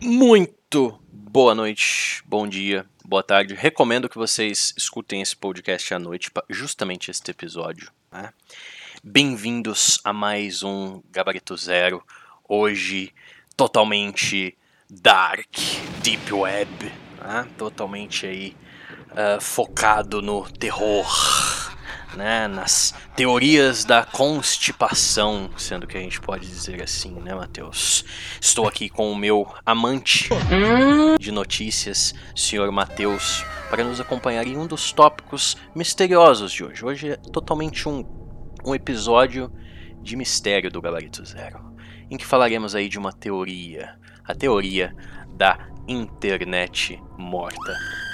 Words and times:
Muito 0.00 0.98
boa 1.10 1.56
noite, 1.56 2.22
bom 2.24 2.46
dia, 2.46 2.86
boa 3.04 3.22
tarde. 3.22 3.54
Recomendo 3.54 4.08
que 4.08 4.16
vocês 4.16 4.72
escutem 4.76 5.20
esse 5.20 5.34
podcast 5.34 5.92
à 5.92 5.98
noite, 5.98 6.30
justamente 6.48 7.10
este 7.10 7.32
episódio. 7.32 7.90
Né? 8.12 8.32
Bem-vindos 9.02 10.00
a 10.04 10.12
mais 10.12 10.62
um 10.62 11.02
Gabarito 11.10 11.56
Zero. 11.56 12.00
Hoje, 12.48 13.12
totalmente 13.56 14.56
dark, 14.88 15.48
deep 16.00 16.32
web, 16.32 16.70
né? 17.20 17.48
totalmente 17.58 18.24
aí 18.24 18.56
uh, 19.10 19.40
focado 19.40 20.22
no 20.22 20.48
terror 20.48 21.57
né, 22.18 22.48
nas 22.48 22.92
teorias 23.14 23.84
da 23.84 24.04
constipação, 24.04 25.48
sendo 25.56 25.86
que 25.86 25.96
a 25.96 26.00
gente 26.00 26.20
pode 26.20 26.48
dizer 26.48 26.82
assim, 26.82 27.12
né, 27.12 27.32
Matheus? 27.32 28.04
Estou 28.40 28.66
aqui 28.66 28.88
com 28.88 29.12
o 29.12 29.16
meu 29.16 29.46
amante 29.64 30.28
de 31.20 31.30
notícias, 31.30 32.12
senhor 32.34 32.72
Matheus, 32.72 33.44
para 33.70 33.84
nos 33.84 34.00
acompanhar 34.00 34.44
em 34.48 34.56
um 34.56 34.66
dos 34.66 34.90
tópicos 34.90 35.56
misteriosos 35.76 36.50
de 36.50 36.64
hoje. 36.64 36.84
Hoje 36.84 37.10
é 37.10 37.16
totalmente 37.16 37.88
um, 37.88 38.04
um 38.64 38.74
episódio 38.74 39.52
de 40.02 40.16
mistério 40.16 40.72
do 40.72 40.82
Gabarito 40.82 41.24
Zero, 41.24 41.72
em 42.10 42.16
que 42.16 42.26
falaremos 42.26 42.74
aí 42.74 42.88
de 42.88 42.98
uma 42.98 43.12
teoria, 43.12 43.96
a 44.24 44.34
teoria 44.34 44.92
da 45.36 45.68
internet 45.86 47.00
morta 47.16 48.07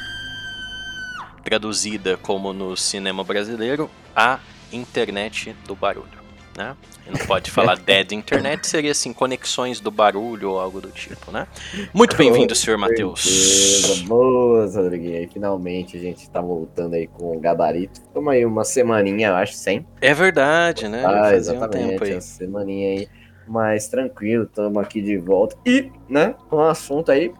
traduzida 1.45 2.17
como 2.17 2.53
no 2.53 2.77
cinema 2.77 3.23
brasileiro, 3.23 3.91
a 4.17 4.41
internet 4.73 5.55
do 5.67 5.77
barulho. 5.77 6.25
Né? 6.57 6.77
não 7.11 7.27
pode 7.27 7.51
falar 7.51 7.77
dead 7.85 8.13
internet, 8.13 8.67
seria 8.69 8.93
assim, 8.93 9.13
conexões 9.13 9.81
do 9.81 9.91
barulho 9.91 10.53
ou 10.53 10.61
algo 10.61 10.81
do 10.81 10.89
tipo, 10.89 11.33
né? 11.33 11.49
Muito 11.93 12.17
bem-vindo, 12.17 12.55
senhor 12.55 12.79
Matheus. 12.79 14.03
Boas, 14.07 14.77
Rodriguinho. 14.77 15.29
Finalmente 15.33 15.97
a 15.97 16.01
gente 16.01 16.31
tá 16.31 16.41
voltando 16.41 16.95
aí 16.95 17.09
com 17.09 17.37
o 17.37 17.41
gabarito. 17.41 18.01
Toma 18.15 18.33
aí 18.33 18.47
uma 18.47 18.65
semaninha, 18.65 19.29
eu 19.29 19.35
acho, 19.35 19.55
sem. 19.55 19.85
É 20.01 20.15
verdade, 20.15 20.87
né? 20.87 21.05
Ah, 21.05 21.35
exatamente, 21.35 21.85
um 21.85 21.89
tempo 21.91 22.05
aí. 22.05 22.13
uma 22.13 22.21
semaninha 22.21 22.89
aí. 23.01 23.09
Mais 23.49 23.89
tranquilo, 23.89 24.45
estamos 24.45 24.83
aqui 24.83 25.03
de 25.03 25.19
volta. 25.19 25.57
E, 25.67 25.91
né, 26.09 26.35
um 26.51 26.61
assunto 26.61 27.11
aí 27.11 27.33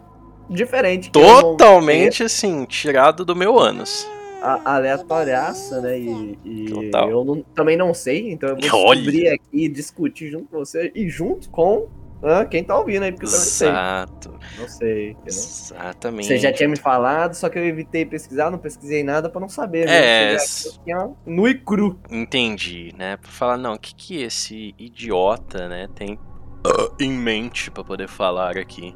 diferente. 0.49 1.11
Totalmente 1.11 2.19
não... 2.19 2.25
assim, 2.25 2.65
tirado 2.65 3.25
do 3.25 3.35
meu 3.35 3.59
ânus. 3.59 4.07
A, 4.41 4.75
aleatoriaça, 4.75 5.81
né? 5.81 5.97
E, 5.97 6.39
e 6.45 6.71
eu 6.93 7.25
não, 7.25 7.41
também 7.55 7.75
não 7.75 7.93
sei, 7.93 8.31
então 8.31 8.49
eu 8.49 8.55
vou 8.55 8.61
descobrir 8.61 9.27
Olha. 9.27 9.35
aqui, 9.35 9.67
discutir 9.67 10.29
junto 10.29 10.47
com 10.49 10.59
você 10.59 10.91
e 10.93 11.09
junto 11.09 11.49
com 11.49 11.87
ah, 12.23 12.45
quem 12.45 12.63
tá 12.63 12.77
ouvindo 12.77 13.03
aí, 13.03 13.11
porque 13.11 13.27
eu 13.27 13.29
também 13.29 13.45
Exato. 13.47 14.39
sei. 14.39 14.59
Não 14.59 14.67
sei. 14.67 15.13
Não... 15.13 15.21
Exatamente. 15.27 16.27
Você 16.27 16.39
já 16.39 16.51
tinha 16.51 16.67
me 16.67 16.75
falado, 16.75 17.35
só 17.35 17.49
que 17.49 17.59
eu 17.59 17.65
evitei 17.65 18.05
pesquisar, 18.05 18.49
não 18.49 18.57
pesquisei 18.57 19.03
nada 19.03 19.29
pra 19.29 19.39
não 19.39 19.49
saber. 19.49 19.85
Né? 19.85 20.33
É. 20.33 20.35
Aqui, 20.35 20.91
nu 21.25 21.47
e 21.47 21.53
cru. 21.53 21.99
Entendi, 22.09 22.93
né? 22.97 23.17
Pra 23.17 23.29
falar, 23.29 23.57
não, 23.57 23.73
o 23.73 23.79
que 23.79 23.93
que 23.93 24.23
esse 24.23 24.73
idiota, 24.79 25.67
né, 25.67 25.87
tem 25.93 26.13
uh, 26.15 26.95
em 26.99 27.11
mente 27.11 27.69
pra 27.69 27.83
poder 27.83 28.07
falar 28.07 28.57
aqui 28.57 28.95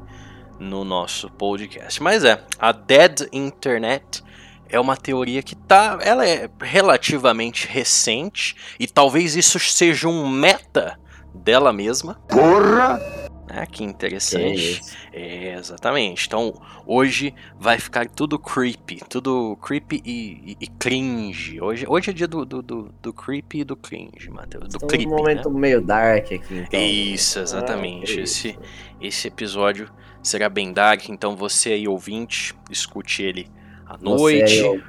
no 0.60 0.84
nosso 0.84 1.30
podcast. 1.30 2.02
Mas 2.02 2.22
é, 2.22 2.44
a 2.58 2.70
Dead 2.70 3.28
Internet 3.32 4.22
é 4.68 4.78
uma 4.78 4.96
teoria 4.96 5.42
que 5.42 5.56
tá, 5.56 5.98
ela 6.02 6.28
é 6.28 6.48
relativamente 6.60 7.66
recente 7.66 8.54
e 8.78 8.86
talvez 8.86 9.34
isso 9.34 9.58
seja 9.58 10.06
um 10.06 10.28
meta 10.28 11.00
dela 11.34 11.72
mesma. 11.72 12.14
Porra! 12.28 13.00
Ah, 13.52 13.66
que 13.66 13.82
interessante. 13.82 14.80
É, 15.12 15.56
exatamente. 15.58 16.28
Então, 16.28 16.54
hoje 16.86 17.34
vai 17.58 17.80
ficar 17.80 18.08
tudo 18.08 18.38
creepy. 18.38 19.00
Tudo 19.08 19.58
creepy 19.60 20.00
e, 20.04 20.52
e, 20.52 20.56
e 20.60 20.66
cringe. 20.68 21.60
Hoje, 21.60 21.84
hoje 21.88 22.10
é 22.10 22.12
dia 22.12 22.28
do, 22.28 22.44
do, 22.44 22.62
do, 22.62 22.94
do 23.02 23.12
creepy 23.12 23.60
e 23.60 23.64
do 23.64 23.74
cringe, 23.74 24.30
Matheus. 24.30 24.68
Do 24.68 24.78
creepy. 24.86 25.08
um 25.08 25.10
momento 25.10 25.50
né? 25.50 25.58
meio 25.58 25.80
dark 25.80 26.26
aqui. 26.26 26.40
Então. 26.48 26.80
Isso, 26.80 27.40
exatamente. 27.40 28.20
Ah, 28.20 28.22
esse, 28.22 28.56
esse 29.00 29.26
episódio 29.26 29.90
será 30.22 30.48
bem 30.48 30.72
dark, 30.72 31.08
então 31.08 31.36
você 31.36 31.72
aí 31.72 31.88
ouvinte, 31.88 32.54
escute 32.70 33.22
ele 33.22 33.48
à 33.86 33.96
noite. 33.96 34.62
Você, 34.62 34.82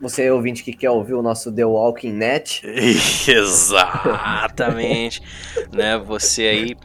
você 0.00 0.22
aí, 0.22 0.30
ouvinte 0.30 0.62
que 0.62 0.72
quer 0.72 0.90
ouvir 0.90 1.14
o 1.14 1.22
nosso 1.22 1.52
The 1.52 1.64
Walking 1.64 2.12
Net. 2.12 2.62
Exatamente. 3.28 5.20
né? 5.72 5.98
Você 5.98 6.42
aí 6.42 6.76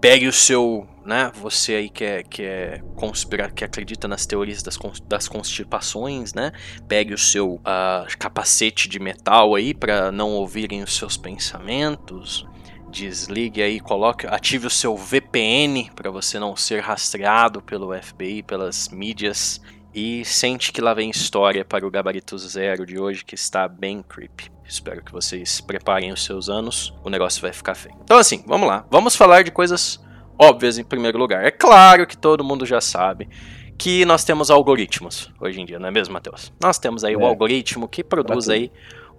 pegue 0.00 0.26
o 0.26 0.32
seu, 0.32 0.86
né? 1.04 1.30
Você 1.40 1.74
aí 1.74 1.88
que 1.90 2.04
é, 2.04 2.22
que 2.22 2.42
é 2.42 2.80
conspira, 2.96 3.50
que 3.50 3.64
acredita 3.64 4.06
nas 4.06 4.26
teorias 4.26 4.62
das, 4.62 4.78
das 5.06 5.26
constipações, 5.28 6.34
né? 6.34 6.52
Pegue 6.86 7.14
o 7.14 7.18
seu 7.18 7.54
uh, 7.54 8.06
capacete 8.18 8.88
de 8.88 8.98
metal 8.98 9.54
aí 9.54 9.74
para 9.74 10.12
não 10.12 10.30
ouvirem 10.32 10.82
os 10.82 10.96
seus 10.96 11.16
pensamentos, 11.16 12.46
desligue 12.90 13.62
aí, 13.62 13.80
coloque, 13.80 14.26
ative 14.26 14.66
o 14.66 14.70
seu 14.70 14.96
VPN 14.96 15.90
para 15.94 16.10
você 16.10 16.38
não 16.38 16.56
ser 16.56 16.80
rastreado 16.80 17.62
pelo 17.62 17.94
FBI, 17.94 18.42
pelas 18.42 18.88
mídias 18.88 19.60
e 19.94 20.24
sente 20.24 20.72
que 20.72 20.80
lá 20.80 20.92
vem 20.92 21.10
história 21.10 21.64
para 21.64 21.86
o 21.86 21.90
gabarito 21.90 22.36
zero 22.38 22.84
de 22.84 22.98
hoje 22.98 23.24
que 23.24 23.34
está 23.34 23.66
bem 23.66 24.02
creepy. 24.02 24.50
Espero 24.64 25.02
que 25.02 25.12
vocês 25.12 25.60
preparem 25.60 26.12
os 26.12 26.24
seus 26.24 26.48
anos, 26.48 26.92
o 27.02 27.10
negócio 27.10 27.40
vai 27.40 27.52
ficar 27.52 27.74
feio. 27.74 27.96
Então 28.02 28.18
assim, 28.18 28.44
vamos 28.46 28.68
lá, 28.68 28.84
vamos 28.90 29.16
falar 29.16 29.42
de 29.42 29.50
coisas 29.50 30.00
óbvias 30.38 30.78
em 30.78 30.84
primeiro 30.84 31.18
lugar. 31.18 31.44
É 31.44 31.50
claro 31.50 32.06
que 32.06 32.16
todo 32.16 32.44
mundo 32.44 32.66
já 32.66 32.80
sabe 32.80 33.28
que 33.76 34.04
nós 34.04 34.24
temos 34.24 34.50
algoritmos 34.50 35.32
hoje 35.40 35.60
em 35.60 35.64
dia, 35.64 35.78
não 35.78 35.88
é 35.88 35.90
mesmo, 35.90 36.12
Matheus? 36.12 36.52
Nós 36.60 36.78
temos 36.78 37.02
aí 37.02 37.14
é. 37.14 37.16
o 37.16 37.24
algoritmo 37.24 37.88
que 37.88 38.04
produz 38.04 38.48
aí 38.48 38.70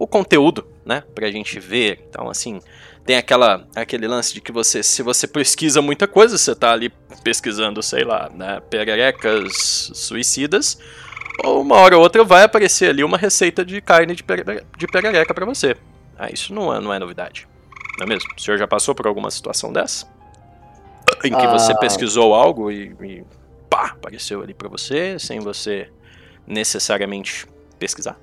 o 0.02 0.06
conteúdo, 0.06 0.66
né, 0.84 1.04
pra 1.14 1.30
gente 1.30 1.60
ver. 1.60 2.04
Então 2.08 2.28
assim, 2.28 2.60
tem 3.06 3.16
aquela, 3.16 3.66
aquele 3.74 4.08
lance 4.08 4.34
de 4.34 4.40
que 4.40 4.50
você, 4.50 4.82
se 4.82 5.00
você 5.00 5.28
pesquisa 5.28 5.80
muita 5.80 6.08
coisa, 6.08 6.36
você 6.36 6.54
tá 6.54 6.72
ali 6.72 6.92
pesquisando, 7.22 7.80
sei 7.82 8.02
lá, 8.02 8.28
né, 8.34 8.60
pererecas 8.68 9.90
suicidas, 9.94 10.76
ou 11.44 11.62
uma 11.62 11.76
hora 11.76 11.96
ou 11.96 12.02
outra 12.02 12.24
vai 12.24 12.42
aparecer 12.42 12.90
ali 12.90 13.04
uma 13.04 13.16
receita 13.16 13.64
de 13.64 13.80
carne 13.80 14.14
de, 14.14 14.24
pere, 14.24 14.42
de 14.76 14.86
perereca 14.88 15.32
para 15.32 15.46
você. 15.46 15.76
Ah, 16.18 16.30
isso 16.32 16.52
não 16.52 16.74
é, 16.74 16.80
não 16.80 16.92
é 16.92 16.98
novidade, 16.98 17.46
não 17.98 18.04
é 18.04 18.08
mesmo? 18.08 18.28
O 18.36 18.40
senhor 18.40 18.58
já 18.58 18.66
passou 18.66 18.94
por 18.94 19.06
alguma 19.06 19.30
situação 19.30 19.72
dessa? 19.72 20.06
Em 21.24 21.30
que 21.30 21.46
ah. 21.46 21.50
você 21.52 21.78
pesquisou 21.78 22.34
algo 22.34 22.72
e, 22.72 22.94
e 23.00 23.24
pá, 23.70 23.92
apareceu 23.92 24.42
ali 24.42 24.52
para 24.52 24.68
você, 24.68 25.16
sem 25.20 25.38
você 25.38 25.88
necessariamente 26.44 27.46
pesquisar? 27.78 28.18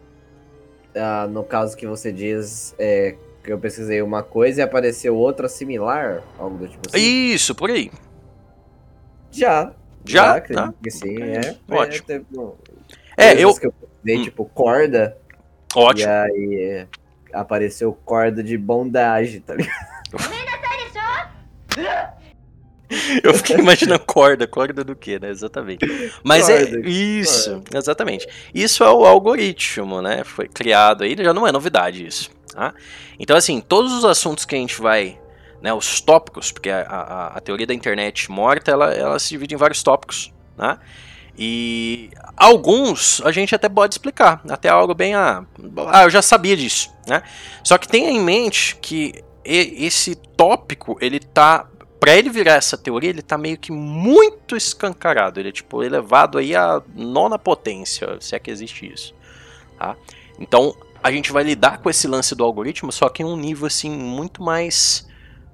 Ah, 0.96 1.28
no 1.28 1.44
caso 1.44 1.78
que 1.78 1.86
você 1.86 2.12
diz, 2.12 2.74
é, 2.80 3.16
que 3.44 3.52
eu 3.52 3.60
pesquisei 3.60 4.02
uma 4.02 4.24
coisa 4.24 4.62
e 4.62 4.64
apareceu 4.64 5.16
outra 5.16 5.48
similar, 5.48 6.24
algo 6.38 6.58
do 6.58 6.68
tipo 6.68 6.90
assim. 6.90 7.00
Isso, 7.00 7.56
por 7.56 7.70
aí. 7.70 7.92
Já. 9.32 9.74
Já? 10.06 10.36
já 10.36 10.42
tá. 10.42 10.74
que 10.82 10.92
sim, 10.92 11.22
é. 11.22 11.58
Ótimo. 11.70 12.06
É, 12.10 12.20
tipo, 12.20 12.58
é 13.18 13.34
eu... 13.40 13.54
que 13.54 13.68
eu 13.68 13.72
pesquisei, 13.72 14.18
hum. 14.18 14.24
tipo, 14.24 14.46
corda. 14.46 15.18
Ótimo. 15.76 16.10
E 16.10 16.12
aí 16.12 16.62
é, 16.62 16.88
apareceu 17.34 17.94
corda 18.06 18.44
de 18.44 18.58
bondage, 18.58 19.40
tá 19.40 19.56
ligado? 19.56 19.90
Eu 23.24 23.34
fiquei 23.34 23.58
imaginando 23.58 24.00
corda, 24.06 24.48
corda 24.48 24.84
do 24.84 24.96
que, 24.96 25.20
né? 25.20 25.30
Exatamente. 25.30 25.86
Mas 26.24 26.48
corda, 26.48 26.80
é 26.80 26.90
isso, 26.90 27.52
corda. 27.52 27.78
exatamente. 27.78 28.28
Isso 28.54 28.84
é 28.84 28.90
o 28.90 29.06
algoritmo, 29.06 30.02
né? 30.02 30.24
Foi 30.24 30.48
criado 30.48 31.04
aí, 31.04 31.16
já 31.18 31.34
não 31.34 31.48
é 31.48 31.52
novidade 31.52 32.06
isso. 32.06 32.30
Tá? 32.54 32.74
Então, 33.20 33.38
assim, 33.38 33.62
todos 33.62 33.94
os 33.94 34.06
assuntos 34.06 34.46
que 34.46 34.56
a 34.56 34.58
gente 34.58 34.82
vai, 34.82 35.20
né, 35.62 35.74
os 35.74 36.02
tópicos, 36.02 36.52
porque 36.52 36.70
a, 36.70 36.82
a, 36.82 37.28
a 37.38 37.40
teoria 37.40 37.68
da 37.68 37.74
internet 37.74 38.32
morta, 38.32 38.72
ela, 38.72 38.94
ela 38.94 39.20
se 39.20 39.30
divide 39.30 39.56
em 39.56 39.58
vários 39.58 39.84
tópicos, 39.84 40.34
né? 40.58 40.78
E 41.42 42.10
alguns 42.36 43.22
a 43.24 43.32
gente 43.32 43.56
até 43.56 43.70
pode 43.70 43.94
explicar, 43.94 44.42
até 44.50 44.68
algo 44.68 44.94
bem, 44.94 45.16
ah, 45.16 45.46
ah 45.88 46.04
eu 46.04 46.10
já 46.10 46.22
sabia 46.22 46.58
disso, 46.58 46.94
né? 47.08 47.24
Só 47.64 47.78
que 47.78 47.88
tenha 47.88 48.10
em 48.10 48.20
mente 48.20 48.76
que 48.82 49.24
esse 49.46 50.16
tópico, 50.16 50.98
ele 51.00 51.20
tá 51.20 51.66
para 52.00 52.16
ele 52.16 52.30
virar 52.30 52.54
essa 52.54 52.78
teoria, 52.78 53.10
ele 53.10 53.22
tá 53.22 53.38
meio 53.38 53.58
que 53.58 53.72
muito 53.72 54.56
escancarado. 54.56 55.40
Ele 55.40 55.50
é 55.50 55.52
tipo 55.52 55.84
elevado 55.84 56.38
aí 56.38 56.56
a 56.56 56.82
nona 56.96 57.38
potência, 57.38 58.18
se 58.22 58.36
é 58.36 58.40
que 58.40 58.50
existe 58.50 58.92
isso. 58.92 59.14
Tá? 59.78 59.96
Então 60.40 60.76
a 61.04 61.12
gente 61.12 61.32
vai 61.32 61.44
lidar 61.44 61.80
com 61.80 61.90
esse 61.90 62.08
lance 62.08 62.36
do 62.36 62.44
algoritmo, 62.44 62.92
só 62.92 63.10
que 63.10 63.24
em 63.24 63.26
um 63.26 63.38
nível 63.38 63.68
assim 63.68 63.90
muito 63.90 64.42
mais 64.44 65.08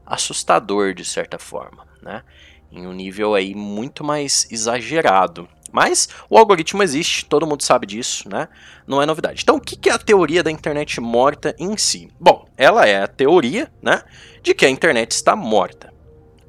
assustador 0.05 0.93
de 0.93 1.05
certa 1.05 1.39
forma, 1.39 1.87
né? 2.01 2.23
Em 2.71 2.85
um 2.85 2.91
nível 2.91 3.33
aí 3.33 3.55
muito 3.55 4.03
mais 4.03 4.47
exagerado. 4.51 5.47
Mas 5.71 6.09
o 6.29 6.37
algoritmo 6.37 6.81
existe, 6.83 7.25
todo 7.25 7.45
mundo 7.45 7.63
sabe 7.63 7.85
disso, 7.85 8.29
né? 8.29 8.47
Não 8.87 9.01
é 9.01 9.05
novidade. 9.05 9.41
Então, 9.43 9.57
o 9.57 9.61
que 9.61 9.89
é 9.89 9.91
a 9.93 9.97
teoria 9.97 10.41
da 10.41 10.49
internet 10.49 11.01
morta 11.01 11.55
em 11.59 11.75
si? 11.77 12.09
Bom, 12.19 12.47
ela 12.55 12.87
é 12.87 13.03
a 13.03 13.07
teoria, 13.07 13.69
né, 13.81 14.03
de 14.41 14.53
que 14.53 14.65
a 14.65 14.69
internet 14.69 15.11
está 15.11 15.35
morta. 15.35 15.93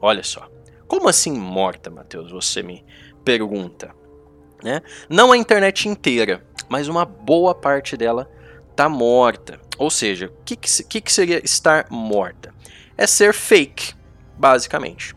Olha 0.06 0.23
só. 0.23 0.49
Como 0.87 1.08
assim 1.08 1.32
morta, 1.32 1.91
Matheus? 1.91 2.31
Você 2.31 2.62
me 2.62 2.85
pergunta. 3.25 3.93
Né? 4.62 4.81
Não 5.08 5.32
a 5.32 5.37
internet 5.37 5.88
inteira, 5.88 6.47
mas 6.69 6.87
uma 6.87 7.05
boa 7.05 7.53
parte 7.56 7.97
dela 7.97 8.31
está 8.70 8.88
morta. 8.88 9.61
Ou 9.76 9.91
seja, 9.91 10.26
o 10.26 10.44
que, 10.44 10.55
que, 10.55 11.00
que 11.00 11.12
seria 11.12 11.44
estar 11.44 11.88
morta? 11.91 12.55
É 12.97 13.05
ser 13.05 13.35
fake, 13.35 13.94
basicamente. 14.38 15.12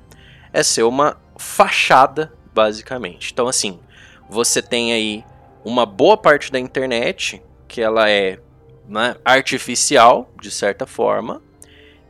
É 0.51 0.63
ser 0.63 0.81
uma 0.81 1.21
fachada, 1.37 2.33
basicamente. 2.51 3.31
Então, 3.31 3.47
assim, 3.47 3.79
você 4.27 4.59
tem 4.59 4.91
aí 4.91 5.23
uma 5.63 5.85
boa 5.85 6.17
parte 6.17 6.51
da 6.51 6.57
internet 6.57 7.43
que 7.67 7.79
ela 7.79 8.09
é 8.09 8.39
né, 8.87 9.15
artificial, 9.23 10.33
de 10.41 10.49
certa 10.49 10.87
forma, 10.87 11.43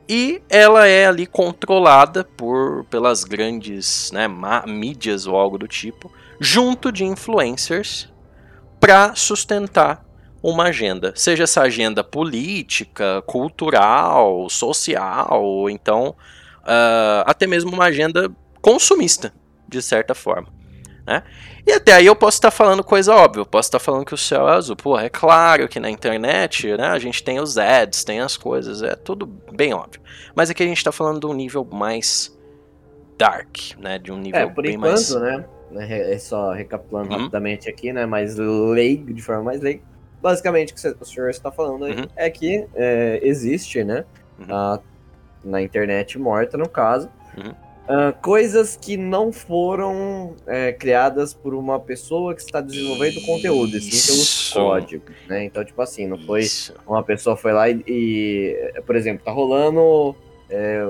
e 0.09 0.41
ela 0.49 0.87
é 0.87 1.05
ali 1.05 1.27
controlada 1.27 2.23
por 2.23 2.83
pelas 2.85 3.23
grandes 3.23 4.11
né, 4.11 4.27
mídias 4.65 5.27
ou 5.27 5.35
algo 5.35 5.55
do 5.55 5.67
tipo, 5.67 6.11
junto 6.39 6.91
de 6.91 7.05
influencers 7.05 8.11
para 8.79 9.13
sustentar 9.13 10.03
uma 10.41 10.63
agenda, 10.65 11.13
seja 11.15 11.43
essa 11.43 11.61
agenda 11.61 12.03
política, 12.03 13.21
cultural, 13.27 14.49
social, 14.49 15.43
ou 15.43 15.69
então 15.69 16.15
uh, 16.61 17.23
até 17.25 17.45
mesmo 17.45 17.71
uma 17.71 17.85
agenda 17.85 18.31
consumista, 18.61 19.33
de 19.67 19.81
certa 19.81 20.15
forma. 20.15 20.58
Né? 21.09 21.23
E 21.65 21.71
até 21.71 21.93
aí 21.93 22.05
eu 22.05 22.15
posso 22.15 22.37
estar 22.37 22.51
falando 22.51 22.83
coisa 22.83 23.15
óbvia, 23.15 23.41
eu 23.41 23.45
posso 23.45 23.67
estar 23.67 23.79
falando 23.79 24.05
que 24.05 24.13
o 24.13 24.17
céu 24.17 24.47
é 24.47 24.53
azul. 24.53 24.75
Pô, 24.75 24.97
é 24.97 25.09
claro 25.09 25.67
que 25.67 25.79
na 25.79 25.89
internet 25.89 26.77
né, 26.77 26.85
a 26.85 26.99
gente 26.99 27.23
tem 27.23 27.39
os 27.39 27.57
ads, 27.57 28.03
tem 28.03 28.19
as 28.19 28.37
coisas, 28.37 28.83
é 28.83 28.95
tudo 28.95 29.25
bem 29.25 29.73
óbvio. 29.73 29.99
Mas 30.35 30.51
aqui 30.51 30.61
a 30.61 30.67
gente 30.67 30.77
está 30.77 30.91
falando 30.91 31.19
de 31.19 31.25
um 31.25 31.33
nível 31.33 31.65
mais 31.65 32.37
dark, 33.17 33.57
né? 33.79 33.97
De 33.97 34.11
um 34.11 34.19
nível 34.19 34.39
é, 34.39 34.45
por 34.45 34.61
bem 34.61 34.75
enquanto, 34.75 34.93
mais... 34.93 35.15
né? 35.15 35.45
É 35.71 36.17
só 36.19 36.51
recapitulando 36.51 37.11
uhum. 37.11 37.21
rapidamente 37.21 37.67
aqui, 37.67 37.91
né? 37.91 38.05
Mais 38.05 38.35
leigo, 38.37 39.11
de 39.11 39.21
forma 39.23 39.43
mais 39.43 39.61
leiga. 39.61 39.81
Basicamente, 40.21 40.73
o 40.73 40.75
que 40.75 41.01
o 41.01 41.05
senhor 41.05 41.29
está 41.31 41.51
falando 41.51 41.85
aí 41.85 41.95
uhum. 41.95 42.07
é 42.15 42.29
que 42.29 42.67
é, 42.75 43.19
existe, 43.23 43.83
né? 43.83 44.05
Uhum. 44.39 44.55
A, 44.55 44.79
na 45.43 45.59
internet 45.59 46.19
morta, 46.19 46.55
no 46.55 46.69
caso, 46.69 47.09
uh, 47.89 48.13
coisas 48.21 48.77
que 48.77 48.95
não 48.95 49.33
foram 49.33 50.35
é, 50.45 50.71
criadas 50.71 51.33
por 51.33 51.55
uma 51.55 51.79
pessoa 51.79 52.35
que 52.35 52.41
está 52.41 52.61
desenvolvendo 52.61 53.17
Isso. 53.17 53.25
conteúdo, 53.25 53.77
assim, 53.77 53.89
pelos 53.89 54.53
códigos, 54.53 55.15
né? 55.27 55.43
Então, 55.43 55.65
tipo 55.65 55.81
assim, 55.81 56.07
não 56.07 56.17
foi 56.17 56.41
Isso. 56.41 56.73
uma 56.87 57.03
pessoa 57.03 57.35
foi 57.35 57.51
lá 57.51 57.69
e, 57.69 57.83
e 57.87 58.81
por 58.85 58.95
exemplo, 58.95 59.25
tá 59.25 59.31
rolando 59.31 60.15
é, 60.49 60.87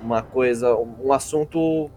uma 0.00 0.22
coisa, 0.22 0.74
um 0.74 1.12
assunto 1.12 1.90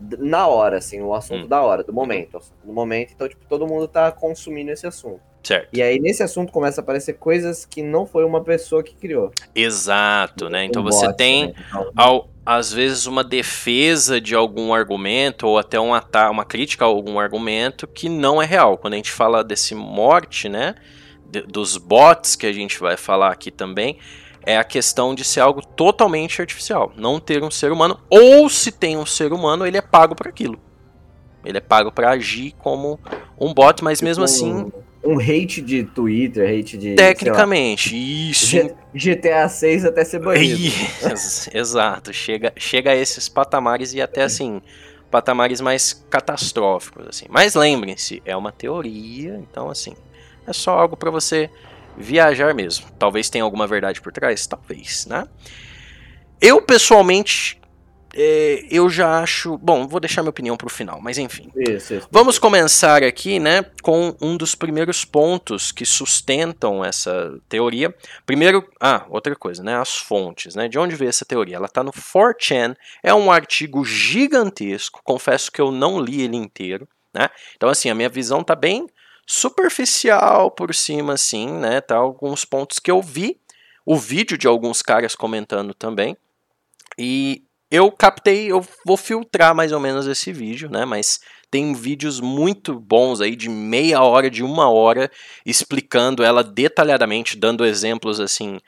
na 0.00 0.46
hora, 0.46 0.78
assim, 0.78 1.00
o 1.00 1.14
assunto 1.14 1.44
hum. 1.44 1.48
da 1.48 1.62
hora, 1.62 1.82
do 1.82 1.92
momento. 1.92 2.38
No 2.64 2.72
momento, 2.72 3.12
então, 3.14 3.28
tipo, 3.28 3.44
todo 3.48 3.66
mundo 3.66 3.88
tá 3.88 4.10
consumindo 4.12 4.70
esse 4.70 4.86
assunto. 4.86 5.20
Certo. 5.42 5.68
E 5.72 5.80
aí, 5.80 6.00
nesse 6.00 6.22
assunto, 6.24 6.52
começa 6.52 6.80
a 6.80 6.82
aparecer 6.82 7.14
coisas 7.14 7.64
que 7.64 7.80
não 7.80 8.04
foi 8.04 8.24
uma 8.24 8.42
pessoa 8.42 8.82
que 8.82 8.94
criou. 8.96 9.30
Exato, 9.54 10.50
né? 10.50 10.64
Então 10.64 10.82
um 10.82 10.84
você 10.84 11.06
bot, 11.06 11.16
tem, 11.16 11.46
né? 11.46 11.54
então, 11.68 11.92
ao, 11.96 12.28
às 12.46 12.72
vezes, 12.72 13.06
uma 13.06 13.24
defesa 13.24 14.20
de 14.20 14.32
algum 14.36 14.72
argumento, 14.72 15.48
ou 15.48 15.58
até 15.58 15.80
um 15.80 15.90
uma 16.30 16.44
crítica 16.44 16.84
a 16.84 16.88
algum 16.88 17.18
argumento 17.18 17.88
que 17.88 18.08
não 18.08 18.40
é 18.40 18.46
real. 18.46 18.78
Quando 18.78 18.94
a 18.94 18.96
gente 18.96 19.10
fala 19.10 19.42
desse 19.42 19.74
morte, 19.74 20.48
né? 20.48 20.76
De, 21.28 21.42
dos 21.42 21.76
bots 21.76 22.36
que 22.36 22.46
a 22.46 22.52
gente 22.52 22.78
vai 22.78 22.96
falar 22.96 23.32
aqui 23.32 23.50
também, 23.50 23.98
é 24.44 24.56
a 24.56 24.62
questão 24.62 25.12
de 25.12 25.24
ser 25.24 25.40
algo 25.40 25.60
totalmente 25.60 26.40
artificial, 26.40 26.92
não 26.96 27.18
ter 27.18 27.42
um 27.42 27.50
ser 27.50 27.72
humano, 27.72 27.98
ou 28.08 28.48
se 28.48 28.70
tem 28.70 28.96
um 28.96 29.04
ser 29.04 29.32
humano, 29.32 29.66
ele 29.66 29.76
é 29.76 29.82
pago 29.82 30.14
para 30.14 30.28
aquilo. 30.28 30.56
Ele 31.44 31.58
é 31.58 31.60
pago 31.60 31.90
para 31.90 32.10
agir 32.10 32.54
como 32.58 33.00
um 33.40 33.52
bot, 33.52 33.82
mas 33.82 34.00
mesmo 34.00 34.24
tipo 34.24 34.32
assim 34.32 34.72
um 35.06 35.18
hate 35.20 35.62
de 35.62 35.84
Twitter, 35.84 36.48
hate 36.48 36.76
de. 36.76 36.94
Tecnicamente, 36.94 37.94
lá, 37.94 38.00
isso. 38.30 38.56
GTA 38.94 39.48
6 39.48 39.84
até 39.84 40.04
ser 40.04 40.18
banido. 40.18 40.74
Exato, 41.54 42.12
chega, 42.12 42.52
chega 42.56 42.90
a 42.90 42.96
esses 42.96 43.28
patamares 43.28 43.94
e 43.94 44.00
até 44.00 44.22
assim, 44.22 44.60
patamares 45.10 45.60
mais 45.60 46.04
catastróficos. 46.10 47.06
assim. 47.08 47.26
Mas 47.28 47.54
lembrem-se, 47.54 48.22
é 48.24 48.36
uma 48.36 48.50
teoria, 48.50 49.40
então 49.48 49.70
assim, 49.70 49.94
é 50.46 50.52
só 50.52 50.72
algo 50.72 50.96
para 50.96 51.10
você 51.10 51.48
viajar 51.96 52.54
mesmo. 52.54 52.86
Talvez 52.98 53.30
tenha 53.30 53.44
alguma 53.44 53.66
verdade 53.66 54.00
por 54.00 54.12
trás, 54.12 54.46
talvez, 54.46 55.06
né? 55.06 55.26
Eu 56.40 56.60
pessoalmente 56.60 57.60
é, 58.18 58.64
eu 58.70 58.88
já 58.88 59.20
acho. 59.20 59.58
Bom, 59.58 59.86
vou 59.86 60.00
deixar 60.00 60.22
minha 60.22 60.30
opinião 60.30 60.56
para 60.56 60.66
o 60.66 60.70
final, 60.70 61.00
mas 61.02 61.18
enfim. 61.18 61.50
Isso, 61.54 61.94
isso. 61.94 62.08
Vamos 62.10 62.38
começar 62.38 63.02
aqui, 63.02 63.38
né, 63.38 63.62
com 63.82 64.16
um 64.22 64.36
dos 64.38 64.54
primeiros 64.54 65.04
pontos 65.04 65.70
que 65.70 65.84
sustentam 65.84 66.82
essa 66.82 67.38
teoria. 67.46 67.94
Primeiro, 68.24 68.66
ah, 68.80 69.04
outra 69.10 69.36
coisa, 69.36 69.62
né, 69.62 69.76
as 69.76 69.96
fontes, 69.98 70.54
né, 70.54 70.66
de 70.66 70.78
onde 70.78 70.96
veio 70.96 71.10
essa 71.10 71.26
teoria? 71.26 71.56
Ela 71.56 71.66
está 71.66 71.84
no 71.84 71.92
4chan, 71.92 72.74
é 73.02 73.12
um 73.12 73.30
artigo 73.30 73.84
gigantesco, 73.84 75.02
confesso 75.04 75.52
que 75.52 75.60
eu 75.60 75.70
não 75.70 76.00
li 76.00 76.22
ele 76.22 76.36
inteiro, 76.36 76.88
né? 77.12 77.28
Então, 77.54 77.68
assim, 77.68 77.90
a 77.90 77.94
minha 77.94 78.08
visão 78.08 78.42
tá 78.42 78.54
bem 78.54 78.86
superficial 79.26 80.50
por 80.50 80.74
cima, 80.74 81.14
assim, 81.14 81.50
né? 81.50 81.82
Tá 81.82 81.96
alguns 81.96 82.46
pontos 82.46 82.78
que 82.78 82.90
eu 82.90 83.02
vi, 83.02 83.38
o 83.84 83.96
vídeo 83.96 84.38
de 84.38 84.46
alguns 84.46 84.80
caras 84.80 85.14
comentando 85.14 85.74
também. 85.74 86.16
E 86.98 87.45
eu 87.70 87.90
captei, 87.90 88.50
eu 88.50 88.66
vou 88.84 88.96
filtrar 88.96 89.54
mais 89.54 89.72
ou 89.72 89.80
menos 89.80 90.06
esse 90.06 90.32
vídeo, 90.32 90.70
né? 90.70 90.84
Mas 90.84 91.20
tem 91.50 91.72
vídeos 91.74 92.20
muito 92.20 92.78
bons 92.78 93.20
aí 93.20 93.34
de 93.34 93.48
meia 93.48 94.02
hora, 94.02 94.30
de 94.30 94.42
uma 94.42 94.70
hora, 94.70 95.10
explicando 95.44 96.22
ela 96.22 96.42
detalhadamente, 96.44 97.36
dando 97.36 97.64
exemplos 97.64 98.20
assim 98.20 98.58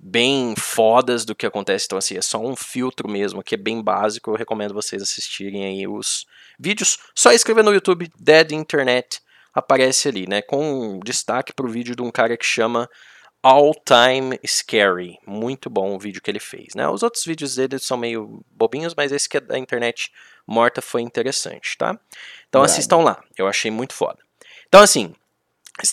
bem 0.00 0.54
fodas 0.56 1.24
do 1.24 1.34
que 1.34 1.46
acontece. 1.46 1.86
Então 1.86 1.98
assim, 1.98 2.16
é 2.16 2.22
só 2.22 2.38
um 2.38 2.54
filtro 2.54 3.08
mesmo, 3.08 3.42
que 3.42 3.54
é 3.54 3.58
bem 3.58 3.82
básico. 3.82 4.30
Eu 4.30 4.36
recomendo 4.36 4.74
vocês 4.74 5.02
assistirem 5.02 5.64
aí 5.64 5.86
os 5.86 6.26
vídeos. 6.58 6.98
Só 7.14 7.32
escrever 7.32 7.64
no 7.64 7.72
YouTube 7.72 8.10
Dead 8.18 8.52
Internet 8.52 9.20
aparece 9.54 10.08
ali, 10.08 10.26
né? 10.28 10.42
Com 10.42 11.00
destaque 11.04 11.52
para 11.52 11.66
o 11.66 11.70
vídeo 11.70 11.96
de 11.96 12.02
um 12.02 12.10
cara 12.10 12.36
que 12.36 12.46
chama 12.46 12.88
All 13.42 13.72
Time 13.72 14.38
Scary. 14.46 15.18
Muito 15.26 15.70
bom 15.70 15.94
o 15.94 15.98
vídeo 15.98 16.20
que 16.20 16.30
ele 16.30 16.40
fez, 16.40 16.74
né? 16.74 16.88
Os 16.88 17.02
outros 17.02 17.24
vídeos 17.24 17.54
dele 17.54 17.78
são 17.78 17.96
meio 17.96 18.44
bobinhos, 18.50 18.94
mas 18.96 19.12
esse 19.12 19.28
que 19.28 19.36
é 19.36 19.40
da 19.40 19.58
internet 19.58 20.12
morta 20.46 20.82
foi 20.82 21.02
interessante, 21.02 21.76
tá? 21.78 21.98
Então 22.48 22.62
assistam 22.62 22.98
lá, 22.98 23.22
eu 23.36 23.46
achei 23.46 23.70
muito 23.70 23.94
foda. 23.94 24.18
Então 24.66 24.80
assim, 24.82 25.14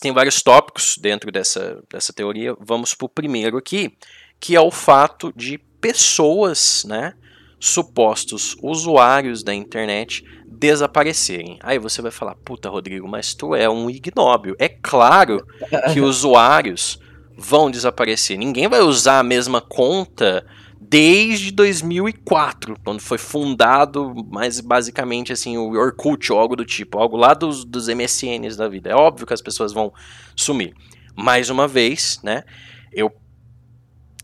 tem 0.01 0.11
vários 0.11 0.41
tópicos 0.41 0.97
dentro 0.97 1.31
dessa, 1.31 1.83
dessa 1.89 2.11
teoria. 2.11 2.55
Vamos 2.59 2.93
pro 2.93 3.07
primeiro 3.07 3.57
aqui, 3.57 3.95
que 4.39 4.55
é 4.55 4.61
o 4.61 4.71
fato 4.71 5.31
de 5.35 5.57
pessoas, 5.57 6.83
né, 6.85 7.13
supostos 7.59 8.55
usuários 8.61 9.43
da 9.43 9.53
internet 9.53 10.23
desaparecerem. 10.47 11.59
Aí 11.61 11.77
você 11.77 12.01
vai 12.01 12.11
falar, 12.11 12.35
puta 12.35 12.69
Rodrigo, 12.69 13.07
mas 13.07 13.33
tu 13.33 13.53
é 13.53 13.69
um 13.69 13.89
ignóbil. 13.89 14.55
É 14.57 14.69
claro 14.69 15.45
que 15.93 15.99
usuários 16.01 16.99
vão 17.37 17.69
desaparecer. 17.69 18.37
Ninguém 18.37 18.67
vai 18.67 18.81
usar 18.81 19.19
a 19.19 19.23
mesma 19.23 19.61
conta 19.61 20.45
desde 20.79 21.51
2004, 21.51 22.77
quando 22.83 22.99
foi 22.99 23.17
fundado, 23.17 24.13
mais 24.29 24.59
basicamente 24.59 25.33
assim, 25.33 25.57
o 25.57 25.71
Orkut 25.71 26.31
ou 26.31 26.39
algo 26.39 26.55
do 26.55 26.65
tipo, 26.65 26.97
algo 26.97 27.17
lá 27.17 27.33
dos, 27.33 27.65
dos 27.65 27.87
MSNs 27.87 28.55
da 28.55 28.67
vida. 28.67 28.89
É 28.89 28.95
óbvio 28.95 29.25
que 29.25 29.33
as 29.33 29.41
pessoas 29.41 29.73
vão 29.73 29.91
sumir. 30.35 30.73
Mais 31.15 31.49
uma 31.49 31.67
vez, 31.67 32.19
né, 32.23 32.43
eu 32.91 33.11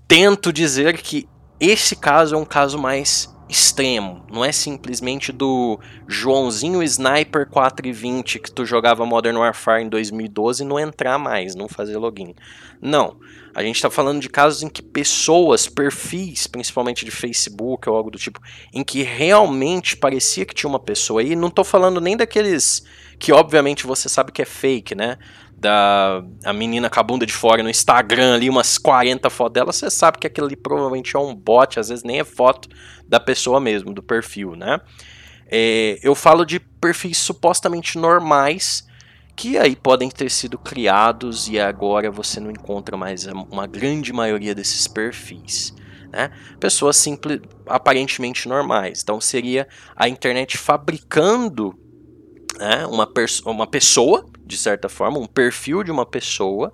tento 0.07 0.51
dizer 0.51 1.01
que 1.01 1.27
esse 1.59 1.95
caso 1.95 2.35
é 2.35 2.37
um 2.37 2.45
caso 2.45 2.77
mais 2.77 3.33
extremo. 3.51 4.25
Não 4.31 4.45
é 4.45 4.51
simplesmente 4.53 5.33
do 5.33 5.77
Joãozinho 6.07 6.81
Sniper 6.81 7.45
420 7.49 8.39
que 8.39 8.49
tu 8.49 8.65
jogava 8.65 9.05
Modern 9.05 9.35
Warfare 9.35 9.83
em 9.83 9.89
2012 9.89 10.63
e 10.63 10.65
não 10.65 10.79
entrar 10.79 11.17
mais, 11.19 11.53
não 11.53 11.67
fazer 11.67 11.97
login. 11.97 12.33
Não. 12.81 13.17
A 13.53 13.61
gente 13.61 13.75
está 13.75 13.89
falando 13.89 14.21
de 14.21 14.29
casos 14.29 14.63
em 14.63 14.69
que 14.69 14.81
pessoas, 14.81 15.67
perfis, 15.67 16.47
principalmente 16.47 17.03
de 17.03 17.11
Facebook 17.11 17.89
ou 17.89 17.97
algo 17.97 18.09
do 18.09 18.17
tipo, 18.17 18.39
em 18.73 18.85
que 18.85 19.03
realmente 19.03 19.97
parecia 19.97 20.45
que 20.45 20.55
tinha 20.55 20.69
uma 20.69 20.79
pessoa 20.79 21.19
aí. 21.19 21.35
Não 21.35 21.49
estou 21.49 21.65
falando 21.65 21.99
nem 21.99 22.15
daqueles 22.15 22.85
que 23.19 23.33
obviamente 23.33 23.85
você 23.85 24.07
sabe 24.07 24.31
que 24.31 24.41
é 24.41 24.45
fake, 24.45 24.95
né? 24.95 25.17
Da 25.61 26.23
a 26.43 26.51
menina 26.51 26.89
com 26.89 26.99
a 26.99 27.03
bunda 27.03 27.23
de 27.23 27.33
fora 27.33 27.61
no 27.61 27.69
Instagram 27.69 28.33
ali, 28.33 28.49
umas 28.49 28.79
40 28.79 29.29
fotos 29.29 29.53
dela, 29.53 29.71
você 29.71 29.91
sabe 29.91 30.17
que 30.17 30.25
aquilo 30.25 30.47
ali 30.47 30.55
provavelmente 30.55 31.15
é 31.15 31.19
um 31.19 31.35
bot, 31.35 31.79
às 31.79 31.89
vezes 31.89 32.03
nem 32.03 32.19
é 32.19 32.23
foto 32.23 32.67
da 33.07 33.19
pessoa 33.19 33.59
mesmo, 33.59 33.93
do 33.93 34.01
perfil, 34.01 34.55
né? 34.55 34.79
É, 35.47 35.99
eu 36.01 36.15
falo 36.15 36.45
de 36.45 36.59
perfis 36.59 37.19
supostamente 37.19 37.97
normais 37.97 38.87
que 39.35 39.57
aí 39.57 39.75
podem 39.75 40.09
ter 40.09 40.29
sido 40.29 40.57
criados 40.57 41.47
e 41.47 41.59
agora 41.59 42.11
você 42.11 42.39
não 42.39 42.51
encontra 42.51 42.95
mais 42.97 43.25
uma 43.25 43.67
grande 43.67 44.13
maioria 44.13 44.53
desses 44.53 44.87
perfis. 44.87 45.73
né? 46.11 46.31
Pessoas 46.59 46.97
simples, 46.97 47.39
aparentemente 47.65 48.47
normais. 48.47 49.01
Então 49.01 49.19
seria 49.19 49.67
a 49.95 50.07
internet 50.07 50.57
fabricando 50.57 51.73
né, 52.59 52.85
uma, 52.85 53.11
uma 53.45 53.67
pessoa, 53.67 54.25
de 54.51 54.57
certa 54.57 54.89
forma, 54.89 55.17
um 55.17 55.25
perfil 55.25 55.81
de 55.81 55.89
uma 55.89 56.05
pessoa, 56.05 56.73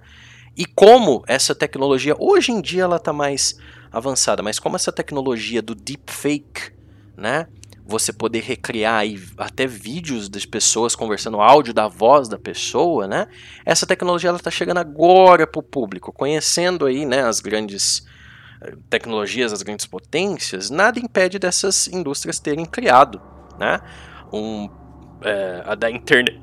e 0.57 0.65
como 0.65 1.23
essa 1.27 1.53
tecnologia, 1.53 2.15
hoje 2.17 2.51
em 2.51 2.59
dia 2.59 2.83
ela 2.83 2.95
está 2.95 3.13
mais 3.13 3.55
avançada, 3.91 4.41
mas 4.41 4.57
como 4.57 4.75
essa 4.75 4.91
tecnologia 4.91 5.61
do 5.61 5.75
deepfake, 5.75 6.73
né? 7.15 7.47
Você 7.85 8.11
poder 8.11 8.41
recriar 8.41 8.95
aí 8.95 9.23
até 9.37 9.65
vídeos 9.65 10.27
das 10.27 10.45
pessoas 10.45 10.95
conversando, 10.95 11.39
áudio 11.39 11.73
da 11.73 11.87
voz 11.87 12.27
da 12.27 12.37
pessoa, 12.37 13.07
né? 13.07 13.27
Essa 13.63 13.85
tecnologia 13.85 14.29
ela 14.29 14.37
está 14.37 14.49
chegando 14.49 14.79
agora 14.79 15.45
para 15.45 15.59
o 15.59 15.63
público, 15.63 16.11
conhecendo 16.11 16.85
aí, 16.87 17.05
né, 17.05 17.21
as 17.21 17.39
grandes 17.39 18.05
eh, 18.61 18.73
tecnologias, 18.89 19.53
as 19.53 19.61
grandes 19.61 19.85
potências, 19.85 20.69
nada 20.71 20.99
impede 20.99 21.37
dessas 21.39 21.87
indústrias 21.87 22.39
terem 22.39 22.65
criado, 22.65 23.21
né? 23.57 23.79
Um, 24.33 24.67
é, 25.21 25.63
a 25.65 25.75
da 25.75 25.89
internet, 25.89 26.39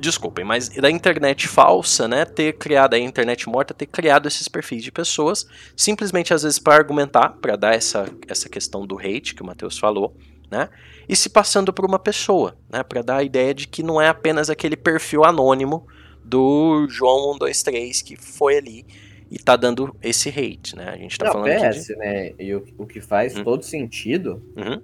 desculpem, 0.00 0.44
mas 0.44 0.68
da 0.70 0.90
internet 0.90 1.46
falsa, 1.46 2.08
né, 2.08 2.24
ter 2.24 2.54
criado 2.54 2.94
a 2.94 2.98
internet 2.98 3.48
morta, 3.48 3.74
ter 3.74 3.86
criado 3.86 4.26
esses 4.26 4.48
perfis 4.48 4.82
de 4.82 4.90
pessoas, 4.90 5.46
simplesmente 5.76 6.32
às 6.32 6.42
vezes 6.42 6.58
para 6.58 6.74
argumentar, 6.74 7.30
para 7.40 7.54
dar 7.54 7.74
essa, 7.74 8.08
essa 8.26 8.48
questão 8.48 8.86
do 8.86 8.98
hate 8.98 9.34
que 9.34 9.42
o 9.42 9.46
Matheus 9.46 9.78
falou, 9.78 10.16
né, 10.50 10.70
e 11.06 11.14
se 11.14 11.28
passando 11.28 11.72
por 11.72 11.84
uma 11.84 11.98
pessoa, 11.98 12.56
né, 12.70 12.82
para 12.82 13.02
dar 13.02 13.16
a 13.18 13.22
ideia 13.22 13.52
de 13.52 13.68
que 13.68 13.82
não 13.82 14.00
é 14.00 14.08
apenas 14.08 14.48
aquele 14.48 14.76
perfil 14.76 15.24
anônimo 15.24 15.86
do 16.24 16.86
João 16.88 17.32
123 17.32 18.02
que 18.02 18.16
foi 18.16 18.56
ali 18.56 18.86
e 19.30 19.38
tá 19.38 19.56
dando 19.56 19.94
esse 20.02 20.30
hate, 20.30 20.74
né? 20.74 20.88
A 20.88 20.96
gente 20.96 21.18
tá 21.18 21.26
não, 21.26 21.32
falando 21.34 21.50
PS, 21.50 21.86
de... 21.86 21.96
né? 21.96 22.32
E 22.38 22.54
o, 22.54 22.64
o 22.78 22.86
que 22.86 23.00
faz 23.00 23.36
uhum. 23.36 23.44
todo 23.44 23.62
sentido, 23.62 24.42
uhum. 24.56 24.80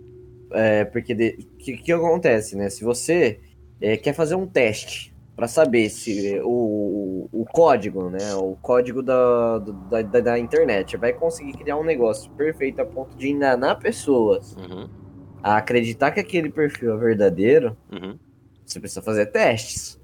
é 0.53 0.85
porque 0.85 1.15
o 1.15 1.57
que, 1.57 1.77
que 1.79 1.93
acontece, 1.93 2.55
né? 2.55 2.69
Se 2.69 2.85
você 2.85 3.41
é, 3.81 3.97
quer 3.97 4.13
fazer 4.13 4.35
um 4.35 4.47
teste 4.47 5.15
para 5.37 5.49
saber 5.49 5.89
se 5.91 6.41
o, 6.45 7.29
o 7.33 7.45
código, 7.45 8.09
né, 8.09 8.35
o 8.37 8.57
código 8.63 9.03
da, 9.03 9.59
da, 9.59 10.03
da, 10.03 10.21
da, 10.21 10.39
internet 10.39 10.97
vai 10.97 11.13
conseguir 11.13 11.55
criar 11.55 11.77
um 11.77 11.85
negócio 11.85 12.31
perfeito 12.33 12.81
a 12.81 12.85
ponto 12.85 13.17
de 13.17 13.29
enganar 13.29 13.77
pessoas 13.77 14.55
uhum. 14.57 14.89
a 15.43 15.57
acreditar 15.57 16.13
que 16.13 16.21
aquele 16.21 16.51
perfil 16.51 16.95
é 16.95 16.97
verdadeiro, 16.97 17.77
uhum. 17.91 18.17
você 18.65 18.79
precisa 18.79 19.03
fazer 19.03 19.27
testes. 19.27 20.01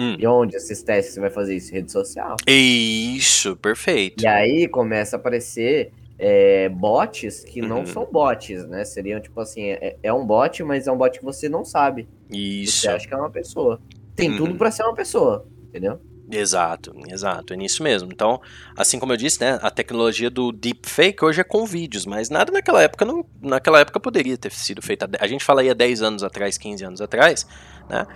Hum. 0.00 0.16
E 0.18 0.26
onde 0.26 0.56
esses 0.56 0.82
testes 0.82 1.12
você 1.14 1.20
vai 1.20 1.30
fazer 1.30 1.54
isso? 1.54 1.70
Rede 1.70 1.92
social. 1.92 2.36
Isso, 2.48 3.54
perfeito. 3.56 4.24
E 4.24 4.26
aí 4.26 4.66
começa 4.66 5.16
a 5.16 5.18
aparecer 5.18 5.92
é, 6.24 6.68
bots 6.68 7.40
que 7.40 7.60
não 7.60 7.80
uhum. 7.80 7.86
são 7.86 8.06
bots, 8.06 8.64
né? 8.68 8.84
Seriam 8.84 9.20
tipo 9.20 9.40
assim, 9.40 9.70
é, 9.70 9.96
é, 10.00 10.12
um 10.12 10.24
bot, 10.24 10.62
mas 10.62 10.86
é 10.86 10.92
um 10.92 10.96
bot 10.96 11.18
que 11.18 11.24
você 11.24 11.48
não 11.48 11.64
sabe. 11.64 12.08
Isso. 12.30 12.82
Você 12.82 12.88
acha 12.88 13.08
que 13.08 13.12
é 13.12 13.16
uma 13.16 13.28
pessoa. 13.28 13.80
Tem 14.14 14.30
uhum. 14.30 14.36
tudo 14.36 14.54
para 14.54 14.70
ser 14.70 14.84
uma 14.84 14.94
pessoa, 14.94 15.44
entendeu? 15.64 16.00
Exato, 16.30 16.94
exato, 17.10 17.52
é 17.52 17.56
nisso 17.56 17.82
mesmo. 17.82 18.08
Então, 18.12 18.40
assim 18.76 19.00
como 19.00 19.12
eu 19.12 19.16
disse, 19.16 19.40
né, 19.40 19.58
a 19.60 19.70
tecnologia 19.70 20.30
do 20.30 20.52
deepfake 20.52 21.24
hoje 21.24 21.40
é 21.40 21.44
com 21.44 21.66
vídeos, 21.66 22.06
mas 22.06 22.30
nada 22.30 22.52
naquela 22.52 22.80
época 22.80 23.04
não, 23.04 23.26
naquela 23.42 23.80
época 23.80 23.98
poderia 23.98 24.38
ter 24.38 24.52
sido 24.52 24.80
feito. 24.80 25.04
A 25.18 25.26
gente 25.26 25.44
fala 25.44 25.60
aí 25.60 25.70
há 25.70 25.74
10 25.74 26.02
anos 26.02 26.22
atrás, 26.22 26.56
15 26.56 26.84
anos 26.84 27.00
atrás, 27.00 27.44
né? 27.90 28.06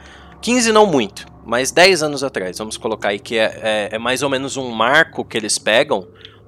15 0.41 0.71
não 0.71 0.87
muito, 0.87 1.27
mas 1.45 1.73
10 1.73 2.05
anos 2.05 2.23
atrás, 2.23 2.57
vamos 2.57 2.77
colocar 2.77 3.09
aí 3.09 3.19
que 3.19 3.37
é, 3.37 3.59
é, 3.63 3.89
é 3.97 3.99
mais 3.99 4.23
ou 4.23 4.31
menos 4.31 4.57
um 4.57 4.71
marco 4.71 5.25
que 5.25 5.37
eles 5.37 5.59
pegam 5.59 6.07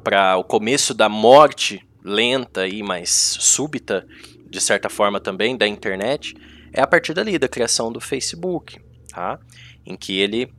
para 0.08 0.38
o 0.38 0.42
começo 0.42 0.94
da 0.94 1.06
morte 1.06 1.86
lenta 2.02 2.66
e 2.66 2.82
mais 2.82 3.10
súbita, 3.10 4.06
de 4.48 4.58
certa 4.58 4.88
forma 4.88 5.20
também, 5.20 5.54
da 5.54 5.68
internet, 5.68 6.34
é 6.72 6.80
a 6.80 6.86
partir 6.86 7.12
dali, 7.12 7.38
da 7.38 7.46
criação 7.46 7.92
do 7.92 8.00
Facebook, 8.00 8.80
tá? 9.12 9.38
Em 9.84 9.94
que 9.94 10.18
ele 10.18 10.50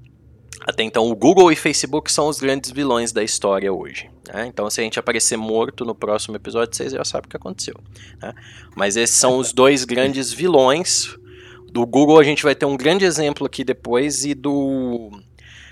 até 0.68 0.84
então, 0.84 1.10
o 1.10 1.16
Google 1.16 1.52
e 1.52 1.56
Facebook 1.56 2.12
são 2.12 2.28
os 2.28 2.40
grandes 2.40 2.70
vilões 2.70 3.12
da 3.12 3.24
história 3.24 3.74
hoje. 3.74 4.12
Né? 4.32 4.46
Então, 4.46 4.70
se 4.70 4.82
a 4.82 4.84
gente 4.84 5.00
aparecer 5.00 5.36
morto 5.36 5.84
no 5.84 5.96
próximo 5.96 6.36
episódio, 6.36 6.76
vocês 6.76 6.92
já 6.92 7.04
sabem 7.04 7.26
o 7.26 7.30
que 7.30 7.38
aconteceu. 7.38 7.74
Né? 8.22 8.32
Mas 8.76 8.98
esses 8.98 9.16
são 9.16 9.40
os 9.40 9.52
dois 9.52 9.84
grandes 9.84 10.32
vilões. 10.32 11.18
Do 11.72 11.88
Google, 11.88 12.20
a 12.20 12.24
gente 12.24 12.44
vai 12.44 12.54
ter 12.54 12.66
um 12.66 12.78
grande 12.78 13.06
exemplo 13.06 13.48
aqui 13.48 13.64
depois, 13.64 14.26
e 14.26 14.36
do 14.36 15.10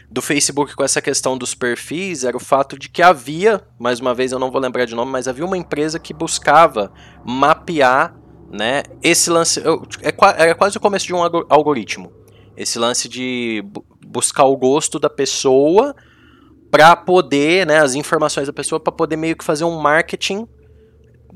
do 0.10 0.22
Facebook 0.22 0.76
com 0.76 0.84
essa 0.84 1.02
questão 1.02 1.38
dos 1.38 1.54
perfis 1.54 2.24
era 2.24 2.36
o 2.36 2.40
fato 2.40 2.80
de 2.80 2.90
que 2.90 3.02
havia, 3.02 3.62
mais 3.78 4.00
uma 4.00 4.14
vez 4.14 4.32
eu 4.32 4.40
não 4.40 4.50
vou 4.50 4.62
lembrar 4.62 4.86
de 4.86 4.96
nome, 4.96 5.12
mas 5.12 5.28
havia 5.28 5.46
uma 5.46 5.58
empresa 5.58 6.00
que 6.00 6.14
buscava 6.14 6.92
mapear 7.26 8.16
né, 8.50 8.84
esse 9.04 9.30
lance. 9.30 9.62
É 10.02 10.14
era 10.38 10.56
quase 10.56 10.78
o 10.78 10.80
começo 10.80 11.06
de 11.06 11.14
um 11.14 11.22
algoritmo. 11.50 12.12
Esse 12.56 12.80
lance 12.80 13.10
de 13.10 13.64
buscar 14.06 14.46
o 14.46 14.56
gosto 14.56 14.98
da 14.98 15.10
pessoa 15.10 15.94
para 16.72 16.96
poder, 16.96 17.66
né, 17.66 17.80
as 17.80 17.94
informações 17.94 18.48
da 18.48 18.54
pessoa, 18.54 18.80
para 18.80 18.92
poder 18.92 19.18
meio 19.18 19.36
que 19.36 19.44
fazer 19.44 19.66
um 19.66 19.80
marketing. 19.80 20.48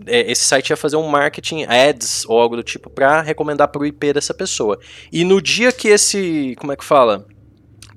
É, 0.07 0.31
esse 0.31 0.45
site 0.45 0.69
ia 0.69 0.77
fazer 0.77 0.95
um 0.95 1.07
marketing, 1.07 1.65
ads 1.65 2.25
ou 2.25 2.39
algo 2.39 2.55
do 2.55 2.63
tipo, 2.63 2.89
para 2.89 3.21
recomendar 3.21 3.67
para 3.67 3.81
o 3.81 3.85
IP 3.85 4.13
dessa 4.13 4.33
pessoa. 4.33 4.79
E 5.11 5.25
no 5.25 5.41
dia 5.41 5.71
que 5.71 5.89
esse. 5.89 6.55
Como 6.57 6.71
é 6.71 6.77
que 6.77 6.85
fala? 6.85 7.27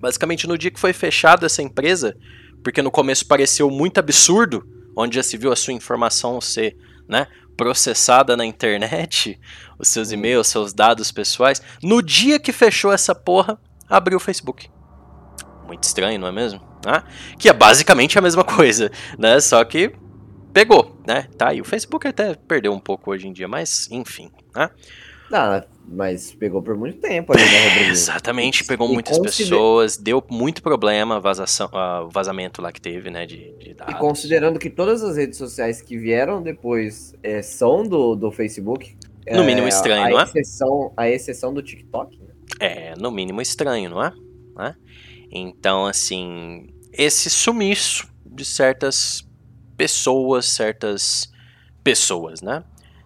Basicamente, 0.05 0.47
no 0.47 0.59
dia 0.59 0.71
que 0.71 0.79
foi 0.79 0.93
fechada 0.93 1.47
essa 1.47 1.63
empresa, 1.63 2.15
porque 2.63 2.83
no 2.83 2.91
começo 2.91 3.27
pareceu 3.27 3.71
muito 3.71 3.97
absurdo, 3.97 4.63
onde 4.95 5.17
já 5.17 5.23
se 5.23 5.39
viu 5.39 5.51
a 5.51 5.57
sua 5.57 5.73
informação 5.73 6.43
ser 6.43 6.77
né, 7.09 7.27
processada 7.57 8.37
na 8.37 8.45
internet, 8.45 9.41
os 9.81 9.89
seus 9.89 10.09
uhum. 10.09 10.15
e-mails, 10.15 10.49
seus 10.49 10.75
dados 10.75 11.11
pessoais. 11.11 11.63
No 11.83 12.03
dia 12.03 12.39
que 12.39 12.53
fechou 12.53 12.93
essa 12.93 13.15
porra, 13.15 13.59
abriu 13.89 14.19
o 14.19 14.21
Facebook. 14.21 14.69
Muito 15.67 15.85
estranho, 15.85 16.21
não 16.21 16.29
é 16.29 16.33
mesmo? 16.33 16.61
Ah, 16.85 17.03
que 17.39 17.49
é 17.49 17.53
basicamente 17.55 18.19
a 18.19 18.21
mesma 18.21 18.45
coisa, 18.45 18.93
né? 19.19 19.41
Só 19.41 19.65
que 19.65 19.91
pegou, 20.53 21.01
né? 21.07 21.29
Tá 21.39 21.49
aí. 21.49 21.63
O 21.63 21.65
Facebook 21.65 22.07
até 22.07 22.35
perdeu 22.35 22.75
um 22.75 22.79
pouco 22.79 23.11
hoje 23.11 23.27
em 23.27 23.33
dia, 23.33 23.49
mas 23.49 23.89
enfim, 23.91 24.31
né? 24.55 24.69
Não, 25.31 25.65
mas 25.87 26.33
pegou 26.33 26.63
por 26.63 26.77
muito 26.77 26.99
tempo 26.99 27.33
ali, 27.33 27.43
né? 27.43 27.89
Exatamente, 27.89 28.65
pegou 28.65 28.89
e 28.89 28.95
muitas 28.95 29.19
consider... 29.19 29.51
pessoas, 29.51 29.97
deu 29.97 30.25
muito 30.31 30.63
problema 30.63 31.21
vazação, 31.21 31.69
uh, 31.69 32.09
vazamento 32.09 32.63
lá 32.63 32.73
que 32.73 32.81
teve, 32.81 33.11
né, 33.11 33.27
de, 33.27 33.53
de 33.59 33.75
dados. 33.75 33.95
E 33.95 33.99
considerando 33.99 34.59
que 34.59 34.71
todas 34.71 35.03
as 35.03 35.17
redes 35.17 35.37
sociais 35.39 35.81
que 35.83 35.97
vieram 35.97 36.43
depois 36.43 37.15
é, 37.23 37.43
são 37.43 37.87
do, 37.87 38.15
do 38.15 38.31
Facebook... 38.31 38.97
No 39.27 39.43
é, 39.43 39.47
mínimo 39.47 39.69
estranho, 39.69 40.11
não 40.11 40.21
é? 40.21 40.25
Exceção, 40.25 40.93
a 40.97 41.09
exceção 41.09 41.55
do 41.55 41.63
TikTok, 41.63 42.19
né? 42.19 42.35
É, 42.61 42.95
no 42.99 43.11
mínimo 43.11 43.41
estranho, 43.41 43.91
não 43.91 44.03
é? 44.03 44.13
é? 44.61 44.75
Então, 45.31 45.87
assim, 45.87 46.69
esse 46.93 47.31
sumiço 47.31 48.07
de 48.25 48.45
certas 48.45 49.27
pessoas, 49.77 50.47
certas 50.47 51.31
pessoas, 51.83 52.41
né? 52.41 52.63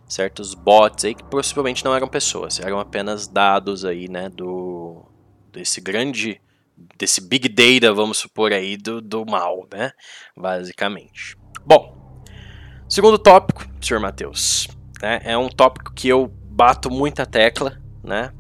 Certos 0.09 0.55
bots 0.55 1.05
aí 1.05 1.15
que 1.15 1.25
possivelmente 1.25 1.85
não 1.85 1.95
eram 1.95 2.09
pessoas, 2.09 2.59
eram 2.59 2.81
apenas 2.81 3.29
dados 3.29 3.85
aí, 3.85 4.09
né, 4.09 4.29
do 4.29 5.05
desse 5.53 5.81
grande 5.81 6.41
desse 6.97 7.21
big 7.21 7.49
data, 7.49 7.93
vamos 7.93 8.19
supor 8.19 8.53
aí 8.53 8.77
do, 8.77 9.01
do 9.01 9.27
mal, 9.27 9.67
né, 9.73 9.93
basicamente. 10.37 11.37
Bom, 11.67 12.23
segundo 12.89 13.19
tópico, 13.19 13.65
senhor 13.81 14.01
Matheus, 14.01 14.69
né, 15.03 15.21
é 15.25 15.37
um 15.37 15.49
tópico 15.49 15.93
que 15.93 16.09
eu 16.09 16.29
bato 16.29 16.91
muita 16.91 17.27
tecla, 17.27 17.81
né? 18.03 18.33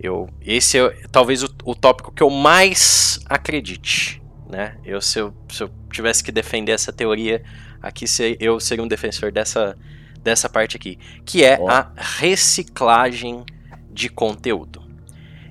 Eu, 0.00 0.28
esse 0.40 0.78
é 0.78 0.90
talvez 1.10 1.42
o, 1.42 1.48
o 1.64 1.74
tópico 1.74 2.12
que 2.12 2.22
eu 2.22 2.30
mais 2.30 3.18
acredite, 3.26 4.22
né? 4.48 4.78
Eu 4.84 5.00
se, 5.00 5.18
eu 5.18 5.34
se 5.50 5.62
eu 5.62 5.70
tivesse 5.90 6.22
que 6.22 6.30
defender 6.30 6.72
essa 6.72 6.92
teoria 6.92 7.42
aqui, 7.82 8.04
eu 8.38 8.60
seria 8.60 8.84
um 8.84 8.88
defensor 8.88 9.32
dessa 9.32 9.76
dessa 10.22 10.48
parte 10.48 10.76
aqui, 10.76 10.98
que 11.24 11.44
é 11.44 11.58
oh. 11.60 11.68
a 11.68 11.92
reciclagem 11.96 13.44
de 13.90 14.08
conteúdo. 14.08 14.86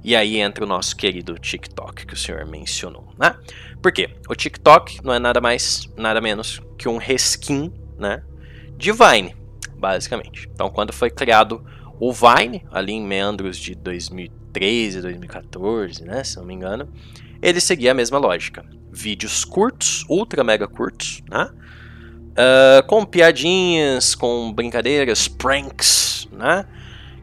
E 0.04 0.16
aí 0.16 0.38
entra 0.38 0.64
o 0.64 0.68
nosso 0.68 0.96
querido 0.96 1.38
TikTok 1.38 2.06
que 2.06 2.14
o 2.14 2.18
senhor 2.18 2.46
mencionou, 2.46 3.14
né? 3.20 3.36
Por 3.82 3.92
quê? 3.92 4.10
O 4.30 4.36
TikTok 4.36 5.04
não 5.04 5.14
é 5.14 5.20
nada 5.20 5.42
mais, 5.42 5.88
nada 5.98 6.22
menos 6.22 6.62
que 6.78 6.88
um 6.88 6.98
reskin, 6.98 7.72
né, 7.98 8.24
de 8.78 8.92
Vine, 8.92 9.36
basicamente. 9.78 10.50
Então, 10.54 10.70
quando 10.70 10.94
foi 10.94 11.10
criado 11.10 11.66
o 12.00 12.14
Vine, 12.14 12.66
ali 12.72 12.94
em 12.94 13.06
meandros 13.06 13.58
de 13.58 13.76
2013, 13.76 15.02
2014, 15.02 16.04
né, 16.06 16.24
se 16.24 16.38
não 16.38 16.46
me 16.46 16.54
engano, 16.54 16.88
ele 17.42 17.60
seguia 17.60 17.92
a 17.92 17.94
mesma 17.94 18.18
lógica. 18.18 18.66
Vídeos 18.92 19.44
curtos, 19.44 20.06
ultra 20.10 20.44
mega 20.44 20.68
curtos, 20.68 21.22
né? 21.30 21.50
Uh, 22.38 22.86
com 22.86 23.04
piadinhas, 23.04 24.14
com 24.14 24.54
brincadeiras, 24.54 25.28
pranks, 25.28 26.28
né? 26.32 26.66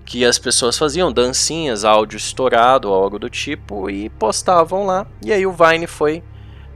Que 0.04 0.24
as 0.24 0.38
pessoas 0.38 0.76
faziam, 0.76 1.12
dancinhas, 1.12 1.84
áudio 1.84 2.16
estourado, 2.16 2.88
algo 2.88 3.18
do 3.18 3.30
tipo, 3.30 3.88
e 3.88 4.08
postavam 4.10 4.84
lá. 4.84 5.06
E 5.24 5.32
aí 5.32 5.46
o 5.46 5.52
Vine 5.52 5.86
foi 5.86 6.22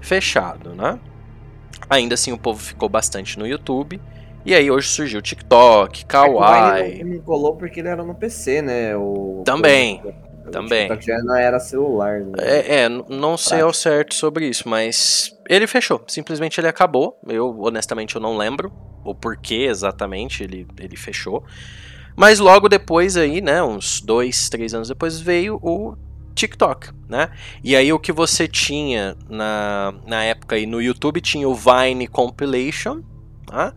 fechado, 0.00 0.72
né? 0.72 1.00
Ainda 1.90 2.14
assim 2.14 2.32
o 2.32 2.38
povo 2.38 2.60
ficou 2.60 2.88
bastante 2.88 3.38
no 3.38 3.46
YouTube 3.46 4.00
E 4.44 4.54
aí 4.54 4.70
hoje 4.70 4.88
surgiu 4.88 5.18
o 5.18 5.22
TikTok, 5.22 6.04
Kawaii. 6.06 7.00
É 7.00 7.04
não 7.04 7.18
colou 7.20 7.56
porque 7.56 7.80
ele 7.80 7.88
era 7.88 8.04
no 8.04 8.14
PC, 8.14 8.62
né? 8.62 8.96
O, 8.96 9.42
também, 9.44 10.00
o, 10.04 10.27
também. 10.48 10.90
O 10.90 10.96
TikTok 10.96 11.06
já 11.06 11.18
não 11.24 11.36
era 11.36 11.58
celular. 11.58 12.20
Né? 12.20 12.32
É, 12.38 12.80
é, 12.82 12.88
não 12.88 13.36
sei 13.36 13.60
ao 13.60 13.72
certo 13.72 14.14
sobre 14.14 14.48
isso, 14.48 14.68
mas 14.68 15.36
ele 15.48 15.66
fechou. 15.66 16.02
Simplesmente 16.08 16.60
ele 16.60 16.68
acabou. 16.68 17.18
Eu, 17.26 17.58
honestamente, 17.60 18.16
eu 18.16 18.20
não 18.20 18.36
lembro 18.36 18.72
o 19.04 19.14
porquê 19.14 19.66
exatamente 19.68 20.42
ele, 20.42 20.66
ele 20.78 20.96
fechou. 20.96 21.44
Mas 22.16 22.38
logo 22.38 22.68
depois 22.68 23.16
aí, 23.16 23.40
né, 23.40 23.62
uns 23.62 24.00
dois, 24.00 24.48
três 24.48 24.74
anos 24.74 24.88
depois, 24.88 25.20
veio 25.20 25.58
o 25.62 25.96
TikTok, 26.34 26.90
né? 27.08 27.30
E 27.62 27.74
aí 27.74 27.92
o 27.92 27.98
que 27.98 28.12
você 28.12 28.46
tinha 28.46 29.16
na, 29.28 29.94
na 30.06 30.24
época 30.24 30.56
aí 30.56 30.66
no 30.66 30.80
YouTube 30.80 31.20
tinha 31.20 31.48
o 31.48 31.54
Vine 31.54 32.06
Compilation, 32.06 33.02
tá? 33.46 33.72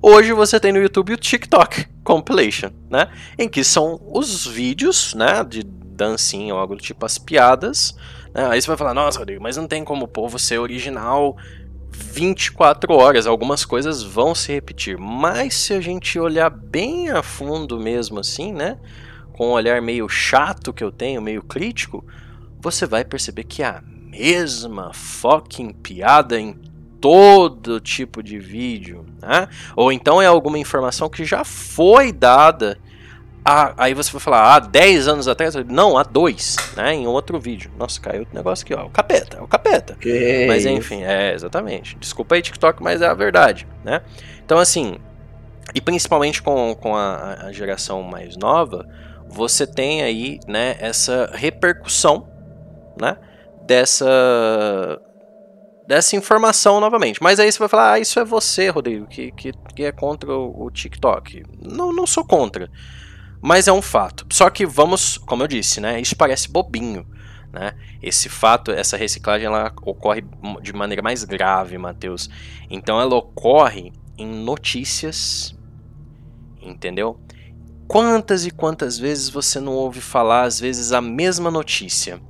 Hoje 0.00 0.32
você 0.32 0.60
tem 0.60 0.72
no 0.72 0.78
YouTube 0.78 1.14
o 1.14 1.16
TikTok 1.16 1.86
Compilation, 2.04 2.70
né? 2.88 3.08
Em 3.36 3.48
que 3.48 3.64
são 3.64 4.00
os 4.12 4.46
vídeos, 4.46 5.14
né, 5.14 5.42
de 5.42 5.64
dancinha 5.96 6.54
ou 6.54 6.60
algo 6.60 6.76
do 6.76 6.82
tipo, 6.82 7.04
as 7.04 7.18
piadas. 7.18 7.96
Né? 8.34 8.46
Aí 8.48 8.60
você 8.60 8.68
vai 8.68 8.76
falar, 8.76 8.94
nossa, 8.94 9.18
Rodrigo, 9.18 9.42
mas 9.42 9.56
não 9.56 9.66
tem 9.66 9.84
como 9.84 10.04
o 10.04 10.08
povo 10.08 10.38
ser 10.38 10.58
original 10.58 11.36
24 11.90 12.94
horas. 12.94 13.26
Algumas 13.26 13.64
coisas 13.64 14.02
vão 14.02 14.34
se 14.34 14.52
repetir. 14.52 14.98
Mas 14.98 15.54
se 15.54 15.72
a 15.72 15.80
gente 15.80 16.18
olhar 16.18 16.50
bem 16.50 17.10
a 17.10 17.22
fundo 17.22 17.80
mesmo 17.80 18.20
assim, 18.20 18.52
né? 18.52 18.78
com 19.36 19.48
um 19.48 19.52
olhar 19.52 19.80
meio 19.82 20.08
chato 20.08 20.72
que 20.72 20.82
eu 20.82 20.90
tenho, 20.90 21.20
meio 21.20 21.42
crítico, 21.42 22.04
você 22.58 22.86
vai 22.86 23.04
perceber 23.04 23.44
que 23.44 23.62
é 23.62 23.66
a 23.66 23.82
mesma 23.82 24.92
fucking 24.94 25.72
piada 25.74 26.40
em 26.40 26.54
todo 27.00 27.78
tipo 27.78 28.22
de 28.22 28.38
vídeo, 28.38 29.04
né? 29.20 29.46
Ou 29.76 29.92
então 29.92 30.20
é 30.20 30.26
alguma 30.26 30.58
informação 30.58 31.08
que 31.10 31.24
já 31.24 31.44
foi 31.44 32.12
dada. 32.12 32.78
A, 33.48 33.74
aí 33.76 33.94
você 33.94 34.10
vai 34.10 34.20
falar, 34.20 34.56
há 34.56 34.58
10 34.58 35.06
anos 35.06 35.28
atrás? 35.28 35.54
Não, 35.68 35.96
há 35.96 36.02
2, 36.02 36.56
né? 36.76 36.94
Em 36.94 37.06
outro 37.06 37.38
vídeo. 37.38 37.70
Nossa, 37.78 38.00
caiu 38.00 38.24
o 38.24 38.34
negócio 38.34 38.64
aqui, 38.64 38.74
ó. 38.74 38.86
O 38.86 38.90
capeta, 38.90 39.36
é 39.36 39.40
o 39.40 39.46
capeta. 39.46 39.94
Que 40.00 40.46
mas 40.48 40.66
enfim, 40.66 41.04
é, 41.04 41.32
exatamente. 41.32 41.96
Desculpa 41.96 42.34
aí, 42.34 42.42
TikTok, 42.42 42.82
mas 42.82 43.02
é 43.02 43.06
a 43.06 43.14
verdade, 43.14 43.68
né? 43.84 44.02
Então, 44.44 44.58
assim, 44.58 44.96
e 45.72 45.80
principalmente 45.80 46.42
com, 46.42 46.74
com 46.74 46.96
a, 46.96 47.44
a 47.44 47.52
geração 47.52 48.02
mais 48.02 48.36
nova, 48.36 48.84
você 49.28 49.64
tem 49.64 50.02
aí, 50.02 50.40
né, 50.48 50.76
essa 50.80 51.30
repercussão, 51.32 52.28
né, 53.00 53.16
dessa 53.62 55.00
dessa 55.86 56.16
informação 56.16 56.80
novamente. 56.80 57.22
Mas 57.22 57.38
aí 57.38 57.52
você 57.52 57.60
vai 57.60 57.68
falar, 57.68 57.92
ah, 57.92 57.98
isso 58.00 58.18
é 58.18 58.24
você, 58.24 58.70
Rodrigo, 58.70 59.06
que, 59.06 59.30
que, 59.30 59.52
que 59.72 59.84
é 59.84 59.92
contra 59.92 60.32
o, 60.32 60.64
o 60.64 60.68
TikTok. 60.68 61.44
Não, 61.62 61.92
não 61.92 62.04
sou 62.08 62.24
contra, 62.24 62.68
mas 63.46 63.68
é 63.68 63.72
um 63.72 63.80
fato. 63.80 64.26
Só 64.28 64.50
que 64.50 64.66
vamos, 64.66 65.18
como 65.18 65.44
eu 65.44 65.46
disse, 65.46 65.80
né, 65.80 66.00
isso 66.00 66.16
parece 66.16 66.50
bobinho. 66.50 67.06
Né? 67.52 67.74
Esse 68.02 68.28
fato, 68.28 68.72
essa 68.72 68.96
reciclagem, 68.96 69.46
ela 69.46 69.72
ocorre 69.82 70.24
de 70.60 70.72
maneira 70.72 71.00
mais 71.00 71.22
grave, 71.22 71.78
Matheus. 71.78 72.28
Então 72.68 73.00
ela 73.00 73.14
ocorre 73.14 73.92
em 74.18 74.26
notícias, 74.26 75.56
entendeu? 76.60 77.20
Quantas 77.86 78.44
e 78.44 78.50
quantas 78.50 78.98
vezes 78.98 79.28
você 79.28 79.60
não 79.60 79.74
ouve 79.74 80.00
falar, 80.00 80.42
às 80.42 80.58
vezes, 80.58 80.90
a 80.90 81.00
mesma 81.00 81.48
notícia? 81.48 82.20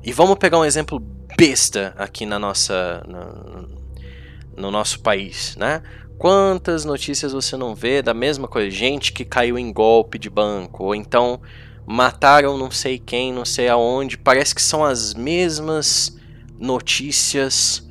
E 0.00 0.12
vamos 0.12 0.36
pegar 0.36 0.60
um 0.60 0.64
exemplo 0.64 1.00
besta 1.36 1.92
aqui 1.98 2.24
na 2.24 2.38
nossa, 2.38 3.02
no, 3.08 4.62
no 4.62 4.70
nosso 4.70 5.00
país, 5.00 5.56
né? 5.56 5.82
Quantas 6.18 6.86
notícias 6.86 7.32
você 7.32 7.58
não 7.58 7.74
vê 7.74 8.00
da 8.00 8.14
mesma 8.14 8.48
coisa? 8.48 8.70
Gente 8.70 9.12
que 9.12 9.24
caiu 9.24 9.58
em 9.58 9.70
golpe 9.70 10.18
de 10.18 10.30
banco, 10.30 10.84
ou 10.84 10.94
então 10.94 11.40
mataram 11.86 12.56
não 12.56 12.70
sei 12.70 12.98
quem, 12.98 13.32
não 13.32 13.44
sei 13.44 13.68
aonde. 13.68 14.16
Parece 14.16 14.54
que 14.54 14.62
são 14.62 14.82
as 14.82 15.12
mesmas 15.12 16.18
notícias 16.58 17.86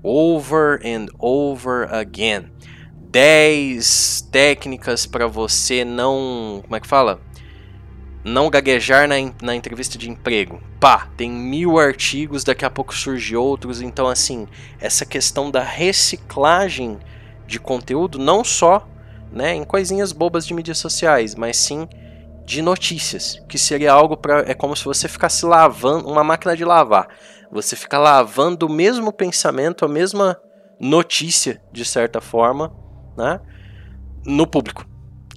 over 0.00 0.80
and 0.84 1.06
over 1.18 1.92
again. 1.92 2.46
10 3.10 4.28
técnicas 4.30 5.04
para 5.04 5.26
você 5.26 5.84
não. 5.84 6.60
Como 6.62 6.76
é 6.76 6.80
que 6.80 6.86
fala? 6.86 7.20
Não 8.22 8.48
gaguejar 8.48 9.08
na, 9.08 9.16
na 9.42 9.56
entrevista 9.56 9.98
de 9.98 10.08
emprego. 10.08 10.62
Pá, 10.78 11.08
tem 11.16 11.28
mil 11.28 11.80
artigos, 11.80 12.44
daqui 12.44 12.64
a 12.64 12.70
pouco 12.70 12.94
surge 12.94 13.34
outros. 13.34 13.82
Então, 13.82 14.06
assim, 14.06 14.46
essa 14.78 15.04
questão 15.04 15.50
da 15.50 15.64
reciclagem 15.64 16.98
de 17.50 17.58
conteúdo, 17.58 18.18
não 18.18 18.44
só 18.44 18.86
né, 19.32 19.54
em 19.54 19.64
coisinhas 19.64 20.12
bobas 20.12 20.46
de 20.46 20.54
mídias 20.54 20.78
sociais, 20.78 21.34
mas 21.34 21.56
sim 21.56 21.88
de 22.44 22.62
notícias, 22.62 23.42
que 23.48 23.58
seria 23.58 23.92
algo 23.92 24.16
para 24.16 24.40
é 24.40 24.54
como 24.54 24.74
se 24.74 24.84
você 24.84 25.08
ficasse 25.08 25.44
lavando 25.44 26.08
uma 26.08 26.24
máquina 26.24 26.56
de 26.56 26.64
lavar. 26.64 27.08
Você 27.50 27.76
fica 27.76 27.98
lavando 27.98 28.66
o 28.66 28.72
mesmo 28.72 29.12
pensamento, 29.12 29.84
a 29.84 29.88
mesma 29.88 30.36
notícia 30.80 31.60
de 31.72 31.84
certa 31.84 32.20
forma, 32.20 32.72
né, 33.16 33.40
no 34.24 34.46
público. 34.46 34.86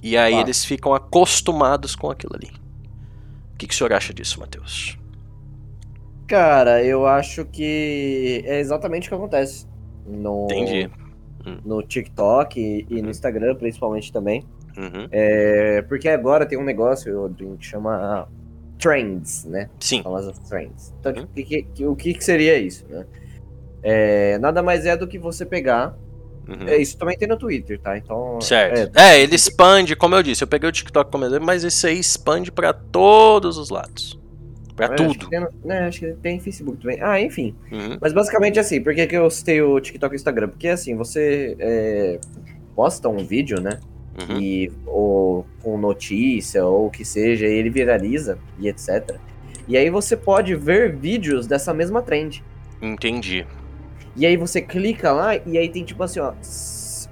E 0.02 0.16
aí 0.16 0.34
ah. 0.34 0.40
eles 0.40 0.64
ficam 0.64 0.94
acostumados 0.94 1.96
com 1.96 2.10
aquilo 2.10 2.34
ali. 2.36 2.50
O 3.52 3.56
que, 3.56 3.66
que 3.66 3.74
o 3.74 3.76
senhor 3.76 3.92
acha 3.92 4.12
disso, 4.12 4.40
Matheus? 4.40 4.98
Cara, 6.26 6.82
eu 6.82 7.06
acho 7.06 7.44
que 7.44 8.42
é 8.46 8.58
exatamente 8.58 9.06
o 9.06 9.10
que 9.10 9.14
acontece. 9.14 9.66
No, 10.06 10.44
Entendi. 10.50 10.90
Hum. 11.46 11.58
No 11.64 11.82
TikTok 11.82 12.58
e, 12.58 12.86
e 12.88 12.96
no 12.96 13.04
uhum. 13.04 13.10
Instagram, 13.10 13.54
principalmente 13.56 14.12
também. 14.12 14.42
Uhum. 14.76 15.08
É, 15.10 15.82
porque 15.82 16.08
agora 16.08 16.46
tem 16.46 16.58
um 16.58 16.64
negócio 16.64 17.32
que 17.36 17.66
chama 17.66 18.28
trends, 18.78 19.44
né? 19.44 19.68
Sim. 19.78 20.02
Famosas 20.02 20.38
trends. 20.48 20.92
Então, 21.00 21.12
uhum. 21.12 21.26
que, 21.26 21.62
que, 21.62 21.86
o 21.86 21.94
que, 21.94 22.14
que 22.14 22.24
seria 22.24 22.58
isso, 22.58 22.86
né? 22.88 23.06
É, 23.82 24.38
nada 24.38 24.62
mais 24.62 24.86
é 24.86 24.96
do 24.96 25.06
que 25.06 25.18
você 25.18 25.44
pegar 25.44 25.94
Uhum. 26.48 26.68
É, 26.68 26.76
isso 26.76 26.96
também 26.98 27.16
tem 27.16 27.26
no 27.26 27.36
Twitter, 27.36 27.80
tá? 27.80 27.96
Então. 27.96 28.40
Certo. 28.40 28.98
É, 28.98 29.16
é, 29.16 29.22
ele 29.22 29.34
expande, 29.34 29.96
como 29.96 30.14
eu 30.14 30.22
disse, 30.22 30.44
eu 30.44 30.48
peguei 30.48 30.68
o 30.68 30.72
TikTok 30.72 31.10
como 31.10 31.24
exemplo, 31.24 31.46
mas 31.46 31.64
isso 31.64 31.86
aí 31.86 31.98
expande 31.98 32.52
para 32.52 32.72
todos 32.72 33.56
os 33.56 33.70
lados. 33.70 34.18
Pra 34.76 34.86
é, 34.86 34.88
tudo. 34.90 35.10
Acho 35.10 35.18
que, 35.18 35.30
tem, 35.30 35.46
né, 35.64 35.78
acho 35.86 36.00
que 36.00 36.12
tem 36.14 36.40
Facebook 36.40 36.82
também. 36.82 37.00
Ah, 37.00 37.20
enfim. 37.20 37.54
Uhum. 37.70 37.96
Mas 38.00 38.12
basicamente 38.12 38.58
assim, 38.58 38.80
por 38.80 38.94
que, 38.94 39.06
que 39.06 39.16
eu 39.16 39.30
citei 39.30 39.62
o 39.62 39.80
TikTok 39.80 40.12
e 40.12 40.14
o 40.14 40.16
Instagram? 40.16 40.48
Porque 40.48 40.68
assim, 40.68 40.96
você 40.96 41.56
é, 41.58 42.18
posta 42.74 43.08
um 43.08 43.24
vídeo, 43.24 43.60
né? 43.60 43.78
Uhum. 44.28 44.40
E, 44.40 44.72
ou 44.86 45.46
com 45.62 45.76
notícia, 45.78 46.64
ou 46.64 46.86
o 46.86 46.90
que 46.90 47.04
seja, 47.04 47.46
e 47.46 47.52
ele 47.52 47.70
viraliza 47.70 48.38
e 48.58 48.68
etc. 48.68 49.16
E 49.66 49.76
aí 49.76 49.90
você 49.90 50.16
pode 50.16 50.54
ver 50.54 50.94
vídeos 50.94 51.46
dessa 51.46 51.72
mesma 51.72 52.02
trend. 52.02 52.44
Entendi. 52.82 53.46
E 54.16 54.26
aí 54.26 54.36
você 54.36 54.60
clica 54.60 55.10
lá 55.12 55.36
e 55.36 55.58
aí 55.58 55.68
tem 55.68 55.84
tipo 55.84 56.02
assim, 56.02 56.20
ó, 56.20 56.32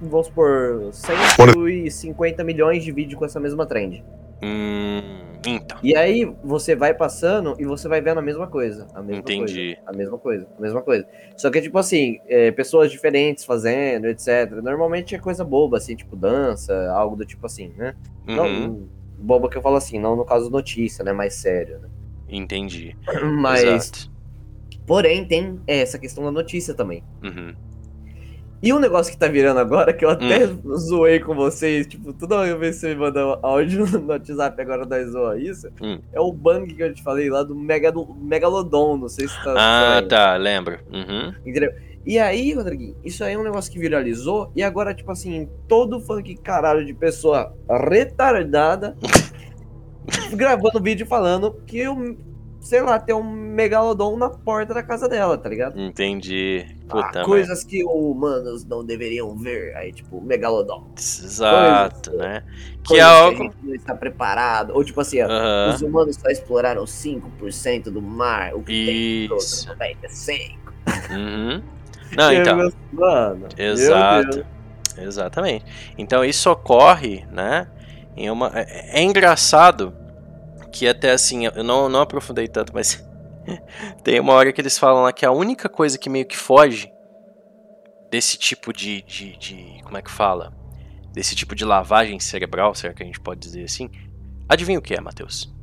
vamos 0.01 0.27
supor, 0.27 0.89
150 0.91 2.43
milhões 2.43 2.83
de 2.83 2.91
vídeos 2.91 3.17
com 3.17 3.25
essa 3.25 3.39
mesma 3.39 3.65
trend. 3.65 4.03
Hum, 4.43 5.01
então. 5.45 5.77
E 5.81 5.95
aí 5.95 6.25
você 6.43 6.75
vai 6.75 6.93
passando 6.93 7.55
e 7.57 7.65
você 7.65 7.87
vai 7.87 8.01
vendo 8.01 8.17
a 8.17 8.21
mesma 8.21 8.47
coisa. 8.47 8.87
A 8.93 9.01
mesma 9.01 9.21
Entendi. 9.21 9.75
Coisa, 9.75 9.81
a 9.85 9.93
mesma 9.93 10.17
coisa, 10.17 10.47
a 10.57 10.61
mesma 10.61 10.81
coisa. 10.81 11.07
Só 11.37 11.49
que, 11.49 11.61
tipo 11.61 11.77
assim, 11.77 12.19
é, 12.27 12.51
pessoas 12.51 12.91
diferentes 12.91 13.45
fazendo, 13.45 14.07
etc. 14.07 14.51
Normalmente 14.61 15.15
é 15.15 15.19
coisa 15.19 15.45
boba, 15.45 15.77
assim, 15.77 15.95
tipo 15.95 16.15
dança, 16.15 16.91
algo 16.91 17.15
do 17.15 17.25
tipo 17.25 17.45
assim, 17.45 17.71
né? 17.77 17.95
Uhum. 18.27 18.35
Não, 18.35 18.89
boba 19.17 19.49
que 19.49 19.57
eu 19.57 19.61
falo 19.61 19.77
assim, 19.77 19.97
não 19.97 20.15
no 20.15 20.25
caso 20.25 20.49
notícia, 20.49 21.03
né? 21.05 21.13
Mais 21.13 21.35
sério, 21.35 21.79
né? 21.79 21.89
Entendi. 22.27 22.97
Mas. 23.39 23.63
Exato. 23.63 24.13
Porém, 24.85 25.25
tem 25.25 25.61
essa 25.65 25.97
questão 25.97 26.25
da 26.25 26.31
notícia 26.31 26.73
também. 26.73 27.03
Uhum. 27.23 27.55
E 28.63 28.71
um 28.71 28.79
negócio 28.79 29.11
que 29.11 29.19
tá 29.19 29.27
virando 29.27 29.59
agora, 29.59 29.91
que 29.91 30.05
eu 30.05 30.09
até 30.09 30.47
hum. 30.47 30.77
zoei 30.77 31.19
com 31.19 31.35
vocês, 31.35 31.85
tipo, 31.85 32.13
toda 32.13 32.55
vez 32.55 32.75
que 32.75 32.79
você 32.79 32.95
me 32.95 33.01
manda 33.01 33.37
áudio 33.41 33.85
no 33.99 34.07
WhatsApp 34.07 34.61
agora 34.61 34.85
da 34.85 35.03
zoa 35.03 35.37
isso, 35.37 35.67
hum. 35.81 35.99
é 36.13 36.21
o 36.21 36.31
bang 36.31 36.73
que 36.73 36.81
eu 36.81 36.93
te 36.93 37.03
falei 37.03 37.29
lá 37.29 37.43
do, 37.43 37.53
Mega, 37.53 37.91
do 37.91 38.05
Megalodon, 38.15 38.95
não 38.95 39.09
sei 39.09 39.27
se 39.27 39.43
tá... 39.43 39.53
Ah, 39.57 40.01
tá, 40.07 40.37
lembro. 40.37 40.79
Uhum. 40.89 41.33
Entendeu? 41.45 41.73
E 42.05 42.17
aí, 42.17 42.53
Rodriguinho, 42.53 42.95
isso 43.03 43.21
aí 43.25 43.33
é 43.33 43.37
um 43.37 43.43
negócio 43.43 43.69
que 43.69 43.77
viralizou, 43.77 44.49
e 44.55 44.63
agora, 44.63 44.93
tipo 44.93 45.11
assim, 45.11 45.49
todo 45.67 45.99
funk 45.99 46.33
caralho 46.37 46.85
de 46.85 46.93
pessoa 46.93 47.53
retardada 47.67 48.95
gravando 50.35 50.81
vídeo 50.81 51.05
falando 51.05 51.61
que 51.67 51.85
o 51.85 52.15
sei 52.63 52.81
lá, 52.81 52.97
ter 52.97 53.13
um 53.13 53.23
megalodon 53.23 54.15
na 54.17 54.29
porta 54.29 54.73
da 54.73 54.81
casa 54.81 55.09
dela, 55.09 55.37
tá 55.37 55.49
ligado? 55.49 55.79
Entendi. 55.79 56.65
Puta, 56.87 57.21
ah, 57.21 57.25
coisas 57.25 57.59
mas... 57.59 57.63
que 57.63 57.83
humanos 57.83 58.65
não 58.65 58.85
deveriam 58.85 59.35
ver. 59.35 59.75
Aí, 59.75 59.91
tipo, 59.91 60.21
megalodon. 60.21 60.87
Exato, 60.97 62.11
coisas, 62.11 62.27
né? 62.27 62.43
Que 62.83 62.95
é 62.95 63.01
algo. 63.01 63.35
Que 63.35 63.41
a 63.41 63.45
gente 63.45 63.57
não 63.63 63.75
está 63.75 63.93
preparado. 63.93 64.73
Ou, 64.73 64.83
tipo 64.83 65.01
assim, 65.01 65.21
ó, 65.21 65.73
os 65.73 65.81
humanos 65.81 66.15
só 66.15 66.29
exploraram 66.29 66.85
5% 66.85 67.83
do 67.91 68.01
mar, 68.01 68.55
o 68.55 68.63
que 68.63 69.27
Isso. 69.29 69.67
tem 69.67 69.75
todo 69.75 70.07
95%. 70.09 70.55
Uhum. 71.11 71.61
Não, 72.15 72.31
então. 72.31 72.71
Mano, 72.91 73.47
Exato. 73.57 74.45
Exatamente. 74.97 75.65
Então 75.97 76.23
isso 76.23 76.49
ocorre, 76.51 77.25
né? 77.31 77.67
Em 78.15 78.29
uma... 78.29 78.51
É, 78.53 78.99
é 78.99 79.03
engraçado 79.03 79.93
que 80.73 80.87
até 80.87 81.11
assim, 81.11 81.45
eu 81.45 81.63
não, 81.63 81.87
não 81.87 82.01
aprofundei 82.01 82.47
tanto, 82.47 82.73
mas 82.73 83.07
tem 84.03 84.19
uma 84.19 84.33
hora 84.33 84.51
que 84.51 84.59
eles 84.59 84.77
falam 84.77 85.03
lá 85.03 85.13
que 85.13 85.25
a 85.25 85.31
única 85.31 85.69
coisa 85.69 85.97
que 85.97 86.09
meio 86.09 86.25
que 86.25 86.35
foge 86.35 86.91
desse 88.09 88.37
tipo 88.37 88.73
de, 88.73 89.03
de, 89.03 89.37
de 89.37 89.81
como 89.83 89.97
é 89.97 90.01
que 90.01 90.11
fala? 90.11 90.51
Desse 91.13 91.35
tipo 91.35 91.53
de 91.55 91.63
lavagem 91.63 92.19
cerebral, 92.19 92.73
será 92.73 92.91
que 92.91 93.03
a 93.03 93.05
gente 93.05 93.19
pode 93.19 93.39
dizer 93.39 93.63
assim? 93.63 93.89
Adivinha 94.49 94.79
o 94.79 94.81
que 94.81 94.95
é, 94.95 94.99
Matheus? 94.99 95.53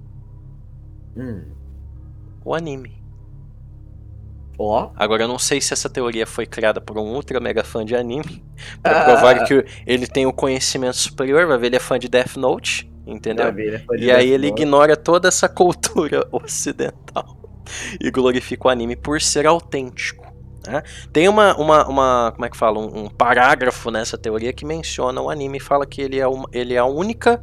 Hum. 1.16 1.44
O 2.44 2.55
anime. 2.55 3.03
Ó. 4.57 4.87
Oh. 4.87 4.92
Agora 4.94 5.25
eu 5.25 5.29
não 5.29 5.38
sei 5.38 5.61
se 5.61 5.73
essa 5.73 5.88
teoria 5.88 6.27
foi 6.27 6.46
criada 6.46 6.81
por 6.81 6.96
um 6.99 7.14
ultra 7.14 7.40
mega 7.40 7.64
fã 7.64 7.85
de 7.85 7.96
anime, 7.96 8.44
para 8.81 9.05
provar 9.05 9.42
que 9.46 9.64
ele 9.85 10.07
tem 10.07 10.25
o 10.25 10.33
conhecimento 10.33 10.96
superior, 10.96 11.46
vai 11.46 11.59
ver 11.59 11.66
ele 11.68 11.77
é 11.77 11.81
fã 11.81 11.99
de 11.99 12.09
Death 12.09 12.37
Note, 12.37 12.89
entendeu? 13.11 13.46
É 13.46 13.96
e 13.99 14.11
aí 14.11 14.31
ele 14.31 14.49
ignora 14.49 14.96
toda 14.96 15.29
essa 15.29 15.49
cultura 15.51 16.27
ocidental 16.31 17.37
e 18.01 18.11
glorifica 18.11 18.68
o 18.68 18.70
anime 18.70 18.96
por 18.96 19.20
ser 19.20 19.46
autêntico. 19.46 20.31
Né? 20.66 20.83
Tem 21.12 21.29
uma, 21.29 21.57
uma, 21.57 21.88
uma, 21.88 22.33
como 22.33 22.44
é 22.44 22.51
que 22.51 22.57
fala, 22.57 22.79
um, 22.79 23.05
um, 23.05 23.09
parágrafo 23.09 23.90
nessa 23.90 24.18
teoria 24.18 24.53
que 24.53 24.64
menciona 24.64 25.20
o 25.20 25.31
anime 25.31 25.59
e 25.59 25.61
fala 25.61 25.87
que 25.87 26.03
ele 26.03 26.18
é, 26.18 26.27
uma, 26.27 26.49
ele 26.53 26.75
é 26.75 26.79
a 26.79 26.85
única 26.85 27.42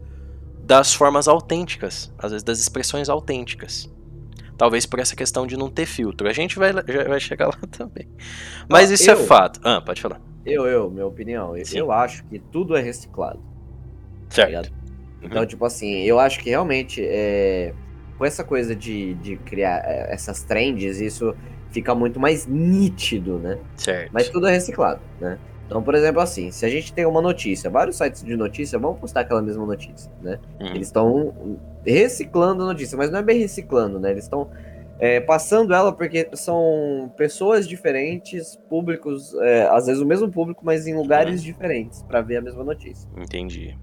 das 0.59 0.93
formas 0.93 1.27
autênticas, 1.27 2.13
às 2.17 2.31
vezes 2.31 2.43
das 2.43 2.59
expressões 2.59 3.09
autênticas. 3.09 3.89
Talvez 4.57 4.85
por 4.85 4.99
essa 4.99 5.15
questão 5.15 5.45
de 5.45 5.55
não 5.55 5.69
ter 5.69 5.85
filtro. 5.85 6.27
A 6.27 6.33
gente 6.33 6.57
vai, 6.57 6.73
já 6.73 7.03
vai 7.07 7.19
chegar 7.19 7.47
lá 7.47 7.59
também. 7.71 8.07
Mas 8.67 8.89
ah, 8.89 8.93
isso 8.93 9.09
é 9.09 9.13
eu, 9.13 9.19
é 9.19 9.23
fato. 9.23 9.59
Ah, 9.63 9.81
pode 9.81 10.01
falar. 10.01 10.19
Eu, 10.45 10.65
eu, 10.65 10.89
minha 10.89 11.05
opinião. 11.05 11.53
Sim. 11.63 11.77
Eu 11.77 11.91
acho 11.91 12.23
que 12.25 12.39
tudo 12.39 12.75
é 12.75 12.81
reciclado. 12.81 13.39
Certo. 14.29 14.69
Tá 14.69 14.86
então, 15.31 15.45
tipo 15.45 15.65
assim, 15.65 16.03
eu 16.03 16.19
acho 16.19 16.39
que 16.39 16.49
realmente 16.49 17.03
é, 17.03 17.73
com 18.17 18.25
essa 18.25 18.43
coisa 18.43 18.75
de, 18.75 19.13
de 19.15 19.37
criar 19.37 19.83
é, 19.85 20.13
essas 20.13 20.43
trends, 20.43 20.99
isso 20.99 21.35
fica 21.71 21.93
muito 21.93 22.19
mais 22.19 22.47
nítido, 22.47 23.37
né? 23.37 23.59
Certo. 23.75 24.09
Mas 24.11 24.29
tudo 24.29 24.47
é 24.47 24.51
reciclado, 24.51 25.01
né? 25.19 25.37
Então, 25.65 25.83
por 25.83 25.93
exemplo, 25.93 26.21
assim, 26.21 26.49
se 26.49 26.65
a 26.65 26.69
gente 26.69 26.93
tem 26.93 27.05
uma 27.05 27.21
notícia, 27.21 27.69
vários 27.69 27.97
sites 27.97 28.23
de 28.23 28.35
notícia 28.37 28.79
vão 28.79 28.95
postar 28.95 29.21
aquela 29.21 29.41
mesma 29.41 29.65
notícia, 29.65 30.09
né? 30.21 30.39
Uhum. 30.61 30.67
Eles 30.67 30.87
estão 30.87 31.59
reciclando 31.85 32.63
a 32.63 32.67
notícia, 32.67 32.97
mas 32.97 33.11
não 33.11 33.19
é 33.19 33.23
bem 33.23 33.37
reciclando, 33.37 33.99
né? 33.99 34.11
Eles 34.11 34.23
estão 34.23 34.49
é, 34.97 35.19
passando 35.19 35.73
ela 35.73 35.91
porque 35.91 36.29
são 36.33 37.11
pessoas 37.17 37.67
diferentes, 37.67 38.57
públicos, 38.69 39.33
é, 39.41 39.67
às 39.67 39.87
vezes 39.87 40.01
o 40.01 40.05
mesmo 40.05 40.31
público, 40.31 40.65
mas 40.65 40.87
em 40.87 40.95
lugares 40.95 41.41
uhum. 41.41 41.45
diferentes, 41.45 42.01
para 42.01 42.21
ver 42.21 42.37
a 42.37 42.41
mesma 42.41 42.63
notícia. 42.63 43.07
Entendi. 43.17 43.77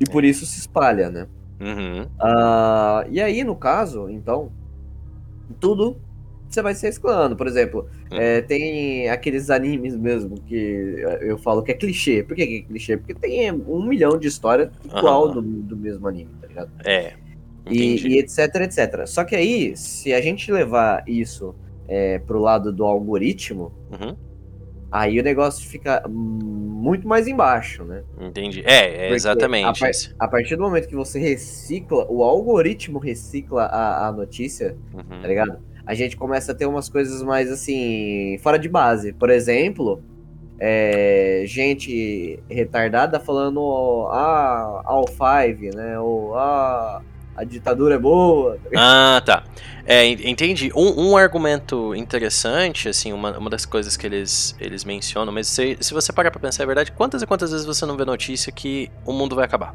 E 0.00 0.04
por 0.04 0.24
isso 0.24 0.44
se 0.46 0.58
espalha, 0.60 1.10
né? 1.10 1.26
Uhum. 1.60 2.02
Uh, 2.02 3.08
e 3.10 3.20
aí, 3.20 3.42
no 3.42 3.56
caso, 3.56 4.08
então, 4.10 4.52
tudo 5.58 5.96
você 6.48 6.62
vai 6.62 6.74
se 6.74 6.86
reciclando. 6.86 7.36
Por 7.36 7.46
exemplo, 7.46 7.88
hum. 8.10 8.16
é, 8.16 8.40
tem 8.40 9.08
aqueles 9.08 9.50
animes 9.50 9.96
mesmo 9.96 10.40
que 10.40 10.96
eu 11.20 11.38
falo 11.38 11.62
que 11.62 11.72
é 11.72 11.74
clichê. 11.74 12.22
Por 12.22 12.36
que 12.36 12.42
é 12.42 12.62
clichê? 12.62 12.96
Porque 12.96 13.14
tem 13.14 13.52
um 13.52 13.82
milhão 13.82 14.18
de 14.18 14.28
histórias 14.28 14.70
igual 14.84 15.30
do, 15.30 15.42
do 15.42 15.76
mesmo 15.76 16.06
anime, 16.06 16.30
tá 16.40 16.46
ligado? 16.46 16.70
É. 16.84 17.14
E, 17.68 18.14
e, 18.14 18.18
etc, 18.18 18.38
etc. 18.62 19.06
Só 19.06 19.24
que 19.24 19.34
aí, 19.34 19.76
se 19.76 20.14
a 20.14 20.20
gente 20.20 20.50
levar 20.52 21.02
isso 21.06 21.54
é, 21.88 22.20
pro 22.20 22.38
lado 22.38 22.72
do 22.72 22.84
algoritmo, 22.84 23.72
uhum. 23.90 24.16
Aí 24.90 25.18
o 25.18 25.22
negócio 25.22 25.68
fica 25.68 26.02
muito 26.08 27.06
mais 27.06 27.26
embaixo, 27.26 27.84
né? 27.84 28.02
Entendi. 28.20 28.62
É, 28.64 29.08
é 29.08 29.12
exatamente. 29.12 29.84
A, 29.84 29.86
par 29.86 29.90
a, 30.18 30.28
partir 30.28 30.56
do 30.56 30.62
momento 30.62 30.88
que 30.88 30.96
você 30.96 31.18
recicla, 31.18 32.06
o 32.08 32.22
algoritmo 32.22 32.98
recicla 32.98 33.64
a, 33.64 34.08
a 34.08 34.12
notícia, 34.12 34.76
uhum. 34.94 35.20
tá 35.20 35.28
ligado? 35.28 35.58
a 35.86 35.94
gente 35.94 36.16
começa 36.16 36.50
a 36.50 36.54
ter 36.54 36.66
umas 36.66 36.88
coisas 36.88 37.22
mais 37.22 37.50
assim, 37.50 38.36
fora 38.42 38.58
de 38.58 38.68
base. 38.68 39.12
Por 39.12 39.30
exemplo, 39.30 40.02
é, 40.58 41.44
gente 41.46 42.42
retardada 42.50 43.20
falando 43.20 44.08
ah, 44.10 44.82
all 44.84 45.06
five, 45.06 45.70
né? 45.70 45.98
Ou 46.00 46.34
ah, 46.36 47.02
a 47.36 47.44
ditadura 47.44 47.96
é 47.96 47.98
boa. 47.98 48.58
Ah, 48.74 49.22
tá. 49.24 49.44
É, 49.84 50.06
entendi. 50.06 50.72
Um, 50.74 51.10
um, 51.10 51.16
argumento 51.16 51.94
interessante, 51.94 52.88
assim, 52.88 53.12
uma, 53.12 53.36
uma 53.36 53.50
das 53.50 53.66
coisas 53.66 53.96
que 53.96 54.06
eles, 54.06 54.56
eles 54.58 54.84
mencionam, 54.84 55.32
mas 55.32 55.46
se, 55.46 55.76
se 55.80 55.92
você 55.92 56.12
parar 56.12 56.30
pra 56.30 56.40
pensar, 56.40 56.62
é 56.62 56.66
verdade, 56.66 56.92
quantas 56.92 57.22
e 57.22 57.26
quantas 57.26 57.52
vezes 57.52 57.66
você 57.66 57.84
não 57.84 57.96
vê 57.96 58.04
notícia 58.04 58.50
que 58.50 58.90
o 59.04 59.12
mundo 59.12 59.36
vai 59.36 59.44
acabar? 59.44 59.74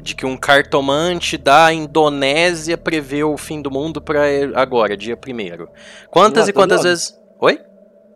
de 0.00 0.14
que 0.14 0.24
um 0.24 0.36
cartomante 0.36 1.36
da 1.36 1.72
Indonésia 1.72 2.78
prevê 2.78 3.24
o 3.24 3.36
fim 3.36 3.60
do 3.60 3.68
mundo 3.68 4.00
para 4.00 4.22
agora, 4.54 4.96
dia 4.96 5.16
primeiro. 5.16 5.68
Quantas 6.08 6.46
e 6.46 6.52
quantas 6.52 6.80
ano. 6.80 6.88
vezes? 6.88 7.20
Oi? 7.40 7.60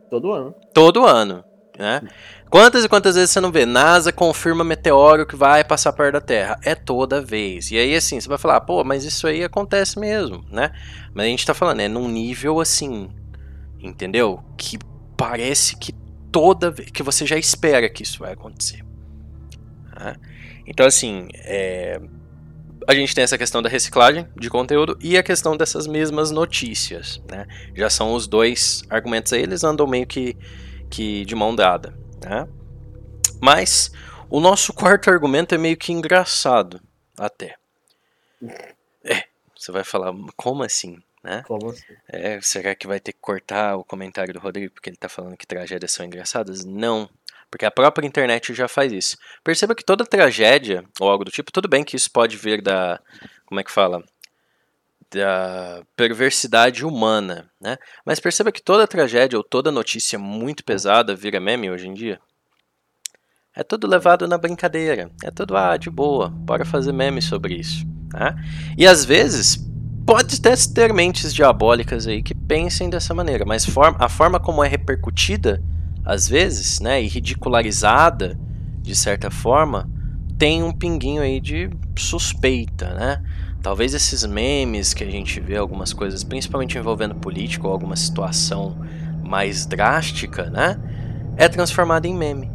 Todo 0.09 0.33
ano. 0.33 0.55
Todo 0.73 1.05
ano, 1.05 1.45
né? 1.79 2.03
Quantas 2.51 2.85
e 2.85 2.89
quantas 2.89 3.15
vezes 3.15 3.31
você 3.31 3.41
não 3.41 3.51
vê? 3.51 3.65
NASA 3.65 4.13
confirma 4.13 4.63
meteoro 4.63 5.27
que 5.27 5.35
vai 5.35 5.65
passar 5.65 5.93
perto 5.93 6.15
da 6.15 6.21
Terra. 6.21 6.59
É 6.63 6.75
toda 6.75 7.21
vez. 7.21 7.71
E 7.71 7.79
aí, 7.79 7.95
assim, 7.95 8.21
você 8.21 8.29
vai 8.29 8.39
falar, 8.39 8.61
pô, 8.61 8.85
mas 8.85 9.05
isso 9.05 9.27
aí 9.27 9.43
acontece 9.43 9.99
mesmo, 9.99 10.45
né? 10.51 10.71
Mas 11.15 11.27
a 11.27 11.29
gente 11.29 11.47
tá 11.47 11.55
falando, 11.55 11.81
é 11.81 11.89
num 11.89 12.09
nível 12.09 12.61
assim, 12.61 13.11
entendeu? 13.81 14.43
Que 14.57 14.79
parece 15.17 15.77
que 15.77 15.93
toda 16.31 16.71
vez. 16.71 16.91
que 16.91 17.03
você 17.03 17.27
já 17.27 17.37
espera 17.37 17.89
que 17.89 18.03
isso 18.03 18.19
vai 18.19 18.33
acontecer. 18.33 18.85
Né? 19.99 20.17
Então, 20.67 20.87
assim, 20.87 21.29
é, 21.35 22.01
a 22.89 22.95
gente 22.95 23.15
tem 23.15 23.23
essa 23.23 23.39
questão 23.39 23.63
da 23.63 23.69
reciclagem 23.69 24.27
de 24.39 24.49
conteúdo 24.49 24.97
e 25.01 25.17
a 25.17 25.23
questão 25.23 25.57
dessas 25.57 25.87
mesmas 25.87 26.31
notícias, 26.31 27.23
né? 27.31 27.47
Já 27.75 27.91
são 27.91 28.15
os 28.15 28.27
dois 28.27 28.83
argumentos 28.91 29.33
aí, 29.33 29.43
eles 29.43 29.65
andam 29.65 29.87
meio 29.87 30.07
que, 30.07 30.37
que 30.93 31.25
de 31.25 31.35
mão 31.35 31.57
dada, 31.57 31.99
né? 32.23 32.47
Mas 33.41 33.91
o 34.29 34.41
nosso 34.41 34.75
quarto 34.75 35.11
argumento 35.11 35.55
é 35.55 35.59
meio 35.59 35.77
que 35.77 35.91
engraçado, 35.91 36.81
até. 37.19 37.57
É, 39.03 39.25
você 39.57 39.73
vai 39.73 39.85
falar, 39.85 40.13
como 40.37 40.63
assim? 40.63 41.03
Né? 41.25 41.43
Como 41.47 41.71
assim? 41.71 41.95
É, 42.09 42.39
será 42.43 42.75
que 42.75 42.87
vai 42.87 43.01
ter 43.01 43.13
que 43.13 43.21
cortar 43.21 43.77
o 43.77 43.85
comentário 43.85 44.35
do 44.35 44.41
Rodrigo 44.41 44.75
porque 44.75 44.91
ele 44.91 44.97
tá 44.97 45.09
falando 45.09 45.37
que 45.37 45.47
tragédias 45.47 45.93
são 45.93 46.05
engraçadas? 46.05 46.63
Não, 46.63 47.09
porque 47.51 47.65
a 47.65 47.71
própria 47.71 48.07
internet 48.07 48.53
já 48.53 48.69
faz 48.69 48.93
isso. 48.93 49.17
Perceba 49.43 49.75
que 49.75 49.85
toda 49.85 50.05
tragédia, 50.05 50.85
ou 51.01 51.09
algo 51.09 51.25
do 51.25 51.31
tipo, 51.31 51.51
tudo 51.51 51.69
bem 51.69 51.85
que 51.85 51.97
isso 51.97 52.11
pode 52.11 52.37
vir 52.37 52.61
da. 52.61 53.01
Como 53.47 53.61
é 53.61 53.65
que 53.65 53.71
fala? 53.71 54.05
Da 55.13 55.83
perversidade 55.95 56.85
humana, 56.85 57.51
né? 57.61 57.77
Mas 58.05 58.19
perceba 58.19 58.51
que 58.51 58.63
toda 58.63 58.87
tragédia 58.87 59.37
ou 59.39 59.45
toda 59.45 59.71
notícia 59.71 60.19
muito 60.19 60.65
pesada 60.65 61.15
vira 61.15 61.39
meme 61.39 61.71
hoje 61.71 61.87
em 61.87 61.95
dia. 61.95 62.19
É 63.55 63.63
tudo 63.63 63.87
levado 63.87 64.27
na 64.27 64.39
brincadeira. 64.39 65.11
É 65.23 65.31
tudo, 65.31 65.55
ah, 65.57 65.77
de 65.77 65.91
boa, 65.91 66.31
bora 66.31 66.65
fazer 66.65 66.93
meme 66.93 67.21
sobre 67.21 67.57
isso. 67.57 67.85
Tá? 68.11 68.35
E 68.79 68.87
às 68.87 69.05
vezes, 69.05 69.59
pode 70.07 70.37
até 70.37 70.55
ter 70.75 70.93
mentes 70.93 71.35
diabólicas 71.35 72.07
aí 72.07 72.23
que 72.23 72.35
pensem 72.35 72.89
dessa 72.89 73.13
maneira, 73.13 73.45
mas 73.45 73.67
a 73.99 74.09
forma 74.09 74.41
como 74.41 74.65
é 74.65 74.69
repercutida 74.69 75.63
às 76.05 76.27
vezes, 76.29 76.81
né, 76.81 77.03
e 77.03 77.07
ridicularizada 77.07 78.39
de 78.81 78.97
certa 78.97 79.31
forma, 79.31 79.89
tem 80.37 80.63
um 80.63 80.73
pinguinho 80.73 81.23
aí 81.23 81.41
de 81.41 81.71
suspeita, 81.97 82.93
né? 82.95 83.23
Talvez 83.63 83.95
esses 83.95 84.27
memes 84.27 84.93
que 84.93 85.05
a 85.05 85.11
gente 85.11 85.39
vê 85.39 85.57
algumas 85.57 85.93
coisas, 85.93 86.25
principalmente 86.25 86.77
envolvendo 86.77 87.15
político 87.15 87.69
ou 87.69 87.73
alguma 87.73 87.95
situação 87.95 88.77
mais 89.23 89.65
drástica, 89.65 90.51
né, 90.51 90.77
é 91.37 91.49
transformado 91.49 92.07
em 92.07 92.15
meme 92.15 92.51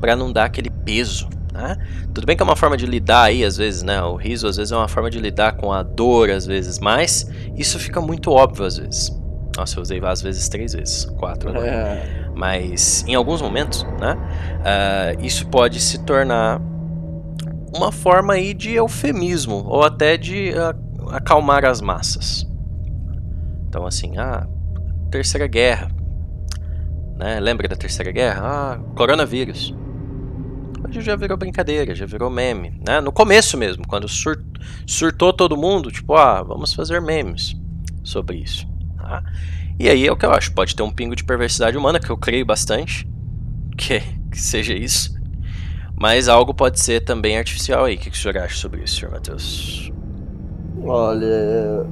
para 0.00 0.16
não 0.16 0.32
dar 0.32 0.44
aquele 0.44 0.70
peso, 0.70 1.28
né? 1.52 1.76
Tudo 2.14 2.26
bem 2.26 2.34
que 2.34 2.42
é 2.42 2.44
uma 2.44 2.56
forma 2.56 2.76
de 2.76 2.86
lidar 2.86 3.24
aí 3.24 3.44
às 3.44 3.58
vezes, 3.58 3.82
né? 3.82 4.02
O 4.02 4.16
riso 4.16 4.46
às 4.46 4.56
vezes 4.56 4.72
é 4.72 4.76
uma 4.76 4.88
forma 4.88 5.10
de 5.10 5.20
lidar 5.20 5.52
com 5.52 5.70
a 5.72 5.82
dor 5.82 6.30
às 6.30 6.46
vezes, 6.46 6.78
mas 6.78 7.30
isso 7.54 7.78
fica 7.78 8.00
muito 8.00 8.30
óbvio 8.30 8.64
às 8.64 8.78
vezes. 8.78 9.20
Nossa, 9.56 9.78
eu 9.78 9.82
usei 9.82 10.00
às 10.02 10.22
vezes 10.22 10.48
três 10.48 10.72
vezes, 10.72 11.04
quatro 11.04 11.50
agora. 11.50 11.66
É. 11.66 12.30
Mas 12.34 13.04
em 13.06 13.14
alguns 13.14 13.42
momentos, 13.42 13.84
né, 14.00 14.16
uh, 14.16 15.24
isso 15.24 15.46
pode 15.48 15.78
se 15.80 15.98
tornar 15.98 16.60
uma 17.74 17.92
forma 17.92 18.34
aí 18.34 18.52
de 18.52 18.72
eufemismo 18.72 19.64
ou 19.66 19.82
até 19.82 20.16
de 20.16 20.52
uh, 20.52 21.10
acalmar 21.10 21.64
as 21.64 21.80
massas. 21.80 22.46
Então 23.68 23.86
assim, 23.86 24.16
ah, 24.18 24.46
terceira 25.10 25.46
guerra, 25.46 25.90
né? 27.16 27.38
Lembra 27.38 27.68
da 27.68 27.76
terceira 27.76 28.10
guerra? 28.10 28.40
Ah, 28.42 28.78
coronavírus. 28.96 29.74
Hoje 30.84 31.02
já 31.02 31.14
virou 31.14 31.36
brincadeira, 31.36 31.94
já 31.94 32.06
virou 32.06 32.30
meme, 32.30 32.80
né? 32.86 33.00
No 33.00 33.12
começo 33.12 33.56
mesmo, 33.56 33.86
quando 33.86 34.08
sur 34.08 34.42
surtou 34.86 35.32
todo 35.32 35.56
mundo, 35.56 35.90
tipo, 35.90 36.14
ah, 36.14 36.42
vamos 36.42 36.74
fazer 36.74 37.00
memes 37.00 37.54
sobre 38.02 38.38
isso. 38.38 38.66
Tá? 38.96 39.22
E 39.78 39.88
aí 39.88 40.06
é 40.06 40.12
o 40.12 40.16
que 40.16 40.26
eu 40.26 40.32
acho, 40.32 40.52
pode 40.52 40.74
ter 40.74 40.82
um 40.82 40.90
pingo 40.90 41.14
de 41.14 41.24
perversidade 41.24 41.76
humana, 41.76 42.00
que 42.00 42.10
eu 42.10 42.16
creio 42.16 42.44
bastante, 42.44 43.08
que 43.76 44.00
que 44.30 44.40
seja 44.40 44.74
isso. 44.74 45.19
Mas 46.00 46.28
algo 46.28 46.54
pode 46.54 46.80
ser 46.80 47.04
também 47.04 47.36
artificial 47.36 47.84
aí. 47.84 47.94
O 47.94 47.98
que, 47.98 48.08
que 48.08 48.16
o 48.16 48.18
senhor 48.18 48.38
acha 48.38 48.56
sobre 48.56 48.82
isso, 48.82 49.00
senhor 49.00 49.12
Matheus? 49.12 49.92
Olha, 50.82 51.86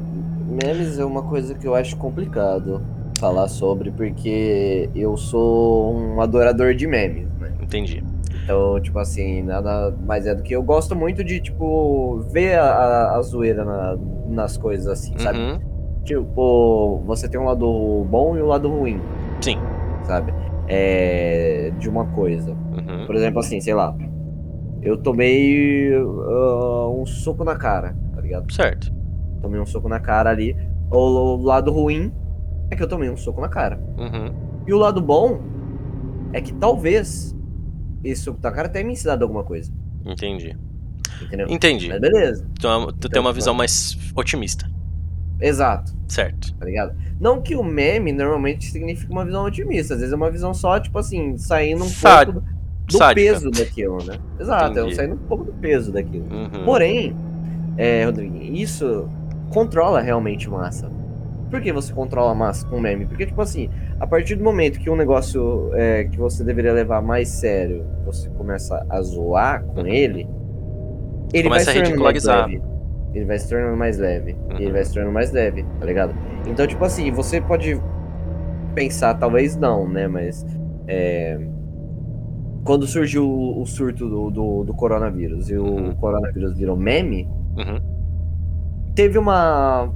memes 0.46 0.98
é 0.98 1.04
uma 1.04 1.22
coisa 1.22 1.54
que 1.54 1.68
eu 1.68 1.74
acho 1.74 1.94
complicado 1.98 2.80
falar 3.20 3.48
sobre, 3.48 3.90
porque 3.90 4.88
eu 4.94 5.14
sou 5.18 5.94
um 5.94 6.22
adorador 6.22 6.74
de 6.74 6.86
memes, 6.86 7.28
né? 7.38 7.52
Entendi. 7.60 8.02
Então, 8.44 8.80
tipo 8.80 8.98
assim, 8.98 9.42
nada 9.42 9.94
mais 10.06 10.26
é 10.26 10.34
do 10.34 10.42
que 10.42 10.56
eu 10.56 10.62
gosto 10.62 10.96
muito 10.96 11.22
de, 11.22 11.38
tipo, 11.38 12.20
ver 12.30 12.58
a, 12.58 13.10
a, 13.10 13.20
zoeira 13.20 13.62
na, 13.62 13.98
nas 14.26 14.56
coisas 14.56 14.86
assim, 14.86 15.12
uhum. 15.12 15.18
sabe? 15.18 15.38
Tipo, 16.04 17.02
você 17.04 17.28
tem 17.28 17.38
um 17.38 17.44
lado 17.44 18.06
bom 18.08 18.38
e 18.38 18.42
um 18.42 18.46
lado 18.46 18.70
ruim. 18.70 19.02
Sim. 19.42 19.58
Sabe? 20.04 20.32
É, 20.66 21.72
de 21.78 21.90
uma 21.90 22.06
coisa. 22.06 22.56
Uhum. 22.78 23.06
Por 23.06 23.14
exemplo, 23.14 23.40
assim, 23.40 23.60
sei 23.60 23.74
lá. 23.74 23.96
Eu 24.82 24.96
tomei 24.96 25.94
uh, 25.96 27.00
um 27.00 27.04
soco 27.04 27.44
na 27.44 27.56
cara, 27.56 27.96
tá 28.14 28.20
ligado? 28.20 28.52
Certo. 28.52 28.92
Tomei 29.42 29.60
um 29.60 29.66
soco 29.66 29.88
na 29.88 30.00
cara 30.00 30.30
ali. 30.30 30.56
O, 30.90 30.96
o 30.96 31.42
lado 31.42 31.70
ruim 31.72 32.12
é 32.70 32.76
que 32.76 32.82
eu 32.82 32.88
tomei 32.88 33.10
um 33.10 33.16
soco 33.16 33.40
na 33.40 33.48
cara. 33.48 33.80
Uhum. 33.96 34.32
E 34.66 34.72
o 34.72 34.78
lado 34.78 35.00
bom 35.00 35.40
é 36.32 36.40
que 36.40 36.52
talvez 36.52 37.34
esse 38.04 38.22
soco 38.22 38.38
na 38.42 38.52
cara 38.52 38.68
tenha 38.68 38.84
me 38.84 38.92
ensinado 38.92 39.24
alguma 39.24 39.42
coisa. 39.42 39.72
Entendi. 40.04 40.56
Entendeu? 41.22 41.46
Entendi. 41.50 41.88
Mas 41.88 42.00
beleza. 42.00 42.46
Então, 42.52 42.86
tu 42.86 42.94
então, 42.96 43.10
tem 43.10 43.20
uma 43.20 43.32
visão 43.32 43.54
mais 43.54 43.98
otimista. 44.14 44.70
Exato. 45.40 45.96
Certo. 46.06 46.54
Tá 46.54 46.64
ligado? 46.64 46.96
Não 47.20 47.40
que 47.40 47.54
o 47.54 47.62
meme 47.62 48.12
normalmente 48.12 48.70
signifique 48.70 49.10
uma 49.10 49.24
visão 49.24 49.44
otimista. 49.44 49.94
Às 49.94 50.00
vezes 50.00 50.12
é 50.12 50.16
uma 50.16 50.30
visão 50.30 50.52
só, 50.52 50.78
tipo 50.80 50.98
assim, 50.98 51.36
saindo 51.36 51.84
um 51.84 51.88
Sá... 51.88 52.24
pouco 52.24 52.40
do, 52.40 52.57
do 52.90 53.14
peso 53.14 53.50
daquilo, 53.50 53.98
né? 54.04 54.18
Exato, 54.40 54.78
é 54.78 54.94
saindo 54.94 55.14
um 55.14 55.28
pouco 55.28 55.44
do 55.44 55.52
peso 55.52 55.92
daquilo. 55.92 56.26
Uhum. 56.30 56.64
Porém, 56.64 57.14
é, 57.76 58.04
Rodrigo, 58.04 58.36
isso 58.36 59.08
controla 59.50 60.00
realmente 60.00 60.48
massa. 60.48 60.90
Por 61.50 61.60
que 61.60 61.72
você 61.72 61.92
controla 61.92 62.34
massa 62.34 62.66
com 62.66 62.78
meme? 62.78 63.06
Porque, 63.06 63.24
tipo 63.24 63.40
assim, 63.40 63.70
a 63.98 64.06
partir 64.06 64.34
do 64.34 64.44
momento 64.44 64.78
que 64.78 64.90
um 64.90 64.96
negócio 64.96 65.70
é, 65.74 66.04
que 66.04 66.18
você 66.18 66.44
deveria 66.44 66.72
levar 66.72 67.00
mais 67.00 67.28
sério, 67.28 67.84
você 68.04 68.28
começa 68.30 68.84
a 68.88 69.00
zoar 69.00 69.64
com 69.64 69.86
ele, 69.86 70.28
ele 71.32 71.44
começa 71.44 71.66
vai 71.66 71.74
se 71.74 71.80
a 71.80 71.84
ridicularizar. 71.84 72.50
Ele 73.14 73.24
vai 73.24 73.38
se 73.38 73.48
tornando 73.48 73.76
mais 73.76 73.98
leve. 73.98 74.32
Uhum. 74.32 74.56
Ele 74.58 74.70
vai 74.70 74.84
se 74.84 74.92
tornando 74.92 75.14
mais 75.14 75.32
leve, 75.32 75.64
tá 75.80 75.86
ligado? 75.86 76.14
Então, 76.46 76.66
tipo 76.66 76.84
assim, 76.84 77.10
você 77.10 77.40
pode 77.40 77.80
pensar, 78.74 79.14
talvez 79.14 79.56
não, 79.56 79.88
né? 79.88 80.06
Mas. 80.06 80.46
É... 80.86 81.38
Quando 82.68 82.86
surgiu 82.86 83.26
o, 83.26 83.64
surto 83.64 84.06
do, 84.06 84.30
do, 84.30 84.64
do, 84.64 84.74
coronavírus 84.74 85.48
e 85.48 85.56
o 85.56 85.96
coronavírus 85.96 86.54
virou 86.54 86.76
meme, 86.76 87.26
uhum. 87.56 87.80
teve 88.94 89.16
uma 89.16 89.90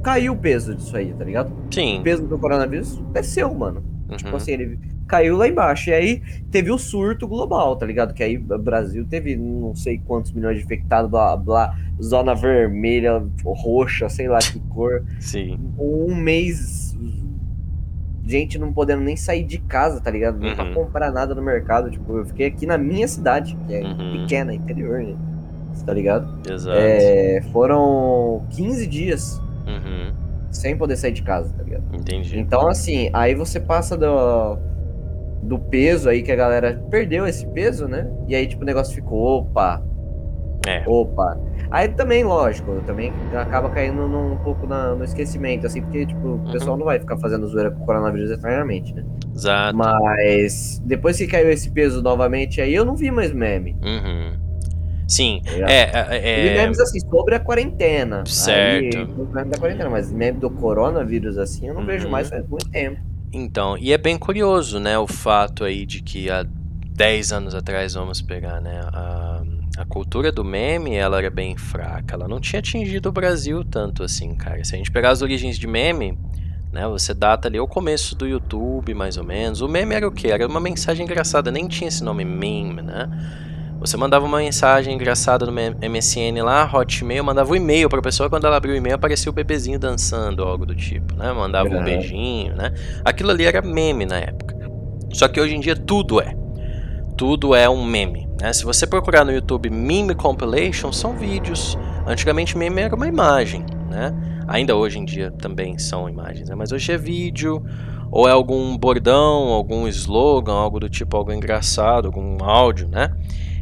caiu 0.00 0.34
o 0.34 0.36
peso 0.36 0.72
disso 0.72 0.96
aí, 0.96 1.12
tá 1.12 1.24
ligado? 1.24 1.52
Sim. 1.68 1.98
O 1.98 2.02
peso 2.04 2.28
do 2.28 2.38
coronavírus 2.38 3.02
desceu, 3.12 3.52
mano. 3.52 3.82
Uhum. 4.08 4.16
Tipo 4.16 4.36
assim, 4.36 4.52
ele 4.52 4.78
caiu 5.08 5.36
lá 5.36 5.48
embaixo. 5.48 5.90
E 5.90 5.94
aí 5.94 6.22
teve 6.48 6.70
o 6.70 6.78
surto 6.78 7.26
global, 7.26 7.74
tá 7.74 7.84
ligado? 7.84 8.14
Que 8.14 8.22
aí 8.22 8.36
o 8.36 8.58
Brasil 8.58 9.04
teve 9.04 9.34
não 9.36 9.74
sei 9.74 9.98
quantos 9.98 10.30
milhões 10.30 10.58
de 10.58 10.64
infectados, 10.64 11.10
blá 11.10 11.36
blá, 11.36 11.76
zona 12.00 12.36
vermelha, 12.36 13.20
roxa, 13.44 14.08
sei 14.08 14.28
lá 14.28 14.38
que 14.38 14.60
cor. 14.68 15.04
Sim. 15.18 15.58
Um 15.76 16.14
mês. 16.14 16.96
Gente 18.28 18.58
não 18.58 18.72
podendo 18.72 19.02
nem 19.02 19.16
sair 19.16 19.42
de 19.42 19.58
casa, 19.58 20.00
tá 20.00 20.10
ligado? 20.10 20.38
Nem 20.38 20.50
uhum. 20.50 20.56
pra 20.56 20.74
comprar 20.74 21.10
nada 21.10 21.34
no 21.34 21.42
mercado. 21.42 21.90
Tipo, 21.90 22.18
eu 22.18 22.26
fiquei 22.26 22.46
aqui 22.46 22.66
na 22.66 22.76
minha 22.76 23.08
cidade, 23.08 23.56
que 23.66 23.74
é 23.74 23.80
uhum. 23.82 24.20
pequena, 24.20 24.52
interior, 24.54 25.02
né? 25.02 25.16
Tá 25.86 25.94
ligado? 25.94 26.28
Exato. 26.48 26.76
É, 26.78 27.40
foram 27.52 28.44
15 28.50 28.86
dias 28.86 29.40
Uhum. 29.68 30.12
Sem 30.50 30.76
poder 30.76 30.96
sair 30.96 31.12
de 31.12 31.22
casa, 31.22 31.52
tá 31.56 31.62
ligado? 31.62 31.84
Entendi. 31.92 32.38
Então, 32.38 32.68
assim, 32.68 33.10
aí 33.12 33.34
você 33.34 33.60
passa 33.60 33.96
do, 33.96 34.56
do 35.42 35.58
peso 35.58 36.08
aí 36.08 36.22
que 36.22 36.32
a 36.32 36.36
galera 36.36 36.82
perdeu 36.90 37.26
esse 37.26 37.46
peso, 37.48 37.86
né? 37.86 38.10
E 38.26 38.34
aí, 38.34 38.46
tipo, 38.46 38.62
o 38.62 38.66
negócio 38.66 38.94
ficou, 38.94 39.40
opa. 39.40 39.82
É. 40.66 40.82
Opa. 40.86 41.38
Aí 41.70 41.88
também, 41.88 42.24
lógico, 42.24 42.80
também 42.86 43.12
acaba 43.34 43.68
caindo 43.68 44.08
num, 44.08 44.32
um 44.32 44.36
pouco 44.38 44.66
na, 44.66 44.94
no 44.94 45.04
esquecimento, 45.04 45.66
assim, 45.66 45.82
porque, 45.82 46.06
tipo, 46.06 46.26
o 46.26 46.32
uhum. 46.32 46.52
pessoal 46.52 46.76
não 46.76 46.84
vai 46.84 46.98
ficar 46.98 47.18
fazendo 47.18 47.46
zoeira 47.46 47.70
com 47.70 47.82
o 47.82 47.86
coronavírus 47.86 48.30
eternamente, 48.30 48.94
né? 48.94 49.04
Exato. 49.34 49.76
Mas 49.76 50.80
depois 50.84 51.16
que 51.18 51.26
caiu 51.26 51.50
esse 51.50 51.70
peso 51.70 52.02
novamente 52.02 52.60
aí, 52.60 52.74
eu 52.74 52.84
não 52.84 52.96
vi 52.96 53.10
mais 53.10 53.32
meme. 53.32 53.76
Uhum. 53.82 54.48
Sim, 55.06 55.42
é. 55.46 55.72
é, 55.72 56.48
é... 56.50 56.60
memes 56.60 56.78
assim, 56.80 57.00
sobre 57.00 57.34
a 57.34 57.40
quarentena. 57.40 58.24
Certo. 58.26 58.98
Aí, 59.34 59.44
da 59.46 59.58
quarentena, 59.58 59.88
mas 59.88 60.12
meme 60.12 60.38
do 60.38 60.50
coronavírus 60.50 61.38
assim, 61.38 61.68
eu 61.68 61.74
não 61.74 61.80
uhum. 61.80 61.86
vejo 61.86 62.08
mais 62.08 62.28
faz 62.28 62.46
muito 62.46 62.68
tempo. 62.70 63.00
Então, 63.32 63.76
e 63.76 63.92
é 63.92 63.98
bem 63.98 64.18
curioso, 64.18 64.80
né, 64.80 64.98
o 64.98 65.06
fato 65.06 65.64
aí 65.64 65.84
de 65.84 66.02
que 66.02 66.30
há 66.30 66.46
10 66.96 67.32
anos 67.32 67.54
atrás, 67.54 67.94
vamos 67.94 68.22
pegar, 68.22 68.60
né, 68.60 68.80
a, 68.84 69.42
a 69.78 69.84
cultura 69.84 70.32
do 70.32 70.44
meme, 70.44 70.96
ela 70.96 71.18
era 71.18 71.30
bem 71.30 71.56
fraca, 71.56 72.16
ela 72.16 72.26
não 72.26 72.40
tinha 72.40 72.58
atingido 72.58 73.10
o 73.10 73.12
Brasil 73.12 73.62
tanto 73.64 74.02
assim, 74.02 74.34
cara. 74.34 74.64
Se 74.64 74.74
a 74.74 74.78
gente 74.78 74.90
pegar 74.90 75.10
as 75.10 75.22
origens 75.22 75.56
de 75.56 75.68
meme, 75.68 76.18
né, 76.72 76.84
você 76.88 77.14
data 77.14 77.46
ali 77.46 77.60
o 77.60 77.68
começo 77.68 78.16
do 78.16 78.26
YouTube, 78.26 78.92
mais 78.92 79.16
ou 79.16 79.22
menos. 79.22 79.60
O 79.60 79.68
meme 79.68 79.94
era 79.94 80.08
o 80.08 80.10
quê? 80.10 80.28
Era 80.28 80.48
uma 80.48 80.58
mensagem 80.58 81.04
engraçada, 81.06 81.52
nem 81.52 81.68
tinha 81.68 81.86
esse 81.86 82.02
nome 82.02 82.24
meme, 82.24 82.82
né? 82.82 83.08
Você 83.78 83.96
mandava 83.96 84.26
uma 84.26 84.38
mensagem 84.38 84.92
engraçada 84.92 85.46
no 85.46 85.52
MSN 85.52 86.42
lá, 86.42 86.68
Hotmail, 86.68 87.22
mandava 87.22 87.52
um 87.52 87.54
e-mail 87.54 87.88
pra 87.88 88.02
pessoa, 88.02 88.28
quando 88.28 88.48
ela 88.48 88.56
abriu 88.56 88.74
o 88.74 88.76
e-mail 88.76 88.96
aparecia 88.96 89.30
o 89.30 89.32
bebezinho 89.32 89.78
dançando, 89.78 90.42
algo 90.42 90.66
do 90.66 90.74
tipo, 90.74 91.14
né? 91.14 91.32
Mandava 91.32 91.68
um 91.68 91.84
beijinho, 91.84 92.56
né? 92.56 92.74
Aquilo 93.04 93.30
ali 93.30 93.44
era 93.44 93.62
meme 93.62 94.04
na 94.04 94.18
época. 94.18 94.58
Só 95.12 95.28
que 95.28 95.40
hoje 95.40 95.54
em 95.54 95.60
dia 95.60 95.76
tudo 95.76 96.20
é. 96.20 96.34
Tudo 97.18 97.52
é 97.52 97.68
um 97.68 97.84
meme. 97.84 98.28
Né? 98.40 98.52
Se 98.52 98.64
você 98.64 98.86
procurar 98.86 99.24
no 99.24 99.32
YouTube 99.32 99.68
meme 99.68 100.14
compilation, 100.14 100.92
são 100.92 101.16
vídeos. 101.16 101.76
Antigamente 102.06 102.56
meme 102.56 102.80
era 102.80 102.94
uma 102.94 103.08
imagem, 103.08 103.66
né? 103.90 104.14
Ainda 104.46 104.76
hoje 104.76 105.00
em 105.00 105.04
dia 105.04 105.32
também 105.32 105.76
são 105.78 106.08
imagens, 106.08 106.48
né? 106.48 106.54
Mas 106.54 106.70
hoje 106.70 106.92
é 106.92 106.96
vídeo, 106.96 107.60
ou 108.08 108.28
é 108.28 108.30
algum 108.30 108.78
bordão, 108.78 109.48
algum 109.48 109.88
slogan, 109.88 110.52
algo 110.52 110.78
do 110.78 110.88
tipo, 110.88 111.16
algo 111.16 111.32
engraçado, 111.32 112.06
algum 112.06 112.42
áudio, 112.42 112.86
né? 112.86 113.10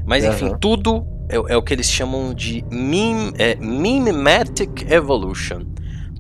Mas 0.05 0.23
enfim, 0.23 0.51
uhum. 0.51 0.59
tudo 0.59 1.07
é, 1.27 1.37
é, 1.37 1.57
o 1.57 1.63
que 1.63 1.73
eles 1.73 1.91
chamam 1.91 2.35
de 2.35 2.63
meme, 2.71 3.33
é, 3.39 3.57
mimetic 3.57 4.83
evolution. 4.93 5.63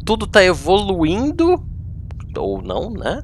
Tudo 0.06 0.24
está 0.24 0.42
evoluindo, 0.42 1.62
ou 2.34 2.62
não, 2.62 2.88
né? 2.88 3.22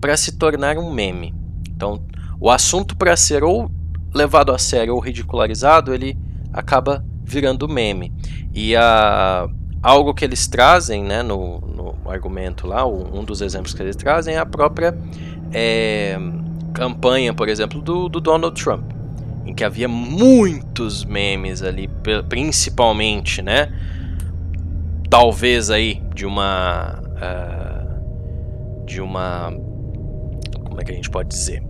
Para 0.00 0.16
se 0.16 0.38
tornar 0.38 0.78
um 0.78 0.92
meme. 0.92 1.34
Então, 1.68 2.00
o 2.40 2.50
assunto 2.50 2.96
para 2.96 3.16
ser 3.16 3.42
ou 3.44 3.70
levado 4.14 4.52
a 4.52 4.58
sério 4.58 4.94
ou 4.94 5.00
ridicularizado, 5.00 5.92
ele 5.92 6.16
acaba 6.52 7.04
virando 7.24 7.68
meme. 7.68 8.12
E 8.54 8.74
a, 8.74 9.48
algo 9.82 10.14
que 10.14 10.24
eles 10.24 10.46
trazem 10.46 11.04
né, 11.04 11.22
no, 11.22 11.60
no 11.60 12.10
argumento 12.10 12.66
lá, 12.66 12.86
um 12.86 13.24
dos 13.24 13.40
exemplos 13.40 13.74
que 13.74 13.82
eles 13.82 13.96
trazem 13.96 14.34
é 14.34 14.38
a 14.38 14.46
própria 14.46 14.96
é, 15.52 16.18
campanha, 16.72 17.34
por 17.34 17.48
exemplo, 17.48 17.80
do, 17.80 18.08
do 18.08 18.20
Donald 18.20 18.60
Trump 18.62 18.98
em 19.48 19.54
que 19.54 19.64
havia 19.64 19.88
muitos 19.88 21.06
memes 21.06 21.62
ali, 21.62 21.88
principalmente, 22.28 23.40
né? 23.40 23.72
Talvez 25.08 25.70
aí 25.70 26.02
de 26.14 26.26
uma. 26.26 27.02
Uh, 27.16 28.84
de 28.84 29.00
uma. 29.00 29.50
Como 30.64 30.78
é 30.78 30.84
que 30.84 30.92
a 30.92 30.94
gente 30.94 31.08
pode 31.08 31.30
dizer? 31.30 31.62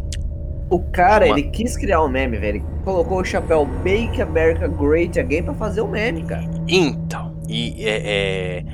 O 0.70 0.80
cara, 0.80 1.26
uma... 1.26 1.38
ele 1.38 1.50
quis 1.50 1.76
criar 1.76 2.02
um 2.02 2.08
meme, 2.08 2.36
velho. 2.36 2.58
Ele 2.58 2.64
colocou 2.84 3.20
o 3.20 3.24
chapéu 3.24 3.64
Make 3.64 4.20
America 4.20 4.68
Great 4.68 5.18
Again 5.18 5.44
pra 5.44 5.54
fazer 5.54 5.80
o 5.80 5.86
um 5.86 5.90
meme, 5.90 6.24
cara. 6.24 6.44
Então, 6.66 7.34
e 7.48 7.84
é, 7.84 8.02
é, 8.04 8.64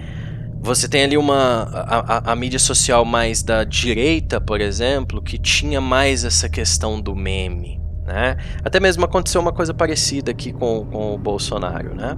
você 0.61 0.89
tem 0.89 1.05
ali 1.05 1.17
uma. 1.17 1.63
A, 1.73 2.17
a, 2.17 2.33
a, 2.33 2.37
mídia 2.37 2.59
social 2.59 3.05
mais 3.05 3.43
da 3.43 3.65
direita, 3.65 4.41
por 4.41 4.61
exemplo, 4.61 5.23
que 5.23 5.39
tinha 5.39 5.81
mais 5.81 6.25
essa 6.25 6.49
questão 6.49 7.01
do 7.01 7.15
meme. 7.15 7.81
Né? 8.05 8.37
Até 8.65 8.81
mesmo 8.81 9.05
aconteceu 9.05 9.41
uma 9.41 9.53
coisa 9.53 9.73
parecida 9.73 10.31
aqui 10.31 10.53
com, 10.53 10.87
com 10.87 11.15
o 11.15 11.19
Bolsonaro. 11.19 11.95
Né? 11.95 12.17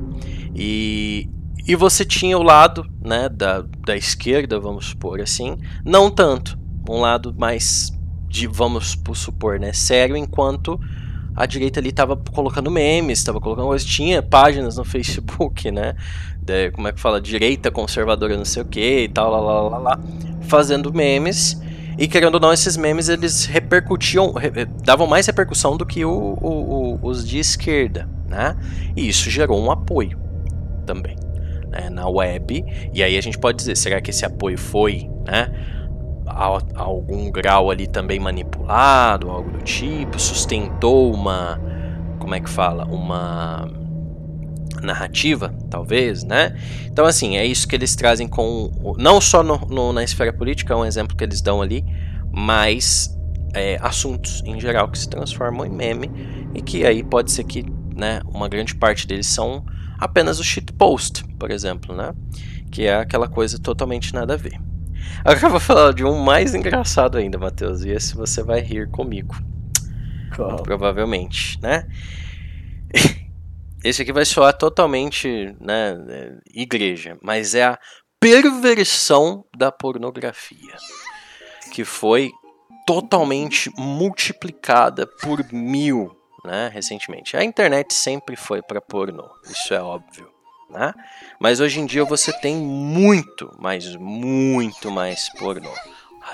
E, 0.55 1.29
e 1.67 1.75
você 1.75 2.05
tinha 2.05 2.39
o 2.39 2.43
lado 2.43 2.87
né, 3.05 3.29
da, 3.29 3.65
da 3.85 3.97
esquerda, 3.97 4.59
vamos 4.61 4.87
supor 4.87 5.21
assim, 5.21 5.57
não 5.85 6.11
tanto. 6.11 6.59
Um 6.89 7.01
lado 7.01 7.35
mais, 7.37 7.93
de, 8.29 8.47
vamos 8.47 8.99
supor, 9.15 9.59
né, 9.59 9.73
sério, 9.73 10.17
enquanto 10.17 10.81
a 11.37 11.45
direita 11.45 11.79
ali 11.79 11.91
estava 11.91 12.17
colocando 12.17 12.71
memes, 12.71 13.19
estava 13.19 13.39
colocando 13.39 13.67
coisas, 13.67 13.87
tinha 13.87 14.23
páginas 14.23 14.77
no 14.79 14.85
Facebook, 14.87 15.71
né? 15.71 15.95
De, 16.41 16.71
como 16.71 16.89
é 16.89 16.93
que 16.93 17.01
fala? 17.01 17.21
Direita 17.21 17.71
conservadora, 17.71 18.37
não 18.37 18.45
sei 18.45 18.62
o 18.62 18.65
que 18.65 19.01
e 19.05 19.09
tal, 19.09 19.31
lá, 19.31 19.41
lá, 19.41 19.61
lá, 19.69 19.79
lá, 19.79 20.01
fazendo 20.43 20.93
memes 20.93 21.61
E 21.99 22.09
querendo 22.09 22.35
ou 22.35 22.41
não, 22.41 22.53
esses 22.53 22.77
memes 22.77 23.11
eles 23.11 23.45
repercutiam, 23.45 24.33
davam 24.83 25.07
mais 25.07 25.27
repercussão 25.27 25.77
do 25.77 25.85
que 25.85 26.05
o, 26.05 26.11
o, 26.11 26.49
o, 26.49 26.99
os 27.03 27.27
de 27.27 27.39
esquerda, 27.39 28.09
né? 28.27 28.57
E 28.97 29.07
isso 29.07 29.29
gerou 29.29 29.62
um 29.62 29.71
apoio 29.71 30.19
também 30.87 31.17
né, 31.69 31.91
na 31.91 32.09
web. 32.09 32.65
E 32.95 33.03
aí 33.03 33.17
a 33.17 33.21
gente 33.21 33.39
pode 33.39 33.59
dizer, 33.59 33.77
será 33.77 34.01
que 34.01 34.11
esse 34.11 34.25
apoio 34.25 34.59
foi, 34.59 35.09
né? 35.27 35.51
A, 36.27 36.59
a 36.75 36.83
algum 36.83 37.31
grau 37.31 37.71
ali 37.71 37.87
também 37.87 38.19
manipulado, 38.19 39.31
algo 39.31 39.51
do 39.51 39.62
tipo, 39.62 40.19
sustentou 40.19 41.12
uma, 41.12 41.61
como 42.19 42.35
é 42.35 42.41
que 42.41 42.51
fala, 42.51 42.85
uma 42.85 43.69
narrativa, 44.83 45.55
talvez, 45.71 46.23
né? 46.25 46.57
Então, 46.87 47.07
assim, 47.07 47.37
é 47.37 47.45
isso 47.45 47.67
que 47.67 47.75
eles 47.75 47.95
trazem 47.95 48.29
com. 48.29 48.71
Não 48.99 49.21
só 49.21 49.43
no, 49.43 49.59
no, 49.59 49.93
na 49.93 50.03
esfera 50.03 50.33
política, 50.33 50.75
é 50.75 50.77
um 50.77 50.85
exemplo 50.85 51.17
que 51.17 51.25
eles 51.25 51.41
dão 51.41 51.62
ali, 51.62 51.85
mas 52.33 53.17
é, 53.55 53.79
assuntos 53.81 54.43
em 54.45 54.61
geral 54.61 54.89
que 54.89 54.99
se 54.99 55.09
transformam 55.09 55.67
em 55.67 55.71
meme 55.71 56.11
e 56.55 56.62
que 56.62 56.85
aí 56.85 57.03
pode 57.03 57.31
ser 57.33 57.45
que 57.45 57.65
né, 57.95 58.21
uma 58.27 58.49
grande 58.49 58.75
parte 58.75 59.07
deles 59.07 59.27
são 59.27 59.65
apenas 59.99 60.39
o 60.39 60.45
shitpost, 60.45 61.25
por 61.39 61.51
exemplo, 61.51 61.95
né? 61.95 62.12
Que 62.71 62.85
é 62.85 62.97
aquela 62.97 63.29
coisa 63.29 63.59
totalmente 63.59 64.12
nada 64.12 64.35
a 64.35 64.37
ver. 64.37 64.61
Agora 65.24 65.46
eu 65.46 65.50
vou 65.50 65.61
falar 65.61 65.92
de 65.92 66.04
um 66.04 66.18
mais 66.18 66.54
engraçado 66.54 67.18
ainda, 67.18 67.38
Matheus, 67.38 67.85
e 67.85 67.90
esse 67.90 68.14
você 68.14 68.42
vai 68.42 68.61
rir 68.61 68.88
comigo. 68.90 69.35
Qual? 70.35 70.62
Provavelmente, 70.62 71.59
né? 71.62 71.87
Esse 73.85 74.02
aqui 74.02 74.12
vai 74.12 74.24
soar 74.24 74.52
totalmente, 74.52 75.54
né, 75.61 75.96
é, 76.09 76.32
igreja, 76.52 77.16
mas 77.22 77.54
é 77.54 77.64
a 77.64 77.78
perversão 78.18 79.44
da 79.56 79.70
pornografia, 79.70 80.74
que 81.72 81.85
foi 81.85 82.32
totalmente 82.85 83.70
multiplicada 83.78 85.06
por 85.06 85.44
mil, 85.52 86.11
né, 86.44 86.68
recentemente. 86.72 87.37
A 87.37 87.44
internet 87.44 87.94
sempre 87.94 88.35
foi 88.35 88.61
para 88.61 88.80
pornô, 88.80 89.28
isso 89.44 89.72
é 89.72 89.80
óbvio, 89.80 90.28
né? 90.70 90.94
Mas 91.38 91.61
hoje 91.61 91.81
em 91.81 91.87
dia 91.87 92.05
você 92.05 92.33
tem 92.40 92.57
muito, 92.57 93.55
mas 93.59 93.94
muito 93.96 94.90
mais 94.90 95.29
pornô. 95.38 95.72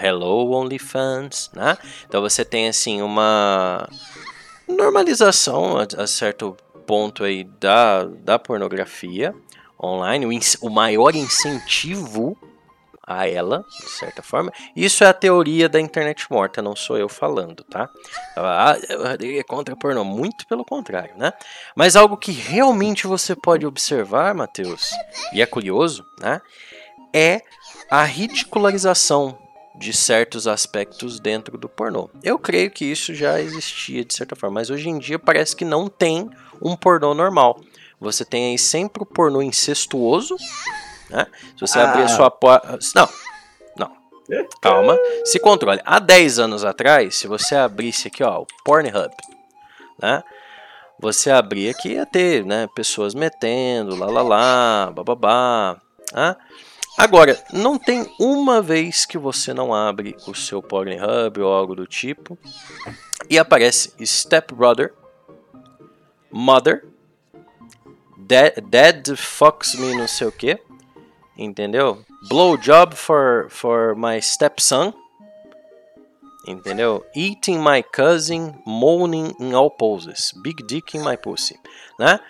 Hello 0.00 0.50
OnlyFans, 0.52 1.50
né? 1.54 1.76
Então 2.06 2.20
você 2.20 2.44
tem 2.44 2.68
assim 2.68 3.02
uma 3.02 3.88
normalização 4.66 5.76
a, 5.76 5.86
a 6.02 6.06
certo 6.06 6.56
ponto 6.86 7.24
aí 7.24 7.44
da, 7.44 8.04
da 8.04 8.38
pornografia 8.38 9.34
online, 9.82 10.26
o, 10.26 10.66
o 10.66 10.70
maior 10.70 11.14
incentivo 11.14 12.36
a 13.06 13.28
ela, 13.28 13.64
de 13.68 13.90
certa 13.90 14.22
forma. 14.22 14.52
Isso 14.76 15.02
é 15.02 15.08
a 15.08 15.12
teoria 15.12 15.68
da 15.68 15.80
internet 15.80 16.26
morta, 16.30 16.62
não 16.62 16.76
sou 16.76 16.96
eu 16.96 17.08
falando, 17.08 17.64
tá? 17.64 17.90
Ah, 18.36 18.76
é 19.20 19.42
contra 19.42 19.76
pornô, 19.76 20.04
muito 20.04 20.46
pelo 20.46 20.64
contrário, 20.64 21.16
né? 21.16 21.32
Mas 21.74 21.96
algo 21.96 22.16
que 22.16 22.32
realmente 22.32 23.06
você 23.06 23.34
pode 23.34 23.66
observar, 23.66 24.34
Matheus, 24.34 24.90
e 25.32 25.42
é 25.42 25.46
curioso, 25.46 26.04
né? 26.20 26.40
É 27.12 27.42
a 27.90 28.04
ridicularização 28.04 29.38
de 29.74 29.92
certos 29.92 30.46
aspectos 30.46 31.18
dentro 31.18 31.58
do 31.58 31.68
pornô. 31.68 32.08
Eu 32.22 32.38
creio 32.38 32.70
que 32.70 32.84
isso 32.84 33.14
já 33.14 33.40
existia 33.40 34.04
de 34.04 34.14
certa 34.14 34.36
forma, 34.36 34.54
mas 34.54 34.70
hoje 34.70 34.88
em 34.88 34.98
dia 34.98 35.18
parece 35.18 35.56
que 35.56 35.64
não 35.64 35.88
tem 35.88 36.30
um 36.60 36.76
pornô 36.76 37.14
normal. 37.14 37.60
Você 38.00 38.24
tem 38.24 38.50
aí 38.50 38.58
sempre 38.58 39.02
o 39.02 39.06
pornô 39.06 39.42
incestuoso, 39.42 40.36
né? 41.12 41.26
Se 41.54 41.60
você 41.60 41.78
ah. 41.78 41.90
abrir 41.90 42.02
a 42.04 42.08
sua 42.08 42.30
porta. 42.30 42.78
Não, 42.94 43.08
não. 43.76 43.92
Calma, 44.60 44.98
se 45.24 45.38
controle. 45.38 45.80
Há 45.84 45.98
10 45.98 46.38
anos 46.38 46.64
atrás, 46.64 47.16
se 47.16 47.26
você 47.26 47.54
abrisse 47.54 48.08
aqui, 48.08 48.24
ó, 48.24 48.40
o 48.40 48.46
Pornhub, 48.64 49.14
né? 50.00 50.22
Você 50.98 51.30
abrir 51.30 51.68
aqui 51.68 51.94
ia 51.94 52.06
ter, 52.06 52.44
né, 52.44 52.68
pessoas 52.74 53.12
metendo, 53.12 53.96
lá 53.96 54.06
lá 54.06 54.22
lá, 54.22 54.92
bababá, 54.92 55.76
né? 56.12 56.36
Agora, 56.96 57.42
não 57.52 57.78
tem 57.78 58.06
uma 58.20 58.60
vez 58.60 59.06
que 59.06 59.16
você 59.16 59.54
não 59.54 59.74
abre 59.74 60.14
o 60.26 60.34
seu 60.34 60.62
Pornhub 60.62 61.40
ou 61.40 61.52
algo 61.52 61.74
do 61.74 61.86
tipo 61.86 62.38
e 63.28 63.38
aparece 63.38 63.92
Step 64.04 64.54
Brother, 64.54 64.92
Mother, 66.30 66.84
Dead, 68.16 68.60
dead 68.68 69.16
Fox 69.16 69.74
Me 69.74 69.96
não 69.96 70.06
sei 70.06 70.26
o 70.26 70.32
que, 70.32 70.58
entendeu? 71.36 72.04
Blowjob 72.28 72.94
for, 72.94 73.46
for 73.50 73.94
my 73.96 74.20
stepson, 74.20 74.92
entendeu? 76.46 77.04
Eating 77.14 77.58
my 77.62 77.82
cousin, 77.82 78.54
moaning 78.66 79.34
in 79.40 79.54
all 79.54 79.70
poses, 79.70 80.32
big 80.42 80.62
dick 80.66 80.96
in 80.96 81.02
my 81.02 81.16
pussy, 81.16 81.58
né? 81.98 82.20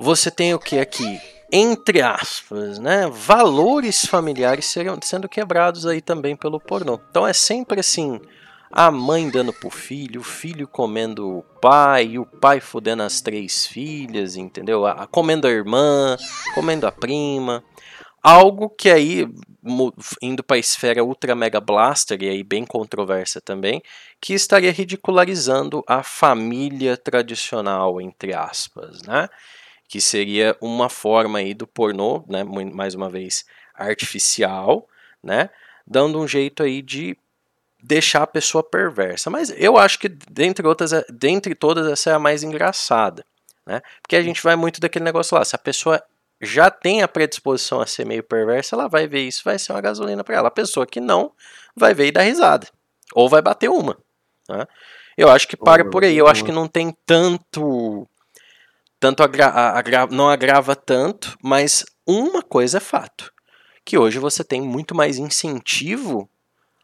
Você 0.00 0.30
tem 0.30 0.54
o 0.54 0.58
que 0.58 0.78
aqui? 0.78 1.20
entre 1.50 2.02
aspas, 2.02 2.78
né, 2.78 3.08
valores 3.10 4.04
familiares 4.04 4.66
seriam, 4.66 4.98
sendo 5.02 5.28
quebrados 5.28 5.86
aí 5.86 6.00
também 6.00 6.36
pelo 6.36 6.60
pornô. 6.60 7.00
Então 7.10 7.26
é 7.26 7.32
sempre 7.32 7.80
assim, 7.80 8.20
a 8.70 8.90
mãe 8.90 9.30
dando 9.30 9.52
pro 9.52 9.70
filho, 9.70 10.20
o 10.20 10.24
filho 10.24 10.68
comendo 10.68 11.38
o 11.38 11.42
pai, 11.60 12.18
o 12.18 12.26
pai 12.26 12.60
fodendo 12.60 13.02
as 13.02 13.20
três 13.20 13.66
filhas, 13.66 14.36
entendeu? 14.36 14.86
A, 14.86 15.06
comendo 15.06 15.46
a 15.46 15.50
irmã, 15.50 16.16
comendo 16.54 16.86
a 16.86 16.92
prima. 16.92 17.64
Algo 18.22 18.68
que 18.68 18.90
aí, 18.90 19.26
indo 20.20 20.42
para 20.42 20.56
a 20.56 20.60
esfera 20.60 21.04
ultra 21.04 21.34
mega 21.34 21.60
blaster, 21.60 22.22
e 22.22 22.28
aí 22.28 22.42
bem 22.42 22.64
controversa 22.64 23.40
também, 23.40 23.82
que 24.20 24.34
estaria 24.34 24.72
ridicularizando 24.72 25.84
a 25.86 26.02
família 26.02 26.96
tradicional, 26.96 28.00
entre 28.00 28.34
aspas, 28.34 29.02
né? 29.02 29.28
que 29.88 30.00
seria 30.02 30.54
uma 30.60 30.90
forma 30.90 31.38
aí 31.38 31.54
do 31.54 31.66
pornô, 31.66 32.22
né, 32.28 32.44
mais 32.44 32.94
uma 32.94 33.08
vez 33.08 33.46
artificial, 33.74 34.86
né, 35.22 35.48
dando 35.86 36.20
um 36.20 36.28
jeito 36.28 36.62
aí 36.62 36.82
de 36.82 37.16
deixar 37.82 38.22
a 38.22 38.26
pessoa 38.26 38.62
perversa. 38.62 39.30
Mas 39.30 39.50
eu 39.56 39.78
acho 39.78 39.98
que 39.98 40.08
dentre 40.08 40.66
outras, 40.66 40.90
dentre 41.08 41.54
todas 41.54 41.86
essa 41.86 42.10
é 42.10 42.12
a 42.12 42.18
mais 42.18 42.42
engraçada, 42.42 43.24
né? 43.64 43.80
Porque 44.02 44.16
a 44.16 44.22
gente 44.22 44.42
vai 44.42 44.56
muito 44.56 44.80
daquele 44.80 45.04
negócio 45.04 45.36
lá, 45.36 45.44
se 45.44 45.54
a 45.54 45.58
pessoa 45.58 46.02
já 46.40 46.70
tem 46.70 47.02
a 47.02 47.08
predisposição 47.08 47.80
a 47.80 47.86
ser 47.86 48.04
meio 48.04 48.22
perversa, 48.22 48.76
ela 48.76 48.88
vai 48.88 49.06
ver 49.06 49.22
isso, 49.22 49.42
vai 49.44 49.58
ser 49.58 49.72
uma 49.72 49.80
gasolina 49.80 50.22
para 50.22 50.36
ela. 50.36 50.48
A 50.48 50.52
pessoa 50.52 50.86
que 50.86 51.00
não 51.00 51.32
vai 51.74 51.94
ver 51.94 52.06
e 52.06 52.12
dar 52.12 52.22
risada, 52.22 52.68
ou 53.14 53.28
vai 53.28 53.42
bater 53.42 53.68
uma. 53.68 53.96
Né? 54.48 54.66
Eu 55.16 55.28
acho 55.28 55.48
que 55.48 55.56
para 55.56 55.84
por 55.84 56.04
aí. 56.04 56.16
Eu 56.16 56.28
acho 56.28 56.44
que 56.44 56.52
não 56.52 56.68
tem 56.68 56.96
tanto 57.04 58.06
tanto 59.00 59.22
agra 59.22 59.46
agra 59.46 60.06
não 60.06 60.28
agrava 60.28 60.74
tanto, 60.74 61.36
mas 61.42 61.84
uma 62.06 62.42
coisa 62.42 62.78
é 62.78 62.80
fato, 62.80 63.32
que 63.84 63.98
hoje 63.98 64.18
você 64.18 64.42
tem 64.42 64.60
muito 64.60 64.94
mais 64.94 65.18
incentivo 65.18 66.28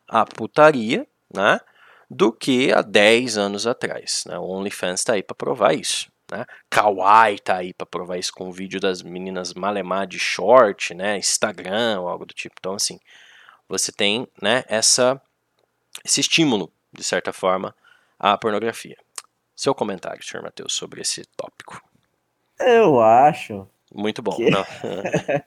à 0.09 0.25
putaria, 0.25 1.07
né, 1.35 1.61
do 2.09 2.33
que 2.33 2.73
há 2.73 2.83
10 2.83 3.37
anos 3.37 3.67
atrás. 3.67 4.25
Né? 4.27 4.39
O 4.39 4.45
OnlyFans 4.45 5.01
está 5.01 5.15
aí 5.15 5.23
para 5.23 5.35
provar 5.35 5.75
isso. 5.75 6.09
Né? 6.31 6.45
Kawaii 6.71 7.39
tá 7.39 7.57
aí 7.57 7.75
para 7.75 7.87
provar 7.87 8.19
isso 8.19 8.33
com 8.33 8.49
o 8.49 8.53
vídeo 8.53 8.81
das 8.81 9.03
meninas 9.03 9.55
malemar 9.55 10.07
de 10.07 10.19
short, 10.19 10.95
né? 10.95 11.19
Instagram 11.19 12.01
ou 12.01 12.09
algo 12.09 12.25
do 12.25 12.35
tipo. 12.35 12.55
Então, 12.59 12.75
assim, 12.75 12.99
você 13.69 13.93
tem 13.93 14.27
né, 14.41 14.65
essa, 14.69 15.21
esse 16.05 16.21
estímulo, 16.21 16.73
de 16.93 17.05
certa 17.05 17.33
forma, 17.33 17.75
à 18.19 18.39
pornografia. 18.39 18.97
Seu 19.55 19.75
comentário, 19.75 20.25
senhor 20.25 20.43
Matheus, 20.43 20.75
sobre 20.75 21.03
esse 21.03 21.25
tópico. 21.37 21.81
Eu 22.59 23.01
acho. 23.01 23.69
Muito 23.93 24.23
bom. 24.23 24.33
Que... 24.33 24.49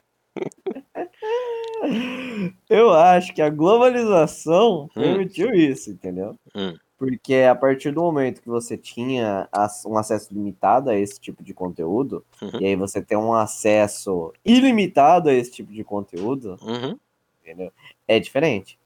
eu 2.70 2.94
acho 2.94 3.34
que 3.34 3.42
a 3.42 3.50
globalização 3.50 4.88
hum. 4.96 5.02
permitiu 5.02 5.52
isso, 5.52 5.90
entendeu? 5.90 6.38
Hum. 6.54 6.74
Porque 6.98 7.36
a 7.36 7.54
partir 7.54 7.92
do 7.92 8.02
momento 8.02 8.42
que 8.42 8.48
você 8.48 8.76
tinha 8.76 9.48
um 9.86 9.96
acesso 9.96 10.34
limitado 10.34 10.90
a 10.90 10.96
esse 10.96 11.20
tipo 11.20 11.44
de 11.44 11.54
conteúdo, 11.54 12.24
uhum. 12.42 12.60
e 12.60 12.66
aí 12.66 12.76
você 12.76 13.00
tem 13.00 13.16
um 13.16 13.32
acesso 13.32 14.32
ilimitado 14.44 15.28
a 15.28 15.32
esse 15.32 15.52
tipo 15.52 15.72
de 15.72 15.84
conteúdo, 15.84 16.58
uhum. 16.60 16.98
entendeu? 17.40 17.72
É 18.06 18.18
diferente. 18.18 18.76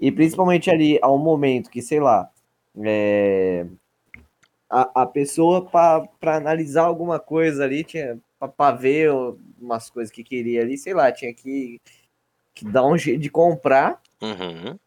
E 0.00 0.10
principalmente 0.10 0.68
ali 0.68 0.98
ao 1.00 1.16
momento 1.16 1.70
que, 1.70 1.80
sei 1.80 2.00
lá, 2.00 2.28
é, 2.82 3.64
a, 4.68 5.02
a 5.02 5.06
pessoa 5.06 5.64
para 5.64 6.36
analisar 6.36 6.82
alguma 6.82 7.20
coisa 7.20 7.64
ali, 7.64 7.84
tinha 7.84 8.18
para 8.56 8.74
ver 8.74 9.10
umas 9.60 9.90
coisas 9.90 10.10
que 10.10 10.24
queria 10.24 10.62
ali, 10.62 10.78
sei 10.78 10.94
lá, 10.94 11.12
tinha 11.12 11.32
que, 11.32 11.80
que 12.54 12.64
dar 12.64 12.86
um 12.86 12.96
jeito 12.96 13.20
de 13.20 13.30
comprar 13.30 14.00
uhum. 14.20 14.78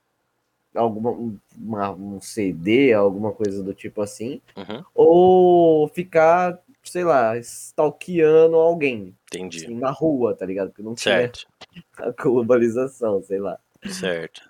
Alguma, 0.76 1.11
uma, 1.57 1.91
um 1.91 2.21
CD, 2.21 2.93
alguma 2.93 3.32
coisa 3.32 3.63
do 3.63 3.74
tipo 3.74 4.01
assim, 4.01 4.41
uhum. 4.55 4.84
ou 4.93 5.88
ficar, 5.89 6.59
sei 6.84 7.03
lá, 7.03 7.38
stalkeando 7.38 8.55
alguém. 8.55 9.15
Entendi. 9.28 9.65
Assim, 9.65 9.76
na 9.76 9.91
rua, 9.91 10.36
tá 10.36 10.45
ligado? 10.45 10.69
Porque 10.69 10.84
não 10.84 10.95
certo. 10.95 11.47
tinha 11.71 11.84
a 11.97 12.11
globalização, 12.11 13.21
sei 13.24 13.39
lá. 13.39 13.59
Certo. 13.86 14.41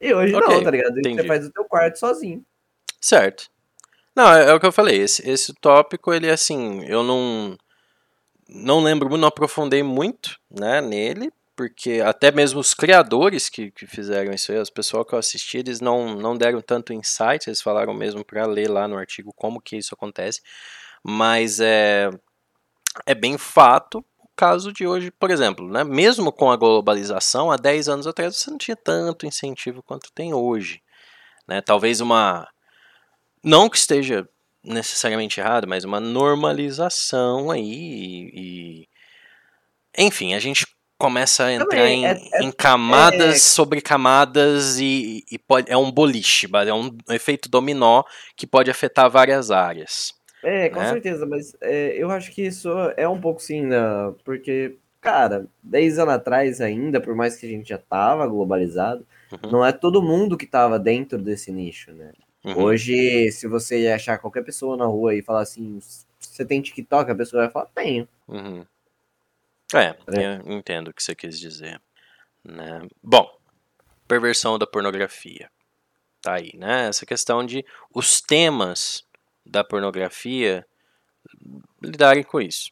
E 0.00 0.14
hoje 0.14 0.34
okay, 0.34 0.54
não, 0.54 0.64
tá 0.64 0.70
ligado? 0.70 0.98
Entendi. 0.98 1.22
Você 1.22 1.28
faz 1.28 1.46
o 1.46 1.52
teu 1.52 1.64
quarto 1.64 1.98
sozinho. 1.98 2.44
Certo. 3.00 3.50
Não, 4.14 4.32
é, 4.32 4.50
é, 4.50 4.54
o 4.54 4.60
que 4.60 4.66
eu 4.66 4.72
falei. 4.72 5.00
Esse, 5.00 5.28
esse 5.28 5.54
tópico, 5.54 6.12
ele 6.12 6.30
assim, 6.30 6.84
eu 6.84 7.02
não 7.02 7.56
não 8.52 8.80
lembro, 8.80 9.16
não 9.16 9.28
aprofundei 9.28 9.82
muito, 9.82 10.38
né, 10.50 10.80
nele, 10.80 11.32
porque 11.60 12.00
até 12.02 12.32
mesmo 12.32 12.58
os 12.58 12.72
criadores 12.72 13.50
que, 13.50 13.70
que 13.70 13.86
fizeram 13.86 14.32
isso 14.32 14.50
aí, 14.50 14.56
os 14.56 14.70
pessoal 14.70 15.04
que 15.04 15.12
eu 15.12 15.18
assisti, 15.18 15.58
eles 15.58 15.78
não, 15.78 16.14
não 16.14 16.34
deram 16.34 16.62
tanto 16.62 16.94
insight, 16.94 17.46
eles 17.46 17.60
falaram 17.60 17.92
mesmo 17.92 18.24
para 18.24 18.46
ler 18.46 18.70
lá 18.70 18.88
no 18.88 18.96
artigo 18.96 19.30
como 19.36 19.60
que 19.60 19.76
isso 19.76 19.92
acontece, 19.92 20.40
mas 21.04 21.60
é, 21.60 22.08
é 23.04 23.14
bem 23.14 23.36
fato 23.36 24.02
o 24.18 24.28
caso 24.34 24.72
de 24.72 24.86
hoje, 24.86 25.10
por 25.10 25.30
exemplo, 25.30 25.70
né, 25.70 25.84
mesmo 25.84 26.32
com 26.32 26.50
a 26.50 26.56
globalização, 26.56 27.50
há 27.50 27.58
10 27.58 27.90
anos 27.90 28.06
atrás 28.06 28.34
você 28.34 28.50
não 28.50 28.56
tinha 28.56 28.76
tanto 28.76 29.26
incentivo 29.26 29.82
quanto 29.82 30.10
tem 30.14 30.32
hoje, 30.32 30.80
né, 31.46 31.60
talvez 31.60 32.00
uma, 32.00 32.48
não 33.44 33.68
que 33.68 33.76
esteja 33.76 34.26
necessariamente 34.64 35.38
errado, 35.38 35.68
mas 35.68 35.84
uma 35.84 36.00
normalização 36.00 37.50
aí 37.50 37.70
e, 37.70 38.86
e 38.86 38.88
enfim, 39.98 40.32
a 40.32 40.38
gente 40.38 40.64
começa 41.00 41.46
a 41.46 41.52
entrar 41.52 41.88
em, 41.88 42.06
é, 42.06 42.20
é, 42.34 42.42
em, 42.42 42.52
camadas 42.52 43.36
é, 43.36 43.38
sobre 43.38 43.80
camadas 43.80 44.78
e, 44.78 45.24
e, 45.32 45.38
pode, 45.38 45.72
é 45.72 45.76
um 45.76 45.90
boliche, 45.90 46.46
é 46.66 46.74
um 46.74 46.94
efeito 47.08 47.48
dominó 47.48 48.02
que 48.36 48.46
pode 48.46 48.70
afetar 48.70 49.10
várias 49.10 49.50
áreas. 49.50 50.12
É, 50.44 50.68
com 50.68 50.78
né? 50.78 50.90
certeza, 50.90 51.24
mas 51.24 51.56
é, 51.62 51.94
eu 51.96 52.10
acho 52.10 52.30
que 52.32 52.42
isso 52.42 52.68
é 52.98 53.08
um 53.08 53.18
pouco 53.18 53.40
sim, 53.40 53.62
né? 53.62 53.78
porque, 54.24 54.76
cara, 55.00 55.46
10 55.62 55.98
anos 56.00 56.14
atrás 56.14 56.60
ainda, 56.60 57.00
por 57.00 57.14
mais 57.14 57.36
que 57.36 57.46
a 57.46 57.48
gente 57.48 57.70
já 57.70 57.78
tava 57.78 58.26
globalizado, 58.26 59.06
uhum. 59.32 59.50
não 59.50 59.64
é 59.64 59.72
todo 59.72 60.02
mundo 60.02 60.36
que 60.36 60.46
tava 60.46 60.78
dentro 60.78 61.18
desse 61.18 61.50
nicho, 61.50 61.92
né? 61.92 62.12
Uhum. 62.44 62.58
Hoje, 62.58 63.30
se 63.32 63.46
você 63.46 63.88
achar 63.88 64.18
qualquer 64.18 64.42
pessoa 64.44 64.76
na 64.76 64.86
rua 64.86 65.14
e 65.14 65.22
falar 65.22 65.42
assim, 65.42 65.78
você 66.18 66.44
tem 66.44 66.60
TikTok, 66.60 67.10
a 67.10 67.14
pessoa 67.14 67.42
vai 67.44 67.50
falar, 67.50 67.66
tenho. 67.74 68.08
Uhum. 68.28 68.64
É, 69.74 69.96
é, 70.18 70.36
eu 70.44 70.52
entendo 70.52 70.88
o 70.88 70.94
que 70.94 71.02
você 71.02 71.14
quis 71.14 71.38
dizer. 71.38 71.80
Né? 72.44 72.80
Bom, 73.02 73.30
perversão 74.08 74.58
da 74.58 74.66
pornografia. 74.66 75.50
Tá 76.20 76.34
aí, 76.34 76.52
né? 76.54 76.88
Essa 76.88 77.06
questão 77.06 77.44
de 77.44 77.64
os 77.94 78.20
temas 78.20 79.04
da 79.44 79.64
pornografia 79.64 80.66
lidarem 81.82 82.22
com 82.22 82.40
isso. 82.40 82.70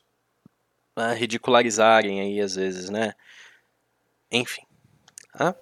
Né? 0.97 1.15
Ridicularizarem 1.15 2.21
aí, 2.21 2.41
às 2.41 2.57
vezes, 2.57 2.91
né? 2.91 3.15
Enfim. 4.31 4.63
Ah? 5.33 5.55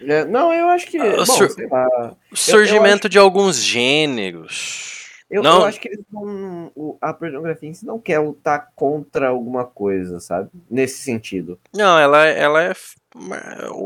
É, 0.00 0.24
não, 0.24 0.52
eu 0.52 0.68
acho 0.68 0.86
que. 0.86 0.98
Ah, 0.98 1.16
bom, 1.16 1.24
sur 1.24 1.70
lá, 1.70 2.16
o 2.30 2.36
surgimento 2.36 3.06
eu, 3.06 3.08
eu 3.08 3.10
de 3.10 3.18
alguns 3.18 3.62
gêneros. 3.62 5.03
Eu, 5.34 5.42
não... 5.42 5.62
eu 5.62 5.64
acho 5.64 5.80
que 5.80 5.88
eles 5.88 6.04
não, 6.12 6.70
a 7.00 7.12
pornografia 7.12 7.68
em 7.68 7.74
si 7.74 7.84
não 7.84 7.98
quer 7.98 8.20
lutar 8.20 8.70
contra 8.76 9.30
alguma 9.30 9.64
coisa, 9.64 10.20
sabe? 10.20 10.48
Nesse 10.70 11.02
sentido. 11.02 11.58
Não, 11.74 11.98
ela, 11.98 12.24
ela 12.24 12.62
é. 12.62 12.72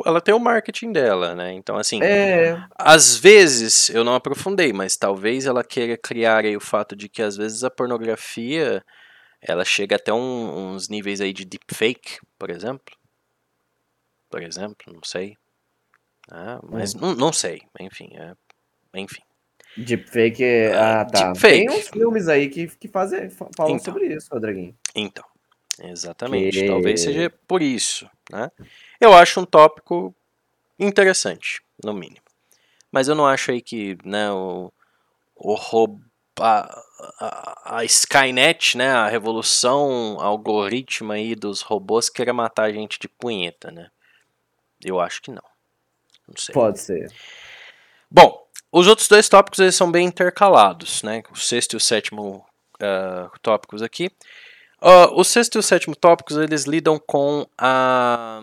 Ela 0.04 0.20
tem 0.20 0.34
o 0.34 0.38
marketing 0.38 0.92
dela, 0.92 1.34
né? 1.34 1.54
Então, 1.54 1.78
assim. 1.78 2.02
É... 2.02 2.62
Às 2.76 3.16
vezes, 3.16 3.88
eu 3.88 4.04
não 4.04 4.14
aprofundei, 4.14 4.74
mas 4.74 4.94
talvez 4.98 5.46
ela 5.46 5.64
queira 5.64 5.96
criar 5.96 6.44
aí 6.44 6.54
o 6.54 6.60
fato 6.60 6.94
de 6.94 7.08
que 7.08 7.22
às 7.22 7.34
vezes 7.34 7.64
a 7.64 7.70
pornografia 7.70 8.84
ela 9.40 9.64
chega 9.64 9.96
até 9.96 10.12
um, 10.12 10.74
uns 10.74 10.90
níveis 10.90 11.22
aí 11.22 11.32
de 11.32 11.46
deepfake, 11.46 12.18
por 12.38 12.50
exemplo. 12.50 12.94
Por 14.28 14.42
exemplo, 14.42 14.92
não 14.92 15.02
sei. 15.02 15.34
Ah, 16.30 16.60
mas 16.62 16.94
hum. 16.94 16.98
não, 17.00 17.14
não 17.14 17.32
sei, 17.32 17.62
enfim, 17.80 18.10
é, 18.12 18.34
enfim. 18.94 19.22
Deepfake, 19.76 20.42
é, 20.42 20.74
ah, 20.74 21.04
tá. 21.04 21.32
Deepfake. 21.32 21.66
Tem 21.66 21.70
uns 21.70 21.88
filmes 21.88 22.28
aí 22.28 22.48
que, 22.48 22.66
que 22.66 22.88
fazem, 22.88 23.30
falam 23.30 23.76
então, 23.76 23.78
sobre 23.78 24.14
isso, 24.14 24.28
Rodriguinho. 24.32 24.76
Então, 24.94 25.24
exatamente. 25.80 26.60
Que... 26.60 26.66
Talvez 26.66 27.00
seja 27.00 27.30
por 27.46 27.62
isso, 27.62 28.08
né? 28.30 28.50
Eu 29.00 29.14
acho 29.14 29.40
um 29.40 29.44
tópico 29.44 30.14
interessante, 30.78 31.62
no 31.84 31.92
mínimo. 31.92 32.22
Mas 32.90 33.08
eu 33.08 33.14
não 33.14 33.26
acho 33.26 33.50
aí 33.50 33.60
que, 33.60 33.96
né, 34.04 34.30
o, 34.32 34.72
o 35.36 35.54
roubo, 35.54 36.02
a, 36.40 36.82
a, 37.20 37.78
a, 37.78 37.84
Skynet, 37.84 38.76
né, 38.76 38.90
a 38.90 39.08
revolução 39.08 40.18
algoritmo 40.20 41.12
aí 41.12 41.34
dos 41.34 41.60
robôs 41.60 42.08
queira 42.08 42.32
matar 42.32 42.64
a 42.64 42.72
gente 42.72 42.98
de 42.98 43.08
punheta, 43.08 43.70
né? 43.70 43.90
Eu 44.82 45.00
acho 45.00 45.20
que 45.20 45.30
não. 45.30 45.42
Não 46.26 46.36
sei. 46.36 46.52
Pode 46.52 46.80
ser. 46.80 47.12
Bom, 48.10 48.47
os 48.72 48.86
outros 48.86 49.08
dois 49.08 49.28
tópicos 49.28 49.60
eles 49.60 49.74
são 49.74 49.90
bem 49.90 50.06
intercalados, 50.06 51.02
né? 51.02 51.22
O 51.32 51.38
sexto 51.38 51.74
e 51.74 51.76
o 51.76 51.80
sétimo 51.80 52.44
uh, 52.76 53.30
tópicos 53.42 53.82
aqui. 53.82 54.10
Uh, 54.80 55.12
o 55.14 55.24
sexto 55.24 55.56
e 55.56 55.58
o 55.58 55.62
sétimo 55.62 55.96
tópicos 55.96 56.36
eles 56.36 56.64
lidam 56.64 56.98
com 56.98 57.46
a. 57.56 58.40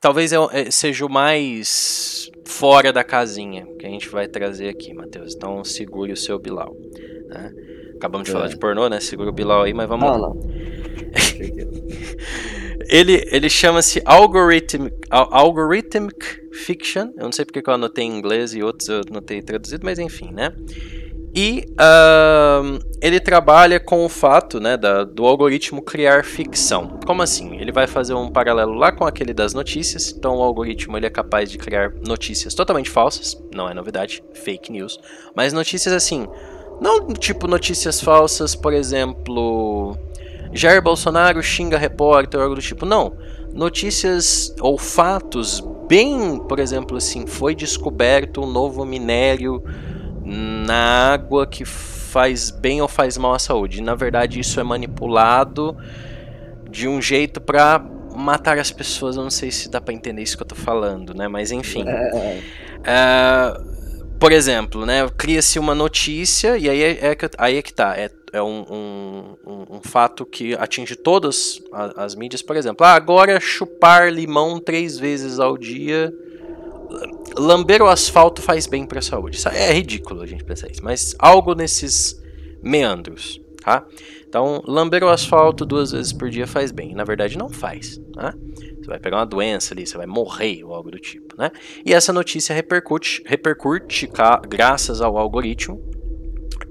Talvez 0.00 0.32
é, 0.32 0.70
seja 0.70 1.06
o 1.06 1.08
mais 1.08 2.30
fora 2.46 2.92
da 2.92 3.02
casinha 3.02 3.66
que 3.78 3.86
a 3.86 3.88
gente 3.88 4.08
vai 4.08 4.28
trazer 4.28 4.68
aqui, 4.68 4.92
Matheus. 4.92 5.34
Então 5.34 5.64
segure 5.64 6.12
o 6.12 6.16
seu 6.16 6.38
Bilal. 6.38 6.76
Né? 7.26 7.52
Acabamos 7.96 8.26
de 8.26 8.30
é. 8.30 8.34
falar 8.34 8.48
de 8.48 8.58
pornô, 8.58 8.88
né? 8.88 9.00
Segura 9.00 9.30
o 9.30 9.32
Bilal 9.32 9.62
aí, 9.62 9.72
mas 9.72 9.88
vamos 9.88 10.10
não, 10.10 10.18
lá. 10.18 10.30
Ele 12.94 13.26
ele 13.32 13.50
chama-se 13.50 14.00
Algorithmic, 14.04 14.94
Algorithmic 15.10 16.48
Fiction. 16.52 17.08
Eu 17.16 17.24
não 17.24 17.32
sei 17.32 17.44
porque 17.44 17.68
eu 17.68 17.74
anotei 17.74 18.04
em 18.04 18.16
inglês 18.16 18.54
e 18.54 18.62
outros 18.62 18.88
eu 18.88 19.00
anotei 19.10 19.42
traduzido, 19.42 19.84
mas 19.84 19.98
enfim, 19.98 20.30
né? 20.30 20.54
E 21.34 21.64
uh, 21.72 22.78
ele 23.02 23.18
trabalha 23.18 23.80
com 23.80 24.04
o 24.04 24.08
fato 24.08 24.60
né, 24.60 24.76
da, 24.76 25.02
do 25.02 25.26
algoritmo 25.26 25.82
criar 25.82 26.24
ficção. 26.24 27.00
Como 27.04 27.20
assim? 27.20 27.56
Ele 27.56 27.72
vai 27.72 27.88
fazer 27.88 28.14
um 28.14 28.30
paralelo 28.30 28.74
lá 28.74 28.92
com 28.92 29.04
aquele 29.04 29.34
das 29.34 29.52
notícias. 29.52 30.14
Então 30.16 30.36
o 30.36 30.42
algoritmo 30.42 30.96
ele 30.96 31.06
é 31.06 31.10
capaz 31.10 31.50
de 31.50 31.58
criar 31.58 31.92
notícias 32.06 32.54
totalmente 32.54 32.88
falsas, 32.88 33.36
não 33.52 33.68
é 33.68 33.74
novidade, 33.74 34.22
fake 34.34 34.70
news, 34.70 35.00
mas 35.34 35.52
notícias 35.52 35.92
assim, 35.92 36.28
não 36.80 37.08
tipo 37.08 37.48
notícias 37.48 38.00
falsas, 38.00 38.54
por 38.54 38.72
exemplo, 38.72 39.98
Jair 40.54 40.80
Bolsonaro 40.80 41.42
xinga 41.42 41.76
repórter 41.76 42.38
ou 42.38 42.44
algo 42.44 42.54
do 42.54 42.62
tipo, 42.62 42.86
não. 42.86 43.16
Notícias 43.52 44.54
ou 44.60 44.78
fatos 44.78 45.60
bem, 45.88 46.38
por 46.38 46.58
exemplo, 46.58 46.96
assim, 46.96 47.26
foi 47.26 47.54
descoberto 47.54 48.40
um 48.40 48.46
novo 48.46 48.84
minério 48.84 49.62
na 50.24 51.12
água 51.12 51.46
que 51.46 51.64
faz 51.64 52.50
bem 52.50 52.80
ou 52.80 52.88
faz 52.88 53.18
mal 53.18 53.34
à 53.34 53.38
saúde. 53.38 53.82
na 53.82 53.94
verdade, 53.94 54.38
isso 54.38 54.60
é 54.60 54.62
manipulado 54.62 55.76
de 56.70 56.88
um 56.88 57.02
jeito 57.02 57.40
para 57.40 57.84
matar 58.14 58.58
as 58.58 58.70
pessoas. 58.70 59.16
Eu 59.16 59.24
não 59.24 59.30
sei 59.30 59.50
se 59.50 59.68
dá 59.68 59.80
para 59.80 59.92
entender 59.92 60.22
isso 60.22 60.36
que 60.36 60.42
eu 60.42 60.46
tô 60.46 60.54
falando, 60.54 61.14
né? 61.14 61.26
Mas 61.26 61.50
enfim. 61.50 61.84
É... 62.84 63.56
Uh, 63.58 63.73
por 64.24 64.32
exemplo, 64.32 64.86
né? 64.86 65.06
Cria-se 65.18 65.58
uma 65.58 65.74
notícia 65.74 66.56
e 66.56 66.66
aí 66.66 66.82
é, 66.82 67.08
é, 67.08 67.16
aí 67.36 67.58
é 67.58 67.62
que 67.62 67.74
tá. 67.74 67.94
É, 67.94 68.10
é 68.32 68.42
um, 68.42 69.36
um, 69.46 69.76
um, 69.76 69.80
fato 69.82 70.24
que 70.24 70.54
atinge 70.54 70.96
todas 70.96 71.60
as, 71.70 71.98
as 71.98 72.14
mídias. 72.14 72.40
Por 72.40 72.56
exemplo, 72.56 72.86
ah, 72.86 72.94
agora 72.94 73.38
chupar 73.38 74.10
limão 74.10 74.58
três 74.58 74.98
vezes 74.98 75.38
ao 75.38 75.58
dia 75.58 76.10
lamber 77.36 77.82
o 77.82 77.86
asfalto 77.86 78.40
faz 78.40 78.66
bem 78.66 78.86
para 78.86 79.00
a 79.00 79.02
saúde. 79.02 79.38
É 79.52 79.70
ridículo 79.74 80.22
a 80.22 80.26
gente 80.26 80.42
pensar 80.42 80.70
isso, 80.70 80.82
mas 80.82 81.14
algo 81.18 81.54
nesses 81.54 82.18
meandros, 82.62 83.38
tá? 83.62 83.84
Então, 84.26 84.62
lamber 84.66 85.04
o 85.04 85.08
asfalto 85.10 85.66
duas 85.66 85.92
vezes 85.92 86.14
por 86.14 86.30
dia 86.30 86.46
faz 86.46 86.72
bem. 86.72 86.94
Na 86.94 87.04
verdade, 87.04 87.36
não 87.36 87.50
faz, 87.50 88.00
tá? 88.14 88.34
Você 88.84 88.90
vai 88.90 88.98
pegar 88.98 89.16
uma 89.16 89.24
doença 89.24 89.72
ali, 89.72 89.86
você 89.86 89.96
vai 89.96 90.06
morrer 90.06 90.62
ou 90.62 90.74
algo 90.74 90.90
do 90.90 90.98
tipo, 90.98 91.34
né? 91.38 91.50
E 91.86 91.94
essa 91.94 92.12
notícia 92.12 92.54
repercute, 92.54 93.22
repercute 93.24 94.06
graças 94.46 95.00
ao 95.00 95.16
algoritmo 95.16 95.82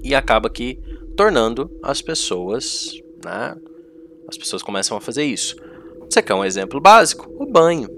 e 0.00 0.14
acaba 0.14 0.46
aqui 0.46 0.78
tornando 1.16 1.68
as 1.82 2.00
pessoas, 2.00 2.92
né? 3.24 3.56
As 4.28 4.38
pessoas 4.38 4.62
começam 4.62 4.96
a 4.96 5.00
fazer 5.00 5.24
isso. 5.24 5.56
Você 6.08 6.22
quer 6.22 6.34
um 6.34 6.44
exemplo 6.44 6.80
básico? 6.80 7.28
O 7.36 7.46
banho 7.46 7.88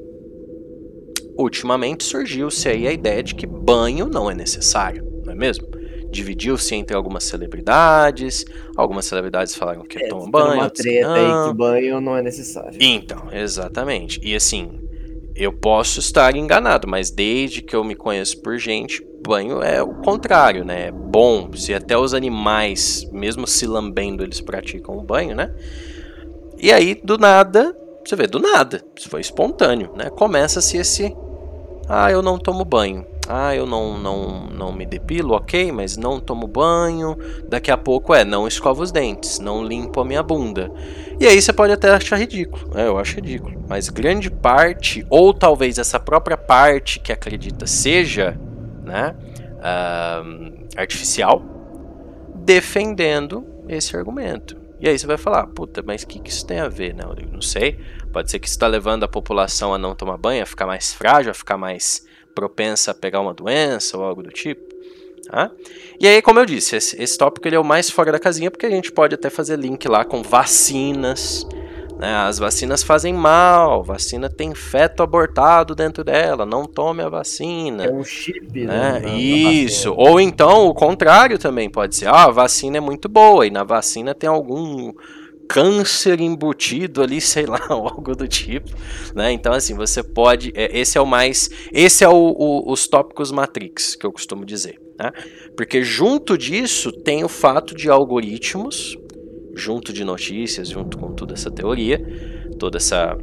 ultimamente 1.37 2.03
surgiu-se 2.03 2.71
aí 2.71 2.89
a 2.89 2.93
ideia 2.93 3.23
de 3.23 3.35
que 3.35 3.47
banho 3.47 4.07
não 4.07 4.31
é 4.31 4.35
necessário, 4.35 5.05
não 5.27 5.35
é 5.35 5.37
mesmo? 5.37 5.69
Dividiu-se 6.17 6.75
entre 6.75 6.97
algumas 6.97 7.25
celebridades, 7.25 8.45
algumas 8.75 9.05
celebridades 9.05 9.55
falaram 9.55 9.83
que 9.83 9.99
é, 9.99 10.09
tomam 10.09 10.31
banho. 10.31 10.55
Uma 10.55 10.71
treta 10.71 11.13
aí 11.13 11.49
que 11.49 11.55
banho 11.55 12.01
não 12.01 12.17
é 12.17 12.23
necessário. 12.23 12.79
Então, 12.81 13.29
exatamente. 13.31 14.19
E 14.23 14.35
assim, 14.35 14.81
eu 15.35 15.53
posso 15.53 16.01
estar 16.01 16.35
enganado, 16.35 16.89
mas 16.89 17.11
desde 17.11 17.61
que 17.61 17.77
eu 17.77 17.85
me 17.85 17.95
conheço 17.95 18.41
por 18.41 18.57
gente, 18.57 19.07
banho 19.23 19.63
é 19.63 19.83
o 19.83 19.95
contrário, 19.97 20.65
né? 20.65 20.87
É 20.87 20.91
bom. 20.91 21.51
Se 21.55 21.75
até 21.75 21.99
os 21.99 22.15
animais, 22.15 23.07
mesmo 23.13 23.47
se 23.47 23.67
lambendo, 23.67 24.25
eles 24.25 24.41
praticam 24.41 24.97
o 24.97 25.03
banho, 25.03 25.37
né? 25.37 25.55
E 26.59 26.73
aí, 26.73 26.99
do 27.05 27.19
nada, 27.19 27.77
você 28.03 28.17
vê, 28.17 28.27
do 28.27 28.39
nada, 28.39 28.83
isso 28.97 29.11
foi 29.11 29.21
espontâneo, 29.21 29.93
né? 29.95 30.09
Começa-se 30.09 30.79
esse 30.79 31.15
ah, 31.89 32.11
eu 32.11 32.23
não 32.23 32.39
tomo 32.39 32.65
banho. 32.65 33.07
Ah, 33.29 33.55
eu 33.55 33.67
não, 33.67 33.99
não, 33.99 34.47
não 34.47 34.73
me 34.73 34.87
depilo, 34.87 35.35
ok, 35.35 35.73
mas 35.73 35.97
não 35.97 36.21
tomo 36.21 36.47
banho. 36.47 37.17
Daqui 37.49 37.71
a 37.71 37.77
pouco 37.77 38.15
é, 38.15 38.25
não 38.25 38.47
escovo 38.47 38.83
os 38.83 38.93
dentes, 38.93 39.39
não 39.39 39.65
limpo 39.65 40.01
a 40.01 40.05
minha 40.05 40.23
bunda. 40.23 40.71
E 41.19 41.27
aí 41.27 41.41
você 41.41 41.53
pode 41.53 41.73
até 41.73 41.91
achar 41.91 42.17
ridículo, 42.17 42.79
é, 42.79 42.87
eu 42.87 42.99
acho 42.99 43.17
ridículo. 43.17 43.65
Mas 43.69 43.89
grande 43.89 44.31
parte, 44.31 45.05
ou 45.11 45.35
talvez 45.35 45.79
essa 45.79 45.99
própria 45.99 46.37
parte 46.37 47.01
que 47.01 47.13
acredita 47.13 47.67
seja 47.67 48.39
né, 48.85 49.15
uh, 49.57 50.67
artificial, 50.77 51.43
defendendo 52.35 53.45
esse 53.69 53.97
argumento. 53.97 54.57
E 54.79 54.89
aí 54.89 54.99
você 54.99 55.07
vai 55.07 55.17
falar, 55.17 55.47
puta, 55.47 55.83
mas 55.85 56.03
o 56.03 56.07
que, 56.07 56.21
que 56.21 56.31
isso 56.31 56.47
tem 56.47 56.61
a 56.61 56.69
ver, 56.69 56.95
né, 56.95 57.03
Rodrigo? 57.03 57.33
Não 57.33 57.41
sei. 57.41 57.81
Pode 58.13 58.31
ser 58.31 58.39
que 58.39 58.47
isso 58.47 58.57
está 58.57 58.67
levando 58.67 59.05
a 59.05 59.09
população 59.09 59.73
a 59.73 59.79
não 59.79 59.95
tomar 59.95 60.19
banho, 60.19 60.43
a 60.43 60.47
ficar 60.47 60.67
mais 60.67 60.93
frágil, 60.93 61.31
a 61.31 61.35
ficar 61.35 61.57
mais 61.57 62.07
propensa 62.37 62.91
a 62.91 62.95
pegar 62.95 63.21
uma 63.21 63.33
doença 63.33 63.97
ou 63.97 64.05
algo 64.05 64.23
do 64.23 64.31
tipo. 64.31 64.77
Tá? 65.29 65.51
E 65.99 66.07
aí, 66.07 66.21
como 66.23 66.39
eu 66.39 66.47
disse, 66.47 66.77
esse, 66.77 67.03
esse 67.03 67.19
tópico 67.19 67.49
ele 67.49 67.57
é 67.57 67.59
o 67.59 67.65
mais 67.65 67.91
fora 67.91 68.13
da 68.13 68.19
casinha, 68.19 68.51
porque 68.51 68.67
a 68.67 68.71
gente 68.71 68.93
pode 68.93 69.15
até 69.15 69.31
fazer 69.31 69.59
link 69.59 69.89
lá 69.89 70.05
com 70.05 70.23
vacinas. 70.23 71.45
Né? 71.99 72.15
As 72.15 72.39
vacinas 72.39 72.83
fazem 72.83 73.15
mal, 73.15 73.83
vacina 73.83 74.29
tem 74.29 74.55
feto 74.55 75.03
abortado 75.03 75.75
dentro 75.75 76.05
dela, 76.05 76.45
não 76.45 76.67
tome 76.67 77.03
a 77.03 77.09
vacina. 77.09 77.87
É 77.87 77.91
um 77.91 78.05
chip, 78.05 78.67
né? 78.67 79.01
né? 79.01 79.19
Isso. 79.19 79.95
Ou 79.97 80.21
então 80.21 80.67
o 80.67 80.75
contrário 80.75 81.39
também 81.39 81.71
pode 81.71 81.97
ser. 81.97 82.07
Ah, 82.07 82.25
a 82.25 82.31
vacina 82.31 82.77
é 82.77 82.81
muito 82.81 83.09
boa 83.09 83.47
e 83.47 83.51
na 83.51 83.65
vacina 83.65 84.15
tem 84.15 84.29
algum 84.29 84.93
câncer 85.49 86.21
embutido 86.21 87.03
ali, 87.03 87.21
sei 87.23 87.47
lá, 87.47 87.61
algo 87.69 88.15
do 88.15 88.27
tipo, 88.29 88.71
né? 89.15 89.33
Então 89.33 89.53
assim, 89.53 89.75
você 89.75 90.03
pode, 90.03 90.53
é, 90.55 90.79
esse 90.79 90.99
é 90.99 91.01
o 91.01 91.07
mais, 91.07 91.51
esse 91.73 92.05
é 92.05 92.09
o, 92.09 92.15
o, 92.15 92.73
os 92.73 92.87
tópicos 92.87 93.31
Matrix 93.31 93.95
que 93.95 94.07
eu 94.07 94.13
costumo 94.13 94.45
dizer, 94.45 94.81
né? 94.99 95.13
Porque 95.57 95.83
junto 95.83 96.37
disso 96.37 96.93
tem 96.93 97.25
o 97.25 97.29
fato 97.29 97.75
de 97.75 97.89
algoritmos, 97.89 98.97
junto 99.55 99.93
de 99.93 100.05
notícias, 100.05 100.69
junto 100.69 100.99
com 100.99 101.13
toda 101.13 101.35
essa 101.35 101.51
teoria, 101.51 102.01
toda 102.59 102.77
essa 102.77 103.17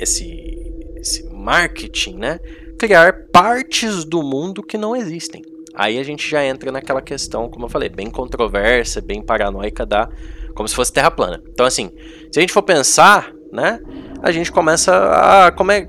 esse 0.00 0.48
esse 0.96 1.24
marketing, 1.32 2.16
né? 2.16 2.38
Criar 2.78 3.26
partes 3.32 4.04
do 4.04 4.22
mundo 4.22 4.62
que 4.62 4.76
não 4.76 4.94
existem. 4.94 5.42
Aí 5.74 5.98
a 5.98 6.02
gente 6.02 6.28
já 6.28 6.44
entra 6.44 6.70
naquela 6.72 7.00
questão, 7.00 7.48
como 7.48 7.66
eu 7.66 7.68
falei, 7.68 7.88
bem 7.88 8.10
controversa, 8.10 9.00
bem 9.00 9.22
paranoica 9.22 9.86
da 9.86 10.10
como 10.54 10.68
se 10.68 10.74
fosse 10.74 10.92
terra 10.92 11.10
plana. 11.10 11.42
Então, 11.48 11.66
assim, 11.66 11.90
se 12.30 12.38
a 12.38 12.40
gente 12.40 12.52
for 12.52 12.62
pensar, 12.62 13.32
né, 13.52 13.80
a 14.22 14.30
gente 14.30 14.50
começa 14.52 14.92
a. 14.92 15.50
Como 15.52 15.72
é, 15.72 15.86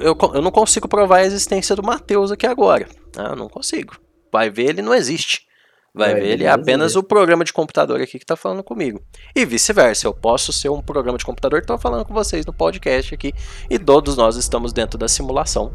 eu, 0.00 0.16
eu 0.34 0.42
não 0.42 0.50
consigo 0.50 0.88
provar 0.88 1.18
a 1.18 1.24
existência 1.24 1.74
do 1.74 1.82
Mateus 1.82 2.30
aqui 2.30 2.46
agora. 2.46 2.86
Né, 3.16 3.26
eu 3.30 3.36
não 3.36 3.48
consigo. 3.48 3.96
Vai 4.32 4.50
ver, 4.50 4.70
ele 4.70 4.82
não 4.82 4.94
existe. 4.94 5.48
Vai 5.92 6.14
ver, 6.14 6.24
ele 6.24 6.44
é 6.44 6.48
apenas 6.48 6.94
o 6.94 7.02
programa 7.02 7.44
de 7.44 7.52
computador 7.52 8.00
aqui 8.00 8.16
que 8.16 8.24
está 8.24 8.36
falando 8.36 8.62
comigo. 8.62 9.02
E 9.34 9.44
vice-versa, 9.44 10.06
eu 10.06 10.14
posso 10.14 10.52
ser 10.52 10.68
um 10.68 10.80
programa 10.80 11.18
de 11.18 11.24
computador 11.24 11.60
que 11.60 11.64
está 11.64 11.76
falando 11.76 12.04
com 12.04 12.14
vocês 12.14 12.46
no 12.46 12.52
podcast 12.52 13.12
aqui. 13.12 13.32
E 13.68 13.76
todos 13.76 14.16
nós 14.16 14.36
estamos 14.36 14.72
dentro 14.72 14.96
da 14.96 15.08
simulação. 15.08 15.72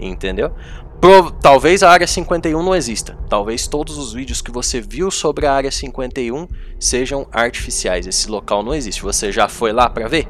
Entendeu? 0.00 0.52
Pro, 1.00 1.30
talvez 1.30 1.82
a 1.82 1.90
área 1.90 2.06
51 2.06 2.62
não 2.62 2.74
exista. 2.74 3.16
Talvez 3.28 3.66
todos 3.66 3.98
os 3.98 4.12
vídeos 4.12 4.40
que 4.40 4.50
você 4.50 4.80
viu 4.80 5.10
sobre 5.10 5.46
a 5.46 5.52
área 5.52 5.70
51 5.70 6.48
sejam 6.78 7.26
artificiais. 7.30 8.06
Esse 8.06 8.30
local 8.30 8.62
não 8.62 8.74
existe. 8.74 9.02
Você 9.02 9.30
já 9.30 9.48
foi 9.48 9.72
lá 9.72 9.88
para 9.88 10.08
ver? 10.08 10.28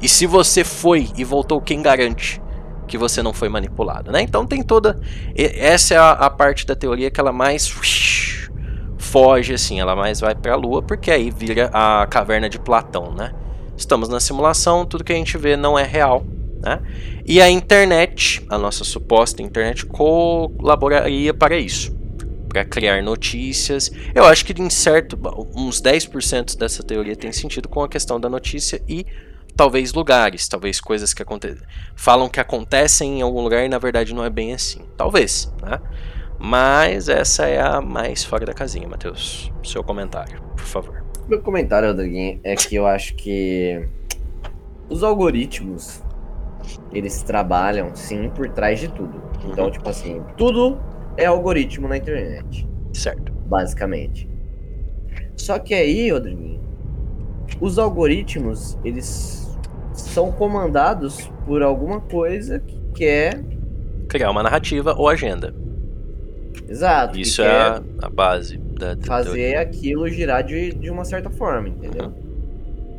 E 0.00 0.08
se 0.08 0.26
você 0.26 0.64
foi 0.64 1.10
e 1.16 1.24
voltou, 1.24 1.60
quem 1.60 1.82
garante 1.82 2.40
que 2.88 2.96
você 2.96 3.22
não 3.22 3.32
foi 3.32 3.48
manipulado, 3.48 4.10
né? 4.10 4.22
Então 4.22 4.46
tem 4.46 4.62
toda 4.62 4.98
essa 5.36 5.94
é 5.94 5.96
a, 5.98 6.12
a 6.12 6.30
parte 6.30 6.66
da 6.66 6.74
teoria 6.74 7.10
que 7.10 7.20
ela 7.20 7.32
mais 7.32 7.68
foge 8.96 9.52
assim, 9.54 9.78
ela 9.78 9.94
mais 9.94 10.20
vai 10.20 10.34
para 10.34 10.54
a 10.54 10.56
lua, 10.56 10.82
porque 10.82 11.10
aí 11.10 11.30
vira 11.30 11.70
a 11.72 12.06
caverna 12.06 12.48
de 12.48 12.58
Platão, 12.58 13.12
né? 13.12 13.32
Estamos 13.76 14.08
na 14.08 14.18
simulação, 14.18 14.84
tudo 14.84 15.04
que 15.04 15.12
a 15.12 15.16
gente 15.16 15.36
vê 15.38 15.56
não 15.56 15.78
é 15.78 15.84
real, 15.84 16.24
né? 16.60 16.80
E 17.28 17.42
a 17.42 17.50
internet, 17.50 18.42
a 18.48 18.56
nossa 18.56 18.84
suposta 18.84 19.42
internet, 19.42 19.84
colaboraria 19.84 21.34
para 21.34 21.58
isso, 21.58 21.94
para 22.48 22.64
criar 22.64 23.02
notícias. 23.02 23.90
Eu 24.14 24.24
acho 24.24 24.46
que 24.46 24.58
em 24.58 24.70
certo, 24.70 25.18
uns 25.54 25.82
10% 25.82 26.56
dessa 26.56 26.82
teoria 26.82 27.14
tem 27.14 27.30
sentido 27.30 27.68
com 27.68 27.82
a 27.82 27.88
questão 27.88 28.18
da 28.18 28.30
notícia 28.30 28.80
e 28.88 29.04
talvez 29.54 29.92
lugares, 29.92 30.48
talvez 30.48 30.80
coisas 30.80 31.12
que 31.12 31.20
acontecem, 31.20 31.58
falam 31.94 32.30
que 32.30 32.40
acontecem 32.40 33.18
em 33.18 33.20
algum 33.20 33.42
lugar 33.42 33.62
e 33.62 33.68
na 33.68 33.78
verdade 33.78 34.14
não 34.14 34.24
é 34.24 34.30
bem 34.30 34.54
assim. 34.54 34.80
Talvez, 34.96 35.52
né? 35.62 35.78
Mas 36.38 37.10
essa 37.10 37.44
é 37.44 37.60
a 37.60 37.82
mais 37.82 38.24
fora 38.24 38.46
da 38.46 38.54
casinha, 38.54 38.88
Matheus. 38.88 39.52
Seu 39.62 39.84
comentário, 39.84 40.40
por 40.56 40.64
favor. 40.64 41.04
Meu 41.28 41.42
comentário, 41.42 41.88
Rodriguinho, 41.88 42.40
é 42.42 42.56
que 42.56 42.74
eu 42.74 42.86
acho 42.86 43.14
que 43.16 43.86
os 44.88 45.02
algoritmos 45.02 46.07
eles 46.92 47.22
trabalham 47.22 47.94
sim 47.94 48.30
por 48.30 48.48
trás 48.50 48.80
de 48.80 48.88
tudo. 48.88 49.22
Então, 49.36 49.44
uhum. 49.44 49.52
Então, 49.52 49.70
tipo 49.70 49.88
assim, 49.88 50.22
tudo 50.36 50.78
é 51.16 51.26
algoritmo 51.26 51.88
na 51.88 51.96
internet. 51.96 52.68
Certo. 52.92 53.32
Basicamente. 53.46 54.28
Só 55.36 55.58
que 55.58 55.74
aí, 55.74 56.10
Rodriguinho, 56.10 56.60
os 57.60 57.78
algoritmos, 57.78 58.78
eles 58.84 59.56
são 59.92 60.30
comandados 60.32 61.30
por 61.46 61.62
alguma 61.62 62.00
coisa 62.00 62.58
que 62.60 62.78
quer 62.94 63.42
criar 64.08 64.30
uma 64.30 64.42
narrativa 64.42 64.94
ou 64.96 65.08
agenda. 65.08 65.54
Exato. 66.68 67.18
Isso 67.18 67.42
é 67.42 67.50
a, 67.50 67.82
a, 68.02 68.08
base 68.08 68.58
da, 68.58 68.94
da 68.94 69.06
fazer 69.06 69.30
teoria. 69.30 69.60
aquilo 69.60 70.08
girar 70.08 70.42
de, 70.42 70.72
de 70.72 70.90
uma 70.90 71.04
certa 71.04 71.30
forma, 71.30 71.68
entendeu? 71.68 72.06
Uhum. 72.06 72.28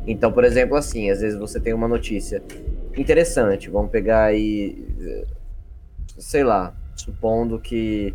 Então, 0.06 0.32
por 0.32 0.44
exemplo, 0.44 0.76
assim, 0.76 1.10
às 1.10 1.20
vezes 1.20 1.38
você 1.38 1.60
tem 1.60 1.72
uma 1.72 1.86
notícia 1.86 2.42
interessante. 2.96 3.70
Vamos 3.70 3.90
pegar 3.90 4.24
aí, 4.24 4.86
sei 6.18 6.44
lá, 6.44 6.74
supondo 6.96 7.58
que 7.58 8.14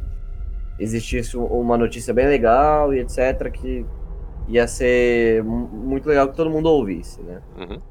existisse 0.80 1.38
uma 1.38 1.78
notícia 1.78 2.14
bem 2.14 2.28
legal 2.28 2.94
e 2.94 3.00
etc, 3.00 3.52
que 3.52 3.86
ia 4.48 4.68
ser 4.68 5.44
muito 5.44 6.08
legal 6.08 6.30
que 6.30 6.36
todo 6.36 6.50
mundo 6.50 6.68
ouvisse, 6.68 7.22
né? 7.22 7.42
Uhum. 7.58 7.82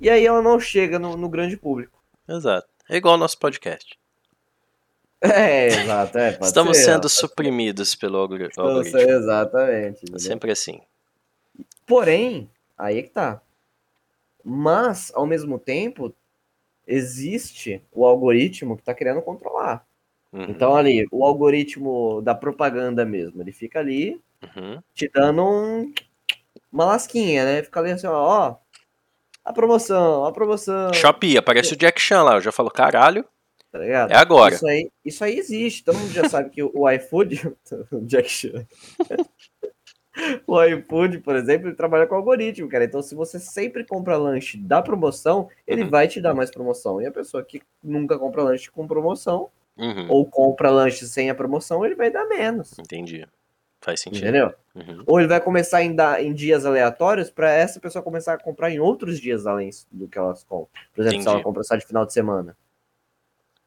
E 0.00 0.08
aí 0.08 0.26
ela 0.26 0.42
não 0.42 0.58
chega 0.58 0.98
no, 0.98 1.16
no, 1.16 1.28
grande 1.28 1.56
público. 1.56 2.02
Exato. 2.28 2.68
É 2.88 2.96
igual 2.96 3.14
ao 3.14 3.20
nosso 3.20 3.38
podcast. 3.38 3.98
É, 5.22 5.66
exato. 5.66 6.16
É, 6.16 6.38
Estamos 6.40 6.78
ser, 6.78 6.84
sendo 6.84 7.06
suprimidos 7.06 7.94
pelo 7.94 8.16
algoritmo. 8.16 8.64
Exatamente. 8.80 10.00
É 10.14 10.18
sempre 10.18 10.50
assim. 10.50 10.80
Porém, 11.86 12.50
aí 12.78 13.00
é 13.00 13.02
que 13.02 13.10
tá. 13.10 13.42
Mas, 14.44 15.12
ao 15.14 15.26
mesmo 15.26 15.58
tempo, 15.58 16.14
existe 16.86 17.82
o 17.92 18.04
algoritmo 18.04 18.76
que 18.76 18.82
está 18.82 18.94
querendo 18.94 19.22
controlar. 19.22 19.86
Uhum. 20.32 20.46
Então, 20.48 20.74
ali, 20.74 21.06
o 21.10 21.24
algoritmo 21.24 22.20
da 22.22 22.34
propaganda 22.34 23.04
mesmo, 23.04 23.42
ele 23.42 23.52
fica 23.52 23.80
ali 23.80 24.20
uhum. 24.42 24.80
te 24.94 25.08
dando 25.12 25.44
um, 25.44 25.92
uma 26.72 26.84
lasquinha, 26.84 27.44
né? 27.44 27.62
Fica 27.62 27.80
ali 27.80 27.92
assim, 27.92 28.06
ó, 28.06 28.56
a 29.44 29.52
promoção, 29.52 30.24
a 30.24 30.32
promoção. 30.32 30.92
Shopee, 30.92 31.36
aparece 31.36 31.74
o 31.74 31.76
Jack 31.76 32.00
Chan 32.00 32.22
lá, 32.22 32.34
eu 32.34 32.40
já 32.40 32.52
falo, 32.52 32.70
caralho. 32.70 33.24
Tá? 33.70 33.84
É 33.84 34.16
agora. 34.16 34.54
Isso 34.54 34.66
aí, 34.66 34.90
isso 35.04 35.24
aí 35.24 35.38
existe, 35.38 35.84
todo 35.84 35.98
mundo 35.98 36.12
já 36.12 36.28
sabe 36.28 36.50
que 36.50 36.62
o 36.62 36.90
iFood, 36.90 37.54
o 37.92 38.00
Jack 38.00 38.28
Chan, 38.28 38.66
o 40.46 40.62
iFood, 40.62 41.18
por 41.18 41.36
exemplo, 41.36 41.68
ele 41.68 41.76
trabalha 41.76 42.06
com 42.06 42.14
algoritmo, 42.14 42.68
cara. 42.68 42.84
Então, 42.84 43.02
se 43.02 43.14
você 43.14 43.38
sempre 43.38 43.84
compra 43.84 44.16
lanche 44.16 44.56
da 44.58 44.82
promoção, 44.82 45.48
ele 45.66 45.82
uhum. 45.82 45.90
vai 45.90 46.08
te 46.08 46.20
dar 46.20 46.34
mais 46.34 46.50
promoção. 46.50 47.00
E 47.00 47.06
a 47.06 47.12
pessoa 47.12 47.44
que 47.44 47.62
nunca 47.82 48.18
compra 48.18 48.42
lanche 48.42 48.70
com 48.70 48.86
promoção, 48.86 49.50
uhum. 49.76 50.06
ou 50.08 50.26
compra 50.26 50.70
lanche 50.70 51.06
sem 51.06 51.30
a 51.30 51.34
promoção, 51.34 51.84
ele 51.84 51.94
vai 51.94 52.10
dar 52.10 52.26
menos. 52.26 52.78
Entendi. 52.78 53.26
Faz 53.80 54.00
sentido. 54.00 54.24
Entendeu? 54.24 54.54
Uhum. 54.74 55.02
Ou 55.06 55.18
ele 55.18 55.28
vai 55.28 55.40
começar 55.40 55.82
em, 55.82 55.94
dar, 55.94 56.22
em 56.22 56.34
dias 56.34 56.66
aleatórios 56.66 57.30
para 57.30 57.50
essa 57.50 57.80
pessoa 57.80 58.02
começar 58.02 58.34
a 58.34 58.38
comprar 58.38 58.70
em 58.70 58.78
outros 58.78 59.18
dias 59.18 59.46
além 59.46 59.70
do 59.90 60.06
que 60.06 60.18
elas 60.18 60.44
compram. 60.44 60.68
Por 60.94 61.00
exemplo, 61.00 61.16
Entendi. 61.16 61.22
se 61.22 61.28
ela 61.28 61.42
compra 61.42 61.62
só 61.62 61.76
de 61.76 61.86
final 61.86 62.04
de 62.04 62.12
semana. 62.12 62.56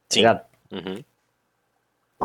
Sim. 0.09 0.21
Tá 0.21 0.45
uhum. 0.71 1.03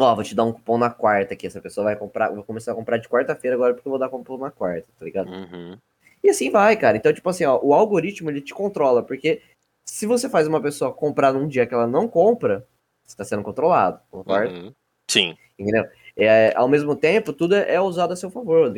Ó, 0.00 0.14
vou 0.14 0.24
te 0.24 0.34
dar 0.34 0.44
um 0.44 0.52
cupom 0.52 0.78
na 0.78 0.90
quarta 0.90 1.34
aqui. 1.34 1.46
Essa 1.46 1.60
pessoa 1.60 1.84
vai 1.84 1.96
comprar. 1.96 2.30
Vou 2.30 2.44
começar 2.44 2.72
a 2.72 2.74
comprar 2.74 2.98
de 2.98 3.08
quarta-feira 3.08 3.56
agora 3.56 3.74
porque 3.74 3.88
eu 3.88 3.90
vou 3.90 3.98
dar 3.98 4.08
cupom 4.08 4.38
na 4.38 4.50
quarta, 4.50 4.88
tá 4.98 5.04
ligado? 5.04 5.30
Uhum. 5.30 5.76
E 6.22 6.30
assim 6.30 6.50
vai, 6.50 6.76
cara. 6.76 6.96
Então, 6.96 7.12
tipo 7.12 7.28
assim, 7.28 7.44
ó, 7.44 7.58
o 7.62 7.72
algoritmo 7.72 8.30
ele 8.30 8.40
te 8.40 8.54
controla, 8.54 9.02
porque 9.02 9.42
se 9.84 10.06
você 10.06 10.28
faz 10.28 10.46
uma 10.46 10.60
pessoa 10.60 10.92
comprar 10.92 11.32
num 11.32 11.48
dia 11.48 11.66
que 11.66 11.74
ela 11.74 11.86
não 11.86 12.08
compra, 12.08 12.66
você 13.04 13.16
tá 13.16 13.24
sendo 13.24 13.42
controlado, 13.42 14.00
concorda? 14.10 14.52
Uhum. 14.52 14.72
Sim. 15.10 15.36
Entendeu? 15.58 15.86
É, 16.16 16.52
ao 16.56 16.68
mesmo 16.68 16.94
tempo, 16.94 17.32
tudo 17.32 17.54
é 17.54 17.80
usado 17.80 18.12
a 18.12 18.16
seu 18.16 18.30
favor. 18.30 18.72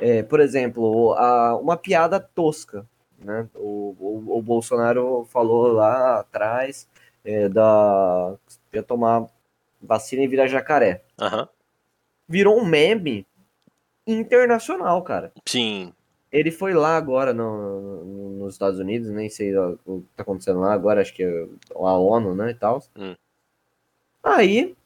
É, 0.00 0.22
por 0.22 0.40
exemplo, 0.40 1.14
a, 1.14 1.56
uma 1.56 1.76
piada 1.76 2.20
tosca, 2.20 2.86
né? 3.18 3.48
O, 3.54 3.94
o, 3.98 4.38
o 4.38 4.42
Bolsonaro 4.42 5.24
falou 5.30 5.68
lá 5.72 6.20
atrás 6.20 6.88
é, 7.24 7.48
da 7.48 8.34
ia 8.72 8.82
tomar 8.82 9.26
vacina 9.80 10.22
e 10.22 10.28
vira 10.28 10.46
jacaré. 10.48 11.02
Aham. 11.20 11.48
Virou 12.28 12.58
um 12.58 12.64
meme 12.64 13.26
internacional, 14.06 15.02
cara. 15.02 15.32
Sim. 15.46 15.92
Ele 16.32 16.50
foi 16.50 16.72
lá 16.74 16.96
agora 16.96 17.32
no, 17.34 18.04
no- 18.04 18.30
nos 18.44 18.54
Estados 18.54 18.78
Unidos, 18.78 19.10
nem 19.10 19.28
sei 19.28 19.56
o 19.56 19.76
que 19.84 20.02
tá 20.16 20.22
acontecendo 20.22 20.60
lá 20.60 20.72
agora, 20.72 21.00
acho 21.00 21.12
que 21.14 21.22
é 21.24 21.46
a 21.74 21.92
ONU, 21.98 22.34
né, 22.34 22.50
e 22.50 22.54
tal. 22.54 22.82
Hum. 22.96 23.14
Aí, 24.22 24.76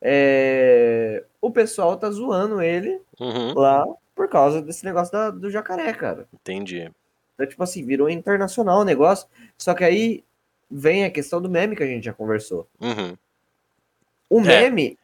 é, 0.00 1.24
o 1.40 1.50
pessoal 1.50 1.96
tá 1.96 2.10
zoando 2.10 2.62
ele 2.62 3.00
Uhum. 3.20 3.52
lá 3.54 3.84
por 4.14 4.28
causa 4.28 4.62
desse 4.62 4.84
negócio 4.84 5.12
da- 5.12 5.30
do 5.30 5.50
jacaré, 5.50 5.92
cara. 5.92 6.26
Entendi. 6.32 6.90
Então, 7.34 7.46
tipo 7.46 7.62
assim, 7.62 7.84
virou 7.84 8.08
internacional 8.08 8.80
o 8.80 8.84
negócio. 8.84 9.28
Só 9.58 9.74
que 9.74 9.84
aí 9.84 10.24
vem 10.70 11.04
a 11.04 11.10
questão 11.10 11.40
do 11.42 11.50
meme 11.50 11.76
que 11.76 11.82
a 11.82 11.86
gente 11.86 12.04
já 12.04 12.12
conversou. 12.14 12.66
Uhum. 12.80 13.14
O 14.30 14.40
É. 14.40 14.62
meme, 14.62 14.98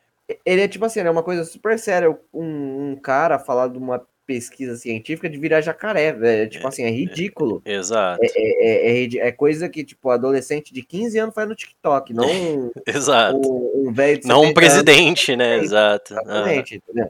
ele 0.44 0.62
é 0.62 0.68
tipo 0.68 0.84
assim, 0.84 1.00
é 1.00 1.10
uma 1.10 1.22
coisa 1.22 1.44
super 1.44 1.78
séria. 1.78 2.10
Um, 2.32 2.90
um 2.92 2.96
cara 2.96 3.38
falar 3.38 3.68
de 3.68 3.78
uma 3.78 4.04
pesquisa 4.24 4.76
científica 4.76 5.28
de 5.28 5.36
virar 5.36 5.60
jacaré, 5.60 6.12
velho. 6.12 6.48
Tipo 6.48 6.66
assim, 6.68 6.84
é 6.84 6.90
ridículo. 6.90 7.60
Exato. 7.64 8.20
É, 8.22 8.28
é, 8.36 9.04
é, 9.04 9.16
é 9.28 9.32
coisa 9.32 9.68
que, 9.68 9.84
tipo, 9.84 10.08
adolescente 10.10 10.72
de 10.72 10.82
15 10.82 11.18
anos 11.18 11.34
faz 11.34 11.48
no 11.48 11.54
TikTok, 11.54 12.14
não 12.14 12.24
Exato. 12.86 13.36
um 13.38 13.88
um 13.88 13.92
velho 13.92 14.20
de 14.20 14.28
Não 14.28 14.42
um 14.42 14.46
70 14.46 14.60
anos. 14.60 14.72
presidente, 14.84 15.36
né? 15.36 15.56
É, 15.56 15.58
Exato. 15.58 16.14
Ah, 16.14 16.22
Exatamente, 16.22 16.76
entendeu? 16.76 17.08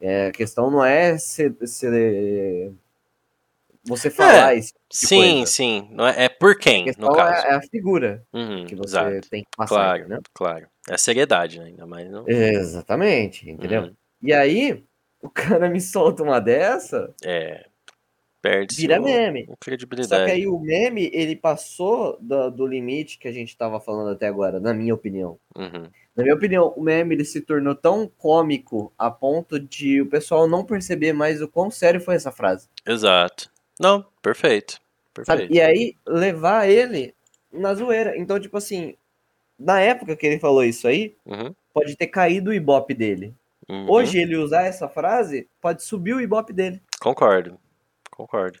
É, 0.00 0.26
a 0.28 0.32
questão 0.32 0.70
não 0.70 0.82
é 0.84 1.18
se, 1.18 1.52
se- 1.64 2.72
você 3.84 4.10
falar 4.10 4.54
isso. 4.54 4.72
Sim, 4.92 5.36
coisa. 5.38 5.46
sim. 5.52 5.88
Não 5.92 6.06
é, 6.06 6.24
é 6.24 6.28
por 6.28 6.56
quem, 6.58 6.86
no 6.98 7.12
caso. 7.12 7.46
é, 7.46 7.50
é 7.50 7.54
a 7.54 7.62
figura 7.62 8.22
Uhum, 8.32 8.64
que 8.66 8.74
você 8.74 8.88
Exato. 8.96 9.28
tem 9.30 9.42
que 9.42 9.48
passar, 9.56 9.74
Claro. 9.74 9.98
entendeu? 10.00 10.20
Claro. 10.34 10.66
É 10.88 10.94
a 10.94 10.98
seriedade, 10.98 11.58
né? 11.58 11.66
Ainda 11.66 11.86
mais. 11.86 12.10
Não... 12.10 12.24
Exatamente, 12.28 13.48
entendeu? 13.50 13.82
Uhum. 13.82 13.94
E 14.22 14.32
aí, 14.32 14.84
o 15.22 15.28
cara 15.30 15.68
me 15.68 15.80
solta 15.80 16.22
uma 16.22 16.40
dessa, 16.40 17.12
É. 17.24 17.64
Perde 18.40 18.76
vira 18.76 19.00
meme. 19.00 19.46
Só 19.46 19.56
credibilidade. 19.60 20.24
que 20.26 20.30
aí 20.30 20.46
o 20.46 20.60
meme, 20.60 21.10
ele 21.12 21.34
passou 21.34 22.16
do, 22.20 22.50
do 22.50 22.66
limite 22.68 23.18
que 23.18 23.26
a 23.26 23.32
gente 23.32 23.56
tava 23.56 23.80
falando 23.80 24.10
até 24.10 24.28
agora, 24.28 24.60
na 24.60 24.72
minha 24.72 24.94
opinião. 24.94 25.36
Uhum. 25.56 25.90
Na 26.14 26.22
minha 26.22 26.36
opinião, 26.36 26.72
o 26.76 26.80
meme 26.80 27.16
ele 27.16 27.24
se 27.24 27.40
tornou 27.40 27.74
tão 27.74 28.06
cômico 28.16 28.92
a 28.96 29.10
ponto 29.10 29.58
de 29.58 30.00
o 30.02 30.06
pessoal 30.06 30.46
não 30.46 30.64
perceber 30.64 31.12
mais 31.12 31.42
o 31.42 31.48
quão 31.48 31.68
sério 31.68 32.00
foi 32.00 32.14
essa 32.14 32.30
frase. 32.30 32.68
Exato. 32.86 33.50
Não, 33.80 34.04
perfeito. 34.22 34.74
Sabe? 35.24 35.26
Perfeito. 35.48 35.54
E 35.54 35.60
aí, 35.60 35.94
levar 36.06 36.68
ele 36.68 37.14
na 37.52 37.74
zoeira. 37.74 38.16
Então, 38.16 38.38
tipo 38.38 38.56
assim, 38.56 38.94
na 39.58 39.80
época 39.80 40.14
que 40.16 40.26
ele 40.26 40.38
falou 40.38 40.64
isso 40.64 40.86
aí, 40.86 41.16
Uhum. 41.26 41.54
pode 41.72 41.96
ter 41.96 42.06
caído 42.08 42.50
o 42.50 42.54
ibope 42.54 42.94
dele. 42.94 43.34
Uhum. 43.68 43.90
Hoje, 43.90 44.18
ele 44.18 44.36
usar 44.36 44.62
essa 44.62 44.88
frase, 44.88 45.48
pode 45.60 45.82
subir 45.82 46.14
o 46.14 46.20
ibope 46.20 46.52
dele. 46.52 46.80
Concordo. 47.00 47.58
Concordo. 48.10 48.58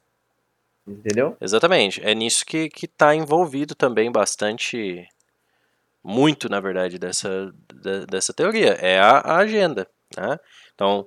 Entendeu? 0.86 1.36
Exatamente. 1.40 2.00
É 2.04 2.14
nisso 2.14 2.44
que, 2.46 2.68
que 2.68 2.86
tá 2.88 3.14
envolvido 3.14 3.74
também 3.74 4.10
bastante. 4.10 5.06
Muito, 6.02 6.48
na 6.48 6.60
verdade, 6.60 6.98
dessa, 6.98 7.52
de- 7.74 8.06
dessa 8.06 8.32
teoria. 8.32 8.70
É 8.80 8.98
a, 8.98 9.18
a 9.18 9.36
agenda. 9.38 9.86
Né? 10.16 10.38
Então, 10.74 11.06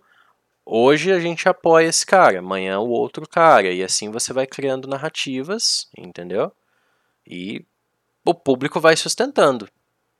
hoje 0.65 1.11
a 1.11 1.19
gente 1.19 1.47
apoia 1.47 1.87
esse 1.87 2.05
cara, 2.05 2.39
amanhã 2.39 2.79
o 2.79 2.89
outro 2.89 3.27
cara. 3.27 3.71
E 3.71 3.83
assim 3.83 4.09
você 4.11 4.33
vai 4.33 4.47
criando 4.47 4.87
narrativas, 4.87 5.89
entendeu? 5.97 6.51
E 7.25 7.65
o 8.25 8.33
público 8.33 8.79
vai 8.79 8.95
sustentando, 8.95 9.67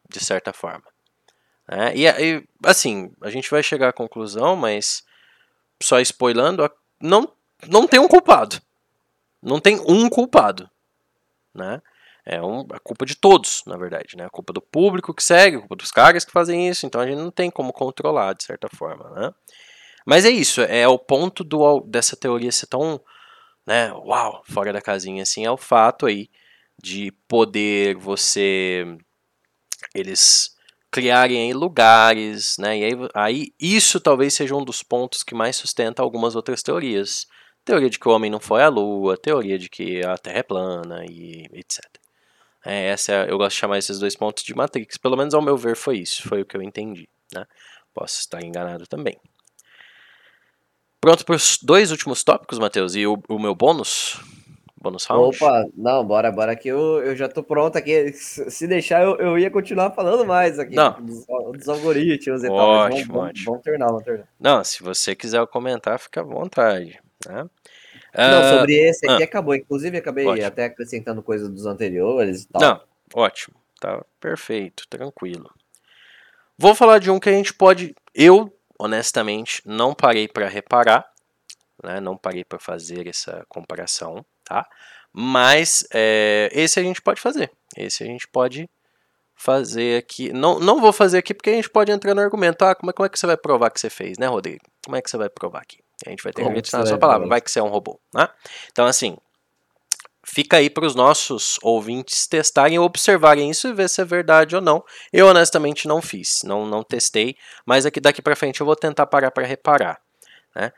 de 0.10 0.20
certa 0.24 0.54
forma. 0.54 0.86
né? 1.68 1.96
E, 1.96 2.06
e, 2.08 2.44
assim, 2.64 3.12
a 3.22 3.30
gente 3.30 3.50
vai 3.50 3.64
chegar 3.64 3.90
à 3.90 3.94
conclusão, 3.94 4.56
mas 4.56 5.04
só 5.82 6.00
spoilando, 6.00 6.70
não, 7.02 7.32
não 7.68 7.88
tem 7.88 8.00
um 8.00 8.08
culpado. 8.08 8.62
Não 9.42 9.60
tem 9.60 9.80
um 9.88 10.08
culpado, 10.10 10.70
né? 11.54 11.82
É 12.24 12.40
um, 12.40 12.62
a 12.72 12.80
culpa 12.80 13.04
de 13.06 13.16
todos, 13.16 13.64
na 13.66 13.76
verdade, 13.78 14.16
né? 14.16 14.26
A 14.26 14.30
culpa 14.30 14.54
do 14.54 14.62
público 14.62 15.14
que 15.14 15.24
segue, 15.24 15.58
a 15.58 15.60
culpa 15.62 15.76
dos 15.76 15.92
caras 15.92 16.24
que 16.24 16.32
fazem 16.32 16.70
isso, 16.70 16.86
então 16.86 17.02
a 17.02 17.08
gente 17.08 17.18
não 17.18 17.32
tem 17.32 17.50
como 17.50 17.74
controlar, 17.74 18.34
de 18.34 18.44
certa 18.44 18.70
forma, 18.70 19.10
né? 19.10 19.34
Mas 20.06 20.26
é 20.26 20.30
isso, 20.30 20.62
é 20.62 20.88
o 20.88 20.98
ponto 20.98 21.44
do, 21.44 21.82
dessa 21.82 22.16
teoria 22.16 22.52
ser 22.52 22.68
tão, 22.68 23.00
né, 23.66 23.92
uau, 23.94 24.44
fora 24.50 24.74
da 24.74 24.82
casinha, 24.82 25.24
assim, 25.24 25.46
é 25.46 25.52
o 25.52 25.58
fato 25.58 26.06
aí 26.06 26.30
de 26.82 27.12
poder 27.28 27.96
você, 27.96 28.98
eles 29.94 30.56
criarem 30.90 31.38
aí 31.38 31.54
lugares, 31.54 32.58
né, 32.58 32.80
e 32.80 32.84
aí, 32.84 32.92
aí 33.14 33.54
isso 33.60 34.00
talvez 34.00 34.34
seja 34.34 34.56
um 34.56 34.64
dos 34.66 34.84
pontos 34.84 35.24
que 35.24 35.36
mais 35.36 35.56
sustenta 35.56 36.02
algumas 36.02 36.36
outras 36.36 36.64
teorias, 36.64 37.28
teoria 37.64 37.90
de 37.90 38.00
que 38.00 38.08
o 38.08 38.12
homem 38.12 38.32
não 38.32 38.40
foi 38.40 38.64
à 38.64 38.70
lua, 38.70 39.18
teoria 39.18 39.58
de 39.58 39.70
que 39.70 40.04
a 40.06 40.18
Terra 40.18 40.40
é 40.40 40.44
plana 40.44 41.06
e 41.06 41.46
etc. 41.54 41.80
É, 42.66 42.90
essa 42.90 43.26
eu 43.26 43.38
gosto 43.38 43.56
de 43.56 43.60
chamar 43.62 43.78
esses 43.78 44.00
dois 44.00 44.16
pontos 44.16 44.44
de 44.44 44.54
Matrix, 44.54 44.98
pelo 44.98 45.18
menos 45.18 45.34
ao 45.34 45.42
meu 45.42 45.58
ver 45.58 45.76
foi 45.76 46.00
isso, 46.00 46.28
foi 46.28 46.42
o 46.42 46.46
que 46.46 46.56
eu 46.58 46.62
entendi, 46.62 47.08
né? 47.34 47.46
Posso 47.94 48.20
estar 48.20 48.44
enganado 48.44 48.88
também. 48.88 49.18
Pronto 51.02 51.26
para 51.26 51.36
os 51.36 51.58
dois 51.62 51.90
últimos 51.90 52.24
tópicos, 52.24 52.60
Matheus, 52.60 52.96
e 52.96 53.08
o, 53.08 53.22
o 53.28 53.40
meu 53.40 53.56
bônus? 53.56 54.22
Bônus 54.80 55.06
round? 55.06 55.36
Opa, 55.36 55.66
não, 55.76 56.06
bora, 56.06 56.32
bora 56.32 56.56
que 56.56 56.68
eu, 56.68 57.02
eu 57.04 57.16
já 57.16 57.28
tô 57.28 57.42
pronto 57.44 57.76
aqui. 57.76 58.12
Se 58.14 58.68
deixar, 58.68 59.04
eu, 59.04 59.16
eu 59.18 59.38
ia 59.38 59.50
continuar 59.50 59.92
falando 59.92 60.26
mais 60.26 60.60
aqui 60.60 60.76
Não. 60.76 60.94
dos, 61.02 61.26
dos 61.58 61.68
algoritmos 61.70 62.44
e 62.44 62.48
tal. 62.48 62.58
mas 62.58 62.94
Ótimo, 62.94 62.94
vamos, 62.94 63.08
vamos, 63.08 63.30
ótimo. 63.30 63.46
vamos 63.46 63.64
terminar, 63.64 63.88
vamos 63.88 64.04
terminar. 64.04 64.28
Não, 64.40 64.64
se 64.64 64.84
você 64.84 65.16
quiser 65.16 65.46
comentar, 65.48 66.00
fica 66.00 66.22
à 66.22 66.24
vontade. 66.24 67.00
Né? 67.28 67.44
Não, 67.44 67.50
Ah, 68.14 68.60
sobre 68.60 68.74
esse 68.76 69.08
aqui 69.10 69.24
ah. 69.24 69.26
acabou. 69.26 69.56
Inclusive, 69.56 69.98
acabei 69.98 70.26
Ótimo. 70.28 70.46
até 70.48 70.66
acrescentando 70.66 71.24
coisas 71.24 71.50
dos 71.50 71.66
anteriores 71.66 72.44
e 72.44 72.48
tal. 72.48 72.62
Não, 72.62 72.82
ótimo. 73.16 73.56
Tá 73.80 74.04
perfeito, 74.20 74.86
tranquilo. 74.88 75.50
Vou 76.58 76.76
falar 76.76 77.00
de 77.00 77.10
um 77.10 77.20
que 77.20 77.30
a 77.30 77.34
gente 77.34 77.54
pode. 77.54 77.96
Eu, 78.14 78.52
honestamente, 78.82 79.62
não 79.64 79.94
parei 79.94 80.28
para 80.28 80.48
reparar. 80.48 81.06
Né, 81.84 82.00
não 82.00 82.18
parei 82.18 82.44
para 82.44 82.60
fazer 82.60 83.08
essa 83.08 83.44
comparação, 83.48 84.24
tá? 84.44 84.68
Mas 85.12 85.84
é, 85.94 86.50
esse 86.52 86.80
a 86.80 86.84
gente 86.84 87.02
pode 87.02 87.20
fazer. 87.20 87.52
Esse 87.76 88.04
a 88.04 88.06
gente 88.06 88.28
pode 88.28 88.70
fazer 89.36 89.98
aqui. 89.98 90.32
Não, 90.32 90.60
não 90.60 90.80
vou 90.80 90.94
fazer 90.94 91.18
aqui 91.18 91.34
porque 91.34 91.50
a 91.50 91.54
gente 91.54 91.70
pode 91.70 91.92
entrar 91.92 92.14
no 92.14 92.22
argumento. 92.22 92.64
Ah, 92.64 92.76
como 92.76 92.92
é, 92.92 92.94
como 92.94 93.06
é 93.06 93.10
que 93.10 93.18
você 93.18 93.26
vai 93.26 93.38
provar 93.38 93.72
que 93.72 93.80
você 93.80 93.90
fez, 93.90 94.18
né, 94.18 94.28
Rodrigo? 94.28 94.64
Como 94.86 94.96
é 94.96 95.02
que 95.02 95.10
você 95.10 95.18
vai 95.18 95.30
provar 95.30 95.62
aqui? 95.62 95.80
A 96.06 96.10
gente 96.10 96.24
vai 96.24 96.34
ter 96.34 96.44
que 96.44 96.48
acreditar 96.48 96.80
na 96.80 96.86
sua 96.86 96.98
palavra. 96.98 97.28
Vai 97.28 97.42
que 97.42 97.50
você 97.50 97.60
é 97.60 97.64
um 97.64 97.70
robô, 97.70 98.00
né? 98.14 98.28
Então, 98.72 98.86
assim, 98.86 99.18
fica 100.34 100.58
aí 100.58 100.70
para 100.70 100.86
os 100.86 100.96
nossos 100.96 101.60
ouvintes 101.62 102.26
testarem, 102.26 102.80
observarem 102.80 103.50
isso 103.50 103.68
e 103.68 103.74
ver 103.74 103.90
se 103.90 104.02
é 104.02 104.06
verdade 104.06 104.56
ou 104.56 104.62
não. 104.62 104.84
Eu 105.12 105.28
honestamente 105.28 105.88
não 105.88 106.02
fiz, 106.02 106.42
não, 106.44 106.66
não 106.66 106.84
testei, 106.84 107.36
mas 107.66 107.86
aqui 107.86 108.00
daqui 108.00 108.22
para 108.22 108.36
frente 108.36 108.62
eu 108.62 108.66
vou 108.66 108.76
tentar 108.76 109.06
parar 109.08 109.32
para 109.32 109.46
reparar. 109.46 110.02
Né? 110.56 110.72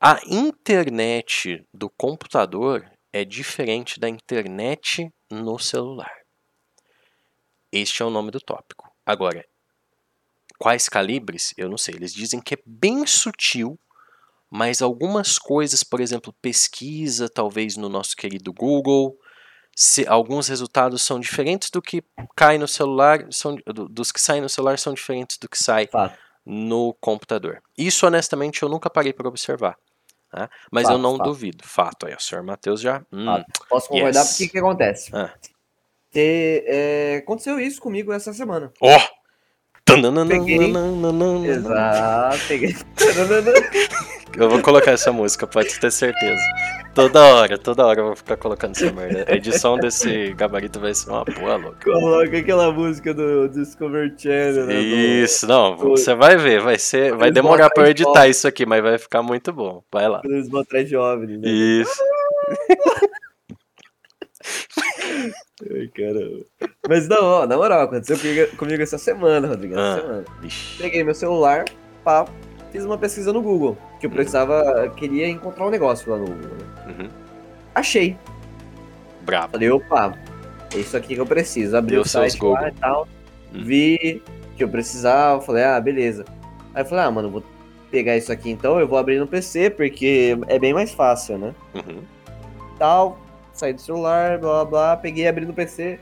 A 0.00 0.20
internet 0.26 1.66
do 1.72 1.90
computador 1.90 2.90
é 3.12 3.24
diferente 3.24 4.00
da 4.00 4.08
internet 4.08 5.12
no 5.30 5.58
celular. 5.58 6.12
Este 7.70 8.02
é 8.02 8.06
o 8.06 8.10
nome 8.10 8.30
do 8.30 8.40
tópico. 8.40 8.90
Agora, 9.04 9.44
quais 10.58 10.88
calibres? 10.88 11.52
Eu 11.56 11.68
não 11.68 11.76
sei. 11.76 11.94
Eles 11.94 12.14
dizem 12.14 12.40
que 12.40 12.54
é 12.54 12.58
bem 12.64 13.06
sutil 13.06 13.78
mas 14.56 14.80
algumas 14.80 15.36
coisas, 15.36 15.82
por 15.82 16.00
exemplo, 16.00 16.32
pesquisa, 16.40 17.28
talvez 17.28 17.76
no 17.76 17.88
nosso 17.88 18.16
querido 18.16 18.52
Google, 18.52 19.18
se 19.74 20.06
alguns 20.06 20.46
resultados 20.46 21.02
são 21.02 21.18
diferentes 21.18 21.70
do 21.70 21.82
que 21.82 22.04
cai 22.36 22.56
no 22.56 22.68
celular, 22.68 23.26
são, 23.32 23.56
do- 23.66 23.88
dos 23.88 24.12
que 24.12 24.20
saem 24.20 24.40
no 24.40 24.48
celular 24.48 24.78
são 24.78 24.94
diferentes 24.94 25.36
do 25.38 25.48
que 25.48 25.58
sai 25.58 25.88
Fato. 25.88 26.16
no 26.46 26.94
computador. 27.00 27.60
Isso, 27.76 28.06
honestamente, 28.06 28.62
eu 28.62 28.68
nunca 28.68 28.88
parei 28.88 29.12
para 29.12 29.26
observar. 29.28 29.76
tá? 30.30 30.48
Mas 30.70 30.84
eu 30.84 30.90
Fato, 30.92 31.02
não 31.02 31.16
fato. 31.16 31.26
duvido. 31.26 31.64
Fato 31.64 32.06
aí, 32.06 32.14
o 32.14 32.20
senhor 32.20 32.44
Matheus 32.44 32.80
já. 32.80 33.04
hum. 33.12 33.26
Posso 33.68 33.88
concordar 33.88 34.20
yes. 34.20 34.30
porque 34.30 34.44
o 34.44 34.50
que 34.50 34.58
acontece? 34.58 35.10
Ah. 35.12 35.34
Te- 36.12 36.64
é, 36.68 37.16
aconteceu 37.24 37.58
isso 37.58 37.80
comigo 37.80 38.12
essa 38.12 38.32
semana. 38.32 38.72
Ó! 38.80 38.98
Peguei. 40.28 40.74
Exato. 41.48 42.38
Eu 44.36 44.50
vou 44.50 44.60
colocar 44.60 44.90
essa 44.90 45.12
música, 45.12 45.46
pode 45.46 45.78
ter 45.78 45.92
certeza. 45.92 46.42
Toda 46.92 47.22
hora, 47.22 47.56
toda 47.56 47.86
hora 47.86 48.00
eu 48.00 48.06
vou 48.06 48.16
ficar 48.16 48.36
colocando 48.36 48.72
essa 48.72 48.90
merda. 48.92 49.24
A 49.28 49.36
edição 49.36 49.78
desse 49.78 50.32
gabarito 50.32 50.80
vai 50.80 50.92
ser 50.92 51.10
uma 51.10 51.24
boa 51.24 51.56
louca. 51.56 51.84
Coloca 51.84 52.36
aquela 52.36 52.72
música 52.72 53.14
do 53.14 53.48
Discover 53.48 54.12
Channel, 54.16 54.66
né? 54.66 54.74
Isso, 54.74 55.46
não, 55.46 55.76
você 55.76 56.14
vai 56.14 56.36
ver, 56.36 56.60
vai 56.60 56.78
ser, 56.78 57.14
vai 57.14 57.30
demorar 57.30 57.70
pra 57.70 57.84
eu 57.84 57.90
editar 57.90 58.26
isso 58.26 58.48
aqui, 58.48 58.66
mas 58.66 58.82
vai 58.82 58.98
ficar 58.98 59.22
muito 59.22 59.52
bom. 59.52 59.82
Vai 59.92 60.08
lá. 60.08 60.20
Eles 60.24 60.48
vão 60.48 60.62
atrás 60.62 60.92
OVNI, 60.92 61.38
né? 61.38 61.48
Isso. 61.48 62.02
Ai, 65.70 65.88
caramba. 65.88 66.44
Mas 66.88 67.08
não, 67.08 67.46
na 67.46 67.56
moral, 67.56 67.82
aconteceu 67.82 68.18
comigo, 68.18 68.56
comigo 68.56 68.82
essa 68.82 68.98
semana, 68.98 69.48
Rodrigo. 69.48 69.74
Essa 69.74 69.82
ah, 69.82 70.00
semana. 70.00 70.24
Peguei 70.78 71.04
meu 71.04 71.14
celular, 71.14 71.64
pá, 72.02 72.26
fiz 72.70 72.84
uma 72.84 72.98
pesquisa 72.98 73.32
no 73.32 73.40
Google. 73.40 73.78
Que 74.00 74.06
eu 74.06 74.10
uhum. 74.10 74.16
precisava, 74.16 74.92
queria 74.96 75.28
encontrar 75.28 75.66
um 75.66 75.70
negócio 75.70 76.10
lá 76.10 76.18
no 76.18 76.26
Google. 76.26 76.50
Né? 76.50 76.64
Uhum. 76.86 77.08
Achei. 77.74 78.16
Bravo. 79.22 79.52
Falei, 79.52 79.70
opa, 79.70 80.18
é 80.74 80.78
isso 80.78 80.96
aqui 80.96 81.14
que 81.14 81.20
eu 81.20 81.26
preciso. 81.26 81.76
Abri 81.76 81.92
Deu 81.92 82.02
o 82.02 82.08
site 82.08 82.42
lá 82.42 82.68
e 82.68 82.72
tal. 82.72 83.08
Uhum. 83.54 83.64
Vi 83.64 84.22
que 84.56 84.62
eu 84.62 84.68
precisava, 84.68 85.40
falei, 85.40 85.64
ah, 85.64 85.80
beleza. 85.80 86.24
Aí 86.74 86.82
eu 86.82 86.86
falei, 86.86 87.04
ah, 87.04 87.10
mano, 87.10 87.30
vou 87.30 87.42
pegar 87.90 88.16
isso 88.16 88.32
aqui 88.32 88.50
então, 88.50 88.80
eu 88.80 88.88
vou 88.88 88.98
abrir 88.98 89.20
no 89.20 89.26
PC, 89.26 89.70
porque 89.70 90.36
é 90.48 90.58
bem 90.58 90.74
mais 90.74 90.90
fácil, 90.90 91.38
né? 91.38 91.54
Uhum. 91.74 92.02
Tal, 92.76 93.18
saí 93.54 93.72
do 93.72 93.80
celular, 93.80 94.38
blá 94.38 94.52
blá 94.52 94.64
blá, 94.64 94.96
peguei, 94.96 95.26
abri 95.26 95.46
no 95.46 95.54
PC, 95.54 95.98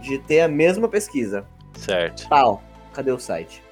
digitei 0.00 0.40
a 0.40 0.48
mesma 0.48 0.88
pesquisa. 0.88 1.44
Certo. 1.76 2.28
Tal, 2.28 2.62
cadê 2.92 3.10
o 3.10 3.18
site? 3.18 3.62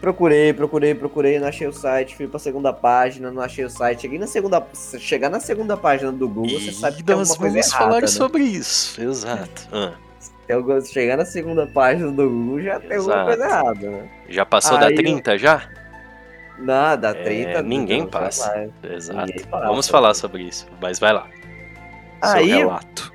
Procurei, 0.00 0.54
procurei, 0.54 0.94
procurei, 0.94 1.38
não 1.38 1.46
achei 1.46 1.66
o 1.66 1.72
site, 1.72 2.16
fui 2.16 2.26
pra 2.26 2.38
segunda 2.38 2.72
página, 2.72 3.30
não 3.30 3.42
achei 3.42 3.64
o 3.64 3.70
site. 3.70 4.02
Cheguei 4.02 4.18
na 4.18 4.26
segunda. 4.26 4.66
Chegar 4.98 5.28
na 5.28 5.40
segunda 5.40 5.76
página 5.76 6.10
do 6.10 6.26
Google, 6.26 6.58
e 6.58 6.64
você 6.64 6.72
sabe 6.72 6.96
que 6.96 7.04
tem 7.04 7.14
alguma 7.14 7.36
coisa 7.36 7.58
errada. 7.58 7.68
Nós 7.68 7.72
vamos 7.72 7.90
falar 7.90 8.00
né? 8.00 8.06
sobre 8.06 8.42
isso, 8.44 9.02
exato. 9.02 9.68
Ah. 9.70 9.92
Chegar 10.90 11.16
na 11.16 11.24
segunda 11.26 11.66
página 11.66 12.10
do 12.10 12.28
Google, 12.28 12.62
já 12.62 12.80
tem 12.80 12.96
alguma 12.96 13.24
coisa 13.24 13.44
errada, 13.44 13.90
né? 13.90 14.10
Já 14.28 14.46
passou 14.46 14.78
Aí, 14.78 14.94
da 14.94 15.02
30 15.02 15.38
já? 15.38 15.68
Nada, 16.60 17.14
30 17.14 17.50
é, 17.50 17.62
Ninguém 17.62 18.06
passa. 18.06 18.68
Exato. 18.82 19.26
Ninguém 19.26 19.44
passa. 19.46 19.66
Vamos 19.66 19.88
falar 19.88 20.14
sobre 20.14 20.42
isso, 20.42 20.66
mas 20.80 20.98
vai 20.98 21.12
lá. 21.12 21.26
Aí, 22.20 22.48
Seu 22.48 22.58
relato. 22.58 23.12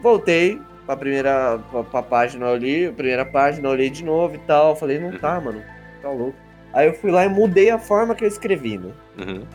Voltei 0.00 0.60
pra 0.84 0.96
primeira 0.96 1.58
pra, 1.70 1.82
pra 1.82 2.02
página 2.02 2.46
ali, 2.48 2.92
primeira 2.92 3.24
página, 3.24 3.68
olhei 3.68 3.90
de 3.90 4.04
novo 4.04 4.34
e 4.34 4.38
tal. 4.38 4.76
Falei, 4.76 4.98
não 4.98 5.12
tá, 5.12 5.14
uhum. 5.14 5.20
tá, 5.20 5.40
mano. 5.40 5.62
Tá 6.02 6.10
louco. 6.10 6.36
Aí 6.72 6.86
eu 6.86 6.94
fui 6.94 7.10
lá 7.10 7.24
e 7.24 7.28
mudei 7.28 7.70
a 7.70 7.78
forma 7.78 8.14
que 8.14 8.22
eu 8.22 8.28
escrevi, 8.28 8.78
né? 8.78 8.92
Uhum. 9.18 9.46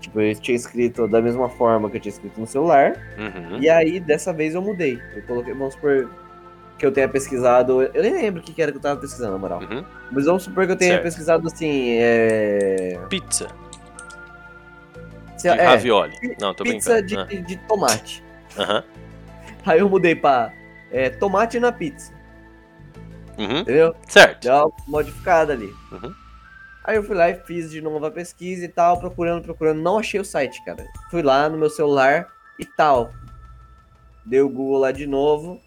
Tipo, 0.00 0.20
eu 0.20 0.34
tinha 0.34 0.56
escrito 0.56 1.08
da 1.08 1.22
mesma 1.22 1.48
forma 1.48 1.88
que 1.88 1.96
eu 1.96 2.00
tinha 2.00 2.12
escrito 2.12 2.38
no 2.38 2.46
celular. 2.46 2.94
Uhum. 3.16 3.58
E 3.58 3.70
aí, 3.70 3.98
dessa 3.98 4.32
vez, 4.32 4.54
eu 4.54 4.60
mudei. 4.60 5.00
Eu 5.14 5.22
coloquei, 5.22 5.54
vamos 5.54 5.74
supor 5.74 6.10
que 6.82 6.86
eu 6.86 6.90
tenha 6.90 7.08
pesquisado. 7.08 7.80
Eu 7.80 8.02
nem 8.02 8.12
lembro 8.12 8.40
o 8.40 8.44
que 8.44 8.60
era 8.60 8.72
que 8.72 8.78
eu 8.78 8.82
tava 8.82 9.00
pesquisando, 9.00 9.30
na 9.30 9.38
moral. 9.38 9.60
Uhum. 9.60 9.84
Mas 10.10 10.24
vamos 10.24 10.42
supor 10.42 10.66
que 10.66 10.72
eu 10.72 10.76
tenha 10.76 10.94
certo. 10.94 11.04
pesquisado 11.04 11.46
assim. 11.46 11.90
É... 11.92 12.98
Pizza. 13.08 13.46
De 15.40 15.46
é, 15.46 15.64
ravioli. 15.64 16.16
Não, 16.40 16.52
tô 16.52 16.64
pizza 16.64 17.00
brincando. 17.00 17.28
De, 17.28 17.36
ah. 17.36 17.40
de 17.40 17.56
tomate. 17.68 18.24
Uhum. 18.58 18.82
Aí 19.64 19.78
eu 19.78 19.88
mudei 19.88 20.16
pra 20.16 20.52
é, 20.90 21.08
tomate 21.08 21.60
na 21.60 21.70
pizza. 21.70 22.12
Uhum. 23.38 23.60
Entendeu? 23.60 23.94
Certo. 24.08 24.42
Deu 24.42 24.52
uma 24.52 24.72
modificada 24.88 25.52
ali. 25.52 25.72
Uhum. 25.92 26.12
Aí 26.82 26.96
eu 26.96 27.04
fui 27.04 27.14
lá 27.14 27.30
e 27.30 27.34
fiz 27.34 27.70
de 27.70 27.80
novo 27.80 28.04
a 28.04 28.10
pesquisa 28.10 28.64
e 28.64 28.68
tal, 28.68 28.98
procurando, 28.98 29.44
procurando. 29.44 29.80
Não 29.80 30.00
achei 30.00 30.18
o 30.18 30.24
site, 30.24 30.64
cara. 30.64 30.84
Fui 31.12 31.22
lá 31.22 31.48
no 31.48 31.56
meu 31.56 31.70
celular 31.70 32.26
e 32.58 32.66
tal. 32.66 33.12
Dei 34.26 34.40
o 34.40 34.48
Google 34.48 34.80
lá 34.80 34.90
de 34.90 35.06
novo. 35.06 35.60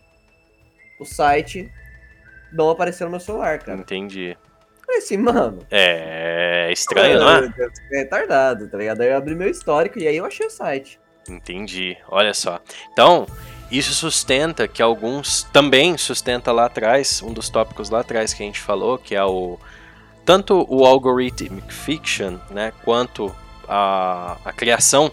O 1.00 1.06
site 1.06 1.72
não 2.52 2.70
apareceu 2.70 3.08
no 3.08 3.12
meu 3.12 3.20
celular, 3.20 3.60
cara. 3.60 3.80
Entendi. 3.80 4.38
Falei 4.86 5.00
assim, 5.00 5.18
mano. 5.18 5.66
É 5.72 6.72
estranho, 6.72 7.20
não 7.20 7.30
é? 7.30 7.54
É 7.92 7.98
retardado, 8.00 8.70
tá 8.70 8.78
ligado? 8.78 9.02
Aí 9.02 9.10
eu 9.10 9.18
abri 9.18 9.36
meu 9.36 9.50
histórico 9.50 10.00
e 10.00 10.08
aí 10.08 10.18
eu 10.18 10.26
achei 10.26 10.46
o 10.46 10.50
site. 10.50 11.00
Entendi. 11.28 11.98
Olha 12.08 12.34
só. 12.34 12.62
Então, 12.94 13.26
isso 13.72 13.94
sustenta 13.94 14.68
que 14.68 14.82
alguns 14.82 15.44
também 15.44 15.98
sustenta 15.98 16.52
lá 16.52 16.66
atrás, 16.66 17.22
um 17.22 17.34
dos 17.34 17.50
tópicos 17.50 17.90
lá 17.90 18.02
atrás 18.02 18.34
que 18.34 18.44
a 18.44 18.46
gente 18.46 18.60
falou, 18.60 18.98
que 18.98 19.16
é 19.16 19.24
o 19.24 19.60
tanto 20.24 20.66
o 20.70 20.86
algorithmic 20.86 21.72
fiction, 21.72 22.38
né, 22.50 22.74
quanto 22.84 23.34
a, 23.68 24.38
a 24.44 24.52
criação 24.52 25.12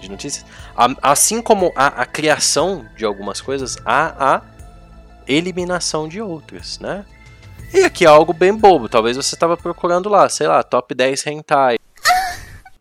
de 0.00 0.10
notícias, 0.10 0.46
a, 0.74 1.10
assim 1.10 1.42
como 1.42 1.72
a, 1.76 2.02
a, 2.02 2.06
criação 2.06 2.86
de 2.96 3.04
algumas 3.04 3.40
coisas, 3.40 3.76
há 3.84 4.36
a 4.36 4.42
eliminação 5.26 6.08
de 6.08 6.20
outras, 6.20 6.78
né? 6.78 7.04
E 7.72 7.84
aqui 7.84 8.04
é 8.04 8.08
algo 8.08 8.32
bem 8.32 8.54
bobo, 8.54 8.88
talvez 8.88 9.16
você 9.16 9.34
estava 9.34 9.56
procurando 9.56 10.08
lá, 10.08 10.28
sei 10.28 10.46
lá, 10.46 10.62
top 10.62 10.94
10 10.94 11.26
hentai. 11.26 11.76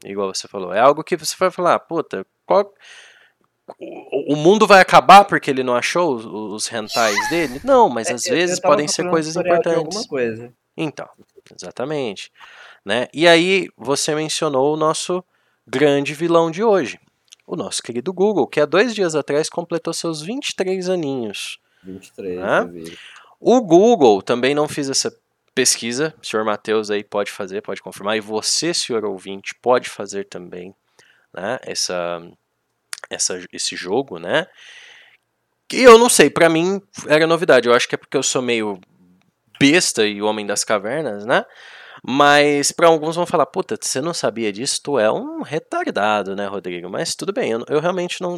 Igual 0.03 0.33
você 0.33 0.47
falou, 0.47 0.73
é 0.73 0.79
algo 0.79 1.03
que 1.03 1.17
você 1.17 1.35
vai 1.37 1.49
falar, 1.49 1.79
puta, 1.79 2.25
qual... 2.45 2.71
o 4.27 4.35
mundo 4.35 4.67
vai 4.67 4.79
acabar 4.79 5.25
porque 5.25 5.49
ele 5.49 5.63
não 5.63 5.75
achou 5.75 6.15
os, 6.15 6.25
os 6.25 6.67
rentais 6.67 7.29
dele? 7.29 7.59
Não, 7.63 7.89
mas 7.89 8.09
é, 8.09 8.13
às 8.13 8.23
vezes 8.23 8.59
podem 8.59 8.87
ser 8.87 9.09
coisas 9.09 9.35
importantes. 9.35 10.05
Coisa. 10.05 10.53
Então, 10.77 11.09
exatamente. 11.59 12.31
Né? 12.85 13.07
E 13.11 13.27
aí 13.27 13.69
você 13.75 14.13
mencionou 14.13 14.73
o 14.73 14.77
nosso 14.77 15.23
grande 15.65 16.13
vilão 16.13 16.51
de 16.51 16.63
hoje, 16.63 16.99
o 17.47 17.55
nosso 17.55 17.81
querido 17.81 18.13
Google, 18.13 18.47
que 18.47 18.59
há 18.59 18.65
dois 18.65 18.93
dias 18.93 19.15
atrás 19.15 19.49
completou 19.49 19.93
seus 19.93 20.21
23 20.21 20.89
aninhos. 20.89 21.59
23, 21.85 22.39
né? 22.39 22.69
O 23.39 23.61
Google 23.61 24.21
também 24.21 24.55
não 24.55 24.67
fiz 24.67 24.89
essa 24.89 25.15
pesquisa, 25.53 26.13
o 26.21 26.25
senhor 26.25 26.43
Matheus 26.43 26.91
aí 26.91 27.03
pode 27.03 27.31
fazer, 27.31 27.61
pode 27.61 27.81
confirmar, 27.81 28.17
e 28.17 28.21
você, 28.21 28.73
senhor 28.73 29.05
ouvinte, 29.05 29.55
pode 29.61 29.89
fazer 29.89 30.25
também 30.25 30.75
né, 31.33 31.59
essa, 31.61 32.21
essa, 33.09 33.39
esse 33.51 33.75
jogo, 33.75 34.19
né? 34.19 34.47
Que 35.67 35.81
eu 35.81 35.97
não 35.97 36.09
sei, 36.09 36.29
para 36.29 36.49
mim 36.49 36.81
era 37.07 37.25
novidade. 37.25 37.67
Eu 37.67 37.73
acho 37.73 37.87
que 37.87 37.95
é 37.95 37.97
porque 37.97 38.17
eu 38.17 38.23
sou 38.23 38.41
meio 38.41 38.79
besta 39.59 40.05
e 40.05 40.21
homem 40.21 40.45
das 40.45 40.63
cavernas, 40.63 41.25
né? 41.25 41.45
Mas 42.07 42.71
para 42.71 42.87
alguns 42.87 43.15
vão 43.15 43.25
falar, 43.25 43.47
puta, 43.47 43.75
você 43.81 43.99
não 43.99 44.13
sabia 44.13 44.53
disso, 44.53 44.79
tu 44.83 44.99
é 44.99 45.11
um 45.11 45.41
retardado, 45.41 46.35
né, 46.35 46.45
Rodrigo? 46.45 46.87
Mas 46.87 47.15
tudo 47.15 47.33
bem, 47.33 47.51
eu, 47.51 47.65
eu 47.67 47.79
realmente 47.79 48.21
não, 48.21 48.37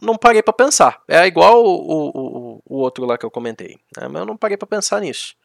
não 0.00 0.16
parei 0.16 0.42
para 0.42 0.52
pensar. 0.52 1.00
É 1.06 1.24
igual 1.24 1.64
o, 1.64 2.10
o, 2.10 2.62
o, 2.66 2.76
outro 2.78 3.04
lá 3.04 3.16
que 3.16 3.24
eu 3.24 3.30
comentei, 3.30 3.78
né? 3.96 4.08
mas 4.08 4.20
eu 4.20 4.26
não 4.26 4.36
parei 4.36 4.56
para 4.56 4.66
pensar 4.66 5.00
nisso, 5.00 5.36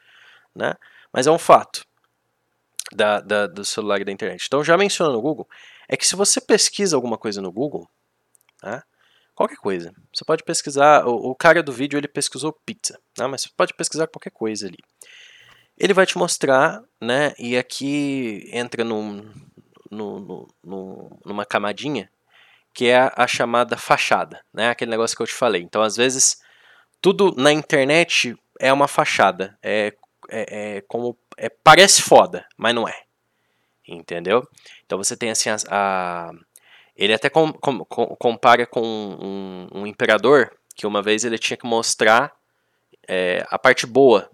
né? 0.55 0.73
Mas 1.13 1.27
é 1.27 1.31
um 1.31 1.37
fato 1.37 1.85
da, 2.91 3.19
da, 3.19 3.45
do 3.45 3.63
celular 3.63 4.01
e 4.01 4.05
da 4.05 4.11
internet. 4.11 4.43
Então 4.47 4.63
já 4.63 4.75
mencionando 4.75 5.15
no 5.15 5.21
Google, 5.21 5.47
é 5.87 5.95
que 5.95 6.07
se 6.07 6.15
você 6.15 6.41
pesquisa 6.41 6.95
alguma 6.95 7.19
coisa 7.19 7.39
no 7.39 7.51
Google, 7.51 7.87
né? 8.63 8.81
qualquer 9.35 9.57
coisa. 9.57 9.93
Você 10.11 10.25
pode 10.25 10.43
pesquisar, 10.43 11.05
o, 11.05 11.29
o 11.29 11.35
cara 11.35 11.61
do 11.61 11.71
vídeo 11.71 11.99
ele 11.99 12.07
pesquisou 12.07 12.51
pizza, 12.65 12.99
né? 13.15 13.27
mas 13.27 13.41
você 13.41 13.49
pode 13.55 13.75
pesquisar 13.75 14.07
qualquer 14.07 14.31
coisa 14.31 14.65
ali. 14.65 14.79
Ele 15.77 15.93
vai 15.93 16.05
te 16.05 16.17
mostrar, 16.17 16.83
né? 16.99 17.33
E 17.37 17.57
aqui 17.57 18.49
entra 18.51 18.83
num, 18.83 19.31
no, 19.91 20.47
numa 21.25 21.45
camadinha 21.45 22.09
que 22.73 22.87
é 22.87 22.97
a, 22.97 23.13
a, 23.15 23.27
chamada 23.27 23.75
fachada, 23.75 24.43
né? 24.53 24.69
Aquele 24.69 24.91
negócio 24.91 25.17
que 25.17 25.23
eu 25.23 25.27
te 25.27 25.33
falei. 25.33 25.61
Então, 25.63 25.81
às 25.81 25.95
vezes, 25.95 26.41
tudo 27.01 27.33
na 27.35 27.51
internet 27.51 28.37
é 28.59 28.71
uma 28.71 28.87
fachada. 28.87 29.57
É, 29.63 29.93
é, 30.29 30.77
é 30.77 30.81
como 30.81 31.17
é, 31.37 31.49
parece 31.49 32.01
foda, 32.01 32.45
mas 32.55 32.75
não 32.75 32.87
é. 32.87 33.03
Entendeu? 33.87 34.47
Então 34.85 34.97
você 34.97 35.15
tem 35.15 35.29
assim 35.29 35.49
a, 35.49 35.55
a 35.69 36.31
ele 36.95 37.13
até 37.13 37.29
com, 37.29 37.53
com, 37.53 37.85
compara 37.85 38.65
com 38.65 38.81
um, 38.81 39.67
um, 39.73 39.87
imperador 39.87 40.51
que 40.75 40.85
uma 40.85 41.01
vez 41.01 41.23
ele 41.23 41.37
tinha 41.37 41.55
que 41.55 41.65
mostrar 41.65 42.33
é, 43.07 43.45
a 43.49 43.57
parte 43.57 43.85
boa 43.85 44.29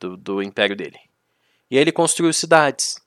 do, 0.00 0.16
do 0.16 0.42
império 0.42 0.76
dele. 0.76 0.98
E 1.70 1.76
aí 1.76 1.82
ele 1.82 1.92
construiu 1.92 2.32
cidades. 2.32 3.00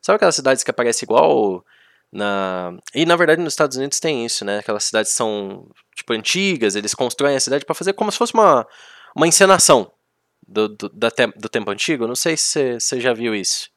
Sabe 0.00 0.16
aquelas 0.16 0.36
cidades 0.36 0.62
que 0.62 0.70
aparecem 0.70 1.06
igual 1.06 1.64
na. 2.12 2.76
E 2.94 3.04
na 3.04 3.16
verdade 3.16 3.42
nos 3.42 3.52
Estados 3.52 3.76
Unidos 3.76 3.98
tem 3.98 4.24
isso, 4.24 4.44
né? 4.44 4.58
Aquelas 4.58 4.84
cidades 4.84 5.12
são 5.12 5.68
tipo 5.94 6.12
antigas, 6.12 6.76
eles 6.76 6.94
constroem 6.94 7.36
a 7.36 7.40
cidade 7.40 7.64
para 7.64 7.74
fazer 7.74 7.92
como 7.94 8.12
se 8.12 8.18
fosse 8.18 8.34
uma, 8.34 8.66
uma 9.14 9.26
encenação 9.26 9.90
do, 10.46 10.68
do, 10.68 10.88
da 10.90 11.10
te, 11.10 11.26
do 11.28 11.48
tempo 11.48 11.70
antigo. 11.70 12.06
Não 12.06 12.14
sei 12.14 12.36
se 12.36 12.78
você 12.78 13.00
já 13.00 13.12
viu 13.12 13.34
isso. 13.34 13.70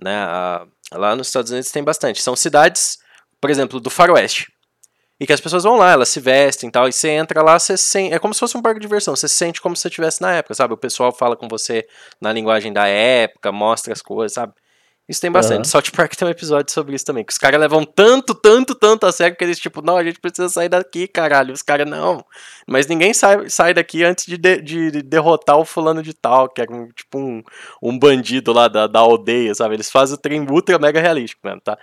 Né? 0.00 0.16
A, 0.16 0.66
lá 0.92 1.14
nos 1.14 1.28
Estados 1.28 1.50
Unidos 1.50 1.70
tem 1.70 1.84
bastante. 1.84 2.20
São 2.20 2.34
cidades 2.34 2.98
por 3.44 3.50
exemplo, 3.50 3.78
do 3.78 3.90
faroeste. 3.90 4.50
E 5.18 5.26
que 5.26 5.32
as 5.32 5.40
pessoas 5.40 5.62
vão 5.62 5.76
lá, 5.76 5.92
elas 5.92 6.08
se 6.08 6.18
vestem 6.18 6.68
e 6.68 6.72
tal, 6.72 6.88
e 6.88 6.92
você 6.92 7.10
entra 7.10 7.40
lá, 7.40 7.58
você 7.58 7.76
sente, 7.76 8.12
é 8.12 8.18
como 8.18 8.34
se 8.34 8.40
fosse 8.40 8.56
um 8.56 8.62
parque 8.62 8.80
de 8.80 8.86
diversão, 8.86 9.14
você 9.14 9.28
se 9.28 9.36
sente 9.36 9.60
como 9.60 9.76
se 9.76 9.82
você 9.82 9.88
estivesse 9.88 10.20
na 10.20 10.32
época, 10.32 10.54
sabe? 10.54 10.74
O 10.74 10.76
pessoal 10.76 11.12
fala 11.12 11.36
com 11.36 11.46
você 11.48 11.86
na 12.20 12.32
linguagem 12.32 12.72
da 12.72 12.88
época, 12.88 13.52
mostra 13.52 13.92
as 13.92 14.02
coisas, 14.02 14.34
sabe? 14.34 14.52
Isso 15.06 15.20
tem 15.20 15.30
bastante. 15.30 15.58
Uhum. 15.58 15.64
South 15.64 15.92
Park 15.94 16.14
tem 16.14 16.26
um 16.26 16.30
episódio 16.30 16.72
sobre 16.72 16.96
isso 16.96 17.04
também. 17.04 17.24
Que 17.24 17.32
os 17.32 17.36
caras 17.36 17.60
levam 17.60 17.84
tanto, 17.84 18.34
tanto, 18.34 18.74
tanto 18.74 19.04
a 19.04 19.12
sério 19.12 19.36
que 19.36 19.44
eles, 19.44 19.58
tipo, 19.58 19.82
não, 19.82 19.98
a 19.98 20.04
gente 20.04 20.18
precisa 20.18 20.48
sair 20.48 20.70
daqui, 20.70 21.06
caralho. 21.06 21.52
Os 21.52 21.60
caras, 21.60 21.86
não. 21.86 22.24
Mas 22.66 22.86
ninguém 22.86 23.12
sai, 23.12 23.50
sai 23.50 23.74
daqui 23.74 24.02
antes 24.02 24.24
de, 24.24 24.38
de, 24.38 24.62
de, 24.62 25.02
derrotar 25.02 25.58
o 25.58 25.64
fulano 25.64 26.02
de 26.02 26.14
tal, 26.14 26.48
que 26.48 26.62
é 26.62 26.66
um, 26.70 26.88
tipo 26.88 27.18
um, 27.18 27.42
um 27.82 27.98
bandido 27.98 28.50
lá 28.54 28.66
da, 28.66 28.86
da 28.86 29.00
aldeia, 29.00 29.54
sabe? 29.54 29.74
Eles 29.74 29.90
fazem 29.90 30.14
o 30.14 30.18
trem 30.18 30.40
ultra 30.50 30.78
mega 30.78 31.00
realístico 31.02 31.42
mesmo, 31.44 31.60
tá? 31.60 31.78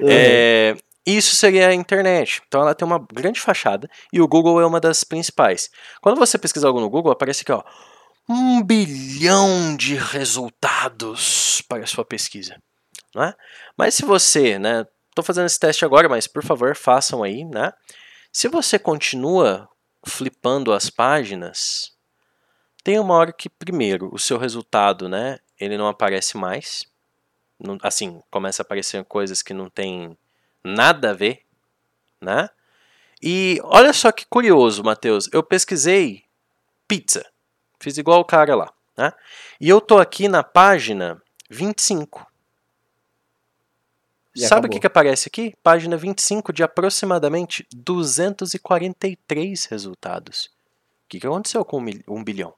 Uhum. 0.00 0.08
É, 0.08 0.74
Isso 1.04 1.34
seria 1.34 1.68
a 1.68 1.74
internet. 1.74 2.42
Então 2.46 2.62
ela 2.62 2.74
tem 2.74 2.86
uma 2.86 3.04
grande 3.12 3.40
fachada 3.40 3.90
e 4.12 4.20
o 4.20 4.28
Google 4.28 4.60
é 4.60 4.66
uma 4.66 4.80
das 4.80 5.02
principais. 5.02 5.70
Quando 6.00 6.18
você 6.18 6.38
pesquisar 6.38 6.68
algo 6.68 6.80
no 6.80 6.90
Google, 6.90 7.12
aparece 7.12 7.42
aqui, 7.42 7.52
ó, 7.52 7.62
um 8.28 8.62
bilhão 8.62 9.76
de 9.76 9.96
resultados 9.96 11.62
para 11.68 11.82
a 11.84 11.86
sua 11.86 12.04
pesquisa. 12.04 12.56
Né? 13.14 13.34
Mas 13.76 13.94
se 13.94 14.04
você, 14.04 14.58
né, 14.58 14.86
estou 15.08 15.24
fazendo 15.24 15.46
esse 15.46 15.58
teste 15.58 15.84
agora, 15.84 16.08
mas 16.08 16.26
por 16.26 16.44
favor 16.44 16.74
façam 16.76 17.22
aí, 17.22 17.44
né? 17.44 17.72
Se 18.32 18.48
você 18.48 18.78
continua 18.78 19.68
flipando 20.06 20.72
as 20.72 20.88
páginas, 20.88 21.92
tem 22.82 22.98
uma 22.98 23.14
hora 23.14 23.32
que 23.32 23.48
primeiro 23.48 24.08
o 24.12 24.18
seu 24.18 24.38
resultado, 24.38 25.08
né, 25.08 25.38
ele 25.60 25.76
não 25.76 25.86
aparece 25.86 26.36
mais, 26.36 26.86
assim 27.82 28.20
começa 28.30 28.62
a 28.62 28.64
aparecer 28.64 29.04
coisas 29.04 29.42
que 29.42 29.52
não 29.52 29.68
tem 29.68 30.16
nada 30.64 31.10
a 31.10 31.14
ver, 31.14 31.42
né? 32.20 32.48
E 33.22 33.60
olha 33.62 33.92
só 33.92 34.10
que 34.10 34.26
curioso, 34.26 34.82
Matheus. 34.82 35.28
Eu 35.32 35.42
pesquisei 35.42 36.24
pizza. 36.88 37.24
Fiz 37.80 37.96
igual 37.96 38.20
o 38.20 38.24
cara 38.24 38.54
lá, 38.54 38.72
né? 38.96 39.12
E 39.60 39.68
eu 39.68 39.80
tô 39.80 39.98
aqui 39.98 40.28
na 40.28 40.42
página 40.42 41.22
25. 41.48 42.26
E 44.34 44.40
Sabe 44.40 44.66
o 44.66 44.70
que, 44.70 44.80
que 44.80 44.86
aparece 44.86 45.28
aqui? 45.28 45.54
Página 45.62 45.96
25 45.96 46.52
de 46.52 46.62
aproximadamente 46.62 47.66
243 47.74 49.66
resultados. 49.66 50.46
O 51.04 51.08
que, 51.08 51.20
que 51.20 51.26
aconteceu 51.26 51.64
com 51.64 51.84
um 52.08 52.24
bilhão? 52.24 52.54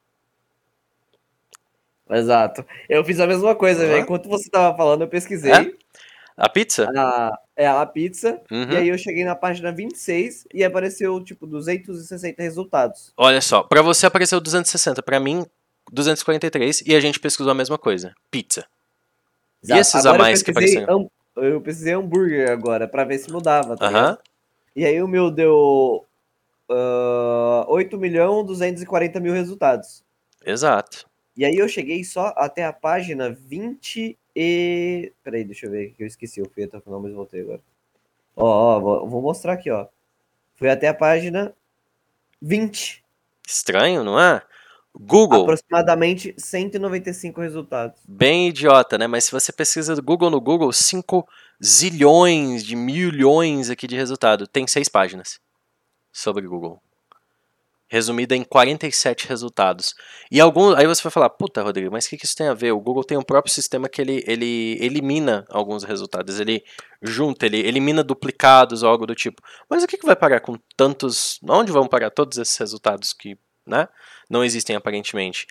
Exato. 2.09 2.65
Eu 2.87 3.03
fiz 3.03 3.19
a 3.19 3.27
mesma 3.27 3.53
coisa, 3.55 3.85
uhum. 3.85 3.97
Enquanto 3.97 4.29
você 4.29 4.49
tava 4.49 4.77
falando, 4.77 5.01
eu 5.01 5.07
pesquisei. 5.07 5.51
É? 5.51 5.73
A 6.37 6.49
pizza? 6.49 6.89
A, 6.95 7.39
é, 7.55 7.67
a 7.67 7.85
pizza. 7.85 8.41
Uhum. 8.51 8.71
E 8.71 8.75
aí 8.75 8.89
eu 8.89 8.97
cheguei 8.97 9.23
na 9.23 9.35
página 9.35 9.71
26 9.71 10.47
e 10.53 10.63
apareceu, 10.63 11.23
tipo, 11.23 11.47
260 11.47 12.41
resultados. 12.43 13.13
Olha 13.15 13.39
só, 13.39 13.63
para 13.63 13.81
você 13.81 14.05
apareceu 14.05 14.41
260, 14.41 15.01
para 15.01 15.19
mim 15.19 15.45
243 15.91 16.83
e 16.85 16.95
a 16.95 16.99
gente 16.99 17.19
pesquisou 17.19 17.51
a 17.51 17.55
mesma 17.55 17.77
coisa. 17.77 18.13
Pizza. 18.29 18.65
Exato. 19.63 19.77
E 19.77 19.81
esses 19.81 20.05
agora 20.05 20.15
a 20.15 20.19
mais 20.19 20.43
que 20.43 20.51
apareceram? 20.51 21.09
Eu 21.37 21.61
pesquisei 21.61 21.93
hambúrguer 21.93 22.49
agora 22.49 22.87
para 22.87 23.03
ver 23.03 23.17
se 23.17 23.31
mudava, 23.31 23.75
tá 23.75 23.89
uhum. 23.89 24.17
E 24.75 24.85
aí 24.85 25.01
o 25.01 25.07
meu 25.07 25.31
deu 25.31 26.05
uh, 26.69 27.65
8 27.67 27.97
milhões 27.97 28.45
240 28.45 29.19
mil 29.19 29.33
resultados. 29.33 30.03
Exato. 30.45 31.05
E 31.35 31.43
aí 31.43 31.55
eu 31.55 31.67
cheguei 31.67 32.03
só 32.03 32.33
até 32.37 32.65
a 32.65 32.73
página 32.73 33.29
20 33.29 34.17
e... 34.35 35.13
Peraí, 35.23 35.43
deixa 35.43 35.65
eu 35.65 35.71
ver 35.71 35.91
que 35.91 36.03
eu 36.03 36.07
esqueci, 36.07 36.39
eu 36.39 36.49
fui 36.49 36.63
até 36.63 36.77
o 36.77 36.81
final, 36.81 36.99
mas 36.99 37.13
voltei 37.13 37.41
agora. 37.41 37.61
Ó, 38.35 38.45
ó, 38.45 39.05
vou 39.05 39.21
mostrar 39.21 39.53
aqui, 39.53 39.71
ó. 39.71 39.87
Fui 40.55 40.69
até 40.69 40.87
a 40.87 40.93
página 40.93 41.53
20. 42.41 43.03
Estranho, 43.47 44.03
não 44.03 44.19
é? 44.19 44.41
Google. 44.97 45.43
Aproximadamente 45.43 46.33
195 46.37 47.41
resultados. 47.41 47.99
Bem 48.07 48.49
idiota, 48.49 48.97
né? 48.97 49.07
Mas 49.07 49.25
se 49.25 49.31
você 49.31 49.51
pesquisa 49.51 49.95
do 49.95 50.01
Google 50.01 50.29
no 50.29 50.39
Google, 50.39 50.71
5 50.71 51.27
zilhões 51.63 52.63
de 52.63 52.75
milhões 52.75 53.69
aqui 53.69 53.87
de 53.87 53.95
resultado. 53.95 54.47
Tem 54.47 54.67
seis 54.67 54.89
páginas 54.89 55.39
sobre 56.11 56.47
Google 56.47 56.81
resumida 57.87 58.35
em 58.35 58.43
47 58.43 59.27
resultados. 59.27 59.93
E 60.31 60.41
alguns, 60.41 60.75
aí 60.75 60.87
você 60.87 61.03
vai 61.03 61.11
falar, 61.11 61.29
puta, 61.29 61.61
Rodrigo, 61.61 61.91
mas 61.91 62.05
o 62.05 62.09
que, 62.09 62.17
que 62.17 62.25
isso 62.25 62.35
tem 62.35 62.47
a 62.47 62.53
ver? 62.53 62.71
O 62.71 62.79
Google 62.79 63.03
tem 63.03 63.17
um 63.17 63.23
próprio 63.23 63.53
sistema 63.53 63.87
que 63.87 64.01
ele, 64.01 64.23
ele 64.27 64.77
elimina 64.81 65.45
alguns 65.49 65.83
resultados, 65.83 66.39
ele 66.39 66.63
junta, 67.01 67.45
ele 67.45 67.59
elimina 67.59 68.03
duplicados 68.03 68.83
ou 68.83 68.89
algo 68.89 69.05
do 69.05 69.15
tipo. 69.15 69.41
Mas 69.69 69.83
o 69.83 69.87
que, 69.87 69.97
que 69.97 70.05
vai 70.05 70.15
parar 70.15 70.39
com 70.39 70.57
tantos. 70.75 71.39
Onde 71.47 71.71
vão 71.71 71.87
parar 71.87 72.09
todos 72.09 72.37
esses 72.37 72.57
resultados 72.57 73.13
que 73.13 73.37
né, 73.65 73.87
não 74.29 74.43
existem 74.43 74.75
aparentemente? 74.75 75.45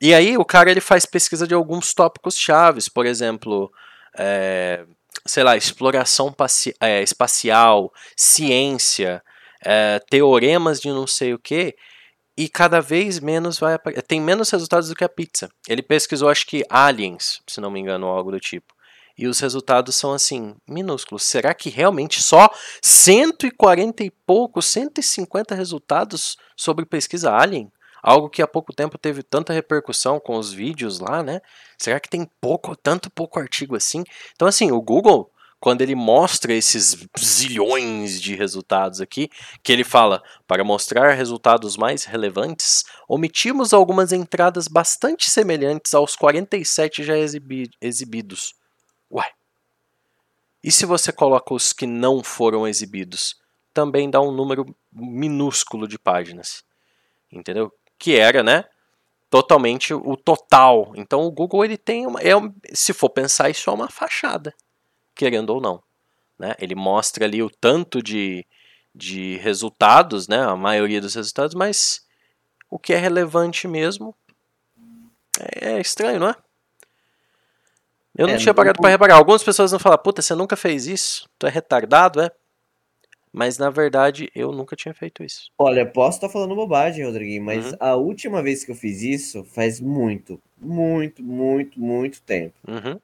E 0.00 0.14
aí 0.14 0.38
o 0.38 0.44
cara 0.44 0.70
ele 0.70 0.80
faz 0.80 1.04
pesquisa 1.04 1.46
de 1.46 1.54
alguns 1.54 1.92
tópicos 1.92 2.36
chaves, 2.36 2.88
por 2.88 3.04
exemplo. 3.04 3.70
É, 4.16 4.84
sei 5.26 5.42
lá, 5.42 5.56
exploração 5.56 6.34
é, 6.80 7.02
espacial, 7.02 7.92
ciência, 8.16 9.22
é, 9.64 10.00
teoremas 10.10 10.80
de 10.80 10.88
não 10.88 11.06
sei 11.06 11.34
o 11.34 11.38
que, 11.38 11.74
e 12.36 12.48
cada 12.48 12.80
vez 12.80 13.20
menos 13.20 13.58
vai 13.58 13.78
tem 14.06 14.20
menos 14.20 14.48
resultados 14.50 14.88
do 14.88 14.94
que 14.94 15.04
a 15.04 15.08
pizza. 15.08 15.50
Ele 15.68 15.82
pesquisou 15.82 16.28
acho 16.28 16.46
que 16.46 16.64
aliens, 16.70 17.42
se 17.46 17.60
não 17.60 17.70
me 17.70 17.80
engano, 17.80 18.06
ou 18.06 18.12
algo 18.12 18.30
do 18.30 18.40
tipo. 18.40 18.74
E 19.18 19.26
os 19.26 19.38
resultados 19.40 19.96
são 19.96 20.14
assim, 20.14 20.56
minúsculos. 20.66 21.24
Será 21.24 21.52
que 21.52 21.68
realmente 21.68 22.22
só 22.22 22.48
140 22.80 24.02
e 24.02 24.10
pouco, 24.10 24.62
150 24.62 25.54
resultados 25.54 26.38
sobre 26.56 26.86
pesquisa 26.86 27.30
alien? 27.30 27.70
Algo 28.02 28.30
que 28.30 28.40
há 28.40 28.46
pouco 28.46 28.72
tempo 28.72 28.96
teve 28.96 29.22
tanta 29.22 29.52
repercussão 29.52 30.18
com 30.18 30.38
os 30.38 30.50
vídeos 30.50 31.00
lá, 31.00 31.22
né? 31.22 31.42
Será 31.76 32.00
que 32.00 32.08
tem 32.08 32.26
pouco, 32.40 32.74
tanto 32.74 33.10
pouco 33.10 33.38
artigo 33.38 33.76
assim? 33.76 34.02
Então 34.34 34.48
assim, 34.48 34.72
o 34.72 34.80
Google 34.80 35.30
quando 35.60 35.82
ele 35.82 35.94
mostra 35.94 36.54
esses 36.54 36.96
zilhões 37.18 38.18
de 38.18 38.34
resultados 38.34 39.00
aqui, 39.00 39.30
que 39.62 39.70
ele 39.70 39.84
fala: 39.84 40.22
para 40.48 40.64
mostrar 40.64 41.12
resultados 41.12 41.76
mais 41.76 42.04
relevantes, 42.04 42.84
omitimos 43.06 43.74
algumas 43.74 44.10
entradas 44.10 44.66
bastante 44.66 45.30
semelhantes 45.30 45.92
aos 45.92 46.16
47 46.16 47.04
já 47.04 47.16
exibi 47.16 47.70
exibidos. 47.80 48.54
Uai. 49.10 49.28
E 50.64 50.72
se 50.72 50.86
você 50.86 51.12
coloca 51.12 51.52
os 51.52 51.72
que 51.72 51.86
não 51.86 52.24
foram 52.24 52.66
exibidos? 52.66 53.38
Também 53.72 54.10
dá 54.10 54.20
um 54.20 54.32
número 54.32 54.74
minúsculo 54.90 55.86
de 55.86 55.98
páginas. 55.98 56.64
Entendeu? 57.30 57.72
Que 57.98 58.16
era, 58.16 58.42
né? 58.42 58.64
Totalmente 59.28 59.94
o 59.94 60.16
total. 60.16 60.92
Então 60.96 61.22
o 61.22 61.30
Google 61.30 61.64
ele 61.64 61.76
tem 61.76 62.06
uma. 62.06 62.20
É, 62.20 62.32
se 62.72 62.92
for 62.92 63.10
pensar, 63.10 63.50
isso 63.50 63.68
é 63.68 63.72
uma 63.72 63.88
fachada 63.88 64.54
querendo 65.20 65.50
ou 65.50 65.60
não. 65.60 65.82
Né? 66.38 66.54
Ele 66.58 66.74
mostra 66.74 67.26
ali 67.26 67.42
o 67.42 67.50
tanto 67.50 68.02
de, 68.02 68.46
de 68.94 69.36
resultados, 69.36 70.26
né? 70.26 70.40
a 70.40 70.56
maioria 70.56 70.98
dos 70.98 71.14
resultados, 71.14 71.54
mas 71.54 72.06
o 72.70 72.78
que 72.78 72.94
é 72.94 72.96
relevante 72.96 73.68
mesmo 73.68 74.14
é, 75.38 75.72
é 75.72 75.80
estranho, 75.80 76.18
não 76.18 76.30
é? 76.30 76.36
Eu 78.16 78.26
não 78.26 78.34
é, 78.34 78.38
tinha 78.38 78.54
parado 78.54 78.80
para 78.80 78.90
reparar. 78.90 79.16
Algumas 79.16 79.42
pessoas 79.42 79.70
vão 79.70 79.78
falar, 79.78 79.98
puta, 79.98 80.22
você 80.22 80.34
nunca 80.34 80.56
fez 80.56 80.86
isso? 80.86 81.28
Tu 81.38 81.46
é 81.46 81.50
retardado, 81.50 82.22
é? 82.22 82.30
Mas 83.30 83.58
na 83.58 83.68
verdade 83.70 84.30
eu 84.34 84.50
nunca 84.50 84.74
tinha 84.74 84.94
feito 84.94 85.22
isso. 85.22 85.50
Olha, 85.58 85.86
posso 85.86 86.16
estar 86.16 86.28
falando 86.30 86.56
bobagem, 86.56 87.04
Rodriguinho, 87.04 87.44
mas 87.44 87.72
uhum. 87.72 87.76
a 87.78 87.94
última 87.94 88.42
vez 88.42 88.64
que 88.64 88.70
eu 88.70 88.74
fiz 88.74 89.02
isso 89.02 89.44
faz 89.44 89.80
muito, 89.80 90.40
muito, 90.58 91.22
muito, 91.22 91.78
muito 91.78 92.22
tempo. 92.22 92.54
Uhum. 92.66 92.98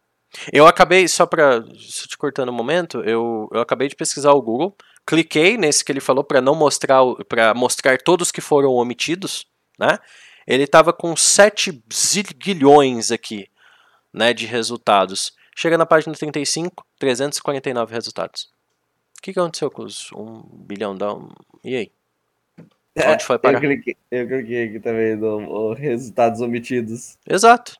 Eu 0.52 0.66
acabei, 0.66 1.08
só 1.08 1.26
para 1.26 1.62
te 1.62 2.16
cortando 2.18 2.50
um 2.50 2.54
momento, 2.54 3.00
eu, 3.00 3.48
eu 3.52 3.60
acabei 3.60 3.88
de 3.88 3.96
pesquisar 3.96 4.32
o 4.32 4.42
Google, 4.42 4.76
cliquei 5.06 5.56
nesse 5.56 5.84
que 5.84 5.92
ele 5.92 6.00
falou 6.00 6.24
para 6.24 6.40
não 6.40 6.54
mostrar, 6.54 7.02
para 7.28 7.54
mostrar 7.54 7.98
todos 7.98 8.30
que 8.30 8.40
foram 8.40 8.72
omitidos, 8.72 9.46
né? 9.78 9.98
Ele 10.46 10.64
estava 10.64 10.92
com 10.92 11.16
7 11.16 11.82
zilhões 11.92 13.10
aqui, 13.10 13.48
né, 14.12 14.32
de 14.32 14.46
resultados. 14.46 15.32
Chega 15.56 15.76
na 15.76 15.86
página 15.86 16.14
35, 16.14 16.86
349 16.98 17.92
resultados. 17.92 18.50
O 19.18 19.22
que, 19.22 19.32
que 19.32 19.40
aconteceu 19.40 19.70
com 19.70 19.82
os 19.82 20.12
1 20.12 20.42
bilhão 20.66 20.96
da... 20.96 21.16
E 21.64 21.74
aí? 21.74 21.92
É, 22.94 23.10
Onde 23.10 23.24
foi 23.24 23.38
parar? 23.38 23.56
Eu 23.56 23.60
cliquei, 23.60 23.96
eu 24.10 24.26
cliquei 24.26 24.68
aqui 24.68 24.80
também 24.80 25.16
no 25.16 25.74
resultados 25.74 26.40
omitidos. 26.40 27.18
Exato. 27.28 27.76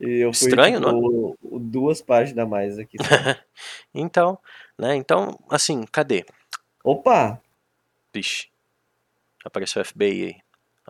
E 0.00 0.20
eu 0.20 0.32
fui, 0.32 0.48
Estranho, 0.48 0.80
tipo, 0.80 0.92
não 0.92 1.36
é? 1.52 1.58
Duas 1.60 2.00
páginas 2.00 2.44
a 2.44 2.48
mais 2.48 2.78
aqui. 2.78 2.96
então, 3.94 4.38
né? 4.78 4.94
Então, 4.94 5.38
assim, 5.50 5.84
cadê? 5.90 6.24
Opa! 6.84 7.40
Vixe. 8.14 8.48
Apareceu 9.44 9.82
o 9.82 9.84
FBI 9.84 10.24
aí. 10.24 10.36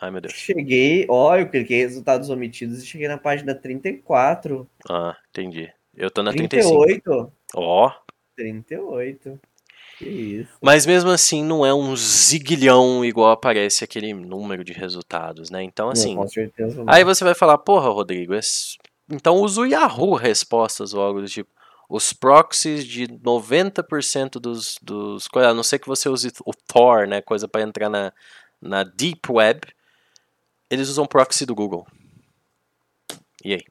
Ai, 0.00 0.10
meu 0.10 0.20
Deus. 0.20 0.34
Cheguei, 0.34 1.06
ó, 1.08 1.36
eu 1.36 1.48
cliquei 1.48 1.78
resultados 1.78 2.30
omitidos 2.30 2.82
e 2.82 2.86
cheguei 2.86 3.08
na 3.08 3.18
página 3.18 3.54
34. 3.54 4.68
Ah, 4.88 5.16
entendi. 5.30 5.72
Eu 5.96 6.10
tô 6.10 6.22
na 6.22 6.32
38. 6.32 7.02
35. 7.02 7.32
Ó. 7.54 7.92
38. 8.36 9.40
Que 9.98 10.08
isso. 10.08 10.52
Mas 10.62 10.86
mesmo 10.86 11.10
assim, 11.10 11.42
não 11.42 11.66
é 11.66 11.74
um 11.74 11.96
ziguilhão 11.96 13.04
igual 13.04 13.32
aparece 13.32 13.82
aquele 13.82 14.14
número 14.14 14.62
de 14.62 14.72
resultados, 14.72 15.50
né? 15.50 15.60
Então, 15.64 15.90
assim. 15.90 16.14
Não, 16.14 16.22
com 16.22 16.28
certeza 16.28 16.84
não. 16.84 16.92
Aí 16.92 17.02
você 17.02 17.24
vai 17.24 17.34
falar, 17.34 17.58
porra, 17.58 17.88
Rodrigo, 17.88 18.32
é 18.32 18.40
então 19.10 19.36
usa 19.36 19.60
o 19.60 19.66
Yahoo 19.66 20.14
Respostas 20.14 20.94
ou 20.94 21.02
algo 21.02 21.20
do 21.20 21.28
tipo. 21.28 21.50
Os 21.88 22.12
proxies 22.12 22.84
de 22.84 23.06
90% 23.06 24.32
dos, 24.32 24.76
dos. 24.82 25.26
A 25.34 25.54
não 25.54 25.62
ser 25.62 25.78
que 25.78 25.88
você 25.88 26.08
use 26.08 26.30
o 26.44 26.52
Tor, 26.52 27.06
né? 27.06 27.22
Coisa 27.22 27.48
para 27.48 27.62
entrar 27.62 27.88
na, 27.88 28.12
na 28.60 28.84
Deep 28.84 29.20
Web. 29.30 29.62
Eles 30.70 30.90
usam 30.90 31.06
proxy 31.06 31.46
do 31.46 31.54
Google. 31.54 31.86
E 33.42 33.54
aí? 33.54 33.64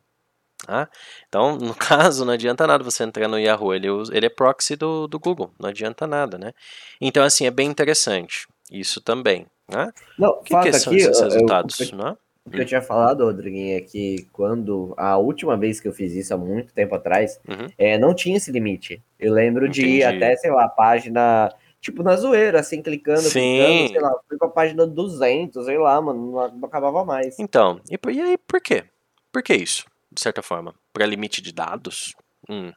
Tá? 0.65 0.89
Então, 1.27 1.57
no 1.57 1.73
caso, 1.75 2.25
não 2.25 2.33
adianta 2.33 2.65
nada 2.65 2.83
você 2.83 3.03
entrar 3.03 3.27
no 3.27 3.39
Yahoo, 3.39 3.75
ele, 3.75 3.87
ele 4.11 4.25
é 4.25 4.29
proxy 4.29 4.75
do, 4.75 5.07
do 5.07 5.19
Google, 5.19 5.53
não 5.59 5.69
adianta 5.69 6.07
nada, 6.07 6.37
né? 6.37 6.53
Então, 6.99 7.23
assim, 7.23 7.45
é 7.45 7.51
bem 7.51 7.69
interessante 7.69 8.47
isso 8.71 8.99
também, 8.99 9.45
né? 9.67 9.93
Não, 10.17 10.31
o 10.31 10.41
que, 10.41 10.59
que 10.59 10.73
são 10.73 10.91
aqui, 10.91 11.01
esses 11.01 11.21
resultados, 11.21 11.79
eu, 11.79 11.97
né? 11.97 12.17
O 12.47 12.49
que 12.49 12.61
eu 12.61 12.65
tinha 12.65 12.81
falado, 12.81 13.25
Rodriguinho, 13.25 13.77
é 13.77 13.81
que 13.81 14.25
quando 14.31 14.93
a 14.97 15.17
última 15.17 15.57
vez 15.57 15.79
que 15.79 15.87
eu 15.87 15.91
fiz 15.91 16.13
isso, 16.13 16.33
há 16.33 16.37
muito 16.37 16.73
tempo 16.73 16.95
atrás, 16.95 17.39
uhum. 17.47 17.67
é, 17.77 17.97
não 17.97 18.13
tinha 18.13 18.37
esse 18.37 18.51
limite. 18.51 19.03
Eu 19.19 19.33
lembro 19.33 19.65
Entendi. 19.65 19.81
de 19.81 19.87
ir 19.97 20.03
até, 20.03 20.35
sei 20.37 20.49
lá, 20.49 20.65
a 20.65 20.69
página 20.69 21.53
tipo, 21.81 22.03
na 22.03 22.15
zoeira, 22.15 22.59
assim, 22.59 22.81
clicando, 22.81 23.21
Sim. 23.21 23.57
clicando, 23.57 23.89
sei 23.89 24.01
lá, 24.01 24.19
fui 24.27 24.37
pra 24.37 24.47
página 24.49 24.87
200, 24.87 25.65
sei 25.65 25.77
lá, 25.77 26.01
mano, 26.01 26.31
não, 26.31 26.67
acabava 26.67 27.05
mais. 27.05 27.37
Então, 27.39 27.79
e, 27.89 27.97
e, 28.11 28.21
aí, 28.21 28.37
por 28.37 28.59
quê? 28.61 28.83
Por 29.31 29.43
que 29.43 29.53
isso, 29.53 29.85
de 30.11 30.21
certa 30.21 30.41
forma? 30.41 30.73
Para 30.91 31.05
limite 31.05 31.41
de 31.41 31.53
dados? 31.53 32.13
Hum, 32.49 32.71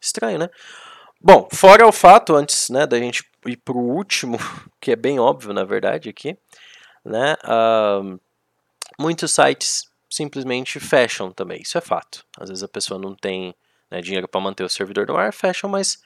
estranho, 0.00 0.38
né? 0.38 0.48
Bom, 1.20 1.48
fora 1.52 1.86
o 1.86 1.92
fato, 1.92 2.34
antes 2.34 2.70
né, 2.70 2.86
da 2.86 2.98
gente 2.98 3.24
ir 3.46 3.56
pro 3.56 3.78
último, 3.78 4.38
que 4.80 4.92
é 4.92 4.96
bem 4.96 5.18
óbvio, 5.18 5.52
na 5.52 5.64
verdade, 5.64 6.08
aqui, 6.08 6.36
né, 7.04 7.34
uh, 7.44 8.18
muitos 9.00 9.32
sites 9.32 9.88
simplesmente 10.08 10.78
fecham 10.78 11.32
também, 11.32 11.62
isso 11.62 11.78
é 11.78 11.80
fato. 11.80 12.24
Às 12.38 12.48
vezes 12.48 12.62
a 12.62 12.68
pessoa 12.68 13.00
não 13.00 13.14
tem 13.14 13.54
né, 13.90 14.00
dinheiro 14.00 14.28
para 14.28 14.40
manter 14.40 14.64
o 14.64 14.68
servidor 14.68 15.06
no 15.06 15.16
ar, 15.16 15.32
fecham, 15.32 15.70
mas 15.70 15.98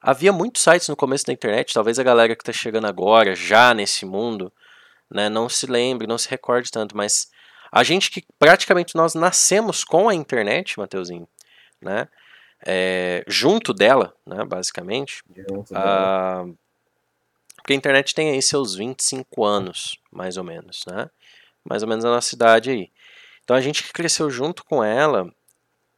Havia 0.00 0.32
muitos 0.32 0.62
sites 0.62 0.88
no 0.88 0.96
começo 0.96 1.26
da 1.26 1.32
internet, 1.32 1.74
talvez 1.74 1.98
a 1.98 2.04
galera 2.04 2.34
que 2.36 2.42
está 2.42 2.52
chegando 2.52 2.86
agora, 2.86 3.34
já 3.34 3.74
nesse 3.74 4.06
mundo, 4.06 4.52
né, 5.10 5.28
não 5.28 5.48
se 5.48 5.66
lembre, 5.66 6.06
não 6.06 6.16
se 6.16 6.28
recorde 6.30 6.70
tanto, 6.70 6.96
mas 6.96 7.28
a 7.70 7.82
gente 7.82 8.10
que 8.10 8.24
praticamente 8.38 8.94
nós 8.94 9.14
nascemos 9.14 9.82
com 9.82 10.08
a 10.08 10.14
internet, 10.14 10.78
Mateuzinho, 10.78 11.26
né, 11.82 12.06
é, 12.64 13.24
junto 13.26 13.74
dela, 13.74 14.14
né, 14.24 14.44
basicamente, 14.44 15.22
junto 15.48 15.76
a, 15.76 16.46
porque 17.56 17.72
a 17.72 17.76
internet 17.76 18.14
tem 18.14 18.30
aí 18.30 18.40
seus 18.40 18.76
25 18.76 19.44
anos, 19.44 19.98
mais 20.12 20.36
ou 20.36 20.44
menos, 20.44 20.84
né, 20.86 21.10
mais 21.68 21.82
ou 21.82 21.88
menos 21.88 22.04
a 22.04 22.10
nossa 22.10 22.34
idade 22.34 22.70
aí. 22.70 22.90
Então 23.44 23.56
a 23.56 23.60
gente 23.60 23.82
que 23.82 23.92
cresceu 23.92 24.30
junto 24.30 24.64
com 24.64 24.82
ela, 24.82 25.32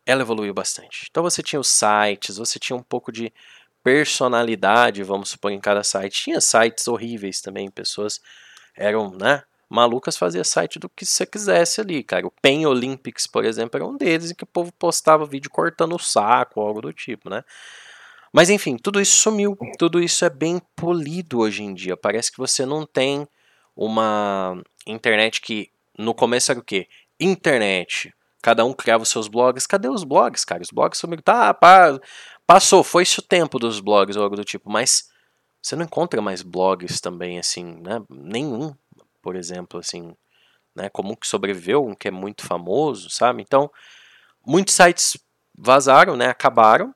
ela 0.07 0.23
evoluiu 0.23 0.55
bastante. 0.55 1.07
Então 1.11 1.23
você 1.23 1.43
tinha 1.43 1.61
os 1.61 1.68
sites, 1.68 2.37
você 2.37 2.59
tinha 2.59 2.77
um 2.77 2.83
pouco 2.83 3.12
de 3.12 3.33
personalidade, 3.83 5.03
vamos 5.03 5.31
supor, 5.31 5.53
em 5.53 5.61
cada 5.61 5.83
site. 5.83 6.25
Tinha 6.25 6.41
sites 6.41 6.87
horríveis 6.87 7.41
também, 7.41 7.71
pessoas 7.71 8.21
eram, 8.77 9.11
né, 9.11 9.43
malucas 9.68 10.16
fazia 10.16 10.45
site 10.45 10.79
do 10.79 10.89
que 10.89 11.07
você 11.07 11.25
quisesse 11.25 11.81
ali, 11.81 12.03
cara. 12.03 12.27
O 12.27 12.33
Pen 12.43 12.66
Olympics, 12.66 13.27
por 13.27 13.45
exemplo, 13.45 13.79
era 13.79 13.87
um 13.87 13.97
deles 13.97 14.31
em 14.33 14.35
que 14.35 14.45
o 14.45 14.47
povo 14.47 14.73
postava 14.73 15.25
vídeo 15.25 15.51
cortando 15.51 15.95
o 15.95 15.99
saco, 15.99 16.61
algo 16.61 16.83
do 16.83 16.93
tipo, 16.93 17.31
né? 17.31 17.45
Mas 18.33 18.51
enfim, 18.51 18.77
tudo 18.77 19.01
isso 19.01 19.18
sumiu, 19.18 19.57
tudo 19.79 20.01
isso 20.01 20.25
é 20.25 20.31
bem 20.31 20.61
polido 20.77 21.41
hoje 21.41 21.62
em 21.62 21.75
dia. 21.75 21.97
Parece 21.97 22.31
que 22.31 22.39
você 22.39 22.64
não 22.64 22.87
tem 22.87 23.27
uma 23.77 24.62
internet 24.87 25.41
que 25.41 25.71
no 25.99 26.14
começo 26.14 26.51
era 26.51 26.61
o 26.61 26.64
quê? 26.64 26.89
Internet. 27.18 28.14
Cada 28.43 28.64
um 28.64 28.73
criava 28.73 29.03
os 29.03 29.09
seus 29.09 29.29
blogs. 29.29 29.66
Cadê 29.66 29.89
os 29.89 30.05
blogs, 30.05 30.45
cara? 30.45 30.62
Os 30.62 30.71
blogs 30.71 30.99
sumiram. 30.99 31.23
Tá, 31.23 31.53
pá, 31.53 32.01
Passou, 32.51 32.83
foi 32.83 33.05
isso 33.05 33.21
o 33.21 33.25
tempo 33.25 33.61
dos 33.61 33.79
blogs 33.79 34.16
ou 34.16 34.25
algo 34.25 34.35
do 34.35 34.45
tipo, 34.45 34.68
mas 34.68 35.09
você 35.62 35.77
não 35.77 35.85
encontra 35.85 36.21
mais 36.21 36.43
blogs 36.43 37.01
também, 37.01 37.39
assim, 37.39 37.64
né? 37.81 38.03
Nenhum, 38.11 38.75
por 39.23 39.37
exemplo, 39.37 39.79
assim, 39.79 40.16
né? 40.75 40.89
Como 40.89 41.16
que 41.16 41.29
sobreviveu, 41.29 41.87
um 41.87 41.95
que 41.95 42.09
é 42.09 42.11
muito 42.11 42.45
famoso, 42.45 43.09
sabe? 43.09 43.41
Então, 43.41 43.71
muitos 44.45 44.75
sites 44.75 45.16
vazaram, 45.57 46.16
né? 46.16 46.27
Acabaram. 46.27 46.93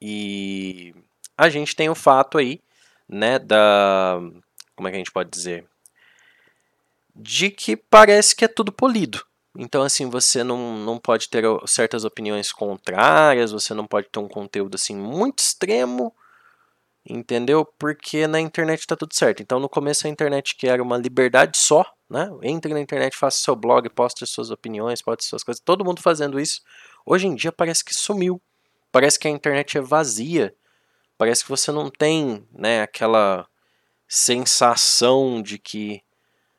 E 0.00 0.94
a 1.36 1.50
gente 1.50 1.76
tem 1.76 1.90
o 1.90 1.94
fato 1.94 2.38
aí, 2.38 2.62
né? 3.06 3.38
Da. 3.38 4.18
Como 4.78 4.86
é 4.86 4.92
que 4.92 4.96
a 4.96 5.00
gente 5.00 5.10
pode 5.10 5.28
dizer? 5.28 5.66
De 7.12 7.50
que 7.50 7.76
parece 7.76 8.36
que 8.36 8.44
é 8.44 8.48
tudo 8.48 8.70
polido. 8.70 9.20
Então, 9.58 9.82
assim, 9.82 10.08
você 10.08 10.44
não, 10.44 10.78
não 10.78 11.00
pode 11.00 11.28
ter 11.28 11.42
certas 11.66 12.04
opiniões 12.04 12.52
contrárias, 12.52 13.50
você 13.50 13.74
não 13.74 13.88
pode 13.88 14.06
ter 14.08 14.20
um 14.20 14.28
conteúdo, 14.28 14.76
assim, 14.76 14.94
muito 14.94 15.40
extremo, 15.40 16.14
entendeu? 17.04 17.64
Porque 17.76 18.28
na 18.28 18.38
internet 18.38 18.86
tá 18.86 18.94
tudo 18.94 19.12
certo. 19.14 19.42
Então, 19.42 19.58
no 19.58 19.68
começo 19.68 20.06
a 20.06 20.10
internet 20.10 20.54
que 20.54 20.68
era 20.68 20.80
uma 20.80 20.96
liberdade 20.96 21.58
só, 21.58 21.84
né? 22.08 22.30
Entre 22.44 22.72
na 22.72 22.80
internet, 22.80 23.16
faça 23.16 23.38
seu 23.38 23.56
blog, 23.56 23.88
poste 23.88 24.24
suas 24.24 24.52
opiniões, 24.52 25.02
poste 25.02 25.24
suas 25.24 25.42
coisas. 25.42 25.60
Todo 25.60 25.84
mundo 25.84 26.00
fazendo 26.00 26.38
isso. 26.38 26.62
Hoje 27.04 27.26
em 27.26 27.34
dia 27.34 27.50
parece 27.50 27.84
que 27.84 27.92
sumiu. 27.92 28.40
Parece 28.92 29.18
que 29.18 29.26
a 29.26 29.30
internet 29.32 29.76
é 29.76 29.80
vazia. 29.80 30.54
Parece 31.16 31.42
que 31.42 31.50
você 31.50 31.72
não 31.72 31.90
tem, 31.90 32.46
né, 32.52 32.82
aquela 32.82 33.44
sensação 34.08 35.42
de 35.42 35.58
que 35.58 36.02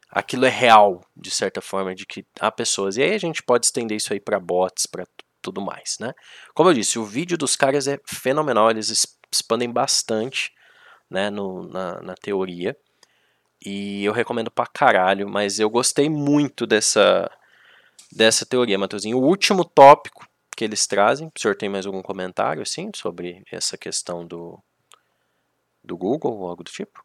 aquilo 0.10 0.46
é 0.46 0.50
real, 0.50 1.04
de 1.16 1.32
certa 1.32 1.62
forma, 1.62 1.96
de 1.96 2.06
que 2.06 2.26
há 2.40 2.52
pessoas. 2.52 2.98
E 2.98 3.04
aí 3.04 3.14
a 3.14 3.18
gente 3.18 3.44
pode 3.44 3.66
estender 3.66 3.98
isso 3.98 4.14
aí 4.14 4.20
para 4.20 4.40
bots, 4.40 4.86
para 4.86 5.06
tudo 5.42 5.62
mais, 5.62 5.98
né? 6.00 6.14
Como 6.54 6.70
eu 6.70 6.74
disse, 6.74 7.00
o 7.00 7.06
vídeo 7.06 7.38
dos 7.38 7.56
caras 7.56 7.88
é 7.88 8.00
fenomenal, 8.06 8.70
eles 8.70 9.18
expandem 9.32 9.72
bastante, 9.72 10.54
né, 11.10 11.30
no, 11.30 11.68
na, 11.68 12.02
na 12.02 12.16
teoria. 12.16 12.78
E 13.66 14.06
eu 14.06 14.14
recomendo 14.14 14.52
pra 14.52 14.66
caralho, 14.68 15.28
mas 15.28 15.60
eu 15.60 15.70
gostei 15.70 16.10
muito 16.10 16.66
dessa, 16.66 17.30
dessa 18.12 18.46
teoria, 18.46 18.78
Matheusinho. 18.78 19.18
O 19.18 19.26
último 19.26 19.66
tópico 19.66 20.28
que 20.56 20.64
eles 20.64 20.86
trazem, 20.88 21.28
o 21.28 21.40
senhor 21.40 21.56
tem 21.56 21.70
mais 21.70 21.86
algum 21.86 22.02
comentário, 22.02 22.62
assim, 22.62 22.92
sobre 22.96 23.44
essa 23.52 23.78
questão 23.78 24.26
do, 24.26 24.62
do 25.84 25.98
Google 25.98 26.38
ou 26.38 26.48
algo 26.48 26.64
do 26.64 26.72
tipo? 26.72 27.04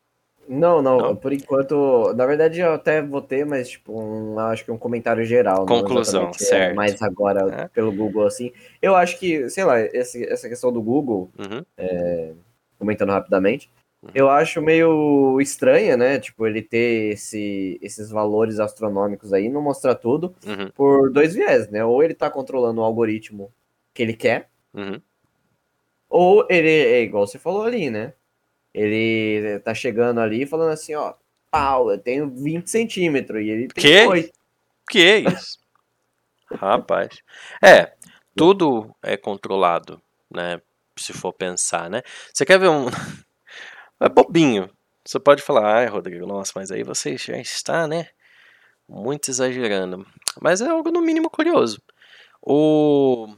Não, 0.49 0.83
não, 0.83 0.99
não, 0.99 1.17
por 1.17 1.33
enquanto, 1.33 2.13
na 2.15 2.27
verdade 2.27 2.61
eu 2.61 2.75
até 2.75 3.01
votei, 3.01 3.45
mas 3.45 3.69
tipo, 3.71 3.99
um, 3.99 4.39
acho 4.39 4.65
que 4.65 4.71
um 4.71 4.79
comentário 4.79 5.25
geral. 5.25 5.65
Conclusão, 5.67 6.29
é 6.29 6.33
certo. 6.35 6.73
É, 6.73 6.75
mas 6.75 7.01
agora 7.03 7.63
é. 7.63 7.69
pelo 7.69 7.93
Google, 7.93 8.27
assim, 8.27 8.53
eu 8.81 8.95
acho 8.95 9.19
que, 9.19 9.49
sei 9.49 9.65
lá, 9.65 9.81
esse, 9.81 10.25
essa 10.25 10.49
questão 10.49 10.73
do 10.73 10.83
Google, 10.83 11.31
uhum. 11.39 11.65
é, 11.79 12.33
comentando 12.79 13.11
rapidamente, 13.11 13.71
uhum. 14.03 14.11
eu 14.15 14.29
acho 14.29 14.61
meio 14.61 15.41
estranha, 15.41 15.97
né, 15.97 16.19
tipo, 16.19 16.47
ele 16.47 16.61
ter 16.61 17.13
esse, 17.13 17.79
esses 17.81 18.11
valores 18.11 18.61
astronômicos 18.61 19.33
aí, 19.33 19.49
não 19.49 19.63
mostrar 19.63 19.95
tudo, 19.95 20.35
uhum. 20.47 20.71
por 20.75 21.11
dois 21.11 21.35
viés, 21.35 21.71
né, 21.71 21.85
ou 21.85 22.03
ele 22.03 22.15
tá 22.15 22.29
controlando 22.29 22.81
o 22.81 22.85
algoritmo 22.85 23.51
que 23.95 24.03
ele 24.03 24.15
quer, 24.15 24.49
uhum. 24.75 25.01
ou 26.09 26.47
ele, 26.51 26.69
é 26.69 27.03
igual 27.03 27.27
você 27.27 27.39
falou 27.39 27.63
ali, 27.63 27.89
né, 27.89 28.13
ele 28.75 29.61
tá 29.61 29.73
chegando 29.73 30.21
ali 30.21 30.45
falando 30.45 30.73
assim, 30.73 30.95
ó, 30.95 31.15
pau, 31.51 31.91
eu 31.91 31.99
tenho 31.99 32.29
20 32.29 32.69
centímetros 32.69 33.41
e 33.41 33.49
ele 33.49 33.69
tem 33.69 33.85
que? 33.85 34.07
8. 34.07 34.33
Que 34.91 35.17
isso? 35.19 35.59
Rapaz. 36.51 37.23
É, 37.63 37.93
tudo 38.37 38.95
é 39.03 39.17
controlado, 39.17 40.03
né? 40.31 40.61
Se 40.99 41.13
for 41.13 41.33
pensar, 41.33 41.89
né? 41.89 42.03
Você 42.33 42.45
quer 42.45 42.59
ver 42.59 42.69
um. 42.69 42.87
É 44.01 44.09
bobinho. 44.09 44.69
Você 45.07 45.21
pode 45.21 45.41
falar, 45.41 45.77
ai, 45.77 45.87
Rodrigo, 45.87 46.27
nossa, 46.27 46.53
mas 46.57 46.71
aí 46.71 46.83
você 46.83 47.17
já 47.17 47.39
está, 47.39 47.87
né? 47.87 48.09
Muito 48.89 49.31
exagerando. 49.31 50.05
Mas 50.43 50.61
é 50.61 50.69
algo 50.69 50.91
no 50.91 51.01
mínimo 51.01 51.31
curioso. 51.31 51.81
O, 52.43 53.29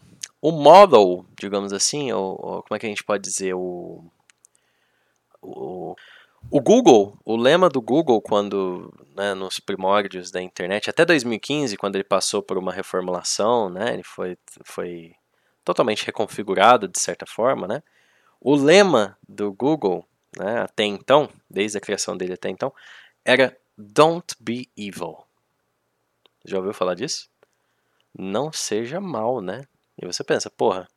o 0.41 0.51
model, 0.51 1.26
digamos 1.39 1.74
assim, 1.74 2.11
ou, 2.11 2.30
ou 2.41 2.62
como 2.62 2.74
é 2.76 2.78
que 2.78 2.87
a 2.87 2.89
gente 2.89 3.05
pode 3.05 3.22
dizer? 3.22 3.55
O, 3.55 4.11
o, 5.47 5.97
o 6.51 6.61
Google, 6.61 7.18
o 7.24 7.36
lema 7.36 7.68
do 7.68 7.80
Google 7.80 8.20
quando 8.20 8.92
né, 9.16 9.34
nos 9.34 9.61
primórdios 9.61 10.30
da 10.30 10.42
internet, 10.42 10.90
até 10.90 11.05
2015, 11.05 11.76
quando 11.76 11.97
ele 11.97 12.05
passou 12.05 12.42
por 12.42 12.59
uma 12.59 12.72
reformulação, 12.72 13.68
né, 13.68 13.94
ele 13.94 14.03
foi, 14.03 14.36
foi 14.64 15.14
totalmente 15.64 16.05
reconfigurado 16.05 16.88
de 16.88 17.01
certa 17.01 17.26
forma, 17.26 17.66
né, 17.66 17.82
o 18.40 18.55
lema 18.55 19.16
do 19.28 19.53
Google, 19.53 20.05
né, 20.36 20.61
até 20.61 20.84
então, 20.84 21.28
desde 21.49 21.78
a 21.78 21.80
criação 21.80 22.16
dele 22.16 22.34
até 22.34 22.49
então, 22.49 22.72
era 23.24 23.57
Don't 23.78 24.34
be 24.40 24.70
evil. 24.76 25.18
Já 26.44 26.57
ouviu 26.57 26.72
falar 26.72 26.94
disso? 26.94 27.28
Não 28.16 28.51
seja 28.51 29.01
mal, 29.01 29.42
né? 29.42 29.66
E 30.01 30.07
você 30.07 30.24
pensa, 30.24 30.49
porra, 30.49 30.88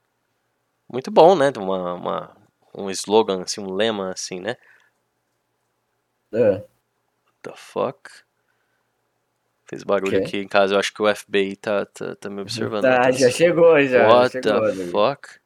muito 0.87 1.11
bom, 1.11 1.35
né? 1.35 1.51
Uma, 1.57 1.93
uma 1.93 2.37
um 2.73 2.89
slogan, 2.89 3.41
assim, 3.43 3.61
um 3.61 3.71
lema, 3.71 4.11
assim, 4.11 4.39
né? 4.39 4.55
É. 6.33 6.51
What 6.51 6.63
the 7.41 7.53
fuck? 7.55 8.09
Fez 9.65 9.83
barulho 9.83 10.17
okay. 10.17 10.27
aqui 10.27 10.37
em 10.37 10.47
casa, 10.47 10.73
eu 10.73 10.79
acho 10.79 10.93
que 10.93 11.01
o 11.01 11.15
FBI 11.15 11.55
tá, 11.55 11.85
tá, 11.85 12.15
tá 12.15 12.29
me 12.29 12.41
observando. 12.41 12.83
Tá, 12.83 13.11
já 13.11 13.29
chegou, 13.29 13.79
já. 13.85 14.07
What 14.07 14.33
já 14.33 14.41
chegou, 14.41 14.61
the 14.61 14.71
amigo. 14.71 14.91
fuck? 14.91 15.39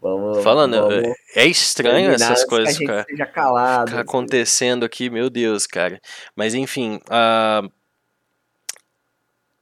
Vamos, 0.00 0.42
Falando, 0.42 0.76
vamos 0.76 1.14
é 1.36 1.44
estranho 1.44 2.12
essas 2.12 2.42
coisas, 2.44 2.78
que 2.78 2.86
cara. 2.86 3.04
Seja 3.04 3.26
calado, 3.26 3.90
ficar 3.90 4.00
assim. 4.00 4.08
acontecendo 4.08 4.84
aqui, 4.84 5.10
meu 5.10 5.28
Deus, 5.28 5.66
cara. 5.66 6.00
Mas 6.34 6.54
enfim, 6.54 6.98
uh, 7.06 7.70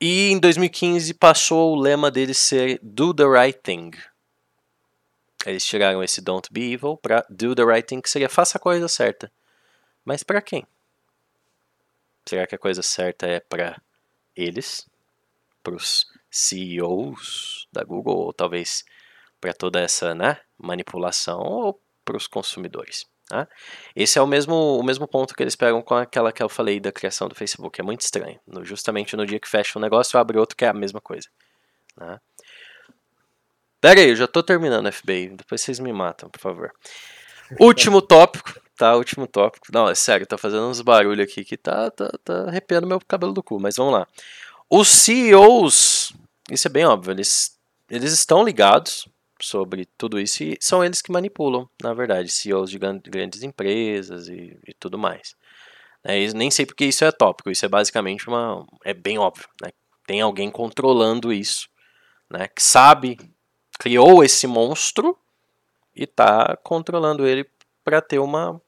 E 0.00 0.30
em 0.30 0.38
2015 0.38 1.12
passou 1.14 1.72
o 1.72 1.80
lema 1.80 2.08
deles 2.08 2.38
ser 2.38 2.78
Do 2.80 3.12
the 3.12 3.24
Right 3.24 3.58
Thing. 3.60 3.90
Eles 5.46 5.64
tiraram 5.64 6.02
esse 6.02 6.20
Don't 6.20 6.48
Be 6.52 6.72
Evil 6.72 6.96
para 6.96 7.24
Do 7.28 7.54
the 7.54 7.64
Right 7.64 7.86
Thing, 7.86 8.00
que 8.00 8.10
seria 8.10 8.28
faça 8.28 8.58
a 8.58 8.60
coisa 8.60 8.88
certa. 8.88 9.30
Mas 10.04 10.22
para 10.22 10.42
quem? 10.42 10.66
Será 12.26 12.46
que 12.46 12.54
a 12.54 12.58
coisa 12.58 12.82
certa 12.82 13.26
é 13.26 13.40
para 13.40 13.80
eles? 14.36 14.88
Para 15.62 15.74
os 15.74 16.06
CEOs 16.30 17.68
da 17.72 17.84
Google? 17.84 18.16
Ou 18.16 18.32
talvez 18.32 18.84
para 19.40 19.52
toda 19.52 19.80
essa 19.80 20.14
né, 20.14 20.40
manipulação? 20.58 21.40
Ou 21.40 21.80
para 22.04 22.16
os 22.16 22.26
consumidores? 22.26 23.06
Tá? 23.28 23.46
Esse 23.94 24.18
é 24.18 24.22
o 24.22 24.26
mesmo, 24.26 24.54
o 24.54 24.82
mesmo 24.82 25.06
ponto 25.06 25.34
que 25.34 25.42
eles 25.42 25.54
pegam 25.54 25.82
com 25.82 25.94
aquela 25.94 26.32
que 26.32 26.42
eu 26.42 26.48
falei 26.48 26.80
da 26.80 26.90
criação 26.90 27.28
do 27.28 27.34
Facebook. 27.34 27.78
É 27.80 27.84
muito 27.84 28.00
estranho. 28.00 28.40
No, 28.46 28.64
justamente 28.64 29.14
no 29.14 29.26
dia 29.26 29.38
que 29.38 29.48
fecha 29.48 29.78
um 29.78 29.82
negócio, 29.82 30.18
abre 30.18 30.38
outro 30.38 30.56
que 30.56 30.64
é 30.64 30.68
a 30.68 30.74
mesma 30.74 31.00
coisa. 31.00 31.28
Tá? 31.94 32.20
Pera 33.80 34.00
aí, 34.00 34.10
eu 34.10 34.16
já 34.16 34.26
tô 34.26 34.42
terminando, 34.42 34.90
FBI. 34.90 35.30
Depois 35.36 35.60
vocês 35.60 35.78
me 35.78 35.92
matam, 35.92 36.28
por 36.28 36.40
favor. 36.40 36.72
Último 37.60 38.02
tópico, 38.02 38.60
tá? 38.76 38.96
Último 38.96 39.26
tópico. 39.26 39.68
Não, 39.72 39.88
é 39.88 39.94
sério, 39.94 40.26
tá 40.26 40.36
fazendo 40.36 40.66
uns 40.66 40.80
barulhos 40.80 41.24
aqui 41.24 41.44
que 41.44 41.56
tá, 41.56 41.90
tá, 41.90 42.10
tá 42.24 42.48
arrepiando 42.48 42.86
meu 42.86 43.00
cabelo 43.00 43.32
do 43.32 43.42
cu, 43.42 43.60
mas 43.60 43.76
vamos 43.76 43.92
lá. 43.92 44.06
Os 44.68 44.88
CEOs, 44.88 46.12
isso 46.50 46.68
é 46.68 46.70
bem 46.70 46.84
óbvio, 46.84 47.12
eles, 47.12 47.56
eles 47.88 48.12
estão 48.12 48.44
ligados 48.44 49.08
sobre 49.40 49.86
tudo 49.96 50.18
isso 50.20 50.42
e 50.42 50.58
são 50.60 50.84
eles 50.84 51.00
que 51.00 51.12
manipulam, 51.12 51.68
na 51.82 51.94
verdade, 51.94 52.28
CEOs 52.28 52.70
de 52.70 52.78
grandes 52.78 53.42
empresas 53.42 54.28
e, 54.28 54.58
e 54.66 54.74
tudo 54.74 54.98
mais. 54.98 55.36
É, 56.04 56.32
nem 56.32 56.50
sei 56.50 56.66
porque 56.66 56.84
isso 56.84 57.04
é 57.04 57.12
tópico, 57.12 57.50
isso 57.50 57.64
é 57.64 57.68
basicamente 57.68 58.28
uma. 58.28 58.66
É 58.84 58.92
bem 58.92 59.18
óbvio, 59.18 59.48
né? 59.62 59.70
Tem 60.06 60.20
alguém 60.20 60.50
controlando 60.50 61.32
isso, 61.32 61.68
né? 62.30 62.48
Que 62.48 62.62
sabe, 62.62 63.18
criou 63.78 64.24
esse 64.24 64.46
monstro 64.46 65.16
e 65.94 66.04
está 66.04 66.56
controlando 66.62 67.26
ele 67.26 67.48
para 67.84 68.00
ter 68.00 68.18
uma, 68.18 68.60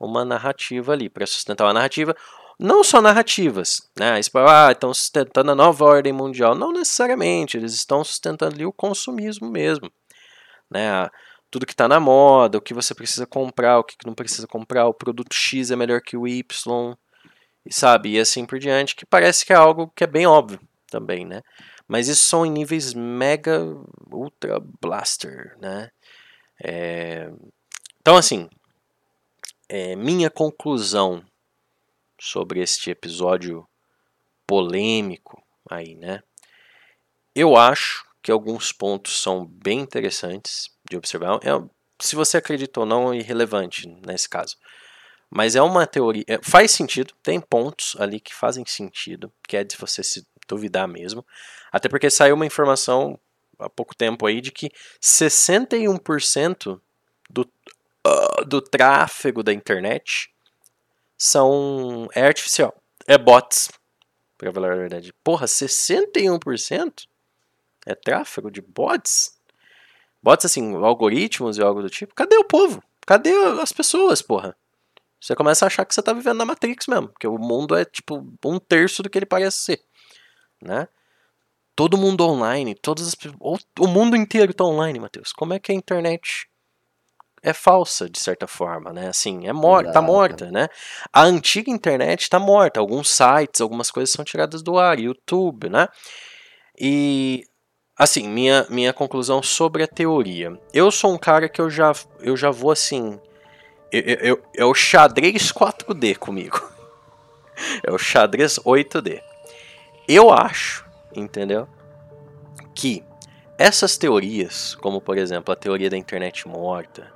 uma 0.00 0.24
narrativa 0.24 0.92
ali, 0.92 1.08
para 1.08 1.26
sustentar 1.26 1.64
uma 1.66 1.74
narrativa 1.74 2.16
não 2.58 2.82
só 2.82 3.00
narrativas, 3.00 3.88
né? 3.96 4.18
Ah, 4.34 4.72
estão 4.72 4.92
sustentando 4.92 5.52
a 5.52 5.54
nova 5.54 5.84
ordem 5.84 6.12
mundial. 6.12 6.54
Não 6.56 6.72
necessariamente, 6.72 7.56
eles 7.56 7.72
estão 7.72 8.02
sustentando 8.02 8.54
ali 8.56 8.66
o 8.66 8.72
consumismo 8.72 9.48
mesmo, 9.48 9.90
né? 10.68 11.08
Tudo 11.50 11.64
que 11.64 11.72
está 11.72 11.86
na 11.86 12.00
moda, 12.00 12.58
o 12.58 12.60
que 12.60 12.74
você 12.74 12.94
precisa 12.94 13.26
comprar, 13.26 13.78
o 13.78 13.84
que 13.84 13.96
não 14.04 14.14
precisa 14.14 14.46
comprar, 14.46 14.86
o 14.86 14.94
produto 14.94 15.34
X 15.34 15.70
é 15.70 15.76
melhor 15.76 16.00
que 16.02 16.16
o 16.16 16.26
Y, 16.26 16.96
e 17.64 17.72
sabe, 17.72 18.10
e 18.16 18.20
assim 18.20 18.44
por 18.44 18.58
diante, 18.58 18.96
que 18.96 19.06
parece 19.06 19.46
que 19.46 19.52
é 19.52 19.56
algo 19.56 19.90
que 19.94 20.04
é 20.04 20.06
bem 20.06 20.26
óbvio 20.26 20.60
também, 20.90 21.24
né? 21.24 21.42
Mas 21.88 22.06
isso 22.06 22.26
são 22.26 22.44
em 22.44 22.50
níveis 22.50 22.92
mega, 22.92 23.60
ultra 24.12 24.60
blaster, 24.80 25.56
né? 25.58 25.90
É... 26.62 27.30
Então, 28.00 28.16
assim, 28.16 28.48
é, 29.68 29.96
minha 29.96 30.30
conclusão 30.30 31.24
sobre 32.20 32.60
este 32.60 32.90
episódio 32.90 33.66
polêmico 34.46 35.42
aí, 35.70 35.94
né? 35.94 36.22
Eu 37.34 37.56
acho 37.56 38.06
que 38.22 38.32
alguns 38.32 38.72
pontos 38.72 39.20
são 39.20 39.46
bem 39.46 39.80
interessantes 39.80 40.70
de 40.88 40.96
observar. 40.96 41.38
É, 41.42 41.50
se 42.00 42.16
você 42.16 42.36
acredita 42.36 42.80
ou 42.80 42.86
não, 42.86 43.12
é 43.12 43.18
irrelevante 43.18 43.88
nesse 44.06 44.28
caso. 44.28 44.56
Mas 45.30 45.54
é 45.54 45.62
uma 45.62 45.86
teoria. 45.86 46.24
É, 46.26 46.38
faz 46.42 46.70
sentido, 46.70 47.14
tem 47.22 47.40
pontos 47.40 47.94
ali 47.98 48.18
que 48.18 48.34
fazem 48.34 48.64
sentido, 48.66 49.32
que 49.46 49.56
é 49.56 49.64
de 49.64 49.76
você 49.76 50.02
se 50.02 50.26
duvidar 50.48 50.88
mesmo. 50.88 51.24
Até 51.70 51.88
porque 51.88 52.10
saiu 52.10 52.34
uma 52.34 52.46
informação 52.46 53.18
há 53.58 53.68
pouco 53.68 53.94
tempo 53.94 54.26
aí 54.26 54.40
de 54.40 54.50
que 54.50 54.70
61% 55.02 56.80
do, 57.30 57.42
uh, 58.06 58.44
do 58.46 58.60
tráfego 58.60 59.42
da 59.42 59.52
internet 59.52 60.32
são 61.16 62.08
é 62.14 62.22
artificial, 62.22 62.74
é 63.06 63.18
bots, 63.18 63.70
para 64.36 64.52
falar 64.52 64.72
a 64.72 64.76
verdade. 64.76 65.12
Porra, 65.24 65.46
61% 65.46 67.06
é 67.84 67.94
tráfego 67.94 68.50
de 68.50 68.60
bots? 68.62 69.36
Bots 70.22 70.44
assim, 70.46 70.74
algoritmos 70.76 71.58
e 71.58 71.62
algo 71.62 71.82
do 71.82 71.90
tipo. 71.90 72.14
Cadê 72.14 72.36
o 72.36 72.44
povo? 72.44 72.82
Cadê 73.04 73.32
as 73.60 73.72
pessoas, 73.72 74.22
porra? 74.22 74.56
Você 75.20 75.34
começa 75.34 75.64
a 75.64 75.66
achar 75.66 75.84
que 75.84 75.94
você 75.94 76.02
tá 76.02 76.12
vivendo 76.12 76.38
na 76.38 76.44
Matrix 76.44 76.86
mesmo, 76.86 77.08
porque 77.08 77.26
o 77.26 77.38
mundo 77.38 77.74
é 77.74 77.84
tipo 77.84 78.24
um 78.44 78.58
terço 78.58 79.02
do 79.02 79.10
que 79.10 79.18
ele 79.18 79.26
parece 79.26 79.58
ser, 79.58 79.82
né? 80.62 80.88
Todo 81.74 81.96
mundo 81.96 82.26
online, 82.26 82.74
todas 82.74 83.06
as 83.08 83.16
o 83.78 83.86
mundo 83.86 84.16
inteiro 84.16 84.52
tá 84.52 84.64
online, 84.64 84.98
Matheus. 84.98 85.32
Como 85.32 85.54
é 85.54 85.58
que 85.60 85.70
a 85.70 85.74
internet 85.74 86.48
é 87.42 87.52
falsa, 87.52 88.08
de 88.08 88.18
certa 88.18 88.46
forma, 88.46 88.92
né? 88.92 89.08
Assim, 89.08 89.46
é 89.46 89.52
morta, 89.52 89.92
tá 89.92 90.02
morta, 90.02 90.50
né? 90.50 90.68
A 91.12 91.22
antiga 91.22 91.70
internet 91.70 92.28
tá 92.28 92.38
morta. 92.38 92.80
Alguns 92.80 93.08
sites, 93.10 93.60
algumas 93.60 93.90
coisas 93.90 94.12
são 94.12 94.24
tiradas 94.24 94.62
do 94.62 94.78
ar, 94.78 94.98
YouTube, 94.98 95.68
né? 95.68 95.88
E 96.78 97.44
assim, 97.96 98.28
minha, 98.28 98.66
minha 98.68 98.92
conclusão 98.92 99.42
sobre 99.42 99.82
a 99.82 99.88
teoria. 99.88 100.58
Eu 100.72 100.90
sou 100.90 101.12
um 101.12 101.18
cara 101.18 101.48
que 101.48 101.60
eu 101.60 101.68
já, 101.68 101.92
eu 102.20 102.36
já 102.36 102.50
vou 102.50 102.70
assim. 102.70 103.20
Eu, 103.90 104.02
eu, 104.02 104.42
é 104.56 104.64
o 104.64 104.74
xadrez 104.74 105.52
4D 105.52 106.16
comigo. 106.16 106.60
É 107.84 107.90
o 107.90 107.98
xadrez 107.98 108.54
8D. 108.60 109.20
Eu 110.08 110.32
acho, 110.32 110.86
entendeu? 111.14 111.68
Que 112.74 113.04
essas 113.58 113.98
teorias, 113.98 114.74
como 114.76 115.02
por 115.02 115.18
exemplo 115.18 115.52
a 115.52 115.56
teoria 115.56 115.90
da 115.90 115.98
internet 115.98 116.48
morta, 116.48 117.12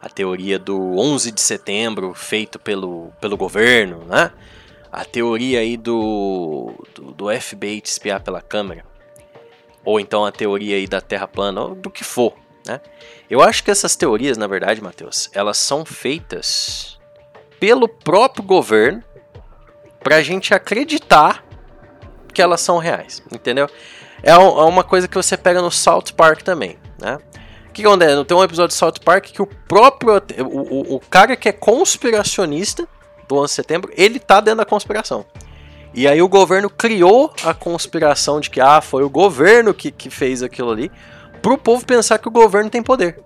a 0.00 0.08
teoria 0.08 0.58
do 0.58 0.98
11 0.98 1.30
de 1.30 1.40
setembro 1.40 2.14
feito 2.14 2.58
pelo, 2.58 3.12
pelo 3.20 3.36
governo, 3.36 4.04
né? 4.06 4.32
A 4.90 5.04
teoria 5.04 5.60
aí 5.60 5.76
do, 5.76 6.72
do, 6.94 7.12
do 7.12 7.40
FBI 7.40 7.80
te 7.80 7.86
espiar 7.86 8.20
pela 8.20 8.40
câmera. 8.40 8.84
Ou 9.84 10.00
então 10.00 10.24
a 10.24 10.32
teoria 10.32 10.76
aí 10.76 10.86
da 10.86 11.00
Terra 11.00 11.28
plana, 11.28 11.62
ou 11.62 11.74
do 11.74 11.90
que 11.90 12.02
for, 12.02 12.34
né? 12.66 12.80
Eu 13.28 13.42
acho 13.42 13.62
que 13.62 13.70
essas 13.70 13.94
teorias, 13.94 14.38
na 14.38 14.46
verdade, 14.46 14.82
Matheus, 14.82 15.30
elas 15.34 15.58
são 15.58 15.84
feitas 15.84 16.98
pelo 17.60 17.88
próprio 17.88 18.44
governo 18.44 19.02
pra 20.00 20.22
gente 20.22 20.54
acreditar 20.54 21.44
que 22.32 22.42
elas 22.42 22.60
são 22.60 22.78
reais, 22.78 23.22
entendeu? 23.30 23.68
É, 24.22 24.30
é 24.30 24.36
uma 24.36 24.84
coisa 24.84 25.08
que 25.08 25.16
você 25.16 25.36
pega 25.36 25.60
no 25.60 25.70
South 25.70 26.12
Park 26.16 26.42
também, 26.42 26.78
né? 26.98 27.18
O 27.68 27.72
que 27.72 27.84
acontece? 27.84 28.24
Tem 28.24 28.36
um 28.36 28.44
episódio 28.44 28.68
de 28.68 28.74
South 28.74 29.00
Park 29.02 29.26
que 29.26 29.40
o 29.40 29.46
próprio. 29.46 30.22
O, 30.40 30.92
o, 30.92 30.96
o 30.96 31.00
cara 31.00 31.34
que 31.34 31.48
é 31.48 31.52
conspiracionista 31.52 32.86
do 33.26 33.36
11 33.36 33.46
de 33.46 33.54
setembro, 33.54 33.92
ele 33.96 34.18
tá 34.18 34.40
dentro 34.40 34.58
da 34.58 34.64
conspiração. 34.66 35.24
E 35.94 36.06
aí 36.06 36.22
o 36.22 36.28
governo 36.28 36.70
criou 36.70 37.32
a 37.44 37.52
conspiração 37.52 38.40
de 38.40 38.50
que 38.50 38.60
ah, 38.60 38.80
foi 38.80 39.02
o 39.02 39.10
governo 39.10 39.74
que, 39.74 39.90
que 39.90 40.08
fez 40.08 40.42
aquilo 40.42 40.70
ali, 40.70 40.90
pro 41.40 41.58
povo 41.58 41.84
pensar 41.84 42.18
que 42.18 42.28
o 42.28 42.30
governo 42.30 42.70
tem 42.70 42.82
poder. 42.82 43.20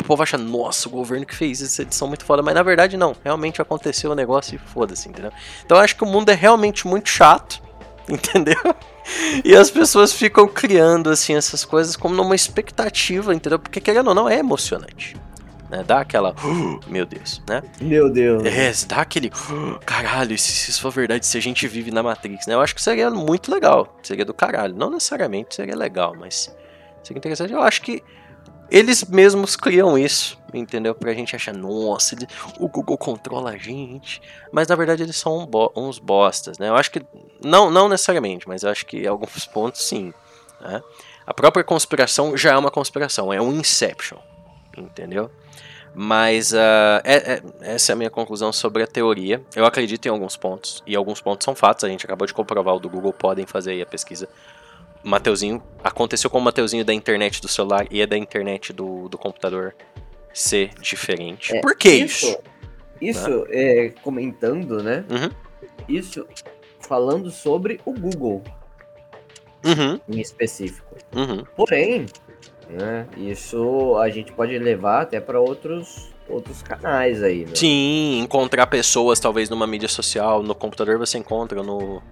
O 0.00 0.04
povo 0.04 0.22
acha, 0.22 0.36
nossa, 0.36 0.88
o 0.88 0.92
governo 0.92 1.24
que 1.24 1.34
fez 1.34 1.62
essa 1.62 1.82
edição 1.82 2.08
muito 2.08 2.24
foda, 2.24 2.42
mas 2.42 2.54
na 2.54 2.62
verdade 2.62 2.96
não, 2.96 3.14
realmente 3.22 3.62
aconteceu 3.62 4.10
o 4.10 4.14
negócio 4.14 4.56
e 4.56 4.58
foda-se, 4.58 5.08
entendeu? 5.08 5.30
Então 5.64 5.76
eu 5.76 5.82
acho 5.82 5.96
que 5.96 6.02
o 6.02 6.06
mundo 6.06 6.28
é 6.28 6.34
realmente 6.34 6.86
muito 6.86 7.08
chato, 7.08 7.62
entendeu? 8.08 8.56
e 9.44 9.54
as 9.54 9.70
pessoas 9.70 10.12
ficam 10.12 10.46
criando 10.46 11.10
assim 11.10 11.34
essas 11.34 11.64
coisas 11.64 11.96
como 11.96 12.14
numa 12.14 12.34
expectativa, 12.34 13.34
entendeu? 13.34 13.58
Porque 13.58 13.80
querendo 13.80 14.08
ou 14.08 14.14
não 14.14 14.28
é 14.28 14.38
emocionante. 14.38 15.16
Né? 15.72 15.82
Dá 15.82 16.00
aquela, 16.00 16.34
oh, 16.44 16.90
meu 16.90 17.06
Deus, 17.06 17.42
né? 17.48 17.62
Meu 17.80 18.10
Deus. 18.10 18.44
É, 18.44 18.70
dá 18.86 19.00
aquele, 19.00 19.32
oh, 19.50 19.78
caralho, 19.86 20.36
se, 20.36 20.52
se 20.52 20.70
isso 20.70 20.82
for 20.82 20.90
verdade, 20.90 21.24
se 21.24 21.38
a 21.38 21.40
gente 21.40 21.66
vive 21.66 21.90
na 21.90 22.02
Matrix, 22.02 22.46
né? 22.46 22.52
Eu 22.52 22.60
acho 22.60 22.74
que 22.74 22.82
seria 22.82 23.10
muito 23.10 23.50
legal, 23.50 23.98
seria 24.02 24.24
do 24.24 24.34
caralho. 24.34 24.74
Não 24.74 24.90
necessariamente 24.90 25.54
seria 25.54 25.74
legal, 25.74 26.14
mas 26.18 26.54
seria 27.02 27.18
interessante. 27.18 27.54
Eu 27.54 27.62
acho 27.62 27.80
que 27.80 28.02
eles 28.72 29.04
mesmos 29.04 29.54
criam 29.54 29.98
isso, 29.98 30.38
entendeu? 30.54 30.94
Pra 30.94 31.12
gente 31.12 31.36
achar, 31.36 31.52
nossa, 31.52 32.14
ele, 32.14 32.26
o 32.58 32.66
Google 32.66 32.96
controla 32.96 33.50
a 33.50 33.56
gente. 33.58 34.22
Mas 34.50 34.66
na 34.66 34.74
verdade 34.74 35.02
eles 35.02 35.16
são 35.16 35.46
uns 35.76 35.98
bostas, 35.98 36.56
né? 36.56 36.70
Eu 36.70 36.76
acho 36.76 36.90
que, 36.90 37.02
não, 37.44 37.70
não 37.70 37.86
necessariamente, 37.86 38.48
mas 38.48 38.62
eu 38.62 38.70
acho 38.70 38.86
que 38.86 39.02
em 39.02 39.06
alguns 39.06 39.44
pontos 39.46 39.86
sim. 39.86 40.14
Né? 40.58 40.82
A 41.26 41.34
própria 41.34 41.62
conspiração 41.62 42.34
já 42.34 42.52
é 42.52 42.56
uma 42.56 42.70
conspiração, 42.70 43.30
é 43.30 43.38
um 43.42 43.52
Inception, 43.52 44.16
entendeu? 44.74 45.30
Mas 45.94 46.54
uh, 46.54 47.02
é, 47.04 47.34
é, 47.34 47.42
essa 47.74 47.92
é 47.92 47.94
a 47.94 47.96
minha 47.96 48.08
conclusão 48.08 48.50
sobre 48.54 48.82
a 48.82 48.86
teoria. 48.86 49.42
Eu 49.54 49.66
acredito 49.66 50.06
em 50.06 50.08
alguns 50.08 50.34
pontos, 50.34 50.82
e 50.86 50.96
alguns 50.96 51.20
pontos 51.20 51.44
são 51.44 51.54
fatos, 51.54 51.84
a 51.84 51.88
gente 51.88 52.06
acabou 52.06 52.26
de 52.26 52.32
comprovar 52.32 52.74
o 52.74 52.80
do 52.80 52.88
Google, 52.88 53.12
podem 53.12 53.44
fazer 53.44 53.72
aí 53.72 53.82
a 53.82 53.86
pesquisa 53.86 54.26
Mateuzinho, 55.02 55.62
aconteceu 55.82 56.30
com 56.30 56.38
o 56.38 56.40
Mateuzinho 56.40 56.84
da 56.84 56.94
internet 56.94 57.40
do 57.40 57.48
celular 57.48 57.86
e 57.90 58.02
a 58.02 58.06
da 58.06 58.16
internet 58.16 58.72
do, 58.72 59.08
do 59.08 59.18
computador 59.18 59.74
ser 60.32 60.70
diferente. 60.80 61.54
É, 61.54 61.60
Por 61.60 61.76
que 61.76 61.90
isso? 61.90 62.26
Isso, 63.00 63.20
isso 63.20 63.44
né? 63.44 63.46
é, 63.50 63.88
comentando, 64.02 64.82
né? 64.82 65.04
Uhum. 65.10 65.30
Isso 65.88 66.26
falando 66.80 67.30
sobre 67.30 67.80
o 67.84 67.92
Google 67.92 68.42
Uhum, 69.64 70.00
em 70.08 70.20
específico. 70.20 70.96
uhum. 71.14 71.44
Porém, 71.56 72.06
né, 72.68 73.06
isso 73.16 73.96
a 73.96 74.08
gente 74.10 74.32
pode 74.32 74.58
levar 74.58 75.02
até 75.02 75.20
para 75.20 75.40
outros 75.40 76.10
outros 76.28 76.62
canais 76.62 77.22
aí, 77.22 77.44
né? 77.44 77.52
Sim, 77.54 78.20
encontrar 78.20 78.66
pessoas 78.66 79.20
talvez 79.20 79.48
numa 79.48 79.66
mídia 79.66 79.88
social, 79.88 80.42
no 80.42 80.54
computador 80.54 80.98
você 80.98 81.18
encontra, 81.18 81.62
no. 81.62 82.02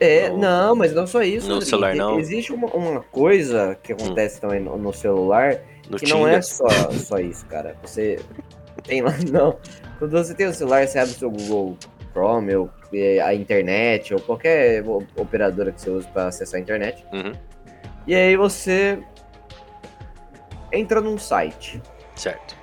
É, 0.00 0.30
no- 0.30 0.38
não, 0.38 0.74
mas 0.74 0.92
não 0.94 1.06
só 1.06 1.22
isso. 1.22 1.48
no 1.48 1.60
celular, 1.60 1.94
não? 1.94 2.16
Hum. 2.16 2.18
Existe 2.18 2.52
uma, 2.52 2.66
uma 2.68 3.00
coisa 3.02 3.78
que 3.82 3.92
acontece 3.92 4.40
também 4.40 4.58
no, 4.60 4.76
no 4.78 4.92
celular 4.92 5.58
no 5.90 5.98
que 5.98 6.06
Tinder. 6.06 6.20
não 6.20 6.26
é 6.28 6.40
só, 6.40 6.66
só 6.92 7.18
isso, 7.18 7.44
cara. 7.46 7.76
Você 7.82 8.18
tem 8.84 9.02
lá, 9.02 9.12
não. 9.30 9.58
Quando 9.98 10.12
você 10.12 10.34
tem 10.34 10.46
o 10.46 10.54
celular, 10.54 10.86
você 10.88 10.98
abre 10.98 11.12
o 11.12 11.18
seu 11.18 11.30
Google 11.30 11.76
Chrome, 12.12 12.56
ou 12.56 12.70
eh, 12.94 13.20
a 13.20 13.34
internet, 13.34 14.14
ou 14.14 14.20
qualquer 14.20 14.82
operadora 15.16 15.70
que 15.70 15.80
você 15.80 15.90
usa 15.90 16.08
para 16.08 16.28
acessar 16.28 16.58
a 16.58 16.62
internet. 16.62 17.04
Uhum, 17.12 17.32
E 18.06 18.14
aí 18.14 18.36
você 18.36 18.98
entra 20.72 21.00
num 21.00 21.18
site. 21.18 21.80
certo. 22.14 22.56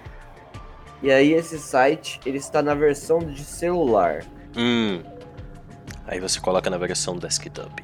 E 1.04 1.12
aí 1.12 1.32
esse 1.34 1.60
site, 1.60 2.20
ele 2.26 2.40
está 2.40 2.64
na 2.64 2.74
versão 2.74 3.20
de 3.20 3.44
celular. 3.44 4.24
Hum. 4.58 5.04
Aí 6.08 6.20
você 6.20 6.40
coloca 6.40 6.70
na 6.70 6.78
versão 6.78 7.18
desktop. 7.18 7.84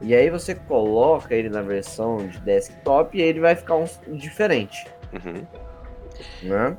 E 0.00 0.14
aí 0.14 0.28
você 0.30 0.54
coloca 0.54 1.34
ele 1.34 1.48
na 1.48 1.62
versão 1.62 2.18
de 2.26 2.38
desktop 2.40 3.16
e 3.16 3.22
ele 3.22 3.40
vai 3.40 3.54
ficar 3.54 3.76
um, 3.76 3.86
diferente, 4.16 4.86
Uhum. 5.12 5.46
né? 6.42 6.76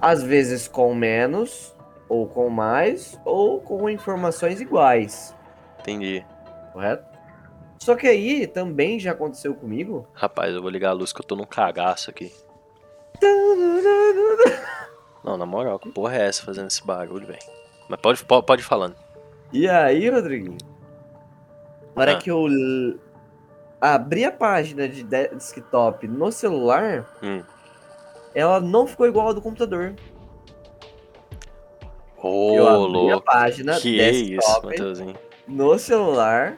Às 0.00 0.22
vezes 0.22 0.66
com 0.66 0.92
menos, 0.94 1.74
ou 2.08 2.26
com 2.26 2.48
mais, 2.50 3.18
ou 3.24 3.60
com 3.60 3.88
informações 3.88 4.60
iguais, 4.60 5.34
Entendi. 5.80 6.24
correto? 6.72 7.04
Só 7.78 7.94
que 7.96 8.06
aí 8.08 8.46
também 8.46 8.98
já 9.00 9.12
aconteceu 9.12 9.54
comigo. 9.54 10.06
Rapaz, 10.12 10.54
eu 10.54 10.60
vou 10.62 10.70
ligar 10.70 10.90
a 10.90 10.94
luz 10.94 11.12
que 11.12 11.20
eu 11.20 11.24
tô 11.24 11.34
num 11.36 11.44
cagaço 11.44 12.10
aqui. 12.10 12.32
Não, 15.24 15.36
na 15.36 15.46
moral, 15.46 15.78
que 15.78 15.90
porra 15.90 16.16
é 16.16 16.26
essa 16.28 16.42
fazendo 16.44 16.66
esse 16.66 16.84
barulho, 16.84 17.26
velho? 17.26 17.38
Mas 17.88 18.00
pode, 18.00 18.24
pode, 18.24 18.46
pode 18.46 18.62
ir 18.62 18.64
falando. 18.64 18.96
E 19.52 19.68
aí, 19.68 20.08
Rodriguinho? 20.08 20.56
Na 21.94 22.02
hora 22.02 22.12
Ah. 22.12 22.18
que 22.18 22.30
eu 22.30 22.46
abri 23.80 24.24
a 24.24 24.32
página 24.32 24.88
de 24.88 25.02
de- 25.02 25.28
desktop 25.28 26.06
no 26.08 26.32
celular, 26.32 27.06
Hum. 27.22 27.42
ela 28.34 28.60
não 28.60 28.86
ficou 28.86 29.06
igual 29.06 29.28
a 29.28 29.32
do 29.32 29.42
computador. 29.42 29.94
Ô, 32.22 32.54
eu 32.56 32.66
abri 32.68 32.76
a 33.10 33.14
louco. 33.14 33.24
página 33.26 33.78
Que 33.80 34.00
é 34.00 34.10
isso, 34.10 34.30
desktop 34.30 35.14
no 35.46 35.76
celular 35.78 36.56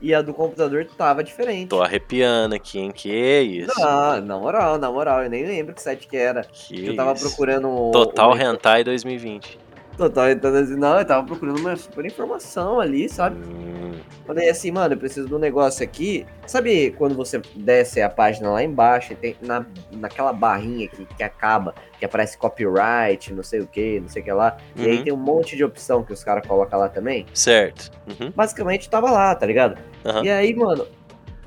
e 0.00 0.14
a 0.14 0.20
do 0.20 0.34
computador 0.34 0.86
tava 0.96 1.24
diferente. 1.24 1.68
Tô 1.70 1.82
arrepiando 1.82 2.54
aqui, 2.54 2.78
hein? 2.78 2.92
Que 2.92 3.10
é 3.10 3.42
isso? 3.42 3.72
Não, 3.80 4.20
na 4.20 4.38
moral, 4.38 4.78
na 4.78 4.90
moral, 4.92 5.22
eu 5.24 5.30
nem 5.30 5.44
lembro 5.46 5.74
que 5.74 5.80
site 5.82 6.06
que 6.06 6.16
era. 6.16 6.42
Que 6.44 6.88
eu 6.88 6.94
tava 6.96 7.14
isso. 7.14 7.26
procurando. 7.26 7.90
Total 7.92 8.32
uma- 8.32 8.42
Hentai 8.42 8.84
2020. 8.84 9.58
Total, 9.96 10.30
então, 10.30 10.52
assim, 10.54 10.74
não, 10.76 10.98
eu 10.98 11.04
tava 11.04 11.24
procurando 11.26 11.58
uma 11.60 11.76
super 11.76 12.04
informação 12.04 12.80
ali, 12.80 13.08
sabe? 13.08 13.36
Hum, 13.46 13.92
Falei 14.26 14.48
assim, 14.48 14.70
mano, 14.70 14.94
eu 14.94 14.98
preciso 14.98 15.28
de 15.28 15.34
um 15.34 15.38
negócio 15.38 15.84
aqui. 15.84 16.26
Sabe 16.46 16.90
quando 16.92 17.14
você 17.14 17.40
desce 17.54 18.00
a 18.02 18.08
página 18.08 18.50
lá 18.50 18.62
embaixo 18.62 19.12
e 19.12 19.16
tem 19.16 19.36
na, 19.42 19.64
naquela 19.92 20.32
barrinha 20.32 20.88
que, 20.88 21.04
que 21.04 21.22
acaba, 21.22 21.74
que 21.98 22.04
aparece 22.04 22.36
copyright, 22.38 23.32
não 23.32 23.42
sei 23.42 23.60
o 23.60 23.66
que, 23.66 24.00
não 24.00 24.08
sei 24.08 24.22
o 24.22 24.24
que 24.24 24.32
lá. 24.32 24.56
E 24.76 24.86
aí 24.88 24.96
Uhum. 24.98 25.04
tem 25.04 25.12
um 25.12 25.16
monte 25.18 25.54
de 25.56 25.62
opção 25.62 26.02
que 26.02 26.12
os 26.12 26.24
caras 26.24 26.44
colocam 26.46 26.78
lá 26.80 26.88
também. 26.88 27.26
certo. 27.34 27.90
Uhum, 28.08 28.32
Basicamente 28.34 28.88
tava 28.90 29.10
lá, 29.10 29.34
tá 29.34 29.46
ligado? 29.46 29.76
aham. 30.04 30.24
E 30.24 30.30
aí, 30.30 30.54
mano, 30.56 30.86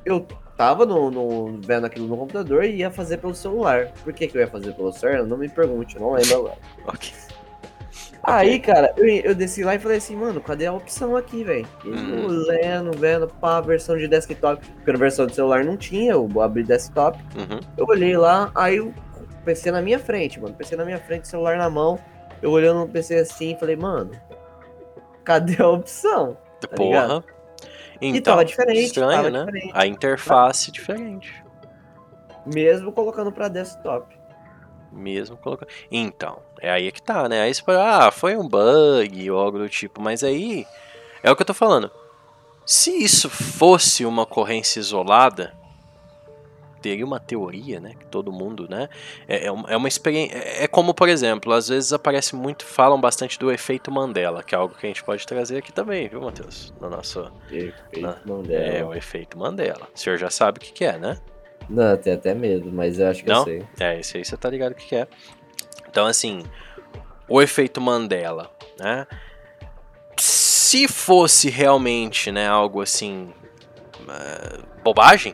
eu 0.06 0.26
tava 0.56 0.86
no, 0.86 1.10
no- 1.12 1.60
vendo 1.62 1.86
aquilo 1.86 2.08
no 2.08 2.16
computador 2.16 2.64
e 2.64 2.76
ia 2.78 2.92
fazer 2.92 3.18
pelo 3.18 3.34
celular. 3.36 3.92
Por 4.04 4.14
que, 4.14 4.28
que 4.28 4.38
eu 4.38 4.42
ia 4.42 4.48
fazer 4.48 4.72
pelo 4.74 4.94
celular? 4.94 5.24
Não 5.26 5.36
me 5.38 5.50
pergunte, 5.50 5.96
eu 5.96 6.02
não 6.02 6.14
lembro 6.14 6.36
agora. 6.38 6.58
Ok. 6.86 7.12
Aí, 8.30 8.60
cara, 8.60 8.94
eu, 8.98 9.08
eu 9.08 9.34
desci 9.34 9.64
lá 9.64 9.76
e 9.76 9.80
falei 9.80 10.00
assim, 10.00 10.14
mano, 10.14 10.42
cadê 10.42 10.66
a 10.66 10.74
opção 10.74 11.16
aqui, 11.16 11.46
velho? 11.46 11.66
E 11.86 11.88
eu 11.88 12.28
Lendo, 12.28 12.92
vendo, 12.98 13.26
pá, 13.26 13.62
versão 13.62 13.98
de 13.98 14.06
desktop. 14.06 14.68
Porque 14.68 14.92
na 14.92 14.98
versão 14.98 15.26
de 15.26 15.34
celular 15.34 15.64
não 15.64 15.78
tinha, 15.78 16.12
eu 16.12 16.42
abri 16.42 16.62
desktop. 16.62 17.18
Uhum. 17.38 17.62
Eu 17.78 17.86
olhei 17.86 18.18
lá, 18.18 18.52
aí 18.54 18.82
o 18.82 18.94
PC 19.46 19.72
na 19.72 19.82
minha 19.82 19.98
frente, 19.98 20.42
mano. 20.42 20.54
PC 20.54 20.76
na 20.76 20.84
minha 20.84 21.00
frente, 21.00 21.26
celular 21.26 21.58
na 21.58 21.70
mão. 21.70 21.98
Eu 22.42 22.52
olhando 22.52 22.82
no 22.82 22.90
PC 22.90 23.16
assim, 23.16 23.56
falei, 23.58 23.78
mano, 23.78 24.12
cadê 25.24 25.64
a 25.64 25.70
opção? 25.70 26.38
Tá 26.60 26.68
Porra. 26.68 27.24
e 28.02 28.10
Então, 28.10 28.34
tava 28.34 28.44
diferente, 28.44 28.88
estranho, 28.88 29.12
tava 29.12 29.30
né? 29.30 29.46
diferente. 29.46 29.72
A 29.74 29.88
interface 29.88 30.70
diferente. 30.70 31.46
Mesmo 32.46 32.92
colocando 32.92 33.32
pra 33.32 33.48
desktop. 33.48 34.17
Mesmo 34.92 35.38
colocando. 35.38 35.70
Então, 35.92 36.40
é 36.60 36.70
aí 36.72 36.92
que 36.92 37.02
tá, 37.02 37.28
né? 37.28 37.42
Aí 37.42 37.54
você 37.54 37.62
fala, 37.62 38.08
ah, 38.08 38.12
foi 38.12 38.36
um 38.36 38.48
bug 38.48 39.32
ou 39.32 39.40
algo 39.40 39.58
do 39.58 39.70
tipo. 39.70 40.02
Mas 40.02 40.24
aí, 40.24 40.66
é 41.22 41.32
o 41.32 41.36
que 41.36 41.42
eu 41.42 41.46
tô 41.48 41.54
falando. 41.54 41.92
Se 42.66 42.92
isso 42.92 43.30
fosse 43.30 44.06
uma 44.06 44.24
ocorrência 44.24 44.80
isolada, 44.80 45.56
teria 46.82 47.06
uma 47.06 47.20
teoria, 47.20 47.80
né? 47.80 47.94
Que 48.00 48.06
todo 48.06 48.32
mundo, 48.32 48.68
né? 48.70 48.90
É, 49.28 49.46
é 49.48 49.52
uma, 49.52 49.70
é 49.70 49.78
uma 49.78 49.88
experiência. 49.88 50.38
É 50.38 50.64
é 50.64 50.68
como, 50.68 50.94
por 50.94 51.08
exemplo, 51.08 51.54
às 51.54 51.68
vezes 51.68 51.94
aparece 51.94 52.36
muito, 52.36 52.66
falam 52.66 53.00
bastante 53.00 53.38
do 53.38 53.52
efeito 53.52 53.92
Mandela, 53.92 54.44
que 54.44 54.56
é 54.56 54.58
algo 54.58 54.76
que 54.76 54.86
a 54.86 54.90
gente 54.90 55.04
pode 55.04 55.26
trazer 55.26 55.58
aqui 55.58 55.72
também, 55.72 56.08
viu, 56.08 56.22
Matheus? 56.22 56.74
No 56.82 56.90
nosso. 56.90 57.32
Perfeito, 57.48 58.06
Ah, 58.08 58.18
não 58.26 58.44
É, 58.50 58.84
o 58.84 58.94
efeito 58.94 59.38
Mandela. 59.38 59.88
O 59.94 59.98
senhor 59.98 60.18
já 60.18 60.30
sabe 60.30 60.58
o 60.58 60.62
que, 60.62 60.72
que 60.72 60.86
é, 60.86 60.98
né? 60.98 61.18
Não, 61.70 61.98
tem 61.98 62.14
até 62.14 62.34
medo, 62.34 62.72
mas 62.72 63.00
eu 63.00 63.08
acho 63.08 63.24
que 63.24 63.30
Não? 63.30 63.40
eu 63.40 63.44
sei. 63.44 63.64
É, 63.80 64.00
esse 64.00 64.18
aí 64.18 64.26
você 64.26 64.38
tá 64.38 64.50
ligado 64.50 64.72
o 64.72 64.76
que 64.76 64.88
que 64.88 64.96
é. 64.96 65.08
Então, 65.90 66.06
assim, 66.06 66.44
o 67.28 67.42
efeito 67.42 67.82
Mandela, 67.82 68.52
né? 68.80 69.06
Se 70.18 70.88
fosse 70.88 71.50
realmente, 71.50 72.32
né, 72.32 72.48
algo 72.48 72.82
assim, 72.82 73.34
eh, 74.10 74.60
bobagem, 74.84 75.34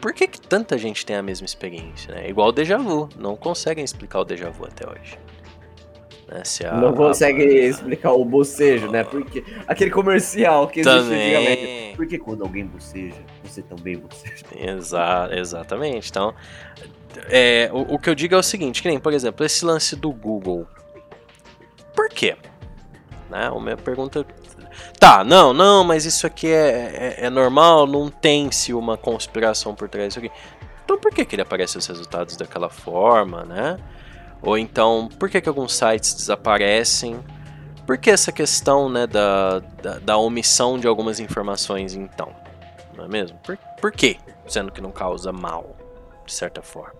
por 0.00 0.12
que, 0.12 0.26
que 0.26 0.40
tanta 0.40 0.76
gente 0.76 1.06
tem 1.06 1.16
a 1.16 1.22
mesma 1.22 1.46
experiência, 1.46 2.14
né? 2.14 2.28
Igual 2.28 2.48
o 2.48 2.52
déjà 2.52 2.76
vu, 2.76 3.08
não 3.16 3.36
conseguem 3.36 3.82
explicar 3.84 4.20
o 4.20 4.24
déjà 4.24 4.50
vu 4.50 4.66
até 4.66 4.86
hoje. 4.88 5.18
Né, 6.28 6.42
a- 6.68 6.74
não 6.76 6.92
consegue 6.94 7.42
a- 7.42 7.64
explicar 7.66 8.12
o 8.12 8.24
bocejo, 8.24 8.90
né? 8.90 9.04
Porque 9.04 9.44
aquele 9.66 9.90
comercial 9.90 10.66
que 10.68 10.80
existe 10.80 10.96
antigamente. 10.96 11.56
Também. 11.60 11.96
Porque 11.96 12.18
quando 12.18 12.42
alguém 12.42 12.64
boceja, 12.66 13.14
você 13.42 13.62
também 13.62 13.96
boceja. 13.98 14.44
Exa 14.56 15.28
exatamente. 15.32 16.08
Então, 16.10 16.34
é, 17.28 17.70
o, 17.72 17.94
o 17.94 17.98
que 17.98 18.08
eu 18.10 18.14
digo 18.14 18.34
é 18.34 18.38
o 18.38 18.42
seguinte, 18.42 18.82
que 18.82 18.88
nem, 18.88 18.98
por 18.98 19.12
exemplo, 19.12 19.44
esse 19.44 19.64
lance 19.64 19.94
do 19.94 20.10
Google. 20.10 20.66
Por 21.94 22.08
quê? 22.08 22.36
Né? 23.30 23.46
A 23.54 23.60
minha 23.60 23.76
pergunta... 23.76 24.26
Tá, 24.98 25.22
não, 25.22 25.52
não, 25.52 25.84
mas 25.84 26.04
isso 26.04 26.26
aqui 26.26 26.48
é, 26.48 27.14
é, 27.20 27.26
é 27.26 27.30
normal, 27.30 27.86
não 27.86 28.08
tem-se 28.08 28.72
uma 28.74 28.96
conspiração 28.96 29.74
por 29.74 29.88
trás 29.88 30.08
disso 30.08 30.18
aqui. 30.18 30.30
Então 30.84 30.98
por 30.98 31.12
que, 31.12 31.24
que 31.24 31.34
ele 31.34 31.42
aparece 31.42 31.78
os 31.78 31.86
resultados 31.86 32.36
daquela 32.36 32.68
forma, 32.68 33.44
né? 33.44 33.76
Ou 34.44 34.58
então, 34.58 35.08
por 35.18 35.28
que, 35.30 35.40
que 35.40 35.48
alguns 35.48 35.74
sites 35.74 36.14
desaparecem? 36.14 37.18
Por 37.86 37.98
que 37.98 38.10
essa 38.10 38.30
questão 38.32 38.88
né, 38.88 39.06
da, 39.06 39.58
da, 39.82 39.98
da 39.98 40.16
omissão 40.16 40.78
de 40.78 40.86
algumas 40.86 41.20
informações, 41.20 41.94
então? 41.94 42.34
Não 42.96 43.04
é 43.04 43.08
mesmo? 43.08 43.38
Por, 43.38 43.56
por 43.80 43.92
quê? 43.92 44.16
Sendo 44.46 44.70
que 44.72 44.80
não 44.80 44.90
causa 44.90 45.32
mal, 45.32 45.76
de 46.26 46.32
certa 46.32 46.62
forma. 46.62 46.94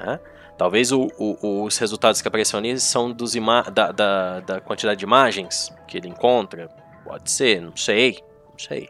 né? 0.00 0.20
Talvez 0.56 0.90
o- 0.92 1.08
o- 1.18 1.64
os 1.64 1.76
resultados 1.76 2.22
que 2.22 2.28
apareceram 2.28 2.60
ali 2.60 2.78
são 2.80 3.12
dos 3.12 3.34
da, 3.72 3.92
da, 3.92 4.40
da 4.40 4.60
quantidade 4.60 4.98
de 4.98 5.04
imagens 5.04 5.70
que 5.86 5.98
ele 5.98 6.08
encontra. 6.08 6.68
Pode 7.04 7.30
ser, 7.30 7.60
não 7.60 7.76
sei. 7.76 8.22
Não 8.50 8.58
sei. 8.58 8.88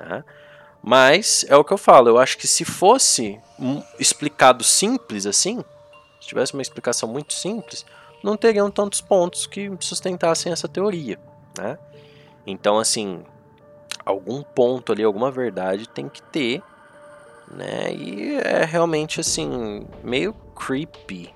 né? 0.00 0.24
Mas 0.82 1.44
é 1.48 1.56
o 1.56 1.64
que 1.64 1.72
eu 1.72 1.78
falo. 1.78 2.08
Eu 2.08 2.18
acho 2.18 2.36
que 2.38 2.46
se 2.46 2.64
fosse 2.64 3.38
explicado 3.98 4.64
simples 4.64 5.26
assim, 5.26 5.62
se 6.24 6.28
tivesse 6.28 6.54
uma 6.54 6.62
explicação 6.62 7.06
muito 7.06 7.34
simples, 7.34 7.84
não 8.22 8.36
teriam 8.36 8.70
tantos 8.70 9.02
pontos 9.02 9.46
que 9.46 9.70
sustentassem 9.80 10.50
essa 10.50 10.66
teoria. 10.66 11.18
Né? 11.58 11.78
Então, 12.46 12.78
assim, 12.78 13.22
algum 14.04 14.42
ponto 14.42 14.90
ali, 14.90 15.04
alguma 15.04 15.30
verdade 15.30 15.86
tem 15.86 16.08
que 16.08 16.22
ter, 16.22 16.62
né? 17.50 17.92
E 17.92 18.36
é 18.36 18.64
realmente 18.64 19.20
assim, 19.20 19.86
meio 20.02 20.32
creepy 20.56 21.34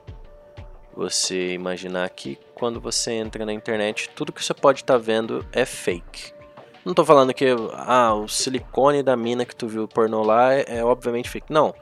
você 0.96 1.52
imaginar 1.52 2.08
que 2.10 2.38
quando 2.54 2.80
você 2.80 3.12
entra 3.12 3.44
na 3.46 3.52
internet, 3.52 4.10
tudo 4.16 4.32
que 4.32 4.42
você 4.42 4.54
pode 4.54 4.80
estar 4.80 4.96
vendo 4.96 5.46
é 5.52 5.64
fake. 5.64 6.32
Não 6.84 6.94
tô 6.94 7.04
falando 7.04 7.34
que 7.34 7.44
ah, 7.74 8.14
o 8.14 8.26
silicone 8.26 9.02
da 9.02 9.14
mina 9.14 9.44
que 9.44 9.54
tu 9.54 9.68
viu 9.68 9.86
pornô 9.86 10.22
lá 10.22 10.54
é, 10.54 10.78
é 10.78 10.84
obviamente 10.84 11.28
fake. 11.28 11.52
Não. 11.52 11.74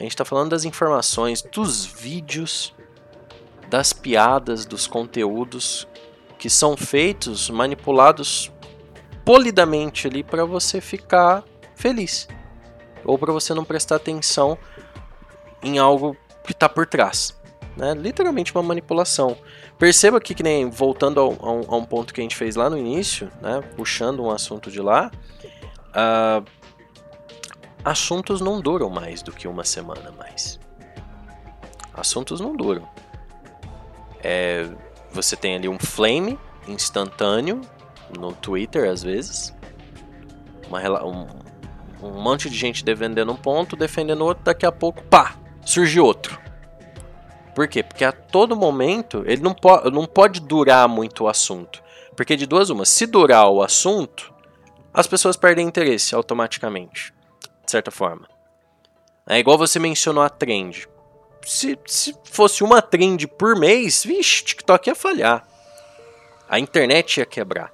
A 0.00 0.02
gente 0.02 0.16
tá 0.16 0.24
falando 0.24 0.48
das 0.48 0.64
informações, 0.64 1.42
dos 1.42 1.84
vídeos, 1.84 2.72
das 3.68 3.92
piadas, 3.92 4.64
dos 4.64 4.86
conteúdos 4.86 5.86
que 6.38 6.48
são 6.48 6.74
feitos, 6.74 7.50
manipulados 7.50 8.50
polidamente 9.26 10.06
ali 10.06 10.24
para 10.24 10.46
você 10.46 10.80
ficar 10.80 11.44
feliz. 11.74 12.26
Ou 13.04 13.18
para 13.18 13.30
você 13.30 13.52
não 13.52 13.62
prestar 13.62 13.96
atenção 13.96 14.56
em 15.62 15.78
algo 15.78 16.16
que 16.44 16.52
está 16.52 16.66
por 16.66 16.86
trás. 16.86 17.38
Né? 17.76 17.92
Literalmente 17.92 18.54
uma 18.54 18.62
manipulação. 18.62 19.36
Perceba 19.78 20.16
aqui 20.16 20.34
que 20.34 20.42
nem 20.42 20.70
voltando 20.70 21.20
a 21.20 21.28
um, 21.28 21.64
a 21.68 21.76
um, 21.76 21.84
ponto 21.84 22.14
que 22.14 22.22
a 22.22 22.24
gente 22.24 22.36
fez 22.36 22.56
lá 22.56 22.70
no 22.70 22.78
início, 22.78 23.30
né? 23.42 23.62
puxando 23.76 24.22
um 24.22 24.30
assunto 24.30 24.70
de 24.70 24.80
lá, 24.80 25.10
uh, 25.90 26.59
assuntos 27.84 28.40
não 28.40 28.60
duram 28.60 28.90
mais 28.90 29.22
do 29.22 29.32
que 29.32 29.48
uma 29.48 29.64
semana 29.64 30.12
mais. 30.12 30.58
Assuntos 31.92 32.40
não 32.40 32.56
duram. 32.56 32.88
É, 34.22 34.68
você 35.12 35.36
tem 35.36 35.56
ali 35.56 35.68
um 35.68 35.78
flame 35.78 36.38
instantâneo 36.68 37.60
no 38.18 38.32
Twitter 38.32 38.88
às 38.88 39.02
vezes, 39.02 39.54
uma, 40.68 41.04
um, 41.04 41.26
um 42.02 42.20
monte 42.22 42.48
de 42.48 42.56
gente 42.56 42.84
defendendo 42.84 43.32
um 43.32 43.36
ponto, 43.36 43.76
defendendo 43.76 44.24
outro, 44.24 44.44
daqui 44.44 44.66
a 44.66 44.72
pouco, 44.72 45.02
pá, 45.04 45.36
surge 45.64 46.00
outro. 46.00 46.38
Por 47.54 47.66
quê? 47.68 47.82
Porque 47.82 48.04
a 48.04 48.12
todo 48.12 48.56
momento 48.56 49.22
ele 49.26 49.42
não, 49.42 49.52
po 49.52 49.90
não 49.90 50.06
pode 50.06 50.40
durar 50.40 50.88
muito 50.88 51.24
o 51.24 51.28
assunto. 51.28 51.82
Porque 52.16 52.36
de 52.36 52.46
duas 52.46 52.70
uma, 52.70 52.84
se 52.84 53.06
durar 53.06 53.48
o 53.48 53.62
assunto, 53.62 54.32
as 54.92 55.06
pessoas 55.06 55.36
perdem 55.36 55.66
interesse 55.66 56.14
automaticamente. 56.14 57.12
De 57.70 57.72
certa 57.72 57.92
forma. 57.92 58.28
É 59.24 59.38
igual 59.38 59.56
você 59.56 59.78
mencionou 59.78 60.24
a 60.24 60.28
trend. 60.28 60.88
Se, 61.46 61.78
se 61.86 62.16
fosse 62.24 62.64
uma 62.64 62.82
trend 62.82 63.28
por 63.28 63.54
mês, 63.54 64.02
vixe, 64.02 64.42
TikTok 64.42 64.88
ia 64.88 64.94
falhar. 64.96 65.46
A 66.48 66.58
internet 66.58 67.18
ia 67.18 67.24
quebrar. 67.24 67.72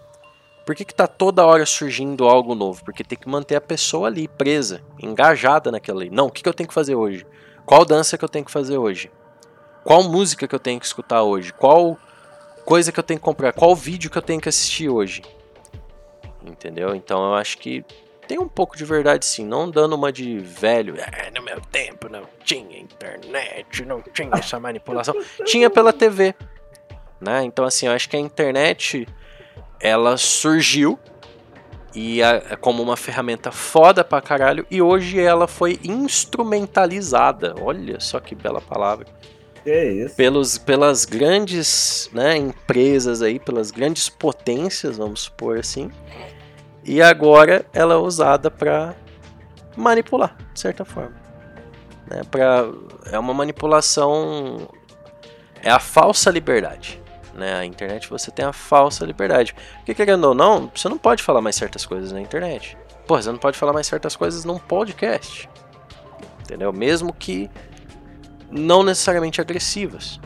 Por 0.67 0.77
que, 0.77 0.85
que 0.85 0.95
tá 0.95 1.07
toda 1.07 1.47
hora 1.47 1.65
surgindo 1.65 2.29
algo 2.29 2.55
novo? 2.55 2.85
Porque 2.85 3.03
tem 3.03 3.17
que 3.17 3.27
manter 3.27 3.57
a 3.57 3.61
pessoa 3.61 4.09
ali, 4.09 4.29
presa, 4.29 4.83
engajada 5.03 5.73
naquela 5.73 6.03
ali. 6.03 6.11
Não, 6.11 6.27
o 6.27 6.31
que, 6.31 6.43
que 6.43 6.49
eu 6.51 6.53
tenho 6.53 6.69
que 6.69 6.75
fazer 6.75 6.95
hoje? 6.95 7.27
Qual 7.65 7.83
dança 7.83 8.19
que 8.19 8.25
eu 8.25 8.29
tenho 8.29 8.45
que 8.45 8.51
fazer 8.51 8.77
hoje? 8.77 9.11
Qual 9.83 10.03
música 10.03 10.47
que 10.47 10.55
eu 10.55 10.61
tenho 10.61 10.79
que 10.79 10.85
escutar 10.85 11.23
hoje? 11.23 11.55
Qual 11.55 11.97
coisa 12.67 12.93
que 12.93 13.01
eu 13.01 13.05
tenho 13.05 13.19
que 13.19 13.25
comprar? 13.25 13.55
Qual 13.55 13.75
vídeo 13.75 14.11
que 14.11 14.19
eu 14.19 14.23
tenho 14.23 14.43
que 14.43 14.49
assistir 14.51 14.91
hoje? 14.91 15.23
Entendeu? 16.45 16.95
Então 16.95 17.25
eu 17.25 17.35
acho 17.35 17.57
que 17.57 17.83
tem 18.27 18.39
um 18.39 18.49
pouco 18.49 18.77
de 18.77 18.85
verdade 18.85 19.25
sim, 19.25 19.45
não 19.45 19.71
dando 19.71 19.95
uma 19.95 20.13
de 20.13 20.39
velho, 20.39 20.95
é, 20.99 21.31
no 21.31 21.43
meu 21.43 21.61
tempo 21.61 22.09
não 22.09 22.23
tinha 22.45 22.79
internet, 22.79 23.85
não 23.85 24.03
tinha 24.03 24.31
essa 24.35 24.59
manipulação, 24.59 25.15
tinha 25.45 25.71
pela 25.71 25.93
TV, 25.93 26.35
né? 27.21 27.45
Então 27.45 27.65
assim, 27.65 27.87
eu 27.87 27.93
acho 27.93 28.09
que 28.09 28.17
a 28.17 28.21
internet 28.21 29.07
ela 29.81 30.17
surgiu 30.17 30.99
e 31.95 32.23
a, 32.23 32.57
como 32.59 32.83
uma 32.83 32.97
ferramenta 32.97 33.51
foda 33.51 34.05
pra 34.05 34.21
caralho 34.21 34.67
e 34.71 34.83
hoje 34.83 35.19
ela 35.19 35.49
foi 35.49 35.81
instrumentalizada. 35.83 37.55
Olha 37.61 37.99
só 38.01 38.21
que 38.21 38.35
bela 38.35 38.61
palavra. 38.61 39.07
Isso? 39.65 40.15
Pelos, 40.15 40.59
pelas 40.59 41.05
grandes 41.05 42.09
né, 42.13 42.37
empresas 42.37 43.21
aí, 43.21 43.41
pelas 43.41 43.73
grandes 43.73 44.09
potências, 44.09 44.97
vamos 44.97 45.23
supor 45.23 45.59
assim. 45.59 45.91
E 46.87 47.03
agora 47.03 47.67
ela 47.73 47.95
é 47.95 47.97
usada 47.97 48.49
para 48.49 48.95
manipular, 49.77 50.37
de 50.55 50.61
certa 50.61 50.85
forma. 50.85 51.17
Né, 52.09 52.23
pra, 52.31 52.65
é 53.11 53.19
uma 53.19 53.35
manipulação. 53.35 54.69
É 55.61 55.69
a 55.69 55.81
falsa 55.81 56.31
liberdade. 56.31 57.03
Né? 57.35 57.55
A 57.55 57.65
internet 57.65 58.09
você 58.09 58.31
tem 58.31 58.45
a 58.45 58.53
falsa 58.53 59.05
liberdade. 59.05 59.53
Porque 59.79 59.97
querendo 59.97 60.27
ou 60.27 60.35
não, 60.35 60.71
você 60.73 60.89
não 60.89 60.97
pode 60.97 61.25
falar 61.25 61.41
mais 61.41 61.57
certas 61.57 61.85
coisas 61.85 62.13
na 62.13 62.21
internet. 62.21 62.79
Pô, 63.05 63.21
você 63.21 63.33
não 63.33 63.39
pode 63.39 63.59
falar 63.59 63.73
mais 63.73 63.89
certas 63.89 64.15
coisas 64.15 64.45
num 64.45 64.59
podcast. 64.59 65.51
Entendeu? 66.43 66.73
Mesmo 66.73 67.13
que 67.13 67.51
não 68.49 68.85
necessariamente 68.85 69.41
agressivas, 69.41 70.21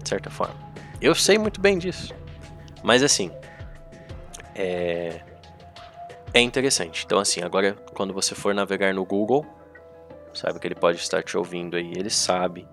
de 0.00 0.08
certa 0.08 0.30
forma. 0.30 0.54
Eu 1.00 1.16
sei 1.16 1.36
muito 1.36 1.60
bem 1.60 1.78
disso. 1.78 2.14
Mas 2.84 3.02
assim, 3.02 3.32
é 4.54 5.20
é 6.38 6.42
interessante. 6.42 7.04
Então 7.04 7.18
assim, 7.18 7.42
agora 7.42 7.72
quando 7.94 8.12
você 8.12 8.34
for 8.34 8.54
navegar 8.54 8.92
no 8.92 9.04
Google, 9.04 9.46
sabe 10.34 10.58
que 10.58 10.66
ele 10.66 10.74
pode 10.74 10.98
estar 10.98 11.22
te 11.22 11.36
ouvindo 11.36 11.76
aí, 11.76 11.92
ele 11.96 12.10
sabe 12.10 12.68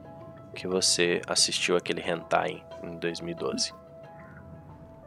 que 0.54 0.68
você 0.68 1.22
assistiu 1.28 1.78
aquele 1.78 2.02
hentai 2.02 2.64
em 2.84 2.98
2012. 2.98 3.74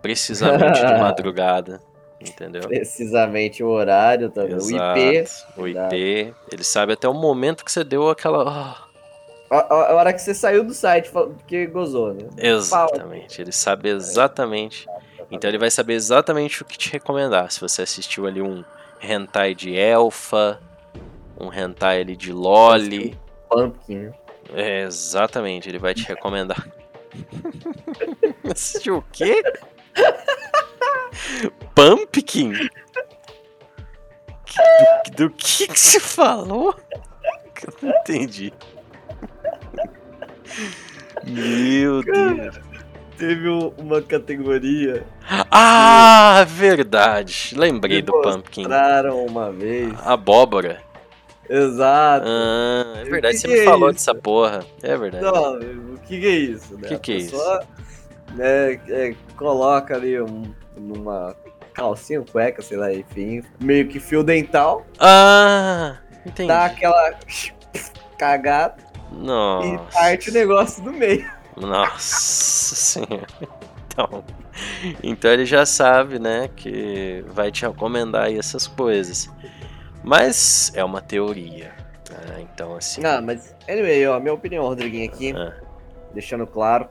Precisamente 0.01 0.81
de 0.81 0.95
madrugada, 0.99 1.81
entendeu? 2.20 2.62
Precisamente 2.62 3.62
o 3.62 3.69
horário 3.69 4.31
também, 4.31 4.55
Exato, 4.55 5.01
o 5.57 5.69
IP. 5.69 5.85
O 5.85 5.87
IP, 5.87 6.35
ele 6.51 6.65
sabe 6.65 6.95
até 6.95 7.09
o 7.09 7.15
momento 7.15 7.65
que 7.65 7.70
você 7.70 7.85
deu 7.85 8.09
aquela 8.09 8.87
a, 9.49 9.74
a, 9.74 9.95
hora 9.95 10.12
que 10.12 10.19
você 10.20 10.35
saiu 10.35 10.65
do 10.65 10.74
site 10.74 11.11
porque 11.11 11.66
gozou, 11.66 12.12
né? 12.12 12.28
Exatamente. 12.37 13.41
Ele 13.41 13.53
sabe 13.53 13.91
exatamente. 13.91 14.87
Então 15.31 15.51
ele 15.51 15.59
vai 15.59 15.70
saber 15.70 15.94
exatamente 15.94 16.62
o 16.62 16.65
que 16.65 16.78
te 16.78 16.93
recomendar. 16.93 17.51
Se 17.51 17.61
você 17.61 17.82
assistiu 17.82 18.27
ali 18.27 18.40
um 18.40 18.65
hentai 19.01 19.55
de 19.55 19.77
elfa, 19.77 20.61
um 21.39 21.53
hentai 21.53 22.01
ali 22.01 22.16
de 22.16 22.32
loli. 22.32 23.19
Pumpkin. 23.48 24.12
É, 24.55 24.82
exatamente, 24.82 25.69
ele 25.69 25.78
vai 25.78 25.94
te 25.94 26.07
recomendar. 26.07 26.66
assistiu 28.51 28.98
o 28.98 29.05
quê? 29.12 29.43
Pumpkin? 31.74 32.53
Do, 32.53 32.70
do 35.16 35.31
que 35.31 35.66
que 35.66 35.78
você 35.78 36.01
falou? 36.01 36.74
Eu 36.93 37.73
não 37.82 37.90
entendi. 38.01 38.53
Meu 41.24 42.03
Deus. 42.03 42.65
Teve 43.18 43.48
uma 43.78 44.02
categoria. 44.02 45.06
Ah, 45.51 46.44
verdade. 46.47 47.55
Lembrei 47.56 48.02
do 48.02 48.12
Pumpkin. 48.20 48.62
Mostraram 48.62 49.24
uma 49.24 49.51
vez. 49.51 49.93
Abóbora. 50.05 50.82
Exato. 51.48 52.26
Ah, 52.28 52.94
é 53.01 53.05
verdade, 53.05 53.34
que 53.34 53.40
você 53.40 53.48
que 53.48 53.55
me 53.55 53.60
é 53.60 53.64
falou 53.64 53.88
isso? 53.88 53.98
dessa 53.98 54.14
porra. 54.14 54.64
É 54.82 54.97
verdade. 54.97 55.24
Não, 55.24 55.94
o 55.94 55.98
que, 56.01 56.20
que 56.20 56.26
é 56.26 56.30
isso? 56.30 56.74
O 56.74 56.78
né? 56.78 56.88
que, 56.88 56.98
que 56.98 57.12
é 57.12 57.16
isso? 57.16 57.36
Né, 58.34 58.80
é, 58.88 59.14
coloca 59.36 59.94
ali 59.94 60.20
um, 60.20 60.43
numa 60.76 61.34
calcinha, 61.72 62.22
cueca, 62.22 62.60
sei 62.62 62.76
lá, 62.76 62.93
enfim, 62.93 63.43
meio 63.60 63.86
que 63.88 64.01
fio 64.01 64.22
dental. 64.22 64.84
Ah, 64.98 65.97
entendi. 66.24 66.48
Dá 66.48 66.66
aquela 66.66 67.14
cagada. 68.18 68.76
Nossa. 69.12 69.68
E 69.68 69.93
parte 69.93 70.30
o 70.30 70.32
negócio 70.32 70.82
do 70.82 70.93
meio. 70.93 71.36
Nossa 71.57 72.74
senhora. 72.77 73.27
Então, 73.87 74.24
então 75.03 75.31
ele 75.31 75.47
já 75.47 75.65
sabe, 75.65 76.19
né, 76.19 76.51
que 76.55 77.24
vai 77.28 77.51
te 77.51 77.66
recomendar 77.66 78.24
aí 78.24 78.39
essas 78.39 78.66
coisas. 78.66 79.31
Mas 80.05 80.70
é 80.74 80.85
uma 80.85 81.01
teoria. 81.01 81.73
Né? 82.11 82.47
Então, 82.53 82.77
assim. 82.77 83.05
Ah, 83.05 83.20
mas, 83.20 83.55
anyway, 83.69 84.07
ó, 84.07 84.20
minha 84.20 84.35
opinião, 84.35 84.65
Rodriguinho, 84.65 85.11
aqui, 85.11 85.33
ah. 85.37 85.55
deixando 86.12 86.47
claro. 86.47 86.89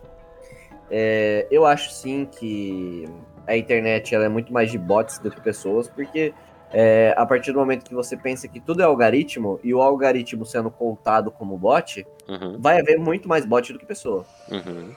É, 0.90 1.48
eu 1.50 1.66
acho 1.66 1.92
sim 1.92 2.26
que 2.26 3.08
a 3.48 3.56
internet 3.56 4.14
ela 4.14 4.26
é 4.26 4.30
muito 4.30 4.52
mais 4.52 4.72
de 4.72 4.78
bots 4.78 5.20
do 5.20 5.32
que 5.32 5.40
pessoas, 5.42 5.88
porque 5.88 6.34
é, 6.74 7.14
a 7.16 7.26
partir 7.26 7.52
do 7.52 7.60
momento 7.60 7.86
que 7.86 7.94
você 7.94 8.18
pensa 8.18 8.48
que 8.48 8.60
tudo 8.60 8.82
é 8.82 8.86
algoritmo 8.86 9.60
e 9.64 9.74
o 9.74 9.82
algoritmo 9.82 10.46
sendo 10.46 10.70
contado 10.70 11.32
como 11.32 11.58
bot, 11.58 12.06
uhum. 12.28 12.58
vai 12.60 12.80
haver 12.80 13.00
muito 13.00 13.28
mais 13.28 13.46
bot 13.46 13.72
do 13.72 13.80
que 13.80 13.86
pessoa. 13.86 14.26
Uhum. 14.50 14.92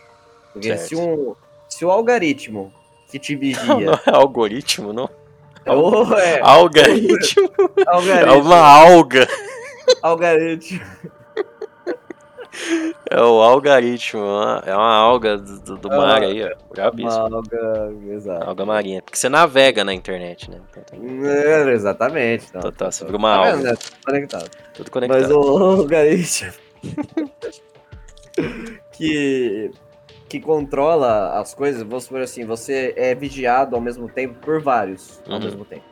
Porque 0.53 0.77
se, 0.77 0.97
um, 0.97 1.35
se 1.69 1.85
o 1.85 1.91
algoritmo 1.91 2.73
que 3.11 3.19
te 3.19 3.35
vigia. 3.37 3.67
Não, 3.67 3.81
não 3.81 3.93
é 3.95 4.01
algoritmo, 4.07 4.93
não? 4.93 5.09
Oh, 5.67 6.15
é. 6.15 6.41
Algoritmo. 6.41 7.51
algoritmo. 7.87 8.33
É 8.33 8.33
uma 8.33 8.59
alga. 8.59 9.29
Algoritmo. 10.03 10.81
É 13.11 13.23
o 13.23 13.41
algaritmo, 13.41 14.23
é 14.67 14.75
uma 14.75 14.95
alga 14.95 15.39
do, 15.39 15.79
do 15.79 15.89
mar 15.89 16.23
aí, 16.23 16.45
ó. 16.45 16.91
Uma 16.93 17.37
alga, 17.37 17.95
exato. 18.11 18.47
Alga 18.47 18.67
marinha. 18.67 19.01
Porque 19.01 19.17
você 19.17 19.31
navega 19.31 19.83
na 19.83 19.95
internet, 19.95 20.51
né? 20.51 20.61
Então, 20.71 20.83
tem... 20.83 21.27
é, 21.27 21.73
exatamente. 21.73 22.47
Então, 22.51 22.61
Total, 22.61 22.93
você 22.93 23.05
vira 23.07 23.17
uma 23.17 23.31
tá 23.31 23.51
alga. 23.51 23.63
Né? 23.63 23.75
Tudo 23.77 24.05
conectado. 24.05 24.51
Tudo 24.75 24.91
conectado. 24.91 25.23
Mas 25.23 25.31
o 25.31 25.39
algaritmo 25.39 26.53
que, 28.93 29.71
que 30.29 30.41
controla 30.41 31.39
as 31.39 31.55
coisas, 31.55 31.83
vamos 31.83 32.05
supor 32.05 32.21
assim, 32.21 32.45
você 32.45 32.93
é 32.97 33.15
vigiado 33.15 33.75
ao 33.75 33.81
mesmo 33.81 34.09
tempo 34.09 34.35
por 34.41 34.61
vários 34.61 35.23
ao 35.27 35.35
uhum. 35.35 35.45
mesmo 35.45 35.65
tempo. 35.65 35.85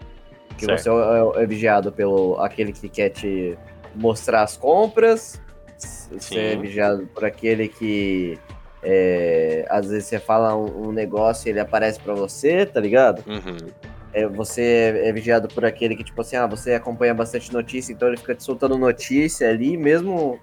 Que 0.59 0.67
certo. 0.67 0.83
você 0.83 1.39
é, 1.39 1.43
é 1.43 1.47
vigiado 1.47 1.91
pelo 1.93 2.39
aquele 2.41 2.73
que 2.73 2.89
quer 2.89 3.11
te 3.11 3.57
mostrar 3.95 4.43
as 4.43 4.57
compras, 4.57 5.41
você 5.79 6.39
é 6.39 6.57
vigiado 6.57 7.07
por 7.15 7.25
aquele 7.25 7.69
que 7.69 8.39
é, 8.83 9.67
às 9.69 9.89
vezes 9.89 10.05
você 10.05 10.19
fala 10.19 10.57
um, 10.57 10.89
um 10.89 10.93
negócio 10.93 11.49
e 11.49 11.51
ele 11.51 11.61
aparece 11.61 11.99
para 12.01 12.15
você, 12.15 12.65
tá 12.65 12.81
ligado? 12.81 13.23
Uhum. 13.27 13.69
é, 14.13 14.27
você 14.29 15.03
é 15.05 15.13
vigiado 15.13 15.49
por 15.49 15.65
aquele 15.65 15.97
que, 15.97 16.05
tipo 16.05 16.21
assim, 16.21 16.37
ah, 16.37 16.47
você 16.47 16.75
acompanha 16.75 17.13
bastante 17.13 17.53
notícia, 17.53 17.93
então 17.93 18.09
ele 18.09 18.17
fica 18.17 18.35
te 18.35 18.45
soltando 18.45 18.79
notícia 18.79 19.49
ali, 19.49 19.77
mesmo 19.77 20.39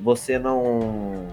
você 0.00 0.38
não 0.38 1.28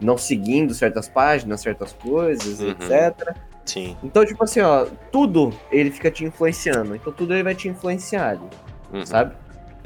não 0.00 0.18
seguindo 0.18 0.74
certas 0.74 1.08
páginas, 1.08 1.60
certas 1.60 1.92
coisas, 1.92 2.60
uhum. 2.60 2.70
etc. 2.70 3.34
Sim. 3.64 3.96
Então, 4.02 4.24
tipo 4.26 4.42
assim, 4.44 4.60
ó, 4.60 4.86
tudo 5.10 5.52
ele 5.70 5.90
fica 5.90 6.10
te 6.10 6.24
influenciando. 6.24 6.94
Então 6.94 7.12
tudo 7.12 7.32
ele 7.32 7.42
vai 7.42 7.54
te 7.54 7.68
influenciar 7.68 8.30
ali, 8.30 8.50
uhum. 8.92 9.06
sabe? 9.06 9.34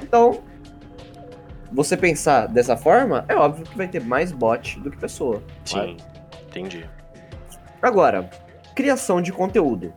Então, 0.03 0.41
você 1.71 1.97
pensar 1.97 2.47
dessa 2.47 2.77
forma, 2.77 3.25
é 3.29 3.35
óbvio 3.35 3.65
que 3.65 3.77
vai 3.77 3.89
ter 3.89 4.03
mais 4.03 4.33
bot 4.33 4.79
do 4.81 4.91
que 4.91 4.97
pessoa. 4.97 5.43
Sim, 5.65 5.97
entendi. 6.47 6.89
Agora, 7.81 8.29
criação 8.75 9.21
de 9.21 9.33
conteúdo. 9.33 9.93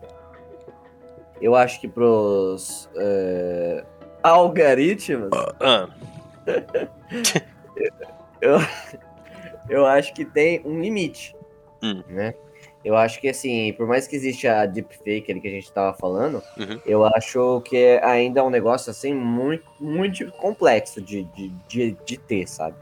Eu 1.41 1.55
acho 1.55 1.81
que 1.81 1.87
pros 1.87 2.89
é, 2.95 3.83
algoritmos. 4.21 5.29
Uh, 5.31 5.87
uh. 5.87 6.01
eu, 8.41 8.59
eu 9.69 9.85
acho 9.85 10.13
que 10.13 10.23
tem 10.23 10.61
um 10.65 10.79
limite, 10.79 11.35
hum. 11.81 12.03
né? 12.07 12.35
Eu 12.83 12.97
acho 12.97 13.21
que, 13.21 13.29
assim, 13.29 13.73
por 13.73 13.87
mais 13.87 14.07
que 14.07 14.15
exista 14.15 14.61
a 14.61 14.65
deepfake 14.65 15.31
ali 15.31 15.39
que 15.39 15.47
a 15.47 15.51
gente 15.51 15.71
tava 15.71 15.95
falando, 15.95 16.41
uhum. 16.57 16.79
eu 16.85 17.05
acho 17.05 17.61
que 17.61 17.77
é 17.77 18.03
ainda 18.03 18.39
é 18.39 18.43
um 18.43 18.49
negócio, 18.49 18.89
assim, 18.89 19.13
muito, 19.13 19.65
muito 19.79 20.31
complexo 20.31 20.99
de, 20.99 21.23
de, 21.25 21.49
de, 21.67 21.97
de 22.03 22.17
ter, 22.17 22.47
sabe? 22.47 22.75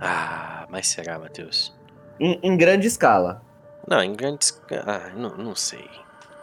Ah, 0.00 0.66
mas 0.70 0.86
será, 0.86 1.18
Matheus? 1.18 1.74
Em, 2.18 2.38
em, 2.42 2.56
grande 2.56 2.86
escala. 2.86 3.42
Não, 3.86 4.02
em 4.02 4.14
grande 4.14 4.44
escala. 4.44 4.84
Ah, 4.86 5.12
não, 5.14 5.36
não 5.36 5.54
sei. 5.54 5.84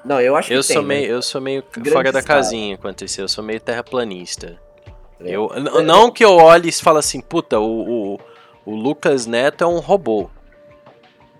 Não, 0.05 0.21
eu 0.21 0.35
acho 0.35 0.53
eu 0.53 0.61
que 0.61 0.67
sou 0.67 0.77
tem, 0.77 0.85
meio, 0.85 1.07
né? 1.07 1.13
Eu 1.13 1.21
sou 1.21 1.41
meio 1.41 1.63
fora 1.91 2.11
da 2.11 2.21
casinha 2.21 2.77
quanto 2.77 3.03
isso. 3.05 3.19
Eu 3.21 3.27
sou 3.27 3.43
meio 3.43 3.59
terraplanista. 3.59 4.59
É. 5.19 5.31
Eu, 5.31 5.49
não 5.83 6.11
que 6.11 6.23
eu 6.23 6.35
olhe 6.35 6.69
e 6.69 6.71
fale 6.71 6.99
assim, 6.99 7.21
puta, 7.21 7.59
o, 7.59 8.15
o, 8.15 8.19
o 8.65 8.75
Lucas 8.75 9.25
Neto 9.25 9.63
é 9.63 9.67
um 9.67 9.79
robô. 9.79 10.29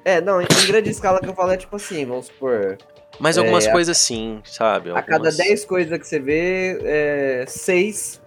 É, 0.04 0.20
não, 0.20 0.42
em 0.42 0.48
grande 0.68 0.90
escala 0.90 1.20
que 1.20 1.28
eu 1.28 1.36
falo 1.36 1.52
é 1.52 1.58
tipo 1.58 1.76
assim, 1.76 2.06
vamos 2.06 2.28
supor. 2.28 2.78
Mas 3.20 3.38
algumas 3.38 3.68
é, 3.68 3.72
coisas 3.72 3.98
sim, 3.98 4.42
sabe? 4.44 4.90
Algumas... 4.90 5.04
A 5.04 5.08
cada 5.08 5.32
10 5.32 5.66
coisas 5.66 6.00
que 6.00 6.08
você 6.08 6.20
vê, 6.20 6.80
é, 6.84 7.46
6 7.48 8.22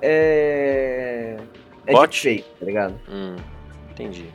é. 0.00 1.36
É 1.86 1.92
Bot? 1.92 2.20
fake, 2.20 2.48
tá 2.58 2.66
ligado? 2.66 3.00
Hum, 3.08 3.36
entendi. 3.90 4.26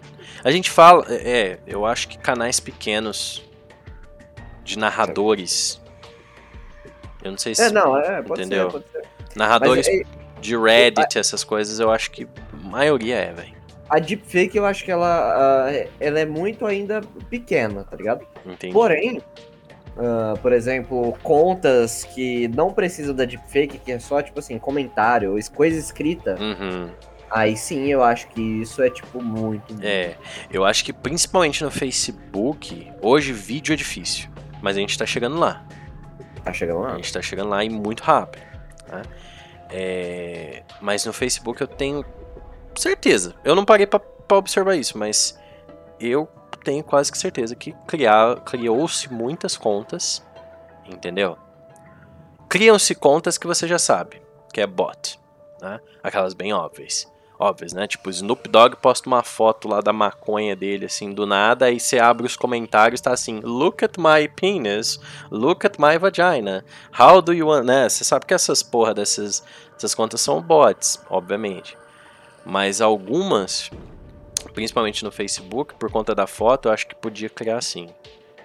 A 0.43 0.51
gente 0.51 0.69
fala. 0.69 1.05
É, 1.09 1.15
é, 1.15 1.59
eu 1.67 1.85
acho 1.85 2.07
que 2.07 2.17
canais 2.17 2.59
pequenos 2.59 3.43
de 4.63 4.77
narradores. 4.77 5.81
Eu 7.23 7.31
não 7.31 7.37
sei 7.37 7.53
se. 7.53 7.61
É, 7.61 7.71
não, 7.71 7.97
é, 7.97 8.21
pode 8.21 8.41
entendeu? 8.41 8.71
Ser, 8.71 8.79
pode 8.79 8.91
ser. 8.91 9.07
Narradores 9.35 9.87
Mas, 9.87 10.01
é, 10.01 10.41
de 10.41 10.57
Reddit, 10.57 11.17
essas 11.17 11.43
coisas, 11.43 11.79
eu 11.79 11.91
acho 11.91 12.11
que 12.11 12.27
a 12.53 12.57
maioria 12.57 13.15
é, 13.15 13.31
velho. 13.31 13.60
A 13.91 13.99
deepfake 13.99 14.57
eu 14.57 14.65
acho 14.65 14.85
que 14.85 14.91
ela, 14.91 15.67
uh, 15.67 15.89
ela 15.99 16.17
é 16.17 16.25
muito 16.25 16.65
ainda 16.65 17.01
pequena, 17.29 17.83
tá 17.83 17.97
ligado? 17.97 18.25
Entendi. 18.45 18.71
Porém, 18.71 19.17
uh, 19.17 20.39
por 20.41 20.53
exemplo, 20.53 21.13
contas 21.21 22.05
que 22.05 22.47
não 22.47 22.71
precisam 22.71 23.13
da 23.13 23.25
deepfake, 23.25 23.77
que 23.79 23.91
é 23.91 23.99
só, 23.99 24.21
tipo 24.21 24.39
assim, 24.39 24.57
comentário, 24.57 25.37
coisa 25.53 25.77
escrita. 25.77 26.37
Uhum. 26.39 26.89
Aí 27.29 27.57
sim 27.57 27.87
eu 27.87 28.01
acho 28.01 28.29
que 28.29 28.41
isso 28.61 28.81
é, 28.81 28.89
tipo, 28.89 29.21
muito. 29.21 29.75
É, 29.81 30.15
eu 30.49 30.63
acho 30.63 30.85
que 30.85 30.93
principalmente 30.93 31.61
no 31.61 31.69
Facebook, 31.69 32.89
hoje 33.01 33.33
vídeo 33.33 33.73
é 33.73 33.75
difícil. 33.75 34.29
Mas 34.61 34.77
a 34.77 34.79
gente 34.79 34.97
tá 34.97 35.05
chegando 35.05 35.37
lá. 35.37 35.65
Tá 36.45 36.53
chegando 36.53 36.79
lá? 36.79 36.93
A 36.93 36.95
gente 36.95 37.11
tá 37.11 37.21
chegando 37.21 37.49
lá 37.49 37.61
e 37.61 37.69
muito 37.69 38.03
rápido. 38.03 38.41
Né? 38.89 39.01
É... 39.69 40.63
Mas 40.79 41.05
no 41.05 41.11
Facebook 41.11 41.59
eu 41.59 41.67
tenho 41.67 42.05
certeza. 42.79 43.35
Eu 43.43 43.55
não 43.55 43.65
parei 43.65 43.85
para 43.85 44.01
observar 44.37 44.75
isso, 44.75 44.97
mas 44.97 45.37
eu 45.99 46.27
tenho 46.63 46.83
quase 46.83 47.11
que 47.11 47.17
certeza 47.17 47.55
que 47.55 47.75
criou-se 48.45 49.11
muitas 49.11 49.57
contas, 49.57 50.23
entendeu? 50.85 51.37
Criam-se 52.47 52.93
contas 52.93 53.37
que 53.37 53.47
você 53.47 53.67
já 53.67 53.79
sabe, 53.79 54.21
que 54.53 54.61
é 54.61 54.67
bot, 54.67 55.19
né? 55.61 55.79
Aquelas 56.03 56.33
bem 56.33 56.53
óbvias. 56.53 57.09
Óbvias, 57.39 57.73
né? 57.73 57.87
Tipo, 57.87 58.11
Snoop 58.11 58.47
Dogg 58.47 58.75
posta 58.75 59.09
uma 59.09 59.23
foto 59.23 59.67
lá 59.67 59.81
da 59.81 59.91
maconha 59.91 60.55
dele, 60.55 60.85
assim, 60.85 61.11
do 61.11 61.25
nada, 61.25 61.65
aí 61.65 61.79
você 61.79 61.97
abre 61.97 62.27
os 62.27 62.35
comentários, 62.35 63.01
tá 63.01 63.11
assim, 63.11 63.39
look 63.39 63.83
at 63.83 63.97
my 63.97 64.27
penis, 64.27 64.99
look 65.31 65.65
at 65.65 65.79
my 65.79 65.97
vagina, 65.97 66.63
how 66.99 67.19
do 67.19 67.33
you 67.33 67.47
want, 67.47 67.65
né? 67.65 67.89
Você 67.89 68.03
sabe 68.03 68.27
que 68.27 68.33
essas 68.35 68.61
porra 68.61 68.93
dessas, 68.93 69.43
dessas 69.73 69.95
contas 69.95 70.21
são 70.21 70.39
bots, 70.39 71.01
obviamente. 71.09 71.75
Mas 72.45 72.81
algumas, 72.81 73.69
principalmente 74.53 75.03
no 75.03 75.11
Facebook, 75.11 75.75
por 75.75 75.91
conta 75.91 76.15
da 76.15 76.27
foto, 76.27 76.67
eu 76.67 76.73
acho 76.73 76.87
que 76.87 76.95
podia 76.95 77.29
criar 77.29 77.61
sim. 77.61 77.89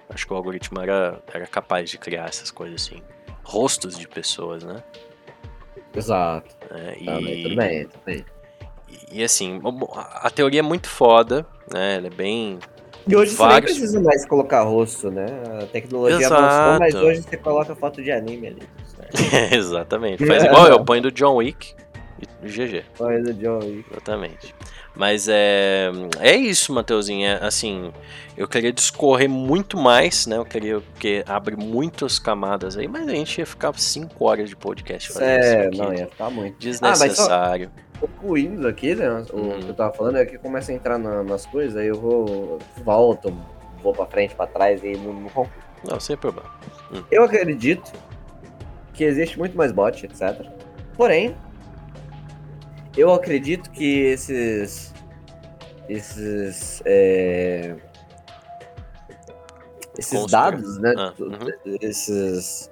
Acho 0.09 0.25
que 0.25 0.33
o 0.33 0.35
algoritmo 0.35 0.79
era, 0.79 1.21
era 1.33 1.45
capaz 1.47 1.89
de 1.89 1.97
criar 1.97 2.25
essas 2.25 2.51
coisas 2.51 2.83
assim. 2.83 3.01
Rostos 3.43 3.97
de 3.97 4.07
pessoas, 4.07 4.63
né? 4.63 4.83
Exato. 5.93 6.55
É, 6.71 6.97
e... 6.99 7.05
Também, 7.05 7.43
tudo 7.43 7.55
bem, 7.55 7.87
tudo 7.87 8.01
bem. 8.05 8.25
E, 8.87 9.19
e 9.19 9.23
assim, 9.23 9.59
a 10.13 10.29
teoria 10.29 10.59
é 10.59 10.63
muito 10.63 10.87
foda, 10.87 11.45
né? 11.71 11.95
Ela 11.95 12.07
é 12.07 12.11
bem. 12.11 12.59
E 13.07 13.15
hoje 13.15 13.35
vários... 13.35 13.71
você 13.71 13.79
nem 13.79 13.89
precisa 13.89 14.01
mais 14.01 14.25
colocar 14.25 14.63
rosto, 14.63 15.09
né? 15.09 15.25
A 15.61 15.65
tecnologia 15.65 16.25
Exato. 16.25 16.43
avançou, 16.43 16.79
mas 16.79 16.95
hoje 16.95 17.21
você 17.23 17.37
coloca 17.37 17.75
foto 17.75 18.03
de 18.03 18.11
anime 18.11 18.47
ali. 18.47 18.63
Exatamente. 19.51 20.25
Faz 20.25 20.43
igual 20.43 20.67
eu, 20.67 20.83
ponho 20.83 21.01
do 21.01 21.11
John 21.11 21.35
Wick. 21.35 21.73
E 22.19 22.47
GG. 22.47 22.83
Faz 22.93 23.27
o 23.27 23.33
Joey. 23.33 23.85
Exatamente. 23.91 24.55
Mas 24.95 25.27
é, 25.29 25.91
é 26.19 26.35
isso, 26.35 26.73
Mateuzinho. 26.73 27.27
É, 27.27 27.45
assim, 27.45 27.91
eu 28.35 28.47
queria 28.47 28.73
discorrer 28.73 29.29
muito 29.29 29.77
mais, 29.77 30.25
né? 30.25 30.37
Eu 30.37 30.45
queria, 30.45 30.81
porque 30.81 31.23
abre 31.27 31.55
muitas 31.55 32.17
camadas 32.17 32.77
aí, 32.77 32.87
mas 32.87 33.07
a 33.07 33.11
gente 33.11 33.37
ia 33.37 33.45
ficar 33.45 33.77
5 33.77 34.25
horas 34.25 34.49
de 34.49 34.55
podcast 34.55 35.11
fazendo 35.11 35.29
é, 35.29 35.39
isso 35.39 35.67
aqui. 35.67 35.77
não, 35.77 35.93
ia 35.93 36.07
ficar 36.07 36.29
muito. 36.31 36.57
Desnecessário. 36.57 37.71
Ah, 37.75 37.87
concluindo 37.99 38.67
aqui, 38.67 38.95
né? 38.95 39.09
O 39.31 39.37
hum. 39.37 39.59
que 39.59 39.69
eu 39.69 39.73
tava 39.73 39.93
falando 39.93 40.17
é 40.17 40.25
que 40.25 40.37
começa 40.37 40.71
a 40.71 40.75
entrar 40.75 40.97
na, 40.97 41.23
nas 41.23 41.45
coisas, 41.45 41.75
aí 41.75 41.87
eu 41.87 41.95
vou, 41.95 42.59
volto, 42.83 43.35
vou 43.81 43.93
pra 43.93 44.05
frente, 44.05 44.35
pra 44.35 44.47
trás 44.47 44.83
e 44.83 44.93
não, 44.93 45.13
não 45.13 45.29
concluo. 45.29 45.63
Não, 45.83 45.99
sem 45.99 46.17
problema. 46.17 46.49
Hum. 46.91 47.03
Eu 47.11 47.23
acredito 47.23 47.91
que 48.93 49.03
existe 49.03 49.37
muito 49.37 49.55
mais 49.55 49.71
bot, 49.71 50.05
etc. 50.05 50.45
Porém, 50.95 51.35
eu 52.97 53.13
acredito 53.13 53.69
que 53.71 53.99
esses. 53.99 54.93
Esses. 55.87 56.81
É, 56.85 57.75
esses 59.97 60.25
dados, 60.27 60.77
né? 60.79 60.93
Ah, 60.97 61.13
uhum. 61.19 61.77
Esses. 61.81 62.69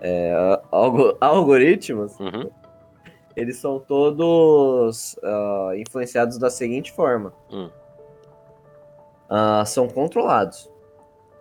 É, 0.00 0.60
algo, 0.70 1.16
algoritmos. 1.20 2.18
Uhum. 2.18 2.50
Eles 3.34 3.58
são 3.58 3.78
todos 3.78 5.14
uh, 5.22 5.74
influenciados 5.76 6.38
da 6.38 6.48
seguinte 6.48 6.92
forma: 6.92 7.32
uhum. 7.50 7.70
uh, 9.30 9.66
são 9.66 9.88
controlados. 9.88 10.70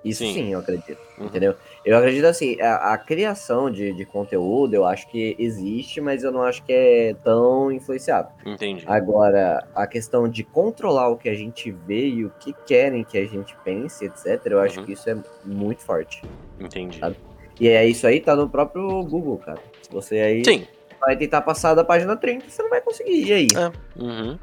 Isso 0.04 0.24
sim, 0.24 0.34
sim 0.34 0.54
eu 0.54 0.60
acredito. 0.60 1.00
Uhum. 1.18 1.26
Entendeu? 1.26 1.56
Eu 1.86 2.00
acredito 2.00 2.26
assim, 2.26 2.60
a, 2.60 2.94
a 2.94 2.98
criação 2.98 3.70
de, 3.70 3.94
de, 3.94 4.06
conteúdo 4.06 4.74
eu 4.74 4.86
acho 4.86 5.08
que 5.08 5.36
existe, 5.38 6.02
mas 6.02 6.24
eu 6.24 6.32
não 6.32 6.42
acho 6.42 6.64
que 6.64 6.74
é 6.74 7.16
tão 7.24 7.72
influenciado. 7.72 8.30
Entendi. 8.44 8.84
Agora, 8.88 9.68
a 9.76 9.86
questão 9.86 10.28
de 10.28 10.44
controlar 10.44 11.10
o 11.10 11.18
que 11.18 11.30
a 11.30 11.36
gente 11.36 11.70
vê 11.70 12.08
e 12.08 12.26
o 12.26 12.32
que 12.40 12.54
querem 12.66 13.04
que 13.04 13.20
a 13.20 13.26
gente 13.28 13.56
pense, 13.64 14.04
etc., 14.04 14.42
eu 14.48 14.60
acho 14.60 14.80
uhum. 14.80 14.86
que 14.88 14.94
isso 14.94 15.08
é 15.08 15.16
muito 15.46 15.84
forte. 15.84 16.24
Entendi. 16.60 16.98
Sabe? 16.98 17.18
E 17.60 17.68
é 17.68 17.86
isso 17.88 18.08
aí 18.08 18.20
tá 18.20 18.36
no 18.36 18.50
próprio 18.50 19.04
Google, 19.04 19.38
cara. 19.38 19.60
Se 19.84 19.92
você 19.92 20.20
aí 20.20 20.44
Sim. 20.44 20.68
vai 21.00 21.16
tentar 21.16 21.42
passar 21.44 21.76
da 21.76 21.84
página 21.84 22.18
30, 22.18 22.50
você 22.50 22.64
não 22.64 22.70
vai 22.72 22.82
conseguir. 22.82 23.28
E 23.28 23.32
aí? 23.32 23.48
É, 23.56 24.02
uhum. 24.02 24.40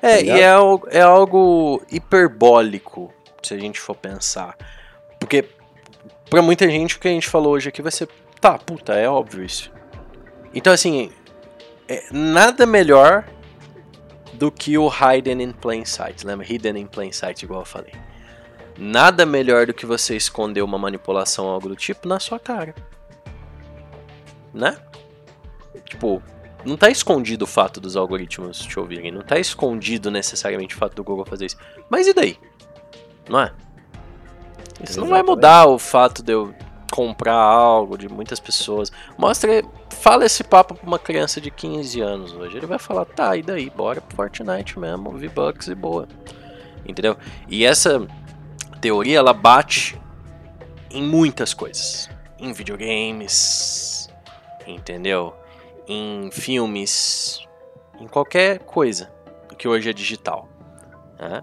é 0.00 0.16
tá 0.16 0.20
e 0.22 0.30
é 0.30 0.98
é 0.98 1.00
algo 1.02 1.82
hiperbólico, 1.92 3.12
se 3.42 3.52
a 3.52 3.58
gente 3.58 3.78
for 3.78 3.94
pensar. 3.94 4.56
Porque 5.20 5.44
pra 6.28 6.42
muita 6.42 6.68
gente 6.68 6.96
o 6.96 7.00
que 7.00 7.08
a 7.08 7.10
gente 7.10 7.28
falou 7.28 7.54
hoje 7.54 7.68
aqui 7.68 7.82
vai 7.82 7.92
ser, 7.92 8.08
tá, 8.40 8.58
puta, 8.58 8.94
é 8.94 9.08
óbvio 9.08 9.44
isso. 9.44 9.72
Então 10.54 10.72
assim, 10.72 11.10
é, 11.88 12.04
nada 12.12 12.66
melhor 12.66 13.24
do 14.34 14.52
que 14.52 14.78
o 14.78 14.88
Hidden 14.88 15.42
in 15.42 15.52
Plain 15.52 15.84
Sight, 15.84 16.26
lembra? 16.26 16.46
Hidden 16.46 16.78
in 16.78 16.86
Plain 16.86 17.12
Sight, 17.12 17.44
igual 17.44 17.60
eu 17.60 17.66
falei. 17.66 17.92
Nada 18.78 19.26
melhor 19.26 19.66
do 19.66 19.74
que 19.74 19.84
você 19.84 20.14
esconder 20.14 20.62
uma 20.62 20.78
manipulação 20.78 21.46
ou 21.46 21.52
algo 21.52 21.68
do 21.68 21.74
tipo 21.74 22.06
na 22.06 22.20
sua 22.20 22.38
cara. 22.38 22.74
Né? 24.54 24.78
Tipo, 25.84 26.22
não 26.64 26.76
tá 26.76 26.88
escondido 26.88 27.42
o 27.42 27.46
fato 27.46 27.80
dos 27.80 27.96
algoritmos 27.96 28.60
te 28.60 28.78
ouvirem, 28.78 29.10
não 29.10 29.22
tá 29.22 29.38
escondido 29.38 30.10
necessariamente 30.10 30.76
o 30.76 30.78
fato 30.78 30.94
do 30.94 31.02
Google 31.02 31.24
fazer 31.24 31.46
isso. 31.46 31.56
Mas 31.90 32.06
e 32.06 32.14
daí? 32.14 32.38
Não 33.28 33.40
é? 33.40 33.52
Isso 34.82 35.00
não 35.00 35.08
vai 35.08 35.22
mudar 35.22 35.66
o 35.66 35.78
fato 35.78 36.22
de 36.22 36.32
eu 36.32 36.54
comprar 36.90 37.34
algo, 37.34 37.98
de 37.98 38.08
muitas 38.08 38.40
pessoas. 38.40 38.90
Mostra, 39.16 39.62
fala 39.90 40.24
esse 40.24 40.42
papo 40.42 40.74
pra 40.74 40.86
uma 40.86 40.98
criança 40.98 41.40
de 41.40 41.50
15 41.50 42.00
anos 42.00 42.32
hoje. 42.32 42.56
Ele 42.56 42.66
vai 42.66 42.78
falar, 42.78 43.04
tá, 43.04 43.36
e 43.36 43.42
daí? 43.42 43.70
Bora 43.70 44.00
pro 44.00 44.16
Fortnite 44.16 44.78
mesmo, 44.78 45.10
V-Bucks 45.12 45.68
e 45.68 45.74
boa. 45.74 46.08
Entendeu? 46.86 47.16
E 47.48 47.64
essa 47.64 48.06
teoria, 48.80 49.18
ela 49.18 49.32
bate 49.32 50.00
em 50.90 51.02
muitas 51.02 51.52
coisas. 51.52 52.08
Em 52.38 52.52
videogames, 52.52 54.08
entendeu? 54.66 55.34
Em 55.86 56.30
filmes, 56.30 57.40
em 58.00 58.06
qualquer 58.06 58.60
coisa 58.60 59.10
que 59.58 59.66
hoje 59.66 59.90
é 59.90 59.92
digital. 59.92 60.48
Né? 61.18 61.42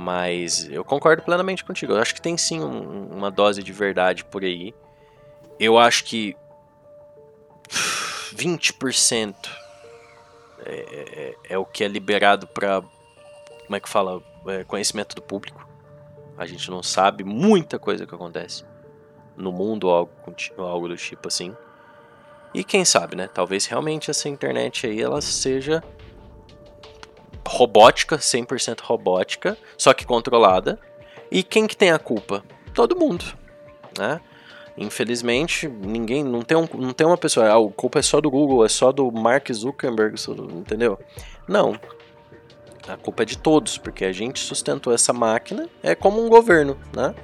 Mas 0.00 0.66
eu 0.70 0.82
concordo 0.82 1.22
plenamente 1.22 1.62
contigo. 1.62 1.92
Eu 1.92 2.00
acho 2.00 2.14
que 2.14 2.22
tem 2.22 2.36
sim 2.36 2.60
um, 2.60 3.08
uma 3.08 3.30
dose 3.30 3.62
de 3.62 3.72
verdade 3.72 4.24
por 4.24 4.42
aí. 4.42 4.74
Eu 5.58 5.78
acho 5.78 6.04
que 6.04 6.34
20% 8.34 9.34
é, 10.64 11.34
é, 11.48 11.54
é 11.54 11.58
o 11.58 11.66
que 11.66 11.84
é 11.84 11.88
liberado 11.88 12.46
para 12.46 12.80
como 12.80 13.76
é 13.76 13.80
que 13.80 13.88
fala 13.88 14.22
é, 14.46 14.64
conhecimento 14.64 15.14
do 15.14 15.22
público. 15.22 15.68
A 16.36 16.46
gente 16.46 16.70
não 16.70 16.82
sabe 16.82 17.22
muita 17.22 17.78
coisa 17.78 18.06
que 18.06 18.14
acontece 18.14 18.64
no 19.36 19.52
mundo 19.52 19.90
algo, 19.90 20.10
algo 20.56 20.88
do 20.88 20.96
tipo 20.96 21.28
assim. 21.28 21.54
E 22.54 22.64
quem 22.64 22.84
sabe, 22.84 23.14
né? 23.14 23.28
Talvez 23.28 23.66
realmente 23.66 24.10
essa 24.10 24.28
internet 24.28 24.86
aí 24.86 25.00
ela 25.00 25.20
seja 25.20 25.84
robótica, 27.50 28.16
100% 28.16 28.80
robótica, 28.82 29.58
só 29.76 29.92
que 29.92 30.06
controlada. 30.06 30.78
E 31.30 31.42
quem 31.42 31.66
que 31.66 31.76
tem 31.76 31.90
a 31.90 31.98
culpa? 31.98 32.44
Todo 32.72 32.96
mundo, 32.96 33.24
né? 33.98 34.20
Infelizmente, 34.78 35.68
ninguém 35.68 36.22
não 36.22 36.42
tem, 36.42 36.56
um, 36.56 36.66
não 36.74 36.92
tem 36.92 37.06
uma 37.06 37.18
pessoa, 37.18 37.46
ah, 37.46 37.58
a 37.58 37.72
culpa 37.72 37.98
é 37.98 38.02
só 38.02 38.20
do 38.20 38.30
Google, 38.30 38.64
é 38.64 38.68
só 38.68 38.92
do 38.92 39.10
Mark 39.10 39.50
Zuckerberg, 39.52 40.14
entendeu? 40.54 40.98
Não. 41.46 41.78
A 42.88 42.96
culpa 42.96 43.24
é 43.24 43.26
de 43.26 43.36
todos, 43.36 43.76
porque 43.76 44.04
a 44.04 44.12
gente 44.12 44.38
sustentou 44.40 44.92
essa 44.92 45.12
máquina, 45.12 45.68
é 45.82 45.94
como 45.94 46.24
um 46.24 46.28
governo, 46.28 46.78
né? 46.94 47.14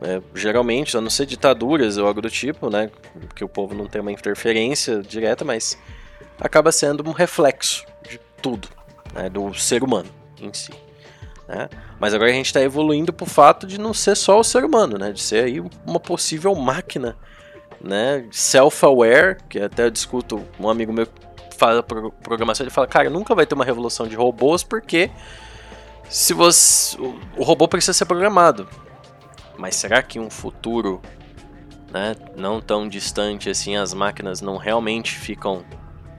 É, 0.00 0.20
geralmente, 0.34 0.96
a 0.96 1.00
não 1.00 1.10
ser 1.10 1.26
ditaduras 1.26 1.96
ou 1.96 2.06
algo 2.06 2.20
do 2.20 2.30
tipo, 2.30 2.68
né? 2.68 2.90
Que 3.34 3.44
o 3.44 3.48
povo 3.48 3.74
não 3.74 3.86
tem 3.86 4.00
uma 4.00 4.12
interferência 4.12 5.00
direta, 5.00 5.44
mas 5.44 5.78
acaba 6.40 6.70
sendo 6.70 7.08
um 7.08 7.12
reflexo 7.12 7.84
de 8.08 8.20
tudo 8.42 8.77
né, 9.14 9.28
do 9.28 9.52
ser 9.54 9.82
humano 9.82 10.08
em 10.40 10.52
si. 10.52 10.72
Né? 11.46 11.68
Mas 11.98 12.14
agora 12.14 12.30
a 12.30 12.34
gente 12.34 12.46
está 12.46 12.60
evoluindo 12.60 13.12
para 13.12 13.24
o 13.24 13.28
fato 13.28 13.66
de 13.66 13.78
não 13.78 13.94
ser 13.94 14.16
só 14.16 14.38
o 14.38 14.44
ser 14.44 14.64
humano, 14.64 14.98
né, 14.98 15.12
de 15.12 15.20
ser 15.20 15.44
aí 15.44 15.60
uma 15.86 15.98
possível 15.98 16.54
máquina, 16.54 17.16
né, 17.80 18.26
self-aware, 18.30 19.38
que 19.48 19.60
até 19.60 19.84
eu 19.84 19.90
discuto 19.90 20.42
um 20.58 20.68
amigo 20.68 20.92
meu 20.92 21.06
faz 21.56 21.76
a 21.76 21.82
programação, 21.82 22.64
ele 22.64 22.70
fala, 22.70 22.86
cara, 22.86 23.10
nunca 23.10 23.34
vai 23.34 23.44
ter 23.44 23.54
uma 23.54 23.64
revolução 23.64 24.06
de 24.06 24.14
robôs 24.14 24.62
porque 24.62 25.10
se 26.08 26.32
você 26.32 26.96
o 27.36 27.42
robô 27.42 27.66
precisa 27.66 27.92
ser 27.92 28.06
programado. 28.06 28.68
Mas 29.58 29.74
será 29.74 30.00
que 30.00 30.20
um 30.20 30.30
futuro, 30.30 31.02
né, 31.90 32.14
não 32.36 32.60
tão 32.60 32.88
distante 32.88 33.50
assim, 33.50 33.74
as 33.74 33.92
máquinas 33.92 34.40
não 34.40 34.56
realmente 34.56 35.16
ficam 35.16 35.64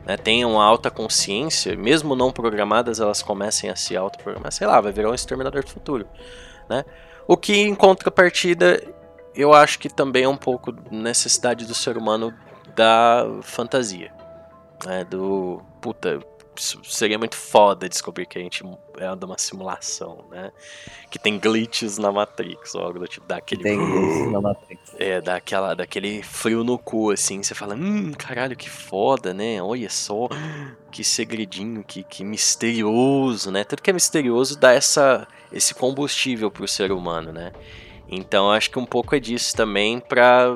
né, 0.10 0.18
tenham 0.18 0.54
uma 0.54 0.66
alta 0.66 0.90
consciência, 0.90 1.76
mesmo 1.76 2.16
não 2.16 2.32
programadas, 2.32 3.00
elas 3.00 3.22
comecem 3.22 3.70
a 3.70 3.76
se 3.76 3.96
autoprogramar, 3.96 4.52
sei 4.52 4.66
lá, 4.66 4.82
vai 4.82 4.92
virar 4.92 5.12
um 5.12 5.14
exterminador 5.14 5.64
do 5.64 5.70
futuro, 5.70 6.08
né? 6.68 6.84
O 7.28 7.38
que 7.38 7.56
em 7.56 7.76
contrapartida, 7.76 8.82
eu 9.36 9.54
acho 9.54 9.78
que 9.78 9.88
também 9.88 10.24
é 10.24 10.28
um 10.28 10.36
pouco 10.36 10.74
necessidade 10.90 11.64
do 11.64 11.76
ser 11.76 11.96
humano 11.96 12.34
da 12.76 13.24
fantasia, 13.44 14.12
né? 14.84 15.04
Do 15.04 15.62
puta, 15.80 16.20
seria 16.60 17.18
muito 17.18 17.36
foda 17.36 17.88
descobrir 17.88 18.26
que 18.26 18.38
a 18.38 18.42
gente 18.42 18.64
é 18.98 19.16
de 19.16 19.26
uma 19.26 19.38
simulação, 19.38 20.26
né? 20.30 20.52
Que 21.10 21.18
tem 21.18 21.40
glitches 21.40 21.98
na 21.98 22.12
Matrix, 22.12 22.76
ou 22.76 22.82
algo 22.82 23.00
do 23.00 23.08
tipo, 23.08 23.26
daquele. 23.26 23.64
Tem 23.64 23.78
glitches 23.78 24.32
na 24.32 24.42
Matrix. 24.42 24.82
É, 24.98 25.22
daquela, 25.22 25.74
daquele 25.74 26.22
frio 26.22 26.64
no 26.64 26.78
cu, 26.78 27.12
assim, 27.12 27.42
você 27.42 27.56
fala, 27.56 27.76
hum, 27.76 28.12
caralho, 28.12 28.56
que 28.56 28.70
foda, 28.70 29.34
né? 29.34 29.62
Olha 29.62 29.90
só, 29.90 30.28
que 30.92 31.04
segredinho, 31.04 31.84
que, 31.84 32.04
que 32.04 32.24
misterioso, 32.24 33.52
né? 33.52 33.64
Tudo 33.64 33.82
que 33.82 33.90
é 33.90 33.94
misterioso 33.94 34.60
dá 34.60 34.74
essa, 34.74 35.28
esse 35.52 35.74
combustível 35.74 36.52
pro 36.52 36.68
ser 36.68 36.92
humano, 36.92 37.32
né? 37.32 37.54
Então 38.12 38.52
acho 38.52 38.72
que 38.72 38.80
um 38.80 38.86
pouco 38.86 39.16
é 39.16 39.20
disso 39.20 39.56
também 39.56 40.00
para 40.00 40.48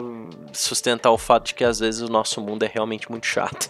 sustentar 0.52 1.12
o 1.12 1.18
fato 1.20 1.48
de 1.48 1.54
que 1.54 1.64
às 1.64 1.80
vezes 1.80 2.02
o 2.02 2.08
nosso 2.08 2.42
mundo 2.42 2.64
é 2.64 2.68
realmente 2.68 3.10
muito 3.12 3.28
chato 3.28 3.70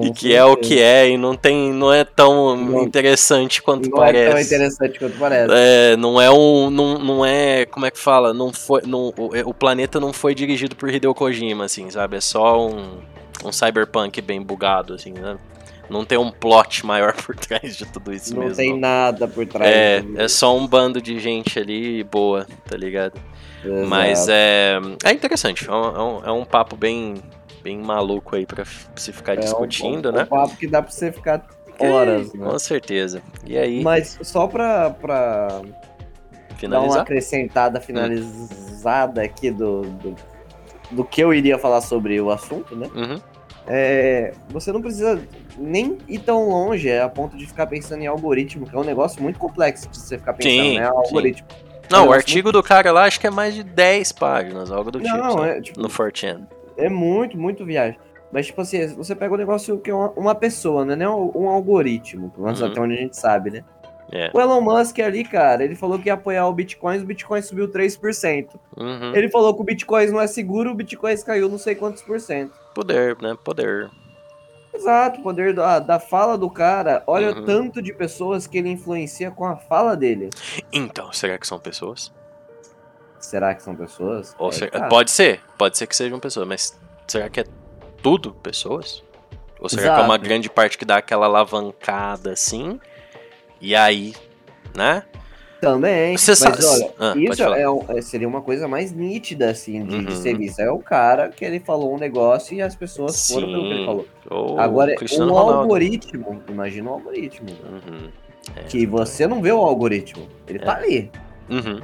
e 0.00 0.12
que 0.12 0.34
é 0.34 0.44
o 0.44 0.56
que 0.56 0.80
é 0.80 1.08
e 1.08 1.16
não 1.16 1.36
tem 1.36 1.72
não 1.72 1.92
é 1.92 2.04
tão 2.04 2.56
não, 2.56 2.82
interessante 2.82 3.62
quanto 3.62 3.88
não 3.88 3.98
parece. 3.98 4.24
Não 4.24 4.30
é 4.30 4.32
tão 4.32 4.40
interessante 4.40 4.98
quanto 4.98 5.18
parece. 5.18 5.54
É, 5.54 5.96
não 5.96 6.20
é 6.20 6.30
um 6.30 6.70
não, 6.70 6.98
não 6.98 7.26
é, 7.26 7.66
como 7.66 7.86
é 7.86 7.90
que 7.90 7.98
fala, 7.98 8.32
não 8.32 8.52
foi 8.52 8.82
não, 8.86 9.12
o, 9.16 9.50
o 9.50 9.54
planeta 9.54 9.98
não 10.00 10.12
foi 10.12 10.34
dirigido 10.34 10.76
por 10.76 10.88
Hideo 10.92 11.14
Kojima 11.14 11.64
assim, 11.64 11.90
sabe? 11.90 12.16
É 12.16 12.20
só 12.20 12.68
um 12.68 12.98
um 13.44 13.52
cyberpunk 13.52 14.20
bem 14.20 14.42
bugado 14.42 14.94
assim, 14.94 15.12
né? 15.12 15.38
Não 15.88 16.04
tem 16.04 16.18
um 16.18 16.30
plot 16.30 16.84
maior 16.86 17.14
por 17.14 17.34
trás 17.34 17.76
de 17.76 17.86
tudo 17.86 18.12
isso 18.12 18.34
não 18.34 18.42
mesmo. 18.42 18.50
Não 18.50 18.56
tem 18.56 18.78
nada 18.78 19.26
por 19.26 19.46
trás. 19.46 19.74
É, 19.74 20.04
é 20.16 20.28
só 20.28 20.56
um 20.56 20.66
bando 20.66 21.00
de 21.00 21.18
gente 21.18 21.58
ali 21.58 22.04
boa, 22.04 22.46
tá 22.68 22.76
ligado? 22.76 23.18
Exato. 23.64 23.88
Mas 23.88 24.28
é, 24.28 24.78
é 25.04 25.12
interessante, 25.12 25.68
é 25.68 25.72
um, 25.72 26.24
é 26.24 26.30
um 26.30 26.44
papo 26.44 26.76
bem, 26.76 27.16
bem 27.68 27.78
maluco 27.78 28.34
aí 28.34 28.46
pra 28.46 28.64
se 28.96 29.12
ficar 29.12 29.34
é 29.34 29.36
discutindo, 29.36 30.08
um, 30.08 30.12
né? 30.12 30.22
Um 30.22 30.26
papo 30.26 30.56
que 30.56 30.66
dá 30.66 30.80
pra 30.80 30.90
você 30.90 31.12
ficar 31.12 31.44
horas, 31.78 32.34
é, 32.34 32.38
né? 32.38 32.46
Com 32.46 32.58
certeza. 32.58 33.22
E 33.44 33.58
aí? 33.58 33.82
Mas 33.82 34.18
só 34.22 34.46
pra, 34.46 34.90
pra 34.90 35.60
Finalizar? 36.56 36.88
dar 36.88 36.94
uma 36.94 37.02
acrescentada, 37.02 37.80
finalizada 37.80 39.22
aqui 39.22 39.50
do, 39.50 39.82
do, 39.82 40.16
do, 40.90 41.04
que 41.04 41.22
eu 41.22 41.34
iria 41.34 41.58
falar 41.58 41.82
sobre 41.82 42.18
o 42.20 42.30
assunto, 42.30 42.74
né? 42.74 42.88
Uhum. 42.94 43.20
É, 43.66 44.32
você 44.48 44.72
não 44.72 44.80
precisa 44.80 45.20
nem 45.58 45.98
ir 46.08 46.20
tão 46.20 46.48
longe 46.48 46.90
a 46.90 47.06
ponto 47.06 47.36
de 47.36 47.46
ficar 47.46 47.66
pensando 47.66 48.02
em 48.02 48.06
algoritmo, 48.06 48.66
que 48.66 48.74
é 48.74 48.78
um 48.78 48.84
negócio 48.84 49.22
muito 49.22 49.38
complexo 49.38 49.90
de 49.90 49.98
você 49.98 50.16
ficar 50.16 50.32
pensando, 50.32 50.52
sim, 50.52 50.78
né? 50.78 50.86
Algoritmo. 50.86 51.46
Sim. 51.50 51.68
Não, 51.90 52.04
é 52.04 52.08
o 52.08 52.12
artigo 52.12 52.46
muito... 52.46 52.56
do 52.56 52.62
cara 52.62 52.90
lá 52.92 53.04
acho 53.04 53.20
que 53.20 53.26
é 53.26 53.30
mais 53.30 53.54
de 53.54 53.62
10 53.62 54.12
páginas, 54.12 54.70
algo 54.70 54.90
do 54.90 55.00
não, 55.00 55.30
tipo. 55.30 55.44
É, 55.44 55.60
tipo 55.60 55.80
no 55.80 55.88
Fortune. 55.88 56.46
É 56.78 56.88
muito, 56.88 57.36
muito 57.36 57.64
viagem. 57.64 57.98
Mas, 58.32 58.46
tipo 58.46 58.60
assim, 58.60 58.86
você 58.94 59.14
pega 59.14 59.34
um 59.34 59.38
negócio 59.38 59.78
que 59.78 59.90
é 59.90 59.94
uma, 59.94 60.10
uma 60.10 60.34
pessoa, 60.34 60.84
né? 60.84 60.94
Não 60.94 61.30
um 61.34 61.48
algoritmo, 61.48 62.30
pelo 62.30 62.44
menos 62.46 62.60
Uhum. 62.60 62.66
até 62.68 62.80
onde 62.80 62.94
a 62.94 62.98
gente 62.98 63.16
sabe, 63.16 63.50
né? 63.50 63.64
É. 64.10 64.30
O 64.32 64.40
Elon 64.40 64.60
Musk 64.62 64.98
ali, 65.00 65.22
cara, 65.22 65.62
ele 65.64 65.74
falou 65.74 65.98
que 65.98 66.08
ia 66.08 66.14
apoiar 66.14 66.46
o 66.46 66.52
Bitcoin, 66.52 66.98
o 66.98 67.04
Bitcoin 67.04 67.42
subiu 67.42 67.68
3%. 67.68 68.48
Uhum. 68.76 69.14
Ele 69.14 69.28
falou 69.28 69.54
que 69.54 69.60
o 69.60 69.64
Bitcoin 69.64 70.06
não 70.06 70.20
é 70.20 70.26
seguro, 70.26 70.70
o 70.70 70.74
Bitcoin 70.74 71.14
caiu 71.22 71.48
não 71.48 71.58
sei 71.58 71.74
quantos 71.74 72.02
por 72.02 72.18
cento. 72.20 72.52
Poder, 72.74 73.16
né? 73.20 73.36
Poder. 73.44 73.90
Exato, 74.74 75.20
o 75.20 75.22
poder 75.22 75.52
da, 75.54 75.78
da 75.78 75.98
fala 75.98 76.38
do 76.38 76.48
cara. 76.48 77.02
Olha 77.06 77.32
Uhum. 77.32 77.42
o 77.42 77.44
tanto 77.44 77.82
de 77.82 77.92
pessoas 77.92 78.46
que 78.46 78.58
ele 78.58 78.70
influencia 78.70 79.30
com 79.30 79.44
a 79.46 79.56
fala 79.56 79.96
dele. 79.96 80.30
Então, 80.72 81.12
será 81.12 81.36
que 81.38 81.46
são 81.46 81.58
pessoas? 81.58 82.12
Será 83.20 83.54
que 83.54 83.62
são 83.62 83.74
pessoas? 83.74 84.34
Ou 84.38 84.50
É. 84.50 84.88
Pode 84.88 85.10
ser, 85.10 85.40
pode 85.56 85.76
ser 85.76 85.86
que 85.86 85.96
sejam 85.96 86.18
pessoas, 86.20 86.46
mas 86.46 86.78
será 87.06 87.28
que 87.28 87.40
é 87.40 87.44
tudo 88.02 88.32
pessoas? 88.32 89.02
Ou 89.60 89.68
será 89.68 89.82
que 89.82 89.88
é 89.88 89.92
Exato. 89.92 90.04
uma 90.04 90.18
grande 90.18 90.48
parte 90.48 90.78
que 90.78 90.84
dá 90.84 90.98
aquela 90.98 91.26
alavancada 91.26 92.32
assim? 92.32 92.78
E 93.60 93.74
aí, 93.74 94.14
né? 94.76 95.02
Também. 95.60 96.16
Você 96.16 96.36
sabe- 96.36 96.64
olha, 96.64 96.92
Ah, 97.00 97.14
isso 97.16 97.42
é 97.42 97.68
um- 97.68 97.84
é- 97.88 98.00
seria 98.00 98.28
uma 98.28 98.40
coisa 98.40 98.68
mais 98.68 98.92
nítida, 98.92 99.50
assim, 99.50 99.84
de, 99.84 100.04
de 100.04 100.12
Uhum. 100.12 100.22
ser 100.22 100.36
vista. 100.38 100.62
É 100.62 100.70
o 100.70 100.78
cara 100.78 101.28
que 101.30 101.44
ele 101.44 101.58
falou 101.58 101.92
um 101.92 101.98
negócio 101.98 102.54
e 102.56 102.62
as 102.62 102.76
pessoas 102.76 103.28
foram 103.28 103.48
pelo 103.48 103.62
que 103.62 103.68
ele 103.70 103.78
Sim. 103.80 103.86
falou. 103.86 104.06
Ou 104.30 104.60
Agora, 104.60 104.94
Cristiano 104.94 105.32
um 105.32 105.34
Ronaldo. 105.34 105.58
algoritmo, 105.62 106.40
imagina 106.48 106.88
um 106.90 106.92
algoritmo. 106.94 107.48
Uhum. 107.50 108.08
É, 108.54 108.62
Que 108.62 108.86
você 108.86 109.26
não 109.26 109.42
vê 109.42 109.50
o 109.50 109.58
algoritmo. 109.58 110.28
Ele 110.46 110.60
tá 110.60 110.74
É. 110.74 110.76
ali. 110.84 111.10
Uhum. 111.50 111.80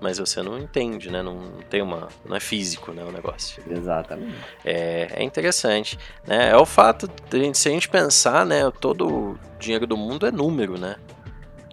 Mas 0.00 0.18
você 0.18 0.42
não 0.42 0.58
entende, 0.58 1.10
né? 1.10 1.22
Não 1.22 1.38
tem 1.70 1.80
uma. 1.80 2.08
Não 2.24 2.36
é 2.36 2.40
físico, 2.40 2.92
né? 2.92 3.02
O 3.02 3.10
negócio. 3.10 3.62
Exatamente. 3.68 4.34
É, 4.64 5.08
é 5.14 5.22
interessante, 5.22 5.98
né? 6.26 6.50
É 6.50 6.56
o 6.56 6.66
fato 6.66 7.08
de 7.30 7.56
se 7.56 7.68
a 7.68 7.72
gente 7.72 7.88
pensar, 7.88 8.44
né? 8.44 8.70
Todo 8.80 9.08
o 9.08 9.38
dinheiro 9.58 9.86
do 9.86 9.96
mundo 9.96 10.26
é 10.26 10.30
número, 10.30 10.78
né? 10.78 10.96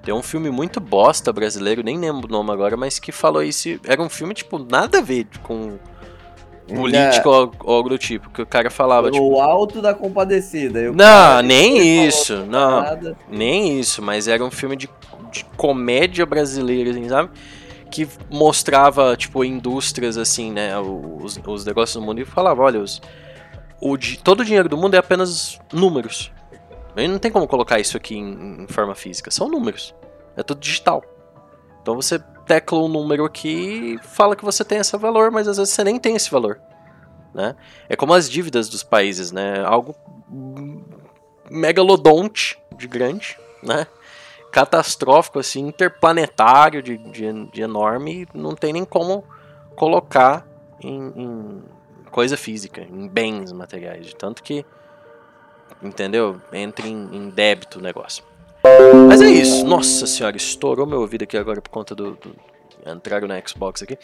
Tem 0.04 0.14
um 0.14 0.22
filme 0.22 0.50
muito 0.50 0.80
bosta 0.80 1.32
brasileiro, 1.32 1.82
nem 1.82 1.98
lembro 1.98 2.28
o 2.28 2.32
nome 2.32 2.52
agora, 2.52 2.76
mas 2.76 3.00
que 3.00 3.12
falou 3.12 3.44
isso. 3.44 3.80
Era 3.86 4.02
um 4.02 4.10
filme, 4.10 4.34
tipo, 4.34 4.60
nada 4.60 5.00
a 5.00 5.02
ver 5.02 5.28
com 5.42 5.78
político 6.68 7.30
ou 7.30 7.52
ou 7.64 7.76
algo 7.76 7.90
do 7.90 7.98
tipo. 7.98 8.30
Que 8.30 8.42
o 8.42 8.46
cara 8.46 8.70
falava, 8.70 9.12
tipo. 9.12 9.24
o 9.24 9.40
alto 9.40 9.82
da 9.82 9.94
compadecida. 9.94 10.92
Não, 10.92 11.42
nem 11.42 12.06
isso, 12.06 12.38
não. 12.46 12.82
nada. 12.82 13.18
Nem 13.30 13.80
isso, 13.80 14.02
mas 14.02 14.28
era 14.28 14.44
um 14.44 14.52
filme 14.52 14.76
de, 14.76 14.90
de 15.32 15.46
comédia 15.58 16.26
brasileira, 16.26 16.92
assim, 16.92 17.08
sabe? 17.08 17.30
Que 17.94 18.10
mostrava, 18.28 19.16
tipo, 19.16 19.46
indústrias, 19.46 20.18
assim, 20.18 20.52
né? 20.52 20.76
Os, 20.80 21.40
os 21.46 21.64
negócios 21.64 21.94
do 21.94 22.02
mundo 22.04 22.20
e 22.20 22.26
falava, 22.26 22.64
olha, 22.64 22.80
os, 22.80 23.00
o, 23.80 23.96
todo 24.24 24.40
o 24.40 24.44
dinheiro 24.46 24.68
do 24.68 24.76
mundo 24.76 24.96
é 24.96 24.98
apenas 24.98 25.60
números. 25.72 26.32
A 26.98 27.08
não 27.08 27.20
tem 27.20 27.32
como 27.32 27.48
colocar 27.48 27.80
isso 27.80 27.96
aqui 27.96 28.16
em, 28.16 28.64
em 28.64 28.68
forma 28.68 28.96
física, 28.96 29.30
são 29.30 29.48
números. 29.48 29.94
É 30.36 30.42
tudo 30.42 30.60
digital. 30.60 31.04
Então 31.84 31.96
você 31.96 32.18
tecla 32.48 32.80
um 32.80 32.88
número 32.88 33.26
aqui 33.26 34.00
e 34.02 34.08
fala 34.08 34.36
que 34.36 34.44
você 34.44 34.66
tem 34.66 34.80
esse 34.80 34.98
valor, 34.98 35.30
mas 35.30 35.48
às 35.48 35.58
vezes 35.58 35.72
você 35.72 35.84
nem 35.84 36.00
tem 36.00 36.16
esse 36.16 36.32
valor. 36.32 36.60
Né? 37.32 37.56
É 37.88 37.96
como 37.96 38.16
as 38.16 38.28
dívidas 38.28 38.70
dos 38.70 38.82
países, 38.82 39.32
né? 39.32 39.64
Algo 39.64 39.96
megalodonte 41.48 42.58
de 42.76 42.88
grande, 42.88 43.38
né? 43.62 43.86
Catastrófico, 44.54 45.40
assim, 45.40 45.68
interplanetário 45.68 46.84
de, 46.84 46.96
de, 46.96 47.46
de 47.48 47.62
enorme, 47.64 48.28
não 48.36 48.54
tem 48.56 48.72
nem 48.72 48.86
como 48.86 49.24
colocar 49.76 50.48
em, 50.80 51.12
em, 51.16 51.64
coisa 52.12 52.38
física, 52.38 52.82
em 52.82 53.08
bens 53.08 53.52
materiais. 53.52 54.06
De 54.06 54.16
tanto 54.16 54.44
que, 54.44 54.64
entendeu? 55.82 56.40
Entra 56.52 56.88
em, 56.88 57.10
em 57.12 57.30
débito 57.32 57.80
o 57.80 57.82
negócio. 57.82 58.24
Mas 59.08 59.22
é 59.22 59.28
isso. 59.28 59.66
Nossa 59.66 60.06
senhora, 60.06 60.38
estourou 60.38 60.86
meu 60.86 61.02
ouvido 61.02 61.24
aqui 61.24 61.36
agora 61.36 61.60
por 61.60 61.72
conta 61.72 61.96
do. 61.96 62.12
do... 62.12 62.36
Entraram 62.86 63.28
na 63.28 63.42
Xbox 63.44 63.82
aqui. 63.82 63.98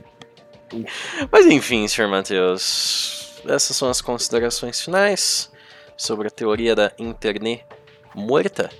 Mas 1.30 1.44
enfim, 1.44 1.86
senhor 1.86 2.08
Matheus. 2.08 3.42
Essas 3.46 3.76
são 3.76 3.90
as 3.90 4.00
considerações 4.00 4.80
finais 4.80 5.52
sobre 5.94 6.28
a 6.28 6.30
teoria 6.30 6.74
da 6.74 6.90
internet 6.98 7.66
morta. 8.14 8.70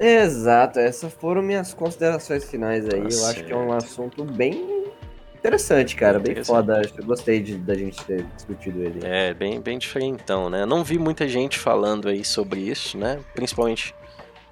Exato, 0.00 0.78
essas 0.78 1.12
foram 1.12 1.42
minhas 1.42 1.74
considerações 1.74 2.44
finais 2.44 2.86
aí. 2.86 3.02
Tá 3.02 3.08
Eu 3.10 3.26
acho 3.26 3.44
que 3.44 3.52
é 3.52 3.56
um 3.56 3.72
assunto 3.72 4.24
bem 4.24 4.86
interessante, 5.34 5.94
cara. 5.94 6.18
Bem, 6.18 6.34
bem 6.34 6.44
foda. 6.44 6.80
Eu 6.96 7.04
gostei 7.04 7.40
de, 7.40 7.58
da 7.58 7.74
gente 7.74 8.02
ter 8.04 8.24
discutido 8.36 8.82
ele. 8.82 9.00
É, 9.04 9.34
bem, 9.34 9.60
bem 9.60 9.78
diferentão, 9.78 10.48
né? 10.48 10.64
Não 10.64 10.82
vi 10.82 10.98
muita 10.98 11.28
gente 11.28 11.58
falando 11.58 12.08
aí 12.08 12.24
sobre 12.24 12.60
isso, 12.60 12.96
né? 12.96 13.20
Principalmente 13.34 13.94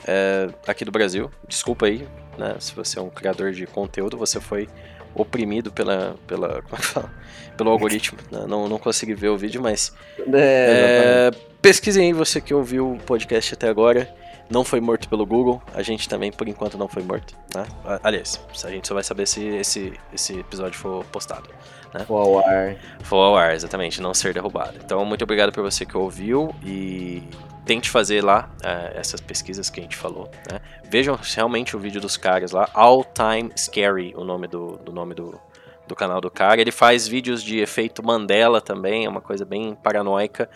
é, 0.06 0.48
aqui 0.66 0.84
do 0.84 0.90
Brasil. 0.90 1.30
Desculpa 1.46 1.86
aí, 1.86 2.06
né? 2.36 2.56
Se 2.58 2.74
você 2.74 2.98
é 2.98 3.02
um 3.02 3.10
criador 3.10 3.52
de 3.52 3.66
conteúdo, 3.66 4.18
você 4.18 4.40
foi 4.40 4.68
oprimido 5.14 5.72
pela, 5.72 6.14
pela 6.26 6.60
como 6.68 6.74
é 6.74 6.76
que 6.76 6.84
fala? 6.84 7.10
pelo 7.56 7.70
algoritmo. 7.70 8.18
Né? 8.30 8.44
Não, 8.46 8.68
não 8.68 8.78
consegui 8.78 9.14
ver 9.14 9.28
o 9.28 9.36
vídeo, 9.36 9.60
mas 9.60 9.92
é, 10.18 11.30
é, 11.32 11.38
pesquisem 11.60 12.06
aí 12.06 12.12
você 12.12 12.40
que 12.40 12.54
ouviu 12.54 12.92
o 12.92 12.98
podcast 12.98 13.54
até 13.54 13.68
agora. 13.68 14.08
Não 14.50 14.64
foi 14.64 14.80
morto 14.80 15.08
pelo 15.08 15.26
Google, 15.26 15.62
a 15.74 15.82
gente 15.82 16.08
também 16.08 16.32
por 16.32 16.48
enquanto 16.48 16.78
não 16.78 16.88
foi 16.88 17.02
morto, 17.02 17.34
né? 17.54 17.66
Aliás, 18.02 18.40
a 18.64 18.70
gente 18.70 18.88
só 18.88 18.94
vai 18.94 19.04
saber 19.04 19.26
se 19.26 19.44
esse, 19.44 19.92
esse 20.12 20.38
episódio 20.38 20.78
for 20.78 21.04
postado. 21.06 21.50
Né? 21.92 22.04
For 22.06 22.16
ao 22.16 22.38
ar. 22.38 22.76
For 23.02 23.16
ao 23.16 23.36
ar, 23.36 23.54
exatamente, 23.54 24.00
não 24.00 24.14
ser 24.14 24.32
derrubado. 24.32 24.78
Então, 24.82 25.04
muito 25.04 25.22
obrigado 25.22 25.52
por 25.52 25.62
você 25.62 25.84
que 25.84 25.96
ouviu 25.96 26.54
e 26.64 27.22
tente 27.64 27.90
fazer 27.90 28.24
lá 28.24 28.50
uh, 28.62 28.98
essas 28.98 29.20
pesquisas 29.20 29.68
que 29.68 29.80
a 29.80 29.82
gente 29.82 29.96
falou. 29.96 30.30
Né? 30.50 30.58
Vejam 30.84 31.18
realmente 31.34 31.76
o 31.76 31.78
vídeo 31.78 32.00
dos 32.00 32.16
caras 32.16 32.52
lá, 32.52 32.68
All 32.72 33.04
Time 33.04 33.52
Scary, 33.56 34.14
o 34.16 34.24
nome 34.24 34.46
do, 34.46 34.78
do 34.78 34.92
nome 34.92 35.14
do, 35.14 35.38
do 35.86 35.94
canal 35.94 36.20
do 36.20 36.30
cara. 36.30 36.60
Ele 36.60 36.72
faz 36.72 37.06
vídeos 37.06 37.42
de 37.42 37.58
efeito 37.58 38.02
Mandela 38.02 38.60
também, 38.60 39.04
é 39.04 39.08
uma 39.08 39.20
coisa 39.20 39.44
bem 39.44 39.74
paranoica. 39.74 40.48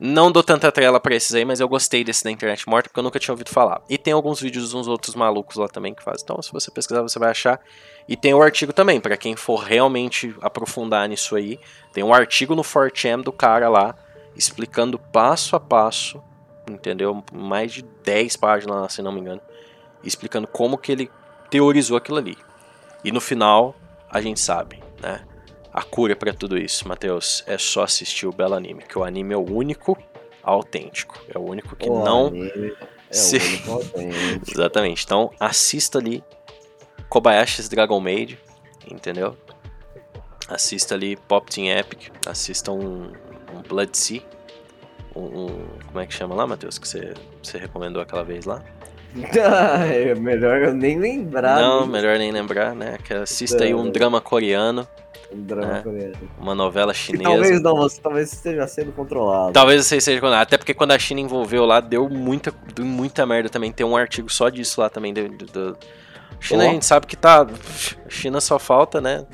Não 0.00 0.30
dou 0.30 0.42
tanta 0.42 0.70
trela 0.70 1.00
pra 1.00 1.14
esses 1.14 1.34
aí, 1.34 1.44
mas 1.44 1.58
eu 1.60 1.68
gostei 1.68 2.04
desse 2.04 2.22
da 2.22 2.30
internet 2.30 2.68
morta 2.68 2.88
porque 2.88 3.00
eu 3.00 3.04
nunca 3.04 3.18
tinha 3.18 3.32
ouvido 3.32 3.50
falar. 3.50 3.82
E 3.88 3.98
tem 3.98 4.12
alguns 4.12 4.40
vídeos 4.40 4.70
de 4.70 4.76
uns 4.76 4.86
outros 4.86 5.14
malucos 5.14 5.56
lá 5.56 5.68
também 5.68 5.92
que 5.94 6.02
fazem. 6.02 6.22
Então, 6.22 6.40
se 6.40 6.52
você 6.52 6.70
pesquisar, 6.70 7.02
você 7.02 7.18
vai 7.18 7.30
achar. 7.30 7.60
E 8.08 8.16
tem 8.16 8.32
o 8.32 8.42
artigo 8.42 8.72
também, 8.72 9.00
para 9.00 9.16
quem 9.16 9.34
for 9.34 9.56
realmente 9.56 10.34
aprofundar 10.40 11.08
nisso 11.08 11.34
aí. 11.34 11.58
Tem 11.92 12.04
um 12.04 12.14
artigo 12.14 12.54
no 12.54 12.62
4chan 12.62 13.22
do 13.22 13.32
cara 13.32 13.68
lá, 13.68 13.94
explicando 14.36 14.98
passo 14.98 15.56
a 15.56 15.60
passo 15.60 16.22
entendeu? 16.72 17.22
Mais 17.32 17.72
de 17.72 17.82
10 17.82 18.36
páginas, 18.36 18.92
se 18.92 19.02
não 19.02 19.12
me 19.12 19.20
engano, 19.20 19.40
explicando 20.02 20.46
como 20.46 20.78
que 20.78 20.92
ele 20.92 21.10
teorizou 21.50 21.96
aquilo 21.96 22.18
ali. 22.18 22.36
E 23.04 23.12
no 23.12 23.20
final, 23.20 23.74
a 24.10 24.20
gente 24.20 24.40
sabe, 24.40 24.82
né? 25.00 25.24
A 25.78 25.82
cura 25.84 26.16
para 26.16 26.34
tudo 26.34 26.58
isso, 26.58 26.88
Matheus, 26.88 27.44
é 27.46 27.56
só 27.56 27.84
assistir 27.84 28.26
o 28.26 28.32
belo 28.32 28.54
anime, 28.54 28.82
que 28.82 28.98
o 28.98 29.04
anime 29.04 29.32
é 29.32 29.36
o 29.36 29.48
único 29.48 29.96
autêntico, 30.42 31.16
é 31.32 31.38
o 31.38 31.42
único 31.42 31.76
que 31.76 31.88
o 31.88 32.02
não 32.02 32.32
é 32.34 33.12
se... 33.12 33.36
o 33.64 33.96
único. 33.96 34.50
Exatamente. 34.50 35.04
Então, 35.04 35.30
assista 35.38 35.98
ali 36.00 36.24
Kobayashi's 37.08 37.68
Dragon 37.68 38.00
Maid, 38.00 38.36
entendeu? 38.90 39.36
Assista 40.48 40.96
ali 40.96 41.14
Pop 41.14 41.48
Team 41.48 41.68
Epic, 41.68 42.10
assista 42.26 42.72
um, 42.72 43.12
um 43.54 43.62
Blood 43.68 43.96
Sea, 43.96 44.20
um, 45.14 45.46
como 45.86 46.00
é 46.00 46.06
que 46.08 46.12
chama 46.12 46.34
lá, 46.34 46.44
Matheus? 46.44 46.76
Que 46.76 46.88
você, 46.88 47.14
você 47.40 47.56
recomendou 47.56 48.02
aquela 48.02 48.24
vez 48.24 48.46
lá? 48.46 48.64
é 49.92 50.14
melhor 50.14 50.58
eu 50.58 50.74
nem 50.74 50.98
lembrar. 50.98 51.60
Não, 51.60 51.86
melhor 51.86 52.18
nem 52.18 52.30
lembrar, 52.30 52.74
né? 52.74 52.98
Que 53.02 53.14
assista 53.14 53.64
aí 53.64 53.74
um 53.74 53.90
drama 53.90 54.20
coreano. 54.20 54.86
Um 55.32 55.42
drama 55.42 55.72
né? 55.72 55.80
coreano. 55.82 56.16
Uma 56.40 56.54
novela 56.54 56.94
chinesa. 56.94 57.24
talvez 57.24 57.62
não, 57.62 57.76
você 57.76 58.00
talvez 58.00 58.32
esteja 58.32 58.66
sendo 58.66 58.92
controlado. 58.92 59.52
Talvez 59.52 59.86
você 59.86 59.96
esteja 59.96 60.18
controlado. 60.18 60.42
Até 60.42 60.56
porque 60.56 60.74
quando 60.74 60.92
a 60.92 60.98
China 60.98 61.20
envolveu 61.20 61.64
lá, 61.64 61.80
deu 61.80 62.08
muita, 62.08 62.52
deu 62.74 62.84
muita 62.84 63.26
merda 63.26 63.48
também. 63.48 63.70
Tem 63.70 63.84
um 63.84 63.96
artigo 63.96 64.30
só 64.30 64.48
disso 64.48 64.80
lá 64.80 64.88
também. 64.88 65.12
Do, 65.12 65.28
do... 65.28 65.78
China 66.40 66.64
oh. 66.64 66.68
a 66.68 66.72
gente 66.72 66.86
sabe 66.86 67.06
que 67.06 67.16
tá. 67.16 67.46
China 68.08 68.40
só 68.40 68.58
falta, 68.58 69.00
né? 69.00 69.26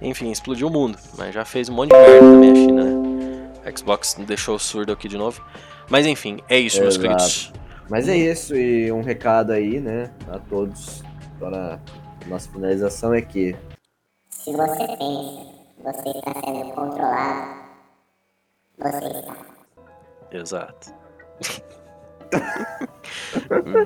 Enfim, 0.00 0.30
explodiu 0.30 0.68
o 0.68 0.70
mundo. 0.70 0.98
Mas 1.16 1.34
já 1.34 1.44
fez 1.44 1.68
um 1.68 1.74
monte 1.74 1.90
de 1.90 1.96
merda 1.96 2.20
também 2.20 2.50
a 2.50 2.54
China, 2.54 2.84
né? 2.84 3.72
Xbox 3.76 4.14
deixou 4.26 4.58
surdo 4.58 4.92
aqui 4.92 5.08
de 5.08 5.16
novo. 5.16 5.42
Mas 5.88 6.06
enfim, 6.06 6.38
é 6.48 6.58
isso, 6.58 6.76
Exato. 6.76 6.82
meus 6.82 6.96
queridos. 6.96 7.63
Mas 7.88 8.08
é 8.08 8.16
isso, 8.16 8.56
e 8.56 8.90
um 8.90 9.02
recado 9.02 9.52
aí, 9.52 9.78
né, 9.78 10.10
a 10.28 10.38
todos 10.38 11.02
para 11.38 11.78
a 12.24 12.28
nossa 12.28 12.50
finalização 12.50 13.12
é 13.12 13.20
que. 13.20 13.54
Se 14.30 14.52
você 14.52 14.86
pensa, 14.98 15.52
você 15.82 16.08
está 16.10 16.32
sendo 16.44 16.72
controlado, 16.72 17.64
você 18.78 19.06
está. 19.06 19.36
Exato. 20.32 20.94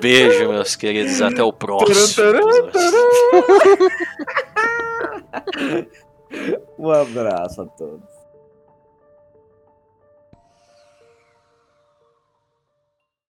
Beijo, 0.01 0.49
meus 0.49 0.75
queridos. 0.75 1.21
Até 1.21 1.43
o 1.43 1.53
próximo. 1.53 2.25
um 6.79 6.89
abraço 6.89 7.61
a 7.61 7.65
todos. 7.65 8.18